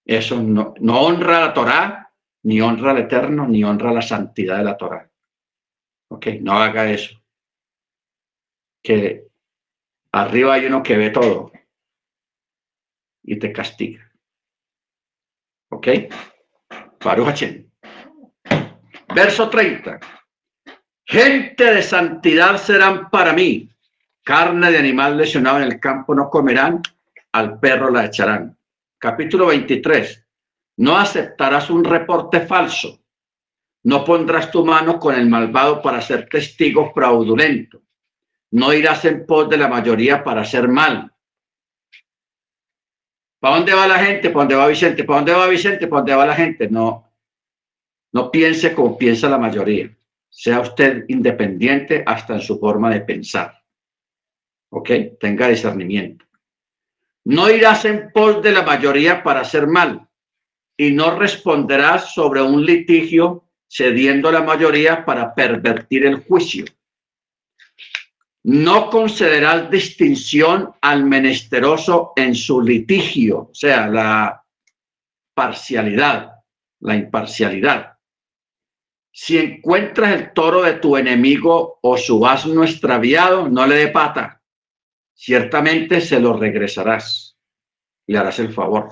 Eso 0.06 0.40
no, 0.42 0.72
no 0.80 1.00
honra 1.02 1.40
la 1.40 1.52
Torah, 1.52 2.10
ni 2.44 2.62
honra 2.62 2.92
al 2.92 2.98
Eterno, 2.98 3.46
ni 3.46 3.62
honra 3.62 3.92
la 3.92 4.00
santidad 4.00 4.56
de 4.56 4.64
la 4.64 4.78
Torah. 4.78 5.10
Ok, 6.10 6.26
no 6.40 6.54
haga 6.54 6.90
eso 6.90 7.17
que 8.82 9.26
arriba 10.12 10.54
hay 10.54 10.66
uno 10.66 10.82
que 10.82 10.96
ve 10.96 11.10
todo 11.10 11.52
y 13.22 13.38
te 13.38 13.52
castiga. 13.52 14.10
¿Ok? 15.70 15.88
Baruch 17.04 17.44
Verso 19.14 19.48
30. 19.50 20.00
Gente 21.06 21.64
de 21.64 21.82
santidad 21.82 22.56
serán 22.56 23.10
para 23.10 23.32
mí. 23.32 23.68
Carne 24.22 24.70
de 24.70 24.78
animal 24.78 25.16
lesionado 25.16 25.58
en 25.58 25.64
el 25.64 25.80
campo 25.80 26.14
no 26.14 26.28
comerán, 26.28 26.82
al 27.32 27.58
perro 27.58 27.90
la 27.90 28.06
echarán. 28.06 28.56
Capítulo 28.98 29.46
23. 29.46 30.26
No 30.78 30.96
aceptarás 30.98 31.70
un 31.70 31.84
reporte 31.84 32.40
falso. 32.40 33.00
No 33.84 34.04
pondrás 34.04 34.50
tu 34.50 34.64
mano 34.64 34.98
con 34.98 35.14
el 35.14 35.28
malvado 35.28 35.80
para 35.80 36.00
ser 36.00 36.28
testigo 36.28 36.92
fraudulento 36.92 37.82
no 38.50 38.72
irás 38.72 39.04
en 39.04 39.26
pos 39.26 39.48
de 39.48 39.56
la 39.56 39.68
mayoría 39.68 40.24
para 40.24 40.42
hacer 40.42 40.68
mal. 40.68 41.12
¿Para 43.40 43.56
dónde 43.56 43.74
va 43.74 43.86
la 43.86 43.98
gente? 43.98 44.30
¿Para 44.30 44.40
dónde 44.40 44.54
va 44.56 44.66
Vicente? 44.66 45.04
¿Para 45.04 45.18
dónde 45.18 45.32
va 45.32 45.46
Vicente? 45.46 45.86
¿Para 45.86 46.00
dónde 46.00 46.14
va 46.14 46.26
la 46.26 46.34
gente? 46.34 46.68
No, 46.68 47.12
no 48.12 48.30
piense 48.30 48.74
como 48.74 48.96
piensa 48.98 49.28
la 49.28 49.38
mayoría. 49.38 49.94
Sea 50.30 50.60
usted 50.60 51.04
independiente 51.08 52.02
hasta 52.06 52.34
en 52.34 52.40
su 52.40 52.58
forma 52.58 52.90
de 52.90 53.00
pensar. 53.00 53.62
¿Ok? 54.70 54.90
Tenga 55.20 55.48
discernimiento. 55.48 56.24
No 57.24 57.50
irás 57.50 57.84
en 57.84 58.10
pos 58.12 58.42
de 58.42 58.52
la 58.52 58.62
mayoría 58.62 59.22
para 59.22 59.40
hacer 59.40 59.66
mal 59.66 60.08
y 60.76 60.90
no 60.92 61.16
responderás 61.16 62.14
sobre 62.14 62.40
un 62.40 62.64
litigio 62.64 63.44
cediendo 63.68 64.28
a 64.28 64.32
la 64.32 64.42
mayoría 64.42 65.04
para 65.04 65.34
pervertir 65.34 66.06
el 66.06 66.24
juicio 66.24 66.64
no 68.48 68.88
concederás 68.88 69.70
distinción 69.70 70.74
al 70.80 71.04
menesteroso 71.04 72.14
en 72.16 72.34
su 72.34 72.62
litigio, 72.62 73.50
o 73.50 73.54
sea, 73.54 73.88
la 73.88 74.42
parcialidad, 75.34 76.32
la 76.80 76.96
imparcialidad. 76.96 77.98
Si 79.12 79.36
encuentras 79.36 80.14
el 80.14 80.32
toro 80.32 80.62
de 80.62 80.74
tu 80.74 80.96
enemigo 80.96 81.78
o 81.82 81.98
su 81.98 82.26
asno 82.26 82.64
extraviado, 82.64 83.50
no 83.50 83.66
le 83.66 83.76
dé 83.76 83.88
pata. 83.88 84.40
Ciertamente 85.12 86.00
se 86.00 86.18
lo 86.18 86.32
regresarás. 86.32 87.36
Le 88.06 88.16
harás 88.16 88.38
el 88.38 88.54
favor. 88.54 88.88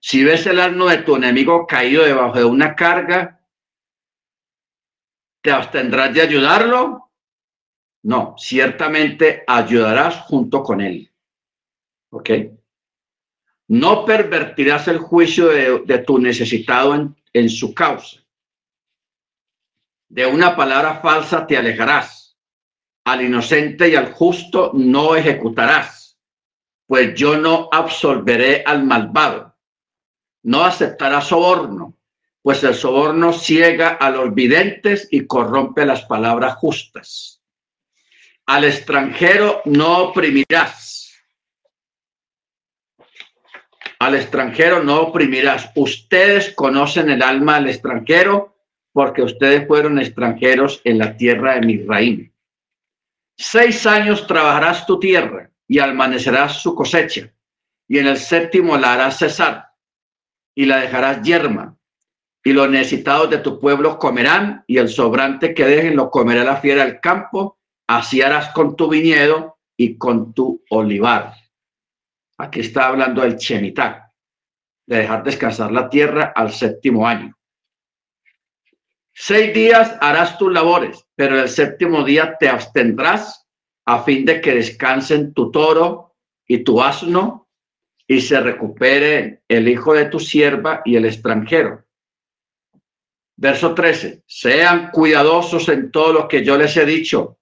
Si 0.00 0.24
ves 0.24 0.46
el 0.46 0.58
asno 0.58 0.86
de 0.86 0.98
tu 0.98 1.14
enemigo 1.14 1.64
caído 1.64 2.02
debajo 2.02 2.38
de 2.38 2.44
una 2.44 2.74
carga, 2.74 3.40
¿te 5.40 5.52
abstendrás 5.52 6.12
de 6.12 6.22
ayudarlo? 6.22 7.11
No, 8.02 8.34
ciertamente 8.36 9.44
ayudarás 9.46 10.22
junto 10.22 10.62
con 10.62 10.80
él. 10.80 11.10
¿Ok? 12.10 12.30
No 13.68 14.04
pervertirás 14.04 14.88
el 14.88 14.98
juicio 14.98 15.48
de, 15.48 15.98
tu 15.98 16.18
necesitado 16.18 16.94
en, 16.94 17.16
en 17.32 17.48
su 17.48 17.72
causa. 17.72 18.20
De 20.08 20.26
una 20.26 20.56
palabra 20.56 21.00
falsa 21.00 21.46
te 21.46 21.56
alejarás. 21.56 22.36
Al 23.04 23.22
inocente 23.22 23.88
y 23.88 23.96
al 23.96 24.12
justo 24.12 24.72
no 24.74 25.16
ejecutarás, 25.16 26.20
pues 26.86 27.14
yo 27.14 27.36
no 27.36 27.68
absolveré 27.72 28.62
al 28.64 28.84
malvado. 28.84 29.56
No 30.44 30.64
aceptarás 30.64 31.28
soborno, 31.28 31.96
pues 32.42 32.62
el 32.62 32.74
soborno 32.74 33.32
ciega 33.32 33.88
a 33.88 34.10
los 34.10 34.32
videntes 34.34 35.08
y 35.10 35.26
corrompe 35.26 35.84
las 35.84 36.04
palabras 36.04 36.56
justas 36.56 37.41
al 38.46 38.64
extranjero 38.64 39.62
no 39.64 39.98
oprimirás. 40.04 41.12
Al 43.98 44.16
extranjero 44.16 44.82
no 44.82 45.00
oprimirás. 45.02 45.70
Ustedes 45.76 46.52
conocen 46.54 47.10
el 47.10 47.22
alma 47.22 47.56
del 47.56 47.68
extranjero 47.68 48.56
porque 48.92 49.22
ustedes 49.22 49.66
fueron 49.66 49.98
extranjeros 49.98 50.80
en 50.84 50.98
la 50.98 51.16
tierra 51.16 51.54
de 51.54 51.66
Misraim. 51.66 52.32
Seis 53.36 53.86
años 53.86 54.26
trabajarás 54.26 54.86
tu 54.86 54.98
tierra 55.00 55.50
y 55.66 55.78
almanecerás 55.78 56.60
su 56.60 56.74
cosecha, 56.74 57.32
y 57.88 57.98
en 57.98 58.06
el 58.06 58.18
séptimo 58.18 58.76
la 58.76 58.92
harás 58.92 59.18
cesar 59.18 59.70
y 60.54 60.66
la 60.66 60.78
dejarás 60.78 61.22
yerma, 61.22 61.78
y 62.44 62.52
los 62.52 62.68
necesitados 62.68 63.30
de 63.30 63.38
tu 63.38 63.58
pueblo 63.58 63.98
comerán, 63.98 64.64
y 64.66 64.76
el 64.76 64.88
sobrante 64.88 65.54
que 65.54 65.64
dejen 65.64 65.96
lo 65.96 66.10
comerá 66.10 66.44
la 66.44 66.56
fiera 66.56 66.84
del 66.84 67.00
campo, 67.00 67.58
así 67.96 68.22
harás 68.22 68.52
con 68.52 68.74
tu 68.74 68.88
viñedo 68.88 69.58
y 69.76 69.98
con 69.98 70.32
tu 70.32 70.64
olivar. 70.70 71.34
Aquí 72.38 72.60
está 72.60 72.88
hablando 72.88 73.20
del 73.20 73.36
Shemitah, 73.36 74.10
de 74.86 74.96
dejar 74.96 75.22
descansar 75.22 75.70
la 75.70 75.90
tierra 75.90 76.32
al 76.34 76.50
séptimo 76.52 77.06
año. 77.06 77.36
Seis 79.12 79.52
días 79.52 79.94
harás 80.00 80.38
tus 80.38 80.50
labores, 80.50 81.06
pero 81.14 81.38
el 81.38 81.50
séptimo 81.50 82.02
día 82.02 82.36
te 82.38 82.48
abstendrás 82.48 83.46
a 83.84 84.02
fin 84.02 84.24
de 84.24 84.40
que 84.40 84.54
descansen 84.54 85.34
tu 85.34 85.50
toro 85.50 86.16
y 86.46 86.64
tu 86.64 86.80
asno 86.80 87.50
y 88.06 88.22
se 88.22 88.40
recupere 88.40 89.42
el 89.48 89.68
hijo 89.68 89.92
de 89.92 90.06
tu 90.06 90.18
sierva 90.18 90.80
y 90.86 90.96
el 90.96 91.04
extranjero. 91.04 91.84
Verso 93.36 93.74
13. 93.74 94.22
Sean 94.26 94.90
cuidadosos 94.90 95.68
en 95.68 95.90
todo 95.90 96.12
lo 96.12 96.28
que 96.28 96.42
yo 96.42 96.56
les 96.56 96.74
he 96.78 96.86
dicho 96.86 97.38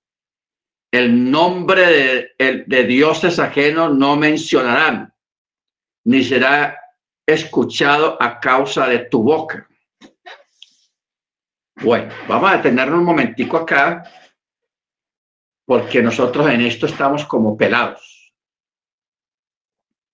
el 0.92 1.30
nombre 1.30 2.30
de, 2.38 2.64
de 2.66 2.84
dioses 2.84 3.38
ajenos 3.38 3.96
no 3.96 4.16
mencionarán, 4.16 5.14
ni 6.04 6.24
será 6.24 6.78
escuchado 7.26 8.20
a 8.20 8.40
causa 8.40 8.88
de 8.88 9.00
tu 9.00 9.22
boca. 9.22 9.68
Bueno, 11.82 12.12
vamos 12.28 12.50
a 12.50 12.56
detenernos 12.56 12.98
un 12.98 13.04
momentico 13.04 13.56
acá, 13.56 14.02
porque 15.64 16.02
nosotros 16.02 16.50
en 16.50 16.62
esto 16.62 16.86
estamos 16.86 17.24
como 17.24 17.56
pelados. 17.56 18.34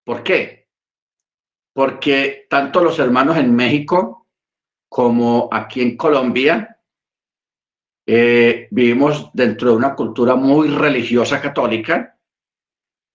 ¿Por 0.05 0.23
qué? 0.23 0.69
Porque 1.73 2.47
tanto 2.49 2.83
los 2.83 2.99
hermanos 2.99 3.37
en 3.39 3.55
México 3.55 4.29
como 4.89 5.49
aquí 5.51 5.81
en 5.81 5.97
Colombia 5.97 6.76
eh, 8.07 8.69
vivimos 8.71 9.31
dentro 9.33 9.71
de 9.71 9.77
una 9.77 9.95
cultura 9.97 10.37
muy 10.37 10.69
religiosa 10.69 11.41
católica 11.41 12.17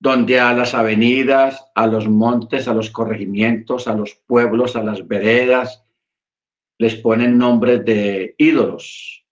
donde 0.02 0.40
a 0.40 0.52
las 0.54 0.74
avenidas, 0.74 1.64
a 1.76 1.86
los 1.86 2.10
montes, 2.10 2.68
a 2.68 2.74
los 2.74 2.90
corregimientos, 2.90 3.88
a 3.88 3.96
los 3.96 4.16
pueblos, 4.16 4.76
a 4.76 4.82
las 4.82 5.08
veredas, 5.08 5.86
les 6.80 6.96
ponen 6.96 7.38
nombres 7.38 7.86
de 7.86 8.34
ídolos. 8.40 9.24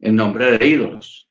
En 0.00 0.16
nombre 0.16 0.58
de 0.58 0.66
ídolos. 0.66 1.30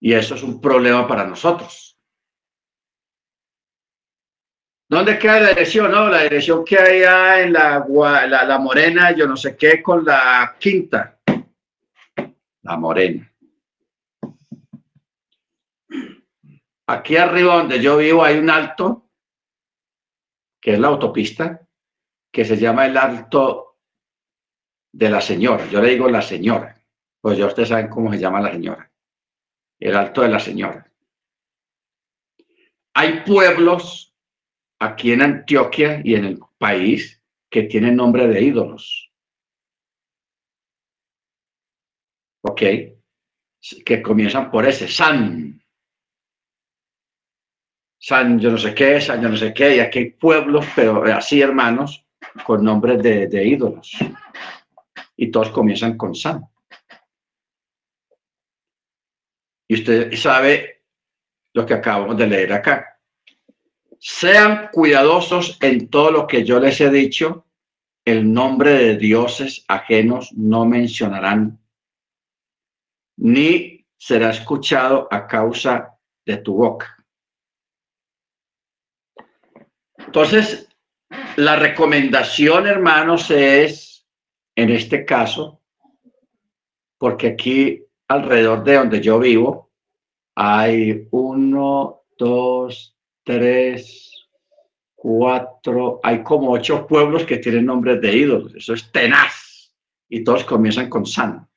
Y 0.00 0.12
eso 0.12 0.36
es 0.36 0.44
un 0.44 0.60
problema 0.60 1.08
para 1.08 1.26
nosotros. 1.26 1.83
¿Dónde 4.94 5.18
queda 5.18 5.40
la 5.40 5.48
dirección? 5.48 5.90
No, 5.90 6.08
la 6.08 6.22
dirección 6.22 6.64
que 6.64 6.78
hay 6.78 7.42
en 7.42 7.52
la, 7.52 7.84
la, 8.28 8.44
la 8.44 8.58
Morena, 8.60 9.10
yo 9.10 9.26
no 9.26 9.36
sé 9.36 9.56
qué, 9.56 9.82
con 9.82 10.04
la 10.04 10.54
quinta. 10.56 11.18
La 12.62 12.76
Morena. 12.76 13.28
Aquí 16.86 17.16
arriba 17.16 17.56
donde 17.56 17.80
yo 17.82 17.96
vivo 17.96 18.22
hay 18.22 18.38
un 18.38 18.48
alto, 18.48 19.10
que 20.60 20.74
es 20.74 20.78
la 20.78 20.86
autopista, 20.86 21.66
que 22.30 22.44
se 22.44 22.56
llama 22.56 22.86
el 22.86 22.96
alto 22.96 23.78
de 24.92 25.10
la 25.10 25.20
señora. 25.20 25.66
Yo 25.66 25.82
le 25.82 25.90
digo 25.90 26.08
la 26.08 26.22
señora, 26.22 26.80
pues 27.20 27.36
ya 27.36 27.46
ustedes 27.46 27.70
saben 27.70 27.88
cómo 27.88 28.12
se 28.12 28.20
llama 28.20 28.40
la 28.40 28.52
señora. 28.52 28.88
El 29.80 29.96
alto 29.96 30.22
de 30.22 30.28
la 30.28 30.38
señora. 30.38 30.88
Hay 32.94 33.24
pueblos 33.26 34.13
aquí 34.80 35.12
en 35.12 35.22
Antioquia 35.22 36.00
y 36.04 36.14
en 36.14 36.24
el 36.24 36.40
país 36.58 37.22
que 37.50 37.64
tienen 37.64 37.96
nombre 37.96 38.26
de 38.26 38.42
ídolos. 38.42 39.12
¿Ok? 42.42 42.62
Que 43.84 44.02
comienzan 44.02 44.50
por 44.50 44.66
ese, 44.66 44.88
San, 44.88 45.64
San 48.06 48.38
yo 48.38 48.50
no 48.50 48.58
sé 48.58 48.74
qué, 48.74 49.00
San 49.00 49.22
yo 49.22 49.30
no 49.30 49.36
sé 49.36 49.54
qué, 49.54 49.76
y 49.76 49.80
aquí 49.80 49.98
hay 50.00 50.10
pueblos, 50.10 50.66
pero 50.76 51.02
así 51.04 51.40
hermanos, 51.40 52.04
con 52.44 52.62
nombres 52.62 53.02
de, 53.02 53.44
ídolos. 53.46 53.96
Y 55.16 55.30
todos 55.30 55.48
comienzan 55.50 55.96
con 55.96 56.14
San. 56.14 56.44
Y 59.66 59.74
usted 59.74 60.12
sabe 60.16 60.82
lo 61.54 61.64
que 61.64 61.72
acabamos 61.72 62.18
de 62.18 62.26
leer 62.26 62.52
acá. 62.52 62.93
Sean 64.06 64.68
cuidadosos 64.70 65.56
en 65.62 65.88
todo 65.88 66.10
lo 66.10 66.26
que 66.26 66.44
yo 66.44 66.60
les 66.60 66.78
he 66.82 66.90
dicho. 66.90 67.46
El 68.04 68.30
nombre 68.30 68.72
de 68.72 68.96
dioses 68.98 69.64
ajenos 69.66 70.30
no 70.34 70.66
mencionarán, 70.66 71.58
ni 73.16 73.86
será 73.96 74.28
escuchado 74.28 75.08
a 75.10 75.26
causa 75.26 75.98
de 76.26 76.36
tu 76.36 76.54
boca. 76.54 77.02
Entonces, 79.96 80.68
la 81.36 81.56
recomendación, 81.56 82.66
hermanos, 82.66 83.30
es, 83.30 84.06
en 84.54 84.68
este 84.68 85.06
caso, 85.06 85.62
porque 86.98 87.28
aquí 87.28 87.86
alrededor 88.08 88.64
de 88.64 88.74
donde 88.74 89.00
yo 89.00 89.18
vivo, 89.18 89.72
hay 90.34 91.08
uno, 91.10 92.02
dos, 92.18 92.93
tres, 93.24 94.28
cuatro, 94.94 96.00
hay 96.02 96.22
como 96.22 96.52
ocho 96.52 96.86
pueblos 96.86 97.24
que 97.24 97.38
tienen 97.38 97.66
nombres 97.66 98.00
de 98.00 98.16
ídolos. 98.16 98.54
Eso 98.54 98.74
es 98.74 98.90
tenaz. 98.92 99.74
Y 100.08 100.22
todos 100.22 100.44
comienzan 100.44 100.88
con 100.88 101.04
San. 101.04 101.48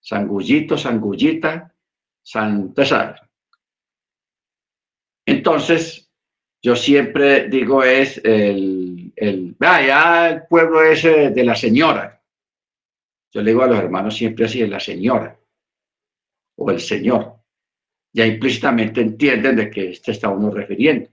Sangullito, 0.00 0.78
Sangullita, 0.78 1.74
San 2.22 2.74
Entonces, 5.26 6.10
yo 6.62 6.76
siempre 6.76 7.48
digo 7.48 7.82
es 7.82 8.20
el, 8.24 9.12
el, 9.16 9.56
ah, 9.60 10.28
el 10.30 10.46
pueblo 10.46 10.82
ese 10.82 11.30
de 11.30 11.44
la 11.44 11.54
señora. 11.54 12.22
Yo 13.32 13.42
le 13.42 13.50
digo 13.50 13.62
a 13.62 13.66
los 13.66 13.78
hermanos 13.78 14.16
siempre 14.16 14.46
así, 14.46 14.62
es 14.62 14.68
la 14.68 14.80
señora 14.80 15.38
o 16.56 16.70
el 16.70 16.80
señor. 16.80 17.36
Ya 18.16 18.24
implícitamente 18.24 19.02
entienden 19.02 19.56
de 19.56 19.68
qué 19.68 19.90
este 19.90 20.12
está 20.12 20.30
uno 20.30 20.50
refiriendo. 20.50 21.10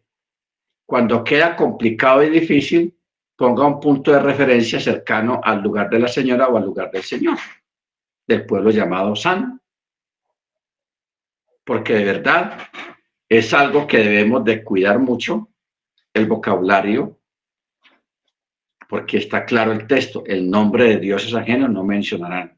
Cuando 0.86 1.22
queda 1.22 1.54
complicado 1.54 2.24
y 2.24 2.30
difícil, 2.30 2.98
ponga 3.36 3.68
un 3.68 3.82
punto 3.82 4.14
de 4.14 4.22
referencia 4.22 4.80
cercano 4.80 5.42
al 5.44 5.62
lugar 5.62 5.90
de 5.90 6.00
la 6.00 6.08
señora 6.08 6.48
o 6.48 6.56
al 6.56 6.64
lugar 6.64 6.90
del 6.92 7.04
señor, 7.04 7.38
del 8.26 8.46
pueblo 8.46 8.72
llamado 8.72 9.18
San. 9.18 9.60
Porque 11.66 11.94
de 11.94 12.06
verdad 12.06 12.70
es 13.28 13.54
algo 13.54 13.86
que 13.86 13.98
debemos 13.98 14.46
de 14.46 14.64
cuidar 14.64 14.98
mucho, 15.00 15.50
el 16.14 16.26
vocabulario, 16.26 17.20
porque 18.88 19.18
está 19.18 19.44
claro 19.44 19.74
el 19.74 19.88
texto, 19.88 20.24
el 20.26 20.50
nombre 20.50 20.86
de 20.86 21.00
dioses 21.00 21.34
ajenos 21.34 21.70
no 21.70 21.84
mencionarán, 21.84 22.58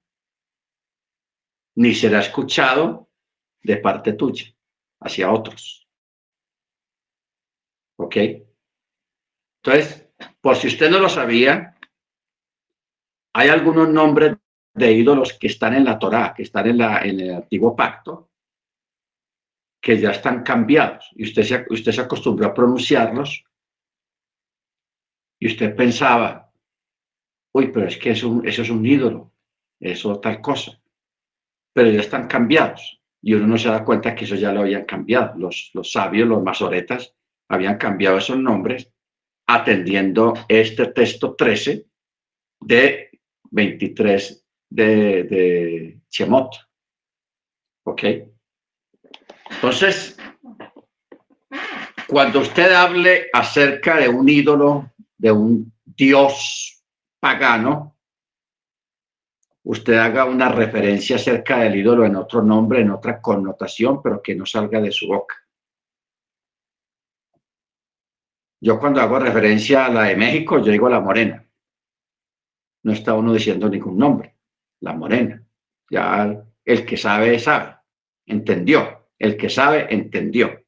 ni 1.78 1.96
será 1.96 2.20
escuchado 2.20 3.05
de 3.66 3.78
parte 3.78 4.14
tuya 4.14 4.46
hacia 5.02 5.32
otros. 5.32 5.88
¿Ok? 7.98 8.16
Entonces, 9.64 10.10
por 10.40 10.56
si 10.56 10.68
usted 10.68 10.90
no 10.90 11.00
lo 11.00 11.10
sabía, 11.10 11.78
hay 13.34 13.50
algunos 13.50 13.90
nombres 13.90 14.38
de 14.74 14.92
ídolos 14.92 15.34
que 15.34 15.48
están 15.48 15.74
en 15.74 15.86
la 15.86 15.98
Torá, 15.98 16.34
que 16.36 16.44
están 16.44 16.68
en, 16.68 16.78
la, 16.78 17.00
en 17.00 17.20
el 17.20 17.34
antiguo 17.34 17.76
pacto, 17.76 18.30
que 19.82 20.00
ya 20.00 20.12
están 20.12 20.44
cambiados 20.44 21.10
y 21.16 21.24
usted 21.24 21.44
se, 21.44 21.66
usted 21.70 21.92
se 21.92 22.02
acostumbró 22.02 22.48
a 22.48 22.54
pronunciarlos 22.54 23.44
y 25.40 25.48
usted 25.48 25.76
pensaba, 25.76 26.52
uy, 27.54 27.72
pero 27.72 27.88
es 27.88 27.98
que 27.98 28.12
eso, 28.12 28.42
eso 28.44 28.62
es 28.62 28.70
un 28.70 28.86
ídolo, 28.86 29.32
eso 29.80 30.20
tal 30.20 30.42
cosa, 30.42 30.82
pero 31.74 31.90
ya 31.90 32.00
están 32.00 32.28
cambiados 32.28 33.02
y 33.26 33.34
uno 33.34 33.48
no 33.48 33.58
se 33.58 33.70
da 33.70 33.84
cuenta 33.84 34.14
que 34.14 34.26
eso 34.26 34.36
ya 34.36 34.52
lo 34.52 34.62
habían 34.62 34.86
cambiado. 34.86 35.34
Los, 35.40 35.72
los 35.74 35.92
sabios, 35.92 36.28
los 36.28 36.44
masoretas, 36.44 37.16
habían 37.50 37.80
cambiado 37.80 38.20
esos 38.20 38.38
nombres 38.38 38.94
atendiendo 39.48 40.36
este 40.48 40.86
texto 40.88 41.34
13 41.36 41.88
de 42.62 43.10
23 43.50 44.46
de, 44.70 45.24
de 45.24 46.00
Chemot. 46.08 46.56
¿Ok? 47.88 48.04
Entonces, 49.50 50.20
cuando 52.06 52.42
usted 52.42 52.74
hable 52.74 53.26
acerca 53.34 53.98
de 53.98 54.08
un 54.08 54.30
ídolo, 54.30 54.92
de 55.18 55.32
un 55.32 55.74
dios 55.84 56.80
pagano, 57.20 57.95
usted 59.66 59.96
haga 59.96 60.26
una 60.26 60.50
referencia 60.50 61.16
acerca 61.16 61.60
del 61.60 61.76
ídolo 61.76 62.06
en 62.06 62.16
otro 62.16 62.42
nombre, 62.42 62.82
en 62.82 62.92
otra 62.92 63.20
connotación, 63.20 64.02
pero 64.02 64.22
que 64.22 64.36
no 64.36 64.46
salga 64.46 64.80
de 64.80 64.92
su 64.92 65.08
boca. 65.08 65.36
Yo 68.62 68.80
cuando 68.80 69.02
hago 69.02 69.20
referencia 69.20 69.86
a 69.86 69.90
la 69.90 70.04
de 70.04 70.16
México, 70.16 70.60
yo 70.60 70.72
digo 70.72 70.88
la 70.88 71.00
morena. 71.00 71.46
No 72.84 72.92
está 72.92 73.16
uno 73.16 73.34
diciendo 73.34 73.68
ningún 73.68 73.98
nombre. 73.98 74.36
La 74.82 74.94
morena. 74.94 75.44
Ya 75.90 76.44
el 76.64 76.86
que 76.86 76.98
sabe, 76.98 77.38
sabe. 77.40 77.76
Entendió. 78.26 79.08
El 79.18 79.36
que 79.36 79.50
sabe, 79.50 79.88
entendió. 79.90 80.64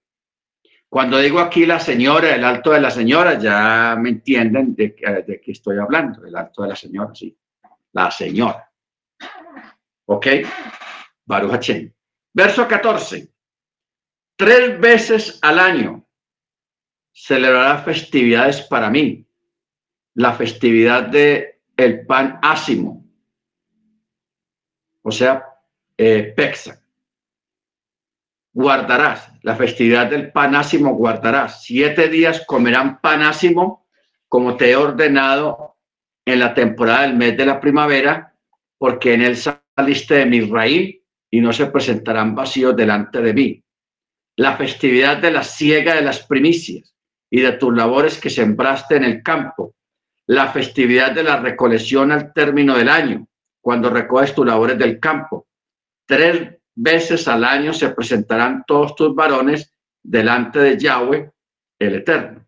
Cuando 0.90 1.19
digo 1.19 1.40
aquí 1.40 1.65
la 1.65 1.80
señora, 1.80 2.34
el 2.34 2.44
alto 2.44 2.72
de 2.72 2.82
la 2.82 2.90
señora, 2.90 3.38
ya 3.38 3.95
me 3.99 4.10
entienden 4.10 4.74
de, 4.74 4.95
de 5.28 5.41
qué 5.41 5.52
estoy 5.52 5.78
hablando. 5.78 6.26
El 6.26 6.36
alto 6.36 6.64
de 6.64 6.69
la 6.69 6.76
señora, 6.76 7.14
sí. 7.14 7.38
La 7.91 8.10
señora. 8.10 8.66
¿Ok? 10.06 10.27
Baruch 11.26 11.72
Verso 12.34 12.68
14. 12.68 13.30
Tres 14.35 14.80
veces 14.80 15.39
al 15.41 15.60
año 15.60 16.07
celebrará 17.14 17.80
festividades 17.80 18.61
para 18.61 18.89
mí. 18.89 19.27
La 20.14 20.34
festividad 20.34 21.03
de 21.03 21.61
el 21.76 22.06
pan 22.06 22.39
ácimo. 22.41 23.06
O 25.02 25.11
sea, 25.11 25.45
eh, 25.98 26.34
Pexa 26.35 26.81
guardarás. 28.57 29.31
La 29.44 29.56
festividad 29.56 30.07
del 30.07 30.31
panásimo 30.31 30.95
guardarás. 30.95 31.64
Siete 31.64 32.10
días 32.10 32.44
comerán 32.48 32.99
panásimo 32.99 33.85
como 34.27 34.57
te 34.57 34.72
he 34.72 34.76
ordenado 34.76 35.77
en 36.26 36.39
la 36.39 36.56
temporada 36.56 37.03
del 37.03 37.15
mes 37.15 37.38
de 37.38 37.45
la 37.45 37.60
primavera, 37.60 38.34
porque 38.78 39.14
en 39.14 39.22
él 39.22 39.38
saliste 39.38 40.16
de 40.16 40.26
mi 40.26 40.41
raíz 40.41 40.99
y 41.30 41.41
no 41.41 41.52
se 41.52 41.68
presentarán 41.68 42.36
vacíos 42.36 42.76
delante 42.76 43.22
de 43.22 43.34
mí. 43.34 43.64
La 44.36 44.56
festividad 44.56 45.18
de 45.18 45.32
la 45.32 45.44
siega 45.44 45.95
de 45.95 46.02
las 46.02 46.26
primicias 46.26 46.95
y 47.30 47.41
de 47.41 47.54
tus 47.54 47.76
labores 47.76 48.20
que 48.20 48.30
sembraste 48.30 48.95
en 48.95 49.04
el 49.04 49.24
campo. 49.24 49.76
La 50.28 50.52
festividad 50.52 51.12
de 51.12 51.24
la 51.24 51.38
recolección 51.38 52.12
al 52.12 52.34
término 52.34 52.78
del 52.78 52.90
año, 52.90 53.28
cuando 53.62 53.90
recoges 53.90 54.36
tus 54.36 54.45
labores 54.45 54.78
del 54.78 54.99
campo. 54.99 55.48
Tres 56.06 56.58
veces 56.76 57.28
al 57.28 57.44
año 57.44 57.74
se 57.74 57.90
presentarán 57.90 58.64
todos 58.68 58.95
tus 58.95 59.16
varones 59.16 59.74
delante 60.04 60.60
de 60.60 60.78
Yahweh, 60.78 61.32
el 61.80 61.95
Eterno. 61.95 62.45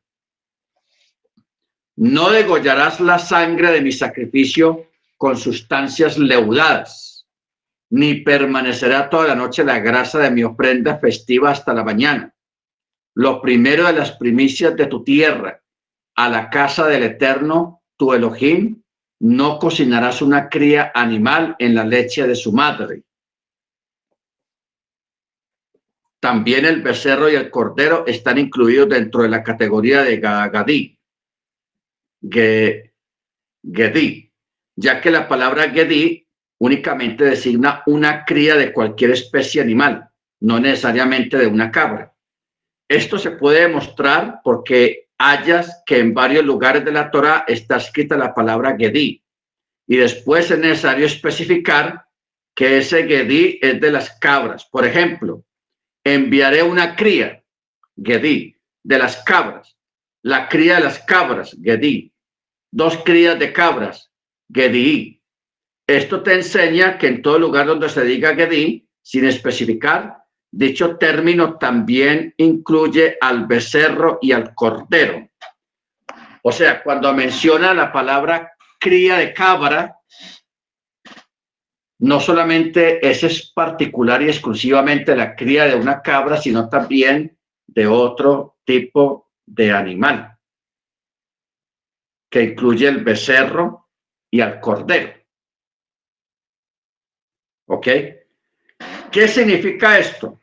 No 1.95 2.29
degollarás 2.29 3.01
la 3.01 3.19
sangre 3.19 3.71
de 3.71 3.81
mi 3.81 3.91
sacrificio 3.91 4.88
con 5.19 5.35
sustancias 5.35 6.17
leudadas, 6.17 7.27
ni 7.89 8.21
permanecerá 8.21 9.09
toda 9.09 9.27
la 9.27 9.35
noche 9.35 9.65
la 9.65 9.79
grasa 9.79 10.19
de 10.19 10.31
mi 10.31 10.45
ofrenda 10.45 10.97
festiva 10.97 11.51
hasta 11.51 11.73
la 11.73 11.83
mañana. 11.83 12.33
Lo 13.15 13.41
primero 13.41 13.85
de 13.85 13.93
las 13.93 14.13
primicias 14.13 14.77
de 14.77 14.85
tu 14.85 15.03
tierra, 15.03 15.61
a 16.15 16.29
la 16.29 16.49
casa 16.49 16.87
del 16.87 17.03
Eterno, 17.03 17.83
tu 17.97 18.13
Elohim, 18.13 18.81
no 19.19 19.59
cocinarás 19.59 20.21
una 20.21 20.47
cría 20.47 20.93
animal 20.95 21.57
en 21.59 21.75
la 21.75 21.83
leche 21.83 22.25
de 22.25 22.35
su 22.35 22.53
madre. 22.53 23.03
También 26.21 26.63
el 26.63 26.81
becerro 26.81 27.29
y 27.29 27.35
el 27.35 27.51
cordero 27.51 28.05
están 28.07 28.37
incluidos 28.37 28.87
dentro 28.87 29.23
de 29.23 29.29
la 29.29 29.43
categoría 29.43 30.01
de 30.01 30.17
Gadí. 30.17 30.97
Gedí, 33.61 34.28
ya 34.79 35.01
que 35.01 35.11
la 35.11 35.27
palabra 35.27 35.69
Gedí 35.69 36.25
únicamente 36.57 37.25
designa 37.25 37.83
una 37.85 38.23
cría 38.23 38.55
de 38.55 38.71
cualquier 38.71 39.11
especie 39.11 39.61
animal, 39.61 40.09
no 40.39 40.57
necesariamente 40.57 41.37
de 41.37 41.47
una 41.47 41.69
cabra. 41.69 42.13
Esto 42.87 43.19
se 43.19 43.31
puede 43.31 43.67
demostrar 43.67 44.39
porque 44.41 45.09
hayas 45.17 45.83
que 45.85 45.99
en 45.99 46.13
varios 46.13 46.45
lugares 46.45 46.85
de 46.85 46.93
la 46.93 47.11
Torah 47.11 47.43
está 47.45 47.75
escrita 47.75 48.15
la 48.15 48.33
palabra 48.33 48.77
Gedí 48.77 49.21
y 49.85 49.97
después 49.97 50.49
es 50.49 50.59
necesario 50.59 51.05
especificar 51.05 52.05
que 52.55 52.77
ese 52.77 53.05
Gedí 53.05 53.59
es 53.61 53.81
de 53.81 53.91
las 53.91 54.11
cabras. 54.19 54.65
Por 54.65 54.85
ejemplo, 54.85 55.43
enviaré 56.05 56.63
una 56.63 56.95
cría, 56.95 57.43
Gedí, 58.01 58.55
de 58.81 58.97
las 58.97 59.17
cabras, 59.23 59.77
la 60.23 60.47
cría 60.47 60.75
de 60.75 60.85
las 60.85 60.99
cabras, 60.99 61.57
Gedí, 61.61 62.13
dos 62.71 62.97
crías 63.03 63.37
de 63.37 63.51
cabras, 63.51 64.08
Gedí. 64.53 65.21
Esto 65.87 66.21
te 66.21 66.33
enseña 66.35 66.97
que 66.97 67.07
en 67.07 67.21
todo 67.21 67.39
lugar 67.39 67.65
donde 67.65 67.89
se 67.89 68.03
diga 68.03 68.35
Gedí, 68.35 68.87
sin 69.01 69.25
especificar, 69.25 70.17
dicho 70.51 70.97
término 70.97 71.57
también 71.57 72.33
incluye 72.37 73.17
al 73.21 73.47
becerro 73.47 74.19
y 74.21 74.31
al 74.31 74.53
cordero. 74.53 75.27
O 76.43 76.51
sea, 76.51 76.83
cuando 76.83 77.13
menciona 77.13 77.73
la 77.73 77.91
palabra 77.91 78.51
cría 78.79 79.17
de 79.17 79.33
cabra, 79.33 79.97
no 81.99 82.19
solamente 82.19 83.05
ese 83.07 83.27
es 83.27 83.51
particular 83.51 84.21
y 84.21 84.29
exclusivamente 84.29 85.15
la 85.15 85.35
cría 85.35 85.65
de 85.65 85.75
una 85.75 86.01
cabra, 86.01 86.37
sino 86.37 86.69
también 86.69 87.37
de 87.67 87.87
otro 87.87 88.57
tipo 88.63 89.31
de 89.45 89.71
animal 89.71 90.39
que 92.29 92.43
incluye 92.43 92.87
el 92.87 93.03
becerro 93.03 93.78
y 94.31 94.41
al 94.41 94.59
cordero. 94.59 95.13
¿Ok? 97.67 97.87
¿Qué 99.11 99.27
significa 99.27 99.97
esto? 99.97 100.39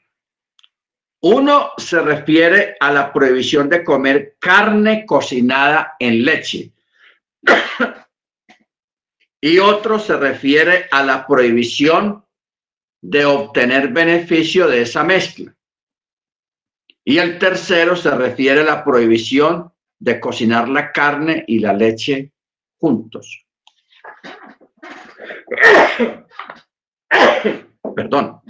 Uno 1.23 1.73
se 1.77 2.01
refiere 2.01 2.77
a 2.79 2.93
la 2.93 3.13
prohibición 3.13 3.69
de 3.69 3.83
comer 3.83 4.37
carne 4.39 5.07
cocinada 5.07 5.97
en 5.99 6.25
leche. 6.25 6.73
y 9.41 9.59
otro 9.59 9.99
se 9.99 10.17
refiere 10.17 10.87
a 10.91 11.03
la 11.03 11.27
prohibición 11.27 12.25
de 13.01 13.25
obtener 13.25 13.89
beneficio 13.89 14.69
de 14.69 14.83
esa 14.83 15.05
mezcla. 15.05 15.55
Y 17.05 17.19
el 17.19 17.39
tercero 17.39 17.95
se 17.95 18.11
refiere 18.11 18.61
a 18.61 18.65
la 18.65 18.85
prohibición 18.85 19.73
de 19.99 20.21
cocinar 20.21 20.69
la 20.69 20.93
carne 20.93 21.45
y 21.47 21.61
la 21.61 21.73
leche 21.73 22.33
juntos. 22.79 23.46
Perdón. 27.95 28.41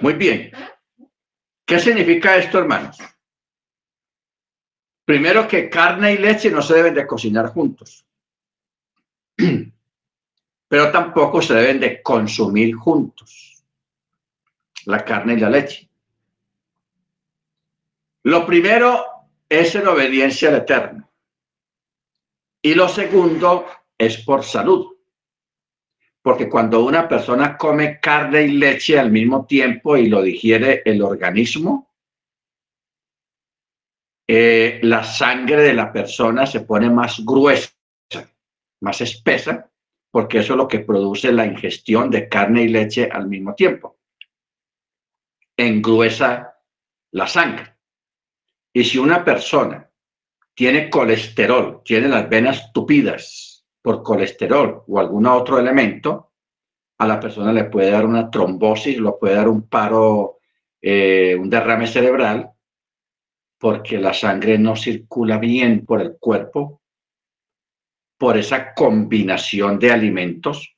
Muy 0.00 0.14
bien. 0.14 0.50
¿Qué 1.64 1.78
significa 1.78 2.36
esto, 2.36 2.58
hermanos? 2.58 2.98
Primero 5.04 5.46
que 5.46 5.70
carne 5.70 6.12
y 6.12 6.18
leche 6.18 6.50
no 6.50 6.60
se 6.62 6.74
deben 6.74 6.94
de 6.94 7.06
cocinar 7.06 7.48
juntos. 7.48 8.06
Pero 10.68 10.90
tampoco 10.92 11.40
se 11.40 11.54
deben 11.54 11.80
de 11.80 12.02
consumir 12.02 12.74
juntos 12.74 13.64
la 14.84 15.04
carne 15.04 15.34
y 15.34 15.40
la 15.40 15.50
leche. 15.50 15.88
Lo 18.24 18.46
primero 18.46 19.04
es 19.48 19.74
en 19.74 19.86
obediencia 19.86 20.48
al 20.48 20.56
Eterno. 20.56 21.07
Y 22.62 22.74
lo 22.74 22.88
segundo 22.88 23.66
es 23.96 24.18
por 24.24 24.44
salud. 24.44 24.96
Porque 26.20 26.48
cuando 26.48 26.84
una 26.84 27.08
persona 27.08 27.56
come 27.56 28.00
carne 28.00 28.42
y 28.42 28.52
leche 28.52 28.98
al 28.98 29.10
mismo 29.10 29.46
tiempo 29.46 29.96
y 29.96 30.08
lo 30.08 30.22
digiere 30.22 30.82
el 30.84 31.02
organismo, 31.02 31.88
eh, 34.26 34.80
la 34.82 35.04
sangre 35.04 35.62
de 35.62 35.74
la 35.74 35.92
persona 35.92 36.46
se 36.46 36.60
pone 36.60 36.90
más 36.90 37.24
gruesa, 37.24 37.70
más 38.80 39.00
espesa, 39.00 39.70
porque 40.10 40.40
eso 40.40 40.52
es 40.52 40.56
lo 40.58 40.68
que 40.68 40.80
produce 40.80 41.32
la 41.32 41.46
ingestión 41.46 42.10
de 42.10 42.28
carne 42.28 42.62
y 42.62 42.68
leche 42.68 43.08
al 43.10 43.28
mismo 43.28 43.54
tiempo 43.54 43.98
engruesa 45.58 46.56
la 47.10 47.26
sangre. 47.26 47.76
Y 48.72 48.84
si 48.84 48.96
una 48.98 49.24
persona 49.24 49.87
tiene 50.58 50.90
colesterol, 50.90 51.82
tiene 51.84 52.08
las 52.08 52.28
venas 52.28 52.72
tupidas 52.72 53.64
por 53.80 54.02
colesterol 54.02 54.82
o 54.88 54.98
algún 54.98 55.24
otro 55.26 55.56
elemento, 55.60 56.32
a 56.98 57.06
la 57.06 57.20
persona 57.20 57.52
le 57.52 57.66
puede 57.66 57.92
dar 57.92 58.04
una 58.04 58.28
trombosis, 58.28 58.98
lo 58.98 59.16
puede 59.20 59.36
dar 59.36 59.48
un 59.48 59.68
paro, 59.68 60.38
eh, 60.82 61.36
un 61.38 61.48
derrame 61.48 61.86
cerebral, 61.86 62.50
porque 63.56 63.98
la 63.98 64.12
sangre 64.12 64.58
no 64.58 64.74
circula 64.74 65.38
bien 65.38 65.86
por 65.86 66.00
el 66.00 66.16
cuerpo 66.18 66.82
por 68.18 68.36
esa 68.36 68.74
combinación 68.74 69.78
de 69.78 69.92
alimentos 69.92 70.76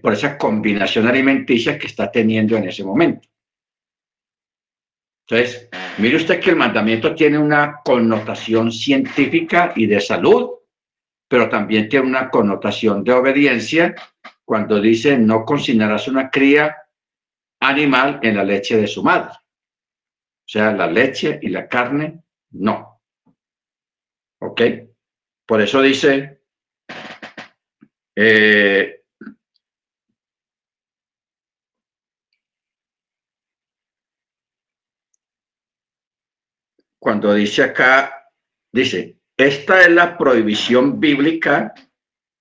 por 0.00 0.12
esa 0.12 0.38
combinación 0.38 1.08
alimenticia 1.08 1.76
que 1.76 1.88
está 1.88 2.12
teniendo 2.12 2.56
en 2.56 2.68
ese 2.68 2.84
momento. 2.84 3.28
Entonces, 5.28 5.68
mire 5.98 6.16
usted 6.16 6.40
que 6.40 6.50
el 6.50 6.56
mandamiento 6.56 7.14
tiene 7.14 7.36
una 7.38 7.80
connotación 7.84 8.70
científica 8.70 9.72
y 9.74 9.86
de 9.86 10.00
salud, 10.00 10.50
pero 11.28 11.48
también 11.48 11.88
tiene 11.88 12.06
una 12.06 12.30
connotación 12.30 13.02
de 13.02 13.12
obediencia 13.12 13.94
cuando 14.44 14.80
dice 14.80 15.18
no 15.18 15.44
cocinarás 15.44 16.06
una 16.06 16.30
cría 16.30 16.76
animal 17.60 18.20
en 18.22 18.36
la 18.36 18.44
leche 18.44 18.76
de 18.76 18.86
su 18.86 19.02
madre. 19.02 19.32
O 19.34 20.48
sea, 20.48 20.72
la 20.72 20.86
leche 20.86 21.40
y 21.42 21.48
la 21.48 21.66
carne, 21.66 22.22
no. 22.52 23.00
¿Ok? 24.40 24.62
Por 25.44 25.60
eso 25.60 25.82
dice, 25.82 26.42
eh, 28.14 29.02
cuando 37.06 37.32
dice 37.34 37.62
acá, 37.62 38.32
dice, 38.72 39.20
esta 39.36 39.82
es 39.82 39.90
la 39.92 40.18
prohibición 40.18 40.98
bíblica 40.98 41.72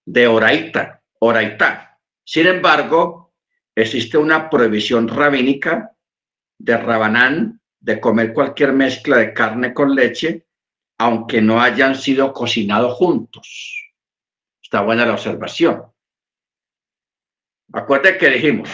de 0.04 0.26
oraita, 0.26 1.04
oraita. 1.20 2.00
Sin 2.26 2.48
embargo, 2.48 3.36
existe 3.76 4.18
una 4.18 4.50
prohibición 4.50 5.08
rabínica 5.08 5.96
de 6.58 6.78
rabanán 6.78 7.62
de 7.80 8.00
comer 8.00 8.34
cualquier 8.34 8.74
mezcla 8.74 9.18
de 9.18 9.34
carne 9.36 9.72
con 9.72 9.94
leche, 9.94 10.48
aunque 10.98 11.44
no 11.44 11.62
hayan 11.62 11.94
sido 11.94 12.34
cocinados 12.34 12.96
juntos. 12.96 13.94
Está 14.64 14.82
buena 14.82 15.06
la 15.06 15.14
observación. 15.14 15.94
Acuérdate 17.72 18.18
que 18.18 18.30
dijimos, 18.32 18.70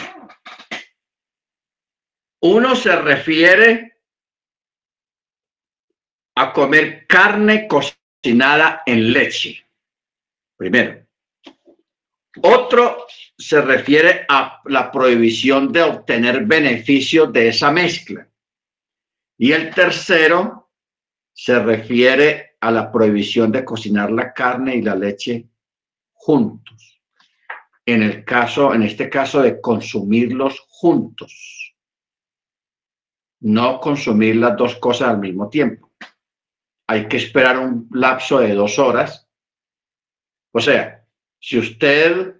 uno 2.40 2.76
se 2.76 2.96
refiere 2.96 3.91
a 6.34 6.52
comer 6.52 7.06
carne 7.06 7.66
cocinada 7.68 8.82
en 8.86 9.12
leche. 9.12 9.66
Primero. 10.56 11.06
Otro 12.42 13.06
se 13.36 13.60
refiere 13.60 14.24
a 14.28 14.60
la 14.64 14.90
prohibición 14.90 15.70
de 15.70 15.82
obtener 15.82 16.46
beneficios 16.46 17.32
de 17.32 17.48
esa 17.48 17.70
mezcla. 17.70 18.26
Y 19.36 19.52
el 19.52 19.74
tercero 19.74 20.70
se 21.34 21.58
refiere 21.58 22.56
a 22.60 22.70
la 22.70 22.90
prohibición 22.90 23.50
de 23.50 23.64
cocinar 23.64 24.10
la 24.10 24.32
carne 24.32 24.76
y 24.76 24.82
la 24.82 24.94
leche 24.94 25.48
juntos. 26.12 27.02
En 27.84 28.02
el 28.02 28.24
caso, 28.24 28.72
en 28.72 28.84
este 28.84 29.10
caso 29.10 29.42
de 29.42 29.60
consumirlos 29.60 30.64
juntos. 30.68 31.74
No 33.40 33.80
consumir 33.80 34.36
las 34.36 34.56
dos 34.56 34.76
cosas 34.76 35.08
al 35.08 35.18
mismo 35.18 35.48
tiempo. 35.48 35.91
Hay 36.92 37.08
que 37.08 37.16
esperar 37.16 37.58
un 37.58 37.88
lapso 37.90 38.40
de 38.40 38.52
dos 38.52 38.78
horas. 38.78 39.26
O 40.52 40.60
sea, 40.60 41.06
si 41.40 41.58
usted 41.58 42.36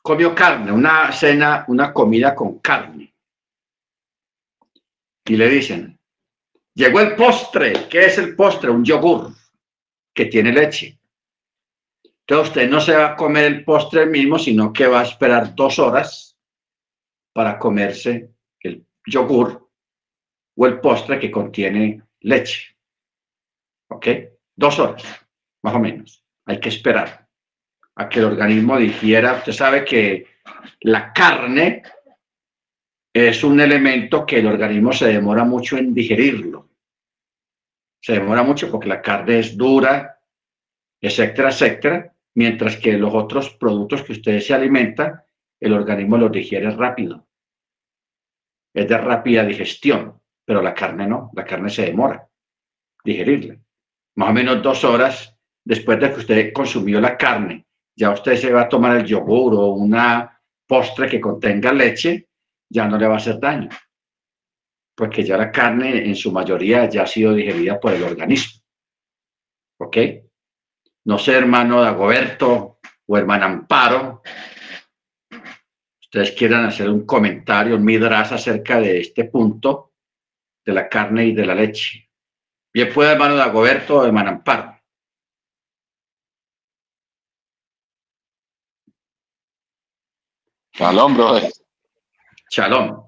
comió 0.00 0.34
carne, 0.34 0.72
una 0.72 1.12
cena, 1.12 1.66
una 1.68 1.92
comida 1.92 2.34
con 2.34 2.58
carne, 2.60 3.14
y 5.26 5.36
le 5.36 5.48
dicen, 5.50 6.00
llegó 6.72 7.00
el 7.00 7.14
postre, 7.16 7.86
¿qué 7.90 8.06
es 8.06 8.16
el 8.16 8.34
postre? 8.34 8.70
Un 8.70 8.82
yogur 8.82 9.34
que 10.14 10.24
tiene 10.24 10.50
leche. 10.50 10.98
Entonces 12.20 12.48
usted 12.48 12.70
no 12.70 12.80
se 12.80 12.96
va 12.96 13.08
a 13.08 13.16
comer 13.16 13.44
el 13.44 13.62
postre 13.62 14.06
mismo, 14.06 14.38
sino 14.38 14.72
que 14.72 14.86
va 14.86 15.00
a 15.00 15.04
esperar 15.04 15.54
dos 15.54 15.78
horas 15.78 16.34
para 17.34 17.58
comerse 17.58 18.30
el 18.60 18.86
yogur 19.04 19.68
o 20.56 20.66
el 20.66 20.80
postre 20.80 21.20
que 21.20 21.30
contiene 21.30 22.02
leche. 22.20 22.75
¿Ok? 23.88 24.06
Dos 24.54 24.78
horas, 24.78 25.04
más 25.62 25.74
o 25.74 25.78
menos. 25.78 26.24
Hay 26.44 26.60
que 26.60 26.68
esperar 26.68 27.28
a 27.94 28.08
que 28.08 28.20
el 28.20 28.26
organismo 28.26 28.78
digiera. 28.78 29.34
Usted 29.34 29.52
sabe 29.52 29.84
que 29.84 30.26
la 30.80 31.12
carne 31.12 31.82
es 33.12 33.42
un 33.44 33.60
elemento 33.60 34.26
que 34.26 34.38
el 34.38 34.46
organismo 34.46 34.92
se 34.92 35.08
demora 35.08 35.44
mucho 35.44 35.76
en 35.76 35.94
digerirlo. 35.94 36.70
Se 38.00 38.12
demora 38.12 38.42
mucho 38.42 38.70
porque 38.70 38.88
la 38.88 39.02
carne 39.02 39.40
es 39.40 39.56
dura, 39.56 40.20
etcétera, 41.00 41.48
etcétera 41.48 42.12
mientras 42.36 42.76
que 42.76 42.92
los 42.98 43.14
otros 43.14 43.50
productos 43.54 44.02
que 44.02 44.12
ustedes 44.12 44.46
se 44.46 44.54
alimentan, 44.54 45.22
el 45.58 45.72
organismo 45.72 46.18
los 46.18 46.30
digiere 46.30 46.70
rápido. 46.70 47.26
Es 48.74 48.86
de 48.86 48.98
rápida 48.98 49.42
digestión, 49.42 50.20
pero 50.44 50.60
la 50.60 50.74
carne 50.74 51.06
no, 51.06 51.30
la 51.34 51.44
carne 51.44 51.70
se 51.70 51.86
demora 51.86 52.28
digerirla. 53.02 53.56
Más 54.16 54.30
o 54.30 54.32
menos 54.32 54.62
dos 54.62 54.84
horas 54.84 55.36
después 55.64 56.00
de 56.00 56.12
que 56.12 56.20
usted 56.20 56.52
consumió 56.52 57.00
la 57.00 57.16
carne, 57.16 57.66
ya 57.94 58.10
usted 58.10 58.36
se 58.36 58.52
va 58.52 58.62
a 58.62 58.68
tomar 58.68 58.96
el 58.96 59.04
yogur 59.04 59.54
o 59.54 59.68
una 59.68 60.40
postre 60.66 61.08
que 61.08 61.20
contenga 61.20 61.72
leche, 61.72 62.28
ya 62.68 62.86
no 62.86 62.98
le 62.98 63.06
va 63.06 63.14
a 63.14 63.18
hacer 63.18 63.38
daño, 63.38 63.68
porque 64.94 65.22
ya 65.22 65.36
la 65.36 65.50
carne 65.50 66.06
en 66.06 66.16
su 66.16 66.32
mayoría 66.32 66.88
ya 66.88 67.02
ha 67.02 67.06
sido 67.06 67.34
digerida 67.34 67.78
por 67.78 67.92
el 67.92 68.02
organismo. 68.02 68.60
¿Ok? 69.78 69.96
no 71.06 71.18
sé, 71.18 71.34
hermano 71.34 71.80
Dagoberto 71.80 72.80
o 73.06 73.16
hermana 73.16 73.46
Amparo, 73.46 74.22
ustedes 76.00 76.32
quieran 76.32 76.64
hacer 76.64 76.90
un 76.90 77.06
comentario, 77.06 77.76
un 77.76 77.84
midras 77.84 78.32
acerca 78.32 78.80
de 78.80 79.00
este 79.00 79.24
punto 79.26 79.92
de 80.64 80.72
la 80.72 80.88
carne 80.88 81.26
y 81.26 81.32
de 81.32 81.46
la 81.46 81.54
leche. 81.54 82.05
Bien 82.76 82.92
puede, 82.92 83.12
hermano 83.12 83.36
Dagoberto 83.36 84.00
o 84.00 84.04
hermana 84.04 84.32
Amparo. 84.32 84.78
Shalom, 90.74 91.14
brother. 91.14 91.50
Shalom. 92.50 93.02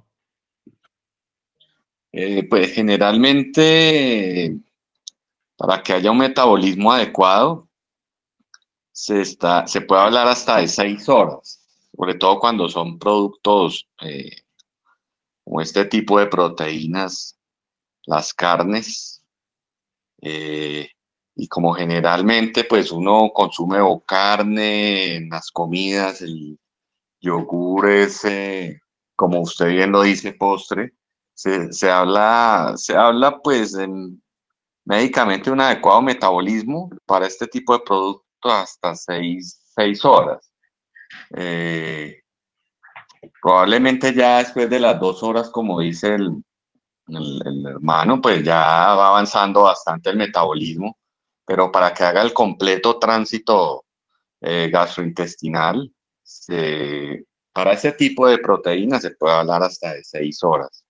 Eh, 2.12 2.48
pues 2.48 2.72
generalmente, 2.72 4.56
para 5.54 5.82
que 5.82 5.92
haya 5.92 6.12
un 6.12 6.16
metabolismo 6.16 6.90
adecuado, 6.90 7.68
se, 8.90 9.20
está, 9.20 9.66
se 9.66 9.82
puede 9.82 10.00
hablar 10.00 10.28
hasta 10.28 10.60
de 10.60 10.68
seis 10.68 11.06
horas, 11.10 11.62
sobre 11.94 12.14
todo 12.14 12.40
cuando 12.40 12.70
son 12.70 12.98
productos 12.98 13.86
eh, 14.00 14.44
como 15.44 15.60
este 15.60 15.84
tipo 15.84 16.18
de 16.18 16.26
proteínas, 16.26 17.38
las 18.06 18.32
carnes, 18.32 19.17
eh, 20.20 20.88
y 21.36 21.48
como 21.48 21.72
generalmente 21.74 22.64
pues 22.64 22.90
uno 22.90 23.30
consume 23.32 23.78
carne 24.06 25.16
en 25.16 25.28
las 25.28 25.50
comidas, 25.50 26.20
el 26.22 26.58
yogur 27.20 27.88
ese, 27.90 28.80
como 29.16 29.40
usted 29.40 29.68
bien 29.68 29.92
lo 29.92 30.02
dice, 30.02 30.32
postre, 30.32 30.94
se, 31.34 31.72
se 31.72 31.90
habla, 31.90 32.74
se 32.76 32.96
habla 32.96 33.38
pues 33.40 33.74
en, 33.74 34.20
médicamente 34.88 35.50
un 35.50 35.60
adecuado 35.60 36.00
metabolismo 36.00 36.90
para 37.04 37.26
este 37.26 37.46
tipo 37.46 37.74
de 37.74 37.84
productos 37.84 38.24
hasta 38.42 38.94
seis, 38.96 39.60
horas. 40.02 40.50
Eh, 41.36 42.22
probablemente 43.42 44.14
ya 44.14 44.38
después 44.38 44.68
de 44.70 44.80
las 44.80 44.98
dos 44.98 45.22
horas, 45.22 45.50
como 45.50 45.80
dice 45.80 46.14
el, 46.14 46.42
el, 47.08 47.66
hermano, 47.66 48.20
pues 48.20 48.44
ya 48.44 48.56
va 48.94 49.08
avanzando 49.08 49.62
bastante 49.62 50.10
el 50.10 50.16
metabolismo, 50.16 50.98
pero 51.44 51.72
para 51.72 51.92
que 51.94 52.04
haga 52.04 52.22
el 52.22 52.32
completo 52.32 52.98
tránsito 52.98 53.84
eh, 54.40 54.68
gastrointestinal, 54.70 55.92
para 57.52 57.72
ese 57.72 57.92
tipo 57.92 58.26
de 58.26 58.38
proteínas 58.38 59.02
se 59.02 59.12
puede 59.12 59.34
hablar 59.34 59.62
hasta 59.62 59.94
de 59.94 60.04
seis 60.04 60.42
horas. 60.42 60.84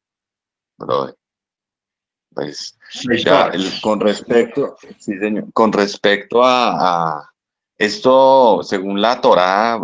Pues 2.34 2.76
ya, 3.24 3.50
con 3.82 4.00
respecto, 4.00 4.76
sí, 4.98 5.18
señor, 5.18 5.52
con 5.52 5.72
respecto 5.72 6.40
a, 6.44 7.28
esto, 7.76 8.60
según 8.64 9.00
la 9.00 9.20
Torá, 9.20 9.78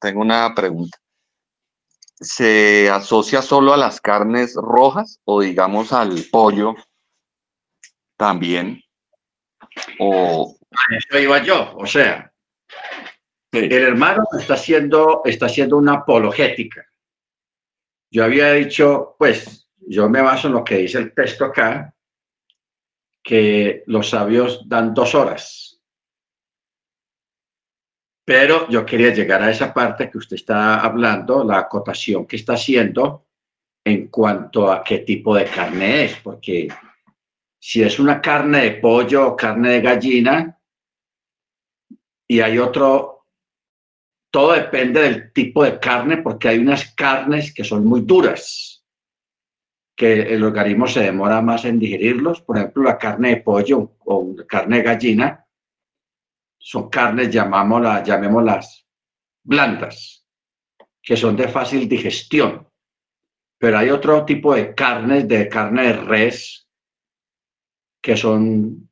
tengo 0.00 0.20
una 0.20 0.52
pregunta. 0.52 0.98
¿Se 2.20 2.88
asocia 2.88 3.42
solo 3.42 3.72
a 3.72 3.76
las 3.76 4.00
carnes 4.00 4.54
rojas 4.54 5.20
o 5.24 5.40
digamos 5.40 5.92
al 5.92 6.24
pollo 6.30 6.74
también? 8.16 8.80
O... 9.98 10.56
Eso 10.90 11.18
iba 11.18 11.42
yo, 11.42 11.76
o 11.76 11.86
sea, 11.86 12.32
el 13.52 13.72
hermano 13.72 14.24
está 14.38 14.54
haciendo, 14.54 15.22
está 15.24 15.46
haciendo 15.46 15.76
una 15.76 15.94
apologética. 15.94 16.84
Yo 18.10 18.24
había 18.24 18.52
dicho, 18.52 19.16
pues, 19.18 19.68
yo 19.76 20.08
me 20.08 20.20
baso 20.20 20.48
en 20.48 20.54
lo 20.54 20.64
que 20.64 20.78
dice 20.78 20.98
el 20.98 21.14
texto 21.14 21.44
acá, 21.44 21.94
que 23.22 23.82
los 23.86 24.10
sabios 24.10 24.68
dan 24.68 24.94
dos 24.94 25.14
horas 25.14 25.73
pero 28.24 28.68
yo 28.68 28.86
quería 28.86 29.12
llegar 29.12 29.42
a 29.42 29.50
esa 29.50 29.72
parte 29.72 30.10
que 30.10 30.18
usted 30.18 30.36
está 30.36 30.80
hablando, 30.80 31.44
la 31.44 31.58
acotación 31.58 32.26
que 32.26 32.36
está 32.36 32.54
haciendo 32.54 33.26
en 33.84 34.08
cuanto 34.08 34.72
a 34.72 34.82
qué 34.82 35.00
tipo 35.00 35.36
de 35.36 35.44
carne 35.44 36.04
es, 36.06 36.16
porque 36.16 36.68
si 37.60 37.82
es 37.82 37.98
una 37.98 38.20
carne 38.22 38.62
de 38.62 38.70
pollo 38.72 39.28
o 39.28 39.36
carne 39.36 39.72
de 39.72 39.80
gallina 39.82 40.58
y 42.26 42.40
hay 42.40 42.58
otro, 42.58 43.26
todo 44.30 44.52
depende 44.52 45.02
del 45.02 45.32
tipo 45.32 45.62
de 45.62 45.78
carne, 45.78 46.18
porque 46.18 46.48
hay 46.48 46.58
unas 46.58 46.94
carnes 46.94 47.52
que 47.52 47.62
son 47.62 47.84
muy 47.84 48.00
duras, 48.00 48.84
que 49.94 50.34
el 50.34 50.42
organismo 50.42 50.86
se 50.86 51.00
demora 51.00 51.42
más 51.42 51.66
en 51.66 51.78
digerirlos, 51.78 52.40
por 52.40 52.56
ejemplo, 52.56 52.82
la 52.84 52.96
carne 52.96 53.30
de 53.30 53.36
pollo 53.42 53.96
o 54.06 54.34
carne 54.48 54.78
de 54.78 54.82
gallina 54.82 55.43
son 56.64 56.88
carnes, 56.88 57.30
llamámoslas, 57.30 58.08
llamémoslas 58.08 58.86
blandas, 59.42 60.26
que 61.02 61.14
son 61.14 61.36
de 61.36 61.46
fácil 61.46 61.86
digestión. 61.86 62.66
Pero 63.58 63.76
hay 63.76 63.90
otro 63.90 64.24
tipo 64.24 64.54
de 64.54 64.74
carnes, 64.74 65.28
de 65.28 65.46
carne 65.50 65.88
de 65.88 65.92
res, 65.92 66.66
que 68.00 68.16
son 68.16 68.90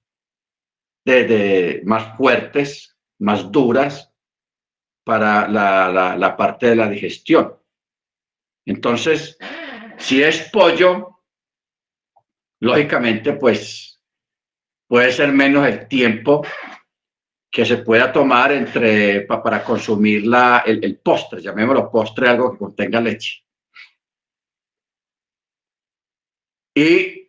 de, 1.07 1.81
más 1.87 2.15
fuertes, 2.15 2.95
más 3.21 3.51
duras 3.51 4.13
para 5.03 5.49
la, 5.49 6.15
la 6.19 6.37
parte 6.37 6.67
de 6.67 6.77
la 6.77 6.91
digestión. 6.91 7.57
Entonces, 8.67 9.39
si 9.97 10.23
es 10.23 10.51
pollo, 10.51 11.23
lógicamente, 12.61 13.33
pues 13.33 13.99
puede 14.87 15.11
ser 15.11 15.33
menos 15.33 15.67
el 15.67 15.89
tiempo 15.89 16.45
que 17.53 17.67
se 17.67 17.77
pueda 17.77 18.11
tomar 18.11 18.51
entre 18.51 19.21
para 19.27 19.63
consumir 19.63 20.27
la, 20.27 20.65
el, 20.65 20.97
postre, 20.97 21.43
llamémoslo 21.43 21.91
postre, 21.91 22.27
algo 22.27 22.53
que 22.53 22.59
contenga 22.59 22.99
leche. 22.99 23.45
Y 26.75 27.29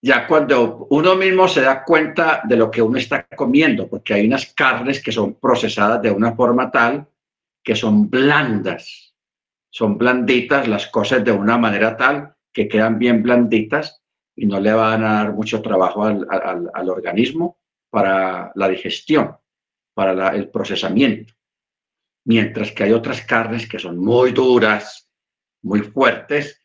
ya 0.00 0.28
cuando 0.28 0.86
uno 0.90 1.16
mismo 1.16 1.48
se 1.48 1.62
da 1.62 1.82
cuenta 1.82 2.42
de 2.44 2.56
lo 2.56 2.70
que 2.70 2.80
uno 2.80 2.96
está 2.96 3.26
comiendo, 3.26 3.88
porque 3.88 4.14
hay 4.14 4.24
unas 4.24 4.54
carnes 4.54 5.02
que 5.02 5.10
son 5.10 5.34
procesadas 5.34 6.00
de 6.00 6.12
una 6.12 6.36
forma 6.36 6.70
tal 6.70 7.08
que 7.60 7.74
son 7.74 8.08
blandas, 8.08 9.16
son 9.68 9.98
blanditas 9.98 10.68
las 10.68 10.86
cosas 10.86 11.24
de 11.24 11.32
una 11.32 11.58
manera 11.58 11.96
tal 11.96 12.36
que 12.52 12.68
quedan 12.68 13.00
bien 13.00 13.20
blanditas 13.20 14.00
y 14.36 14.46
no 14.46 14.60
le 14.60 14.72
van 14.72 15.02
a 15.02 15.14
dar 15.14 15.32
mucho 15.32 15.60
trabajo 15.60 16.04
al, 16.04 16.24
al, 16.30 16.70
al 16.72 16.88
organismo 16.88 17.58
para 17.94 18.50
la 18.56 18.68
digestión. 18.68 19.36
para 19.94 20.34
el 20.34 20.50
procesamiento. 20.50 21.32
Mientras 22.24 22.72
que 22.72 22.82
hay 22.82 22.92
otras 22.92 23.22
carnes 23.22 23.68
que 23.68 23.78
son 23.78 23.96
muy 23.96 24.32
duras, 24.32 25.08
muy 25.62 25.82
fuertes, 25.82 26.60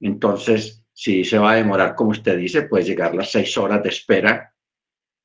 entonces 0.00 0.82
si 0.94 1.22
se 1.22 1.38
va 1.38 1.52
a 1.52 1.56
demorar, 1.56 1.94
como 1.94 2.12
usted 2.12 2.38
dice, 2.38 2.62
puede 2.62 2.84
llegar 2.84 3.14
las 3.14 3.30
seis 3.30 3.54
horas 3.58 3.82
de 3.82 3.90
espera 3.90 4.54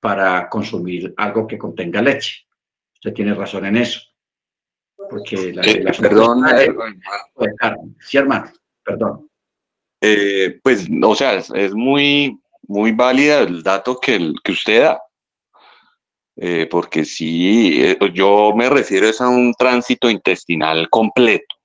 para 0.02 0.50
consumir 0.50 1.14
algo 1.16 1.48
que 1.48 1.58
contenga 1.58 2.02
leche. 2.02 2.46
Usted 2.96 3.14
tiene 3.14 3.34
razón 3.34 3.66
en 3.66 3.78
eso. 3.78 4.02
Porque 5.10 5.54
la, 5.54 5.62
eh, 5.62 5.86
perdón, 6.02 6.44
sí, 8.02 8.18
hermano, 8.18 8.52
perdón. 8.84 9.30
Eh, 10.02 10.60
pues, 10.62 10.88
o 11.02 11.16
sea, 11.16 11.36
es, 11.36 11.74
muy, 11.74 12.38
muy 12.68 12.92
válida 12.92 13.40
el 13.40 13.64
dato 13.64 13.98
que, 13.98 14.34
que 14.44 14.52
usted 14.52 14.82
da. 14.82 15.05
Eh, 16.38 16.68
porque 16.70 17.06
sí, 17.06 17.82
eh, 17.82 17.98
yo 18.14 18.54
me 18.56 18.70
refiero 18.70 19.08
a 19.20 19.30
un 19.30 19.54
tránsito 19.54 20.10
intestinal 20.10 20.90
completo. 20.90 21.56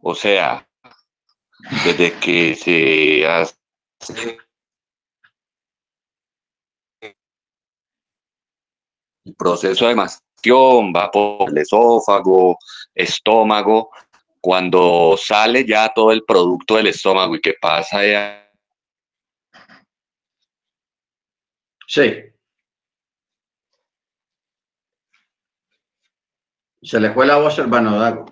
O 0.00 0.14
sea, 0.14 0.66
desde 1.84 2.18
que 2.18 2.54
se 2.54 3.26
hace 3.26 3.54
el 9.24 9.34
proceso 9.36 9.86
de 9.88 9.94
mastión, 9.94 10.92
va 10.96 11.10
por 11.10 11.50
el 11.50 11.58
esófago, 11.58 12.56
estómago, 12.94 13.90
cuando 14.40 15.16
sale 15.18 15.66
ya 15.66 15.92
todo 15.94 16.12
el 16.12 16.24
producto 16.24 16.76
del 16.76 16.86
estómago 16.86 17.36
y 17.36 17.40
que 17.42 17.54
pasa 17.60 18.06
ya. 18.06 18.50
Sí. 21.86 22.30
Se 26.82 26.98
le 26.98 27.12
fue 27.12 27.26
la 27.26 27.36
voz 27.36 27.58
hermano 27.58 27.98
Dago. 27.98 28.26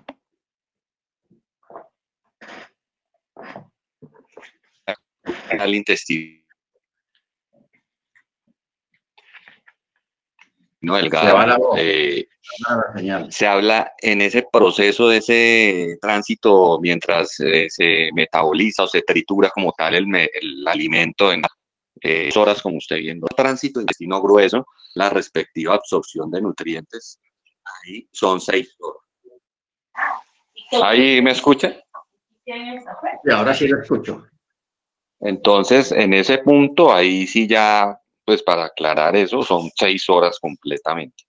Al 5.59 5.75
intestino. 5.75 6.39
No, 10.81 10.97
el 10.97 11.11
eh, 11.77 12.27
se 13.29 13.45
habla 13.45 13.91
en 13.97 14.21
ese 14.21 14.47
proceso 14.49 15.09
de 15.09 15.17
ese 15.17 15.97
tránsito 16.01 16.79
mientras 16.81 17.37
eh, 17.41 17.67
se 17.69 18.09
metaboliza 18.13 18.83
o 18.83 18.87
se 18.87 19.01
tritura 19.01 19.49
como 19.49 19.73
tal 19.77 19.95
el, 19.95 20.05
el 20.15 20.65
alimento 20.65 21.33
en 21.33 21.41
eh, 22.01 22.29
horas, 22.33 22.61
como 22.61 22.77
usted 22.77 22.95
viendo, 22.95 23.27
tránsito 23.27 23.81
intestino 23.81 24.21
grueso, 24.21 24.65
la 24.95 25.09
respectiva 25.09 25.75
absorción 25.75 26.31
de 26.31 26.41
nutrientes 26.41 27.19
ahí 27.83 28.07
son 28.11 28.39
seis 28.39 28.75
horas. 28.79 29.03
¿Ahí 30.83 31.21
me 31.21 31.31
escucha? 31.31 31.75
Y 32.45 33.31
ahora 33.31 33.53
sí 33.53 33.67
lo 33.67 33.81
escucho. 33.81 34.25
Entonces, 35.19 35.91
en 35.91 36.13
ese 36.13 36.37
punto, 36.39 36.93
ahí 36.93 37.27
sí 37.27 37.47
ya, 37.47 37.99
pues 38.23 38.41
para 38.43 38.65
aclarar 38.65 39.15
eso, 39.15 39.43
son 39.43 39.69
seis 39.75 40.09
horas 40.09 40.39
completamente. 40.39 41.23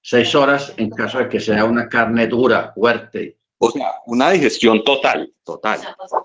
Seis 0.00 0.34
horas 0.34 0.72
en 0.78 0.90
caso 0.90 1.18
de 1.18 1.28
que 1.28 1.40
sea 1.40 1.64
una 1.64 1.88
carne 1.88 2.26
dura, 2.26 2.72
fuerte. 2.74 3.38
O 3.58 3.70
sea, 3.70 3.92
una 4.06 4.30
digestión 4.30 4.82
total, 4.84 5.30
total. 5.44 5.78
O 5.78 6.08
sea, 6.08 6.20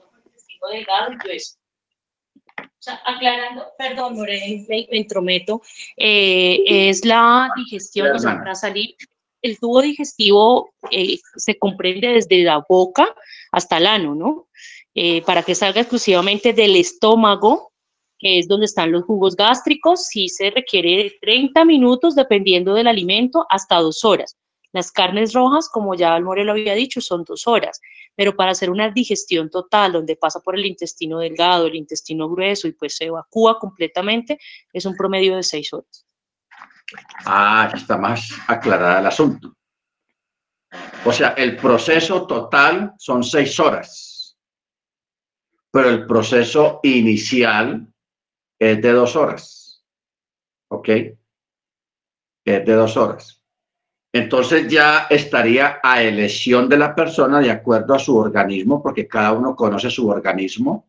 aclarando, 3.06 3.66
perdón, 3.78 4.20
me, 4.20 4.66
me 4.68 4.88
entrometo, 4.92 5.62
eh, 5.98 6.90
es 6.90 7.06
la 7.06 7.50
digestión, 7.56 8.12
o 8.16 8.20
sea, 8.20 8.38
para 8.38 8.56
salir, 8.56 8.96
el 9.42 9.60
tubo 9.60 9.82
digestivo 9.82 10.74
eh, 10.90 11.20
se 11.36 11.58
comprende 11.58 12.08
desde 12.08 12.44
la 12.44 12.64
boca 12.68 13.14
hasta 13.52 13.78
el 13.78 13.88
ano, 13.88 14.16
¿no? 14.16 14.48
Eh, 14.96 15.22
para 15.24 15.44
que 15.44 15.54
salga 15.54 15.82
exclusivamente 15.82 16.54
del 16.54 16.76
estómago, 16.76 17.74
que 18.18 18.40
es 18.40 18.48
donde 18.48 18.66
están 18.66 18.92
los 18.92 19.04
jugos 19.04 19.36
gástricos, 19.36 20.06
sí 20.06 20.30
se 20.30 20.50
requiere 20.50 21.04
de 21.04 21.14
30 21.22 21.66
minutos, 21.66 22.16
dependiendo 22.16 22.74
del 22.74 22.88
alimento, 22.88 23.46
hasta 23.50 23.78
dos 23.78 24.06
horas. 24.06 24.38
Las 24.74 24.92
carnes 24.92 25.34
rojas, 25.34 25.70
como 25.70 25.94
ya 25.94 26.18
el 26.18 26.24
lo 26.24 26.52
había 26.52 26.74
dicho, 26.74 27.00
son 27.00 27.24
dos 27.24 27.46
horas, 27.46 27.80
pero 28.16 28.36
para 28.36 28.52
hacer 28.52 28.72
una 28.72 28.90
digestión 28.90 29.52
total, 29.52 29.92
donde 29.94 30.16
pasa 30.16 30.40
por 30.40 30.56
el 30.56 30.66
intestino 30.66 31.20
delgado, 31.20 31.68
el 31.68 31.76
intestino 31.76 32.28
grueso 32.28 32.68
y 32.68 32.72
pues 32.72 32.98
se 32.98 33.06
evacúa 33.06 33.60
completamente, 33.60 34.40
es 34.74 34.86
un 34.86 34.98
promedio 34.98 35.36
de 35.36 35.44
seis 35.44 35.72
horas. 35.74 36.08
Ah, 37.24 37.72
está 37.72 37.98
más 37.98 38.32
aclarada 38.48 39.00
el 39.00 39.06
asunto. 39.06 39.56
O 41.06 41.12
sea, 41.12 41.30
el 41.38 41.56
proceso 41.56 42.26
total 42.26 42.94
son 42.98 43.24
seis 43.24 43.60
horas, 43.60 44.36
pero 45.72 45.90
el 45.90 46.08
proceso 46.08 46.80
inicial 46.82 47.88
es 48.58 48.82
de 48.82 48.92
dos 48.92 49.16
horas. 49.16 49.86
¿Ok? 50.70 50.90
Es 50.90 52.66
de 52.66 52.74
dos 52.74 52.98
horas 52.98 53.43
entonces 54.16 54.68
ya 54.72 55.08
estaría 55.10 55.80
a 55.82 56.04
elección 56.04 56.70
de 56.70 56.78
la 56.78 56.94
persona 56.94 57.40
de 57.40 57.50
acuerdo 57.50 57.96
a 57.96 58.00
su 58.00 58.16
organismo, 58.16 58.82
porque 58.82 59.08
cada 59.08 59.34
uno 59.34 59.56
conoce 59.56 59.90
su 59.90 60.08
organismo, 60.08 60.88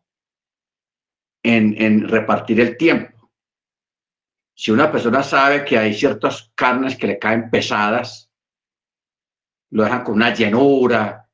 en, 1.41 2.07
repartir 2.07 2.59
el 2.59 2.77
tiempo. 2.77 3.31
Si 4.55 4.71
una 4.71 4.91
persona 4.91 5.23
sabe 5.23 5.65
que 5.65 5.77
hay 5.77 5.93
ciertas 5.93 6.51
carnes 6.53 6.95
que 6.97 7.07
le 7.07 7.19
caen 7.19 7.49
pesadas, 7.49 8.31
lo 9.71 9.83
dejan 9.83 10.03
con 10.03 10.15
una 10.15 10.33
llenura 10.33 11.27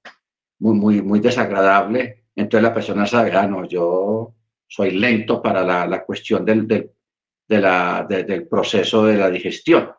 muy, 0.60 0.76
muy, 0.76 1.02
muy 1.02 1.20
desagradable, 1.20 2.26
entonces 2.36 2.64
la 2.64 2.74
persona 2.74 3.06
sabe, 3.06 3.34
ah, 3.34 3.48
no, 3.48 3.66
yo 3.66 4.34
soy 4.66 4.92
lento 4.92 5.42
para 5.42 5.64
la, 5.86 6.04
cuestión 6.06 6.46
del, 6.46 6.66
del 7.48 8.48
proceso 8.48 9.06
de 9.06 9.18
la 9.18 9.30
digestión. 9.30 9.92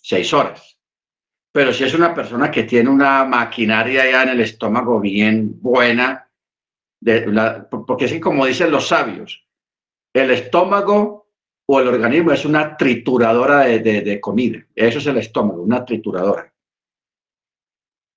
Seis 0.00 0.32
horas 0.32 0.77
pero 1.52 1.72
si 1.72 1.84
es 1.84 1.94
una 1.94 2.14
persona 2.14 2.50
que 2.50 2.64
tiene 2.64 2.88
una 2.88 3.24
maquinaria 3.24 4.10
ya 4.10 4.22
en 4.22 4.30
el 4.30 4.40
estómago 4.40 5.00
bien 5.00 5.60
buena, 5.60 6.28
porque 7.70 8.04
es 8.04 8.20
como 8.20 8.46
dicen 8.46 8.70
los 8.70 8.88
sabios, 8.88 9.46
el 10.12 10.30
estómago 10.30 11.28
o 11.66 11.80
el 11.80 11.88
organismo 11.88 12.32
es 12.32 12.44
una 12.44 12.76
trituradora 12.76 13.60
de, 13.60 13.80
de 13.80 14.20
comida. 14.20 14.64
Eso 14.74 14.98
es 14.98 15.06
el 15.06 15.18
estómago, 15.18 15.62
una 15.62 15.84
trituradora. 15.84 16.52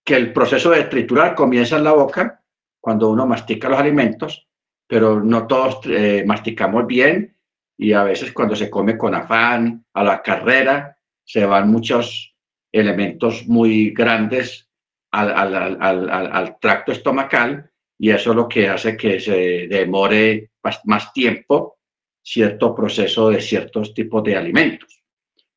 Que 0.05 0.15
el 0.15 0.33
proceso 0.33 0.71
de 0.71 0.85
triturar 0.85 1.35
comienza 1.35 1.77
en 1.77 1.83
la 1.83 1.91
boca 1.91 2.41
cuando 2.79 3.09
uno 3.09 3.27
mastica 3.27 3.69
los 3.69 3.79
alimentos, 3.79 4.47
pero 4.87 5.21
no 5.21 5.47
todos 5.47 5.81
eh, 5.85 6.23
masticamos 6.25 6.87
bien 6.87 7.37
y 7.77 7.93
a 7.93 8.03
veces 8.03 8.33
cuando 8.33 8.55
se 8.55 8.69
come 8.69 8.97
con 8.97 9.15
afán, 9.15 9.85
a 9.93 10.03
la 10.03 10.21
carrera, 10.21 10.97
se 11.23 11.45
van 11.45 11.71
muchos 11.71 12.30
elementos 12.72 13.48
muy 13.48 13.91
grandes 13.91 14.69
al, 15.11 16.57
tracto 16.60 16.91
estomacal 16.91 17.69
y 17.98 18.10
eso 18.10 18.31
es 18.31 18.35
lo 18.35 18.48
que 18.48 18.69
hace 18.69 18.95
que 18.95 19.19
se 19.19 19.68
demore 19.68 20.52
más, 20.85 21.14
tiempo 21.14 21.77
cierto 22.23 22.73
proceso 22.73 23.30
de 23.30 23.41
ciertos 23.41 23.93
tipos 23.93 24.23
de 24.23 24.38
alimentos. 24.38 25.03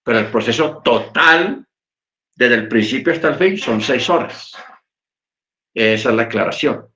Pero 0.03 0.19
el 0.19 0.27
proceso 0.27 0.83
total, 0.83 1.67
desde 2.35 2.55
el 2.55 2.69
principio 2.69 3.13
hasta 3.13 3.29
el 3.29 3.35
fin, 3.37 3.59
son 3.59 3.81
seis 3.81 4.09
horas. 4.11 4.53
Esa 5.75 6.11
es 6.11 6.17
la 6.17 6.23
aclaración. 6.23 6.87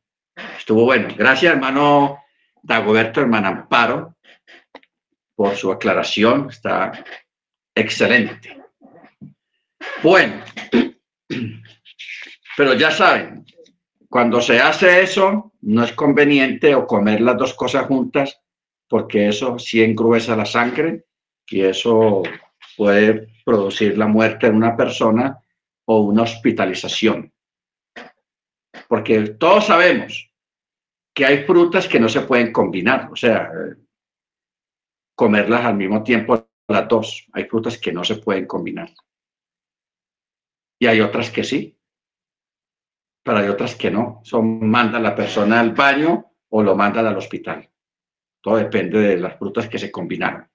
Estuvo 0.56 0.84
bueno. 0.84 1.08
Gracias, 1.16 1.52
hermano 1.52 2.22
Dagoberto, 2.62 3.20
hermano 3.20 3.48
Amparo, 3.48 4.16
por 5.34 5.54
su 5.56 5.72
aclaración. 5.72 6.48
Está 6.50 6.92
excelente. 7.74 8.57
Bueno, 10.02 10.44
pero 12.56 12.74
ya 12.74 12.90
saben, 12.90 13.44
cuando 14.08 14.40
se 14.40 14.60
hace 14.60 15.02
eso, 15.02 15.52
no 15.60 15.84
es 15.84 15.92
conveniente 15.92 16.74
o 16.74 16.86
comer 16.86 17.20
las 17.20 17.36
dos 17.36 17.54
cosas 17.54 17.86
juntas, 17.86 18.40
porque 18.88 19.28
eso 19.28 19.58
sí 19.58 19.82
engruesa 19.82 20.36
la 20.36 20.46
sangre 20.46 21.04
y 21.46 21.62
eso 21.62 22.22
puede 22.76 23.28
producir 23.44 23.98
la 23.98 24.06
muerte 24.06 24.48
de 24.50 24.56
una 24.56 24.76
persona 24.76 25.38
o 25.84 26.00
una 26.00 26.22
hospitalización. 26.22 27.32
Porque 28.88 29.20
todos 29.30 29.66
sabemos 29.66 30.32
que 31.12 31.26
hay 31.26 31.44
frutas 31.44 31.88
que 31.88 32.00
no 32.00 32.08
se 32.08 32.20
pueden 32.22 32.52
combinar, 32.52 33.08
o 33.12 33.16
sea, 33.16 33.50
comerlas 35.14 35.64
al 35.64 35.74
mismo 35.74 36.02
tiempo 36.02 36.48
las 36.68 36.88
dos. 36.88 37.26
Hay 37.32 37.44
frutas 37.44 37.78
que 37.78 37.92
no 37.92 38.04
se 38.04 38.16
pueden 38.16 38.46
combinar 38.46 38.92
y 40.78 40.86
hay 40.86 41.00
otras 41.00 41.30
que 41.30 41.44
sí, 41.44 41.76
pero 43.22 43.38
hay 43.38 43.48
otras 43.48 43.74
que 43.74 43.90
no. 43.90 44.20
Son, 44.24 44.66
manda 44.68 44.98
la 45.00 45.14
persona 45.14 45.60
al 45.60 45.72
baño 45.72 46.32
o 46.50 46.62
lo 46.62 46.74
mandan 46.76 47.06
al 47.06 47.16
hospital. 47.16 47.68
Todo 48.40 48.56
depende 48.56 48.98
de 49.00 49.16
las 49.18 49.36
frutas 49.38 49.68
que 49.68 49.78
se 49.78 49.90
combinaron. 49.90 50.48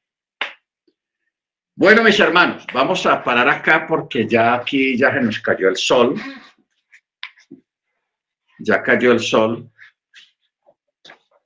Bueno, 1.75 2.03
mis 2.03 2.19
hermanos, 2.19 2.65
vamos 2.73 3.05
a 3.05 3.23
parar 3.23 3.49
acá 3.49 3.85
porque 3.87 4.27
ya 4.27 4.53
aquí 4.53 4.97
ya 4.97 5.11
se 5.11 5.21
nos 5.21 5.39
cayó 5.39 5.69
el 5.69 5.75
sol. 5.75 6.15
Ya 8.59 8.81
cayó 8.81 9.11
el 9.11 9.19
sol. 9.19 9.69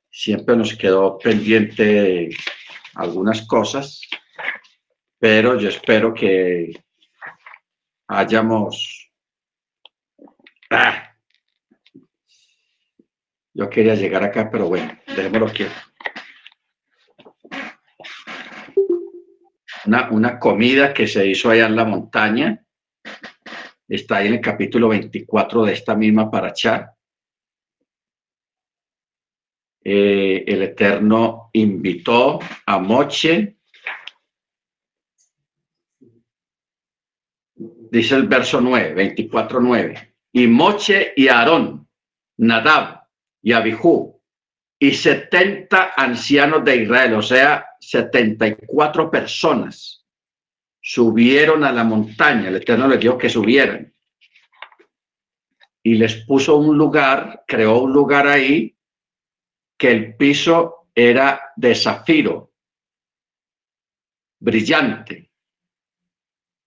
Siempre 0.10 0.56
nos 0.56 0.76
quedó 0.76 1.18
pendiente 1.18 2.30
algunas 2.96 3.46
cosas, 3.48 4.02
pero 5.20 5.60
yo 5.60 5.70
espero 5.70 6.14
que 6.14 6.74
hayamos... 8.08 9.12
Ah. 10.70 11.16
Yo 13.54 13.70
quería 13.70 13.96
llegar 13.96 14.24
acá, 14.24 14.50
pero 14.52 14.68
bueno, 14.68 14.98
dejémoslo 15.08 15.48
quieto. 15.48 15.74
Una, 19.86 20.10
una 20.12 20.40
comida 20.40 20.94
que 20.94 21.08
se 21.08 21.26
hizo 21.26 21.50
allá 21.50 21.66
en 21.66 21.76
la 21.76 21.86
montaña. 21.86 22.64
Está 23.88 24.18
ahí 24.18 24.28
en 24.28 24.34
el 24.36 24.42
capítulo 24.42 24.90
24 24.90 25.66
de 25.66 25.74
esta 25.74 25.96
misma 25.96 26.30
paracha. 26.30 26.94
Eh, 29.90 30.44
el 30.46 30.64
Eterno 30.64 31.50
invitó 31.54 32.40
a 32.66 32.78
Moche, 32.78 33.57
dice 37.92 38.16
el 38.16 38.28
verso 38.28 38.62
9, 38.62 38.94
24, 38.94 39.60
9, 39.60 40.14
y 40.34 40.48
Moche 40.48 41.14
y 41.16 41.28
Aarón, 41.28 41.88
Nadab 42.38 43.04
y 43.42 43.54
Abijú, 43.54 44.22
y 44.80 44.94
70 44.94 45.94
ancianos 45.96 46.64
de 46.64 46.84
Israel, 46.84 47.16
o 47.16 47.22
sea, 47.22 47.66
74 47.80 49.10
personas, 49.10 50.06
subieron 50.82 51.64
a 51.64 51.72
la 51.72 51.84
montaña, 51.84 52.50
el 52.50 52.58
Eterno 52.58 52.88
les 52.88 53.00
dijo 53.00 53.18
que 53.18 53.30
subieran, 53.30 53.94
y 55.84 55.96
les 55.96 56.26
puso 56.26 56.58
un 56.58 56.78
lugar, 56.78 57.44
creó 57.48 57.80
un 57.80 57.94
lugar 57.94 58.28
ahí, 58.28 58.78
que 59.78 59.92
el 59.92 60.16
piso 60.16 60.90
era 60.94 61.52
de 61.56 61.76
zafiro, 61.76 62.52
brillante, 64.40 65.27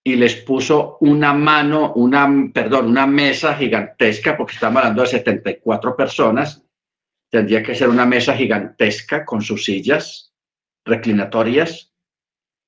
y 0.03 0.15
les 0.15 0.35
puso 0.35 0.97
una 1.01 1.33
mano, 1.33 1.93
una, 1.93 2.27
perdón, 2.53 2.87
una 2.87 3.05
mesa 3.05 3.55
gigantesca, 3.55 4.35
porque 4.35 4.53
estamos 4.53 4.79
hablando 4.79 5.03
de 5.03 5.09
74 5.09 5.95
personas, 5.95 6.63
tendría 7.29 7.61
que 7.61 7.75
ser 7.75 7.89
una 7.89 8.05
mesa 8.05 8.35
gigantesca 8.35 9.23
con 9.23 9.41
sus 9.41 9.63
sillas 9.65 10.33
reclinatorias, 10.83 11.93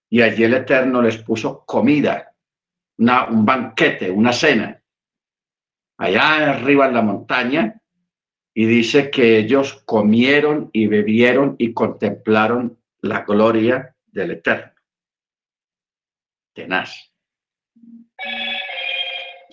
y 0.09 0.21
allí 0.21 0.43
el 0.43 0.53
Eterno 0.53 1.01
les 1.01 1.17
puso 1.17 1.65
comida, 1.65 2.35
una, 2.99 3.25
un 3.25 3.43
banquete, 3.45 4.11
una 4.11 4.31
cena, 4.31 4.83
allá 5.97 6.51
arriba 6.51 6.87
en 6.87 6.93
la 6.93 7.01
montaña, 7.01 7.81
y 8.53 8.67
dice 8.67 9.09
que 9.09 9.39
ellos 9.39 9.81
comieron 9.85 10.69
y 10.71 10.85
bebieron 10.85 11.55
y 11.57 11.73
contemplaron 11.73 12.79
la 13.01 13.21
gloria 13.21 13.95
del 14.05 14.31
Eterno. 14.31 14.71
Tenaz. 16.53 17.12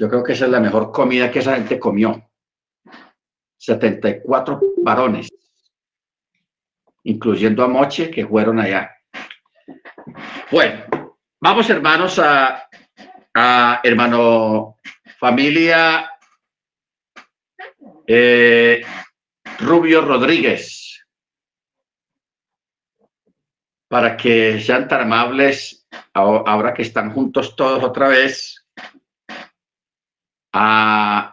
Yo 0.00 0.08
creo 0.08 0.24
que 0.24 0.32
esa 0.32 0.46
es 0.46 0.50
la 0.50 0.60
mejor 0.60 0.90
comida 0.90 1.30
que 1.30 1.40
esa 1.40 1.56
gente 1.56 1.78
comió. 1.78 2.26
74 3.58 4.58
varones, 4.78 5.28
incluyendo 7.04 7.62
a 7.62 7.68
Moche, 7.68 8.10
que 8.10 8.26
fueron 8.26 8.58
allá. 8.60 8.96
Bueno, 10.50 11.18
vamos 11.38 11.68
hermanos 11.68 12.18
a, 12.18 12.66
hermano 13.84 14.78
familia 15.18 16.10
eh, 18.06 18.82
Rubio 19.58 20.00
Rodríguez, 20.00 21.04
para 23.86 24.16
que 24.16 24.58
sean 24.62 24.88
tan 24.88 25.02
amables 25.02 25.86
ahora 26.14 26.72
que 26.72 26.80
están 26.80 27.12
juntos 27.12 27.54
todos 27.54 27.84
otra 27.84 28.08
vez 28.08 28.59
啊。 30.52 31.29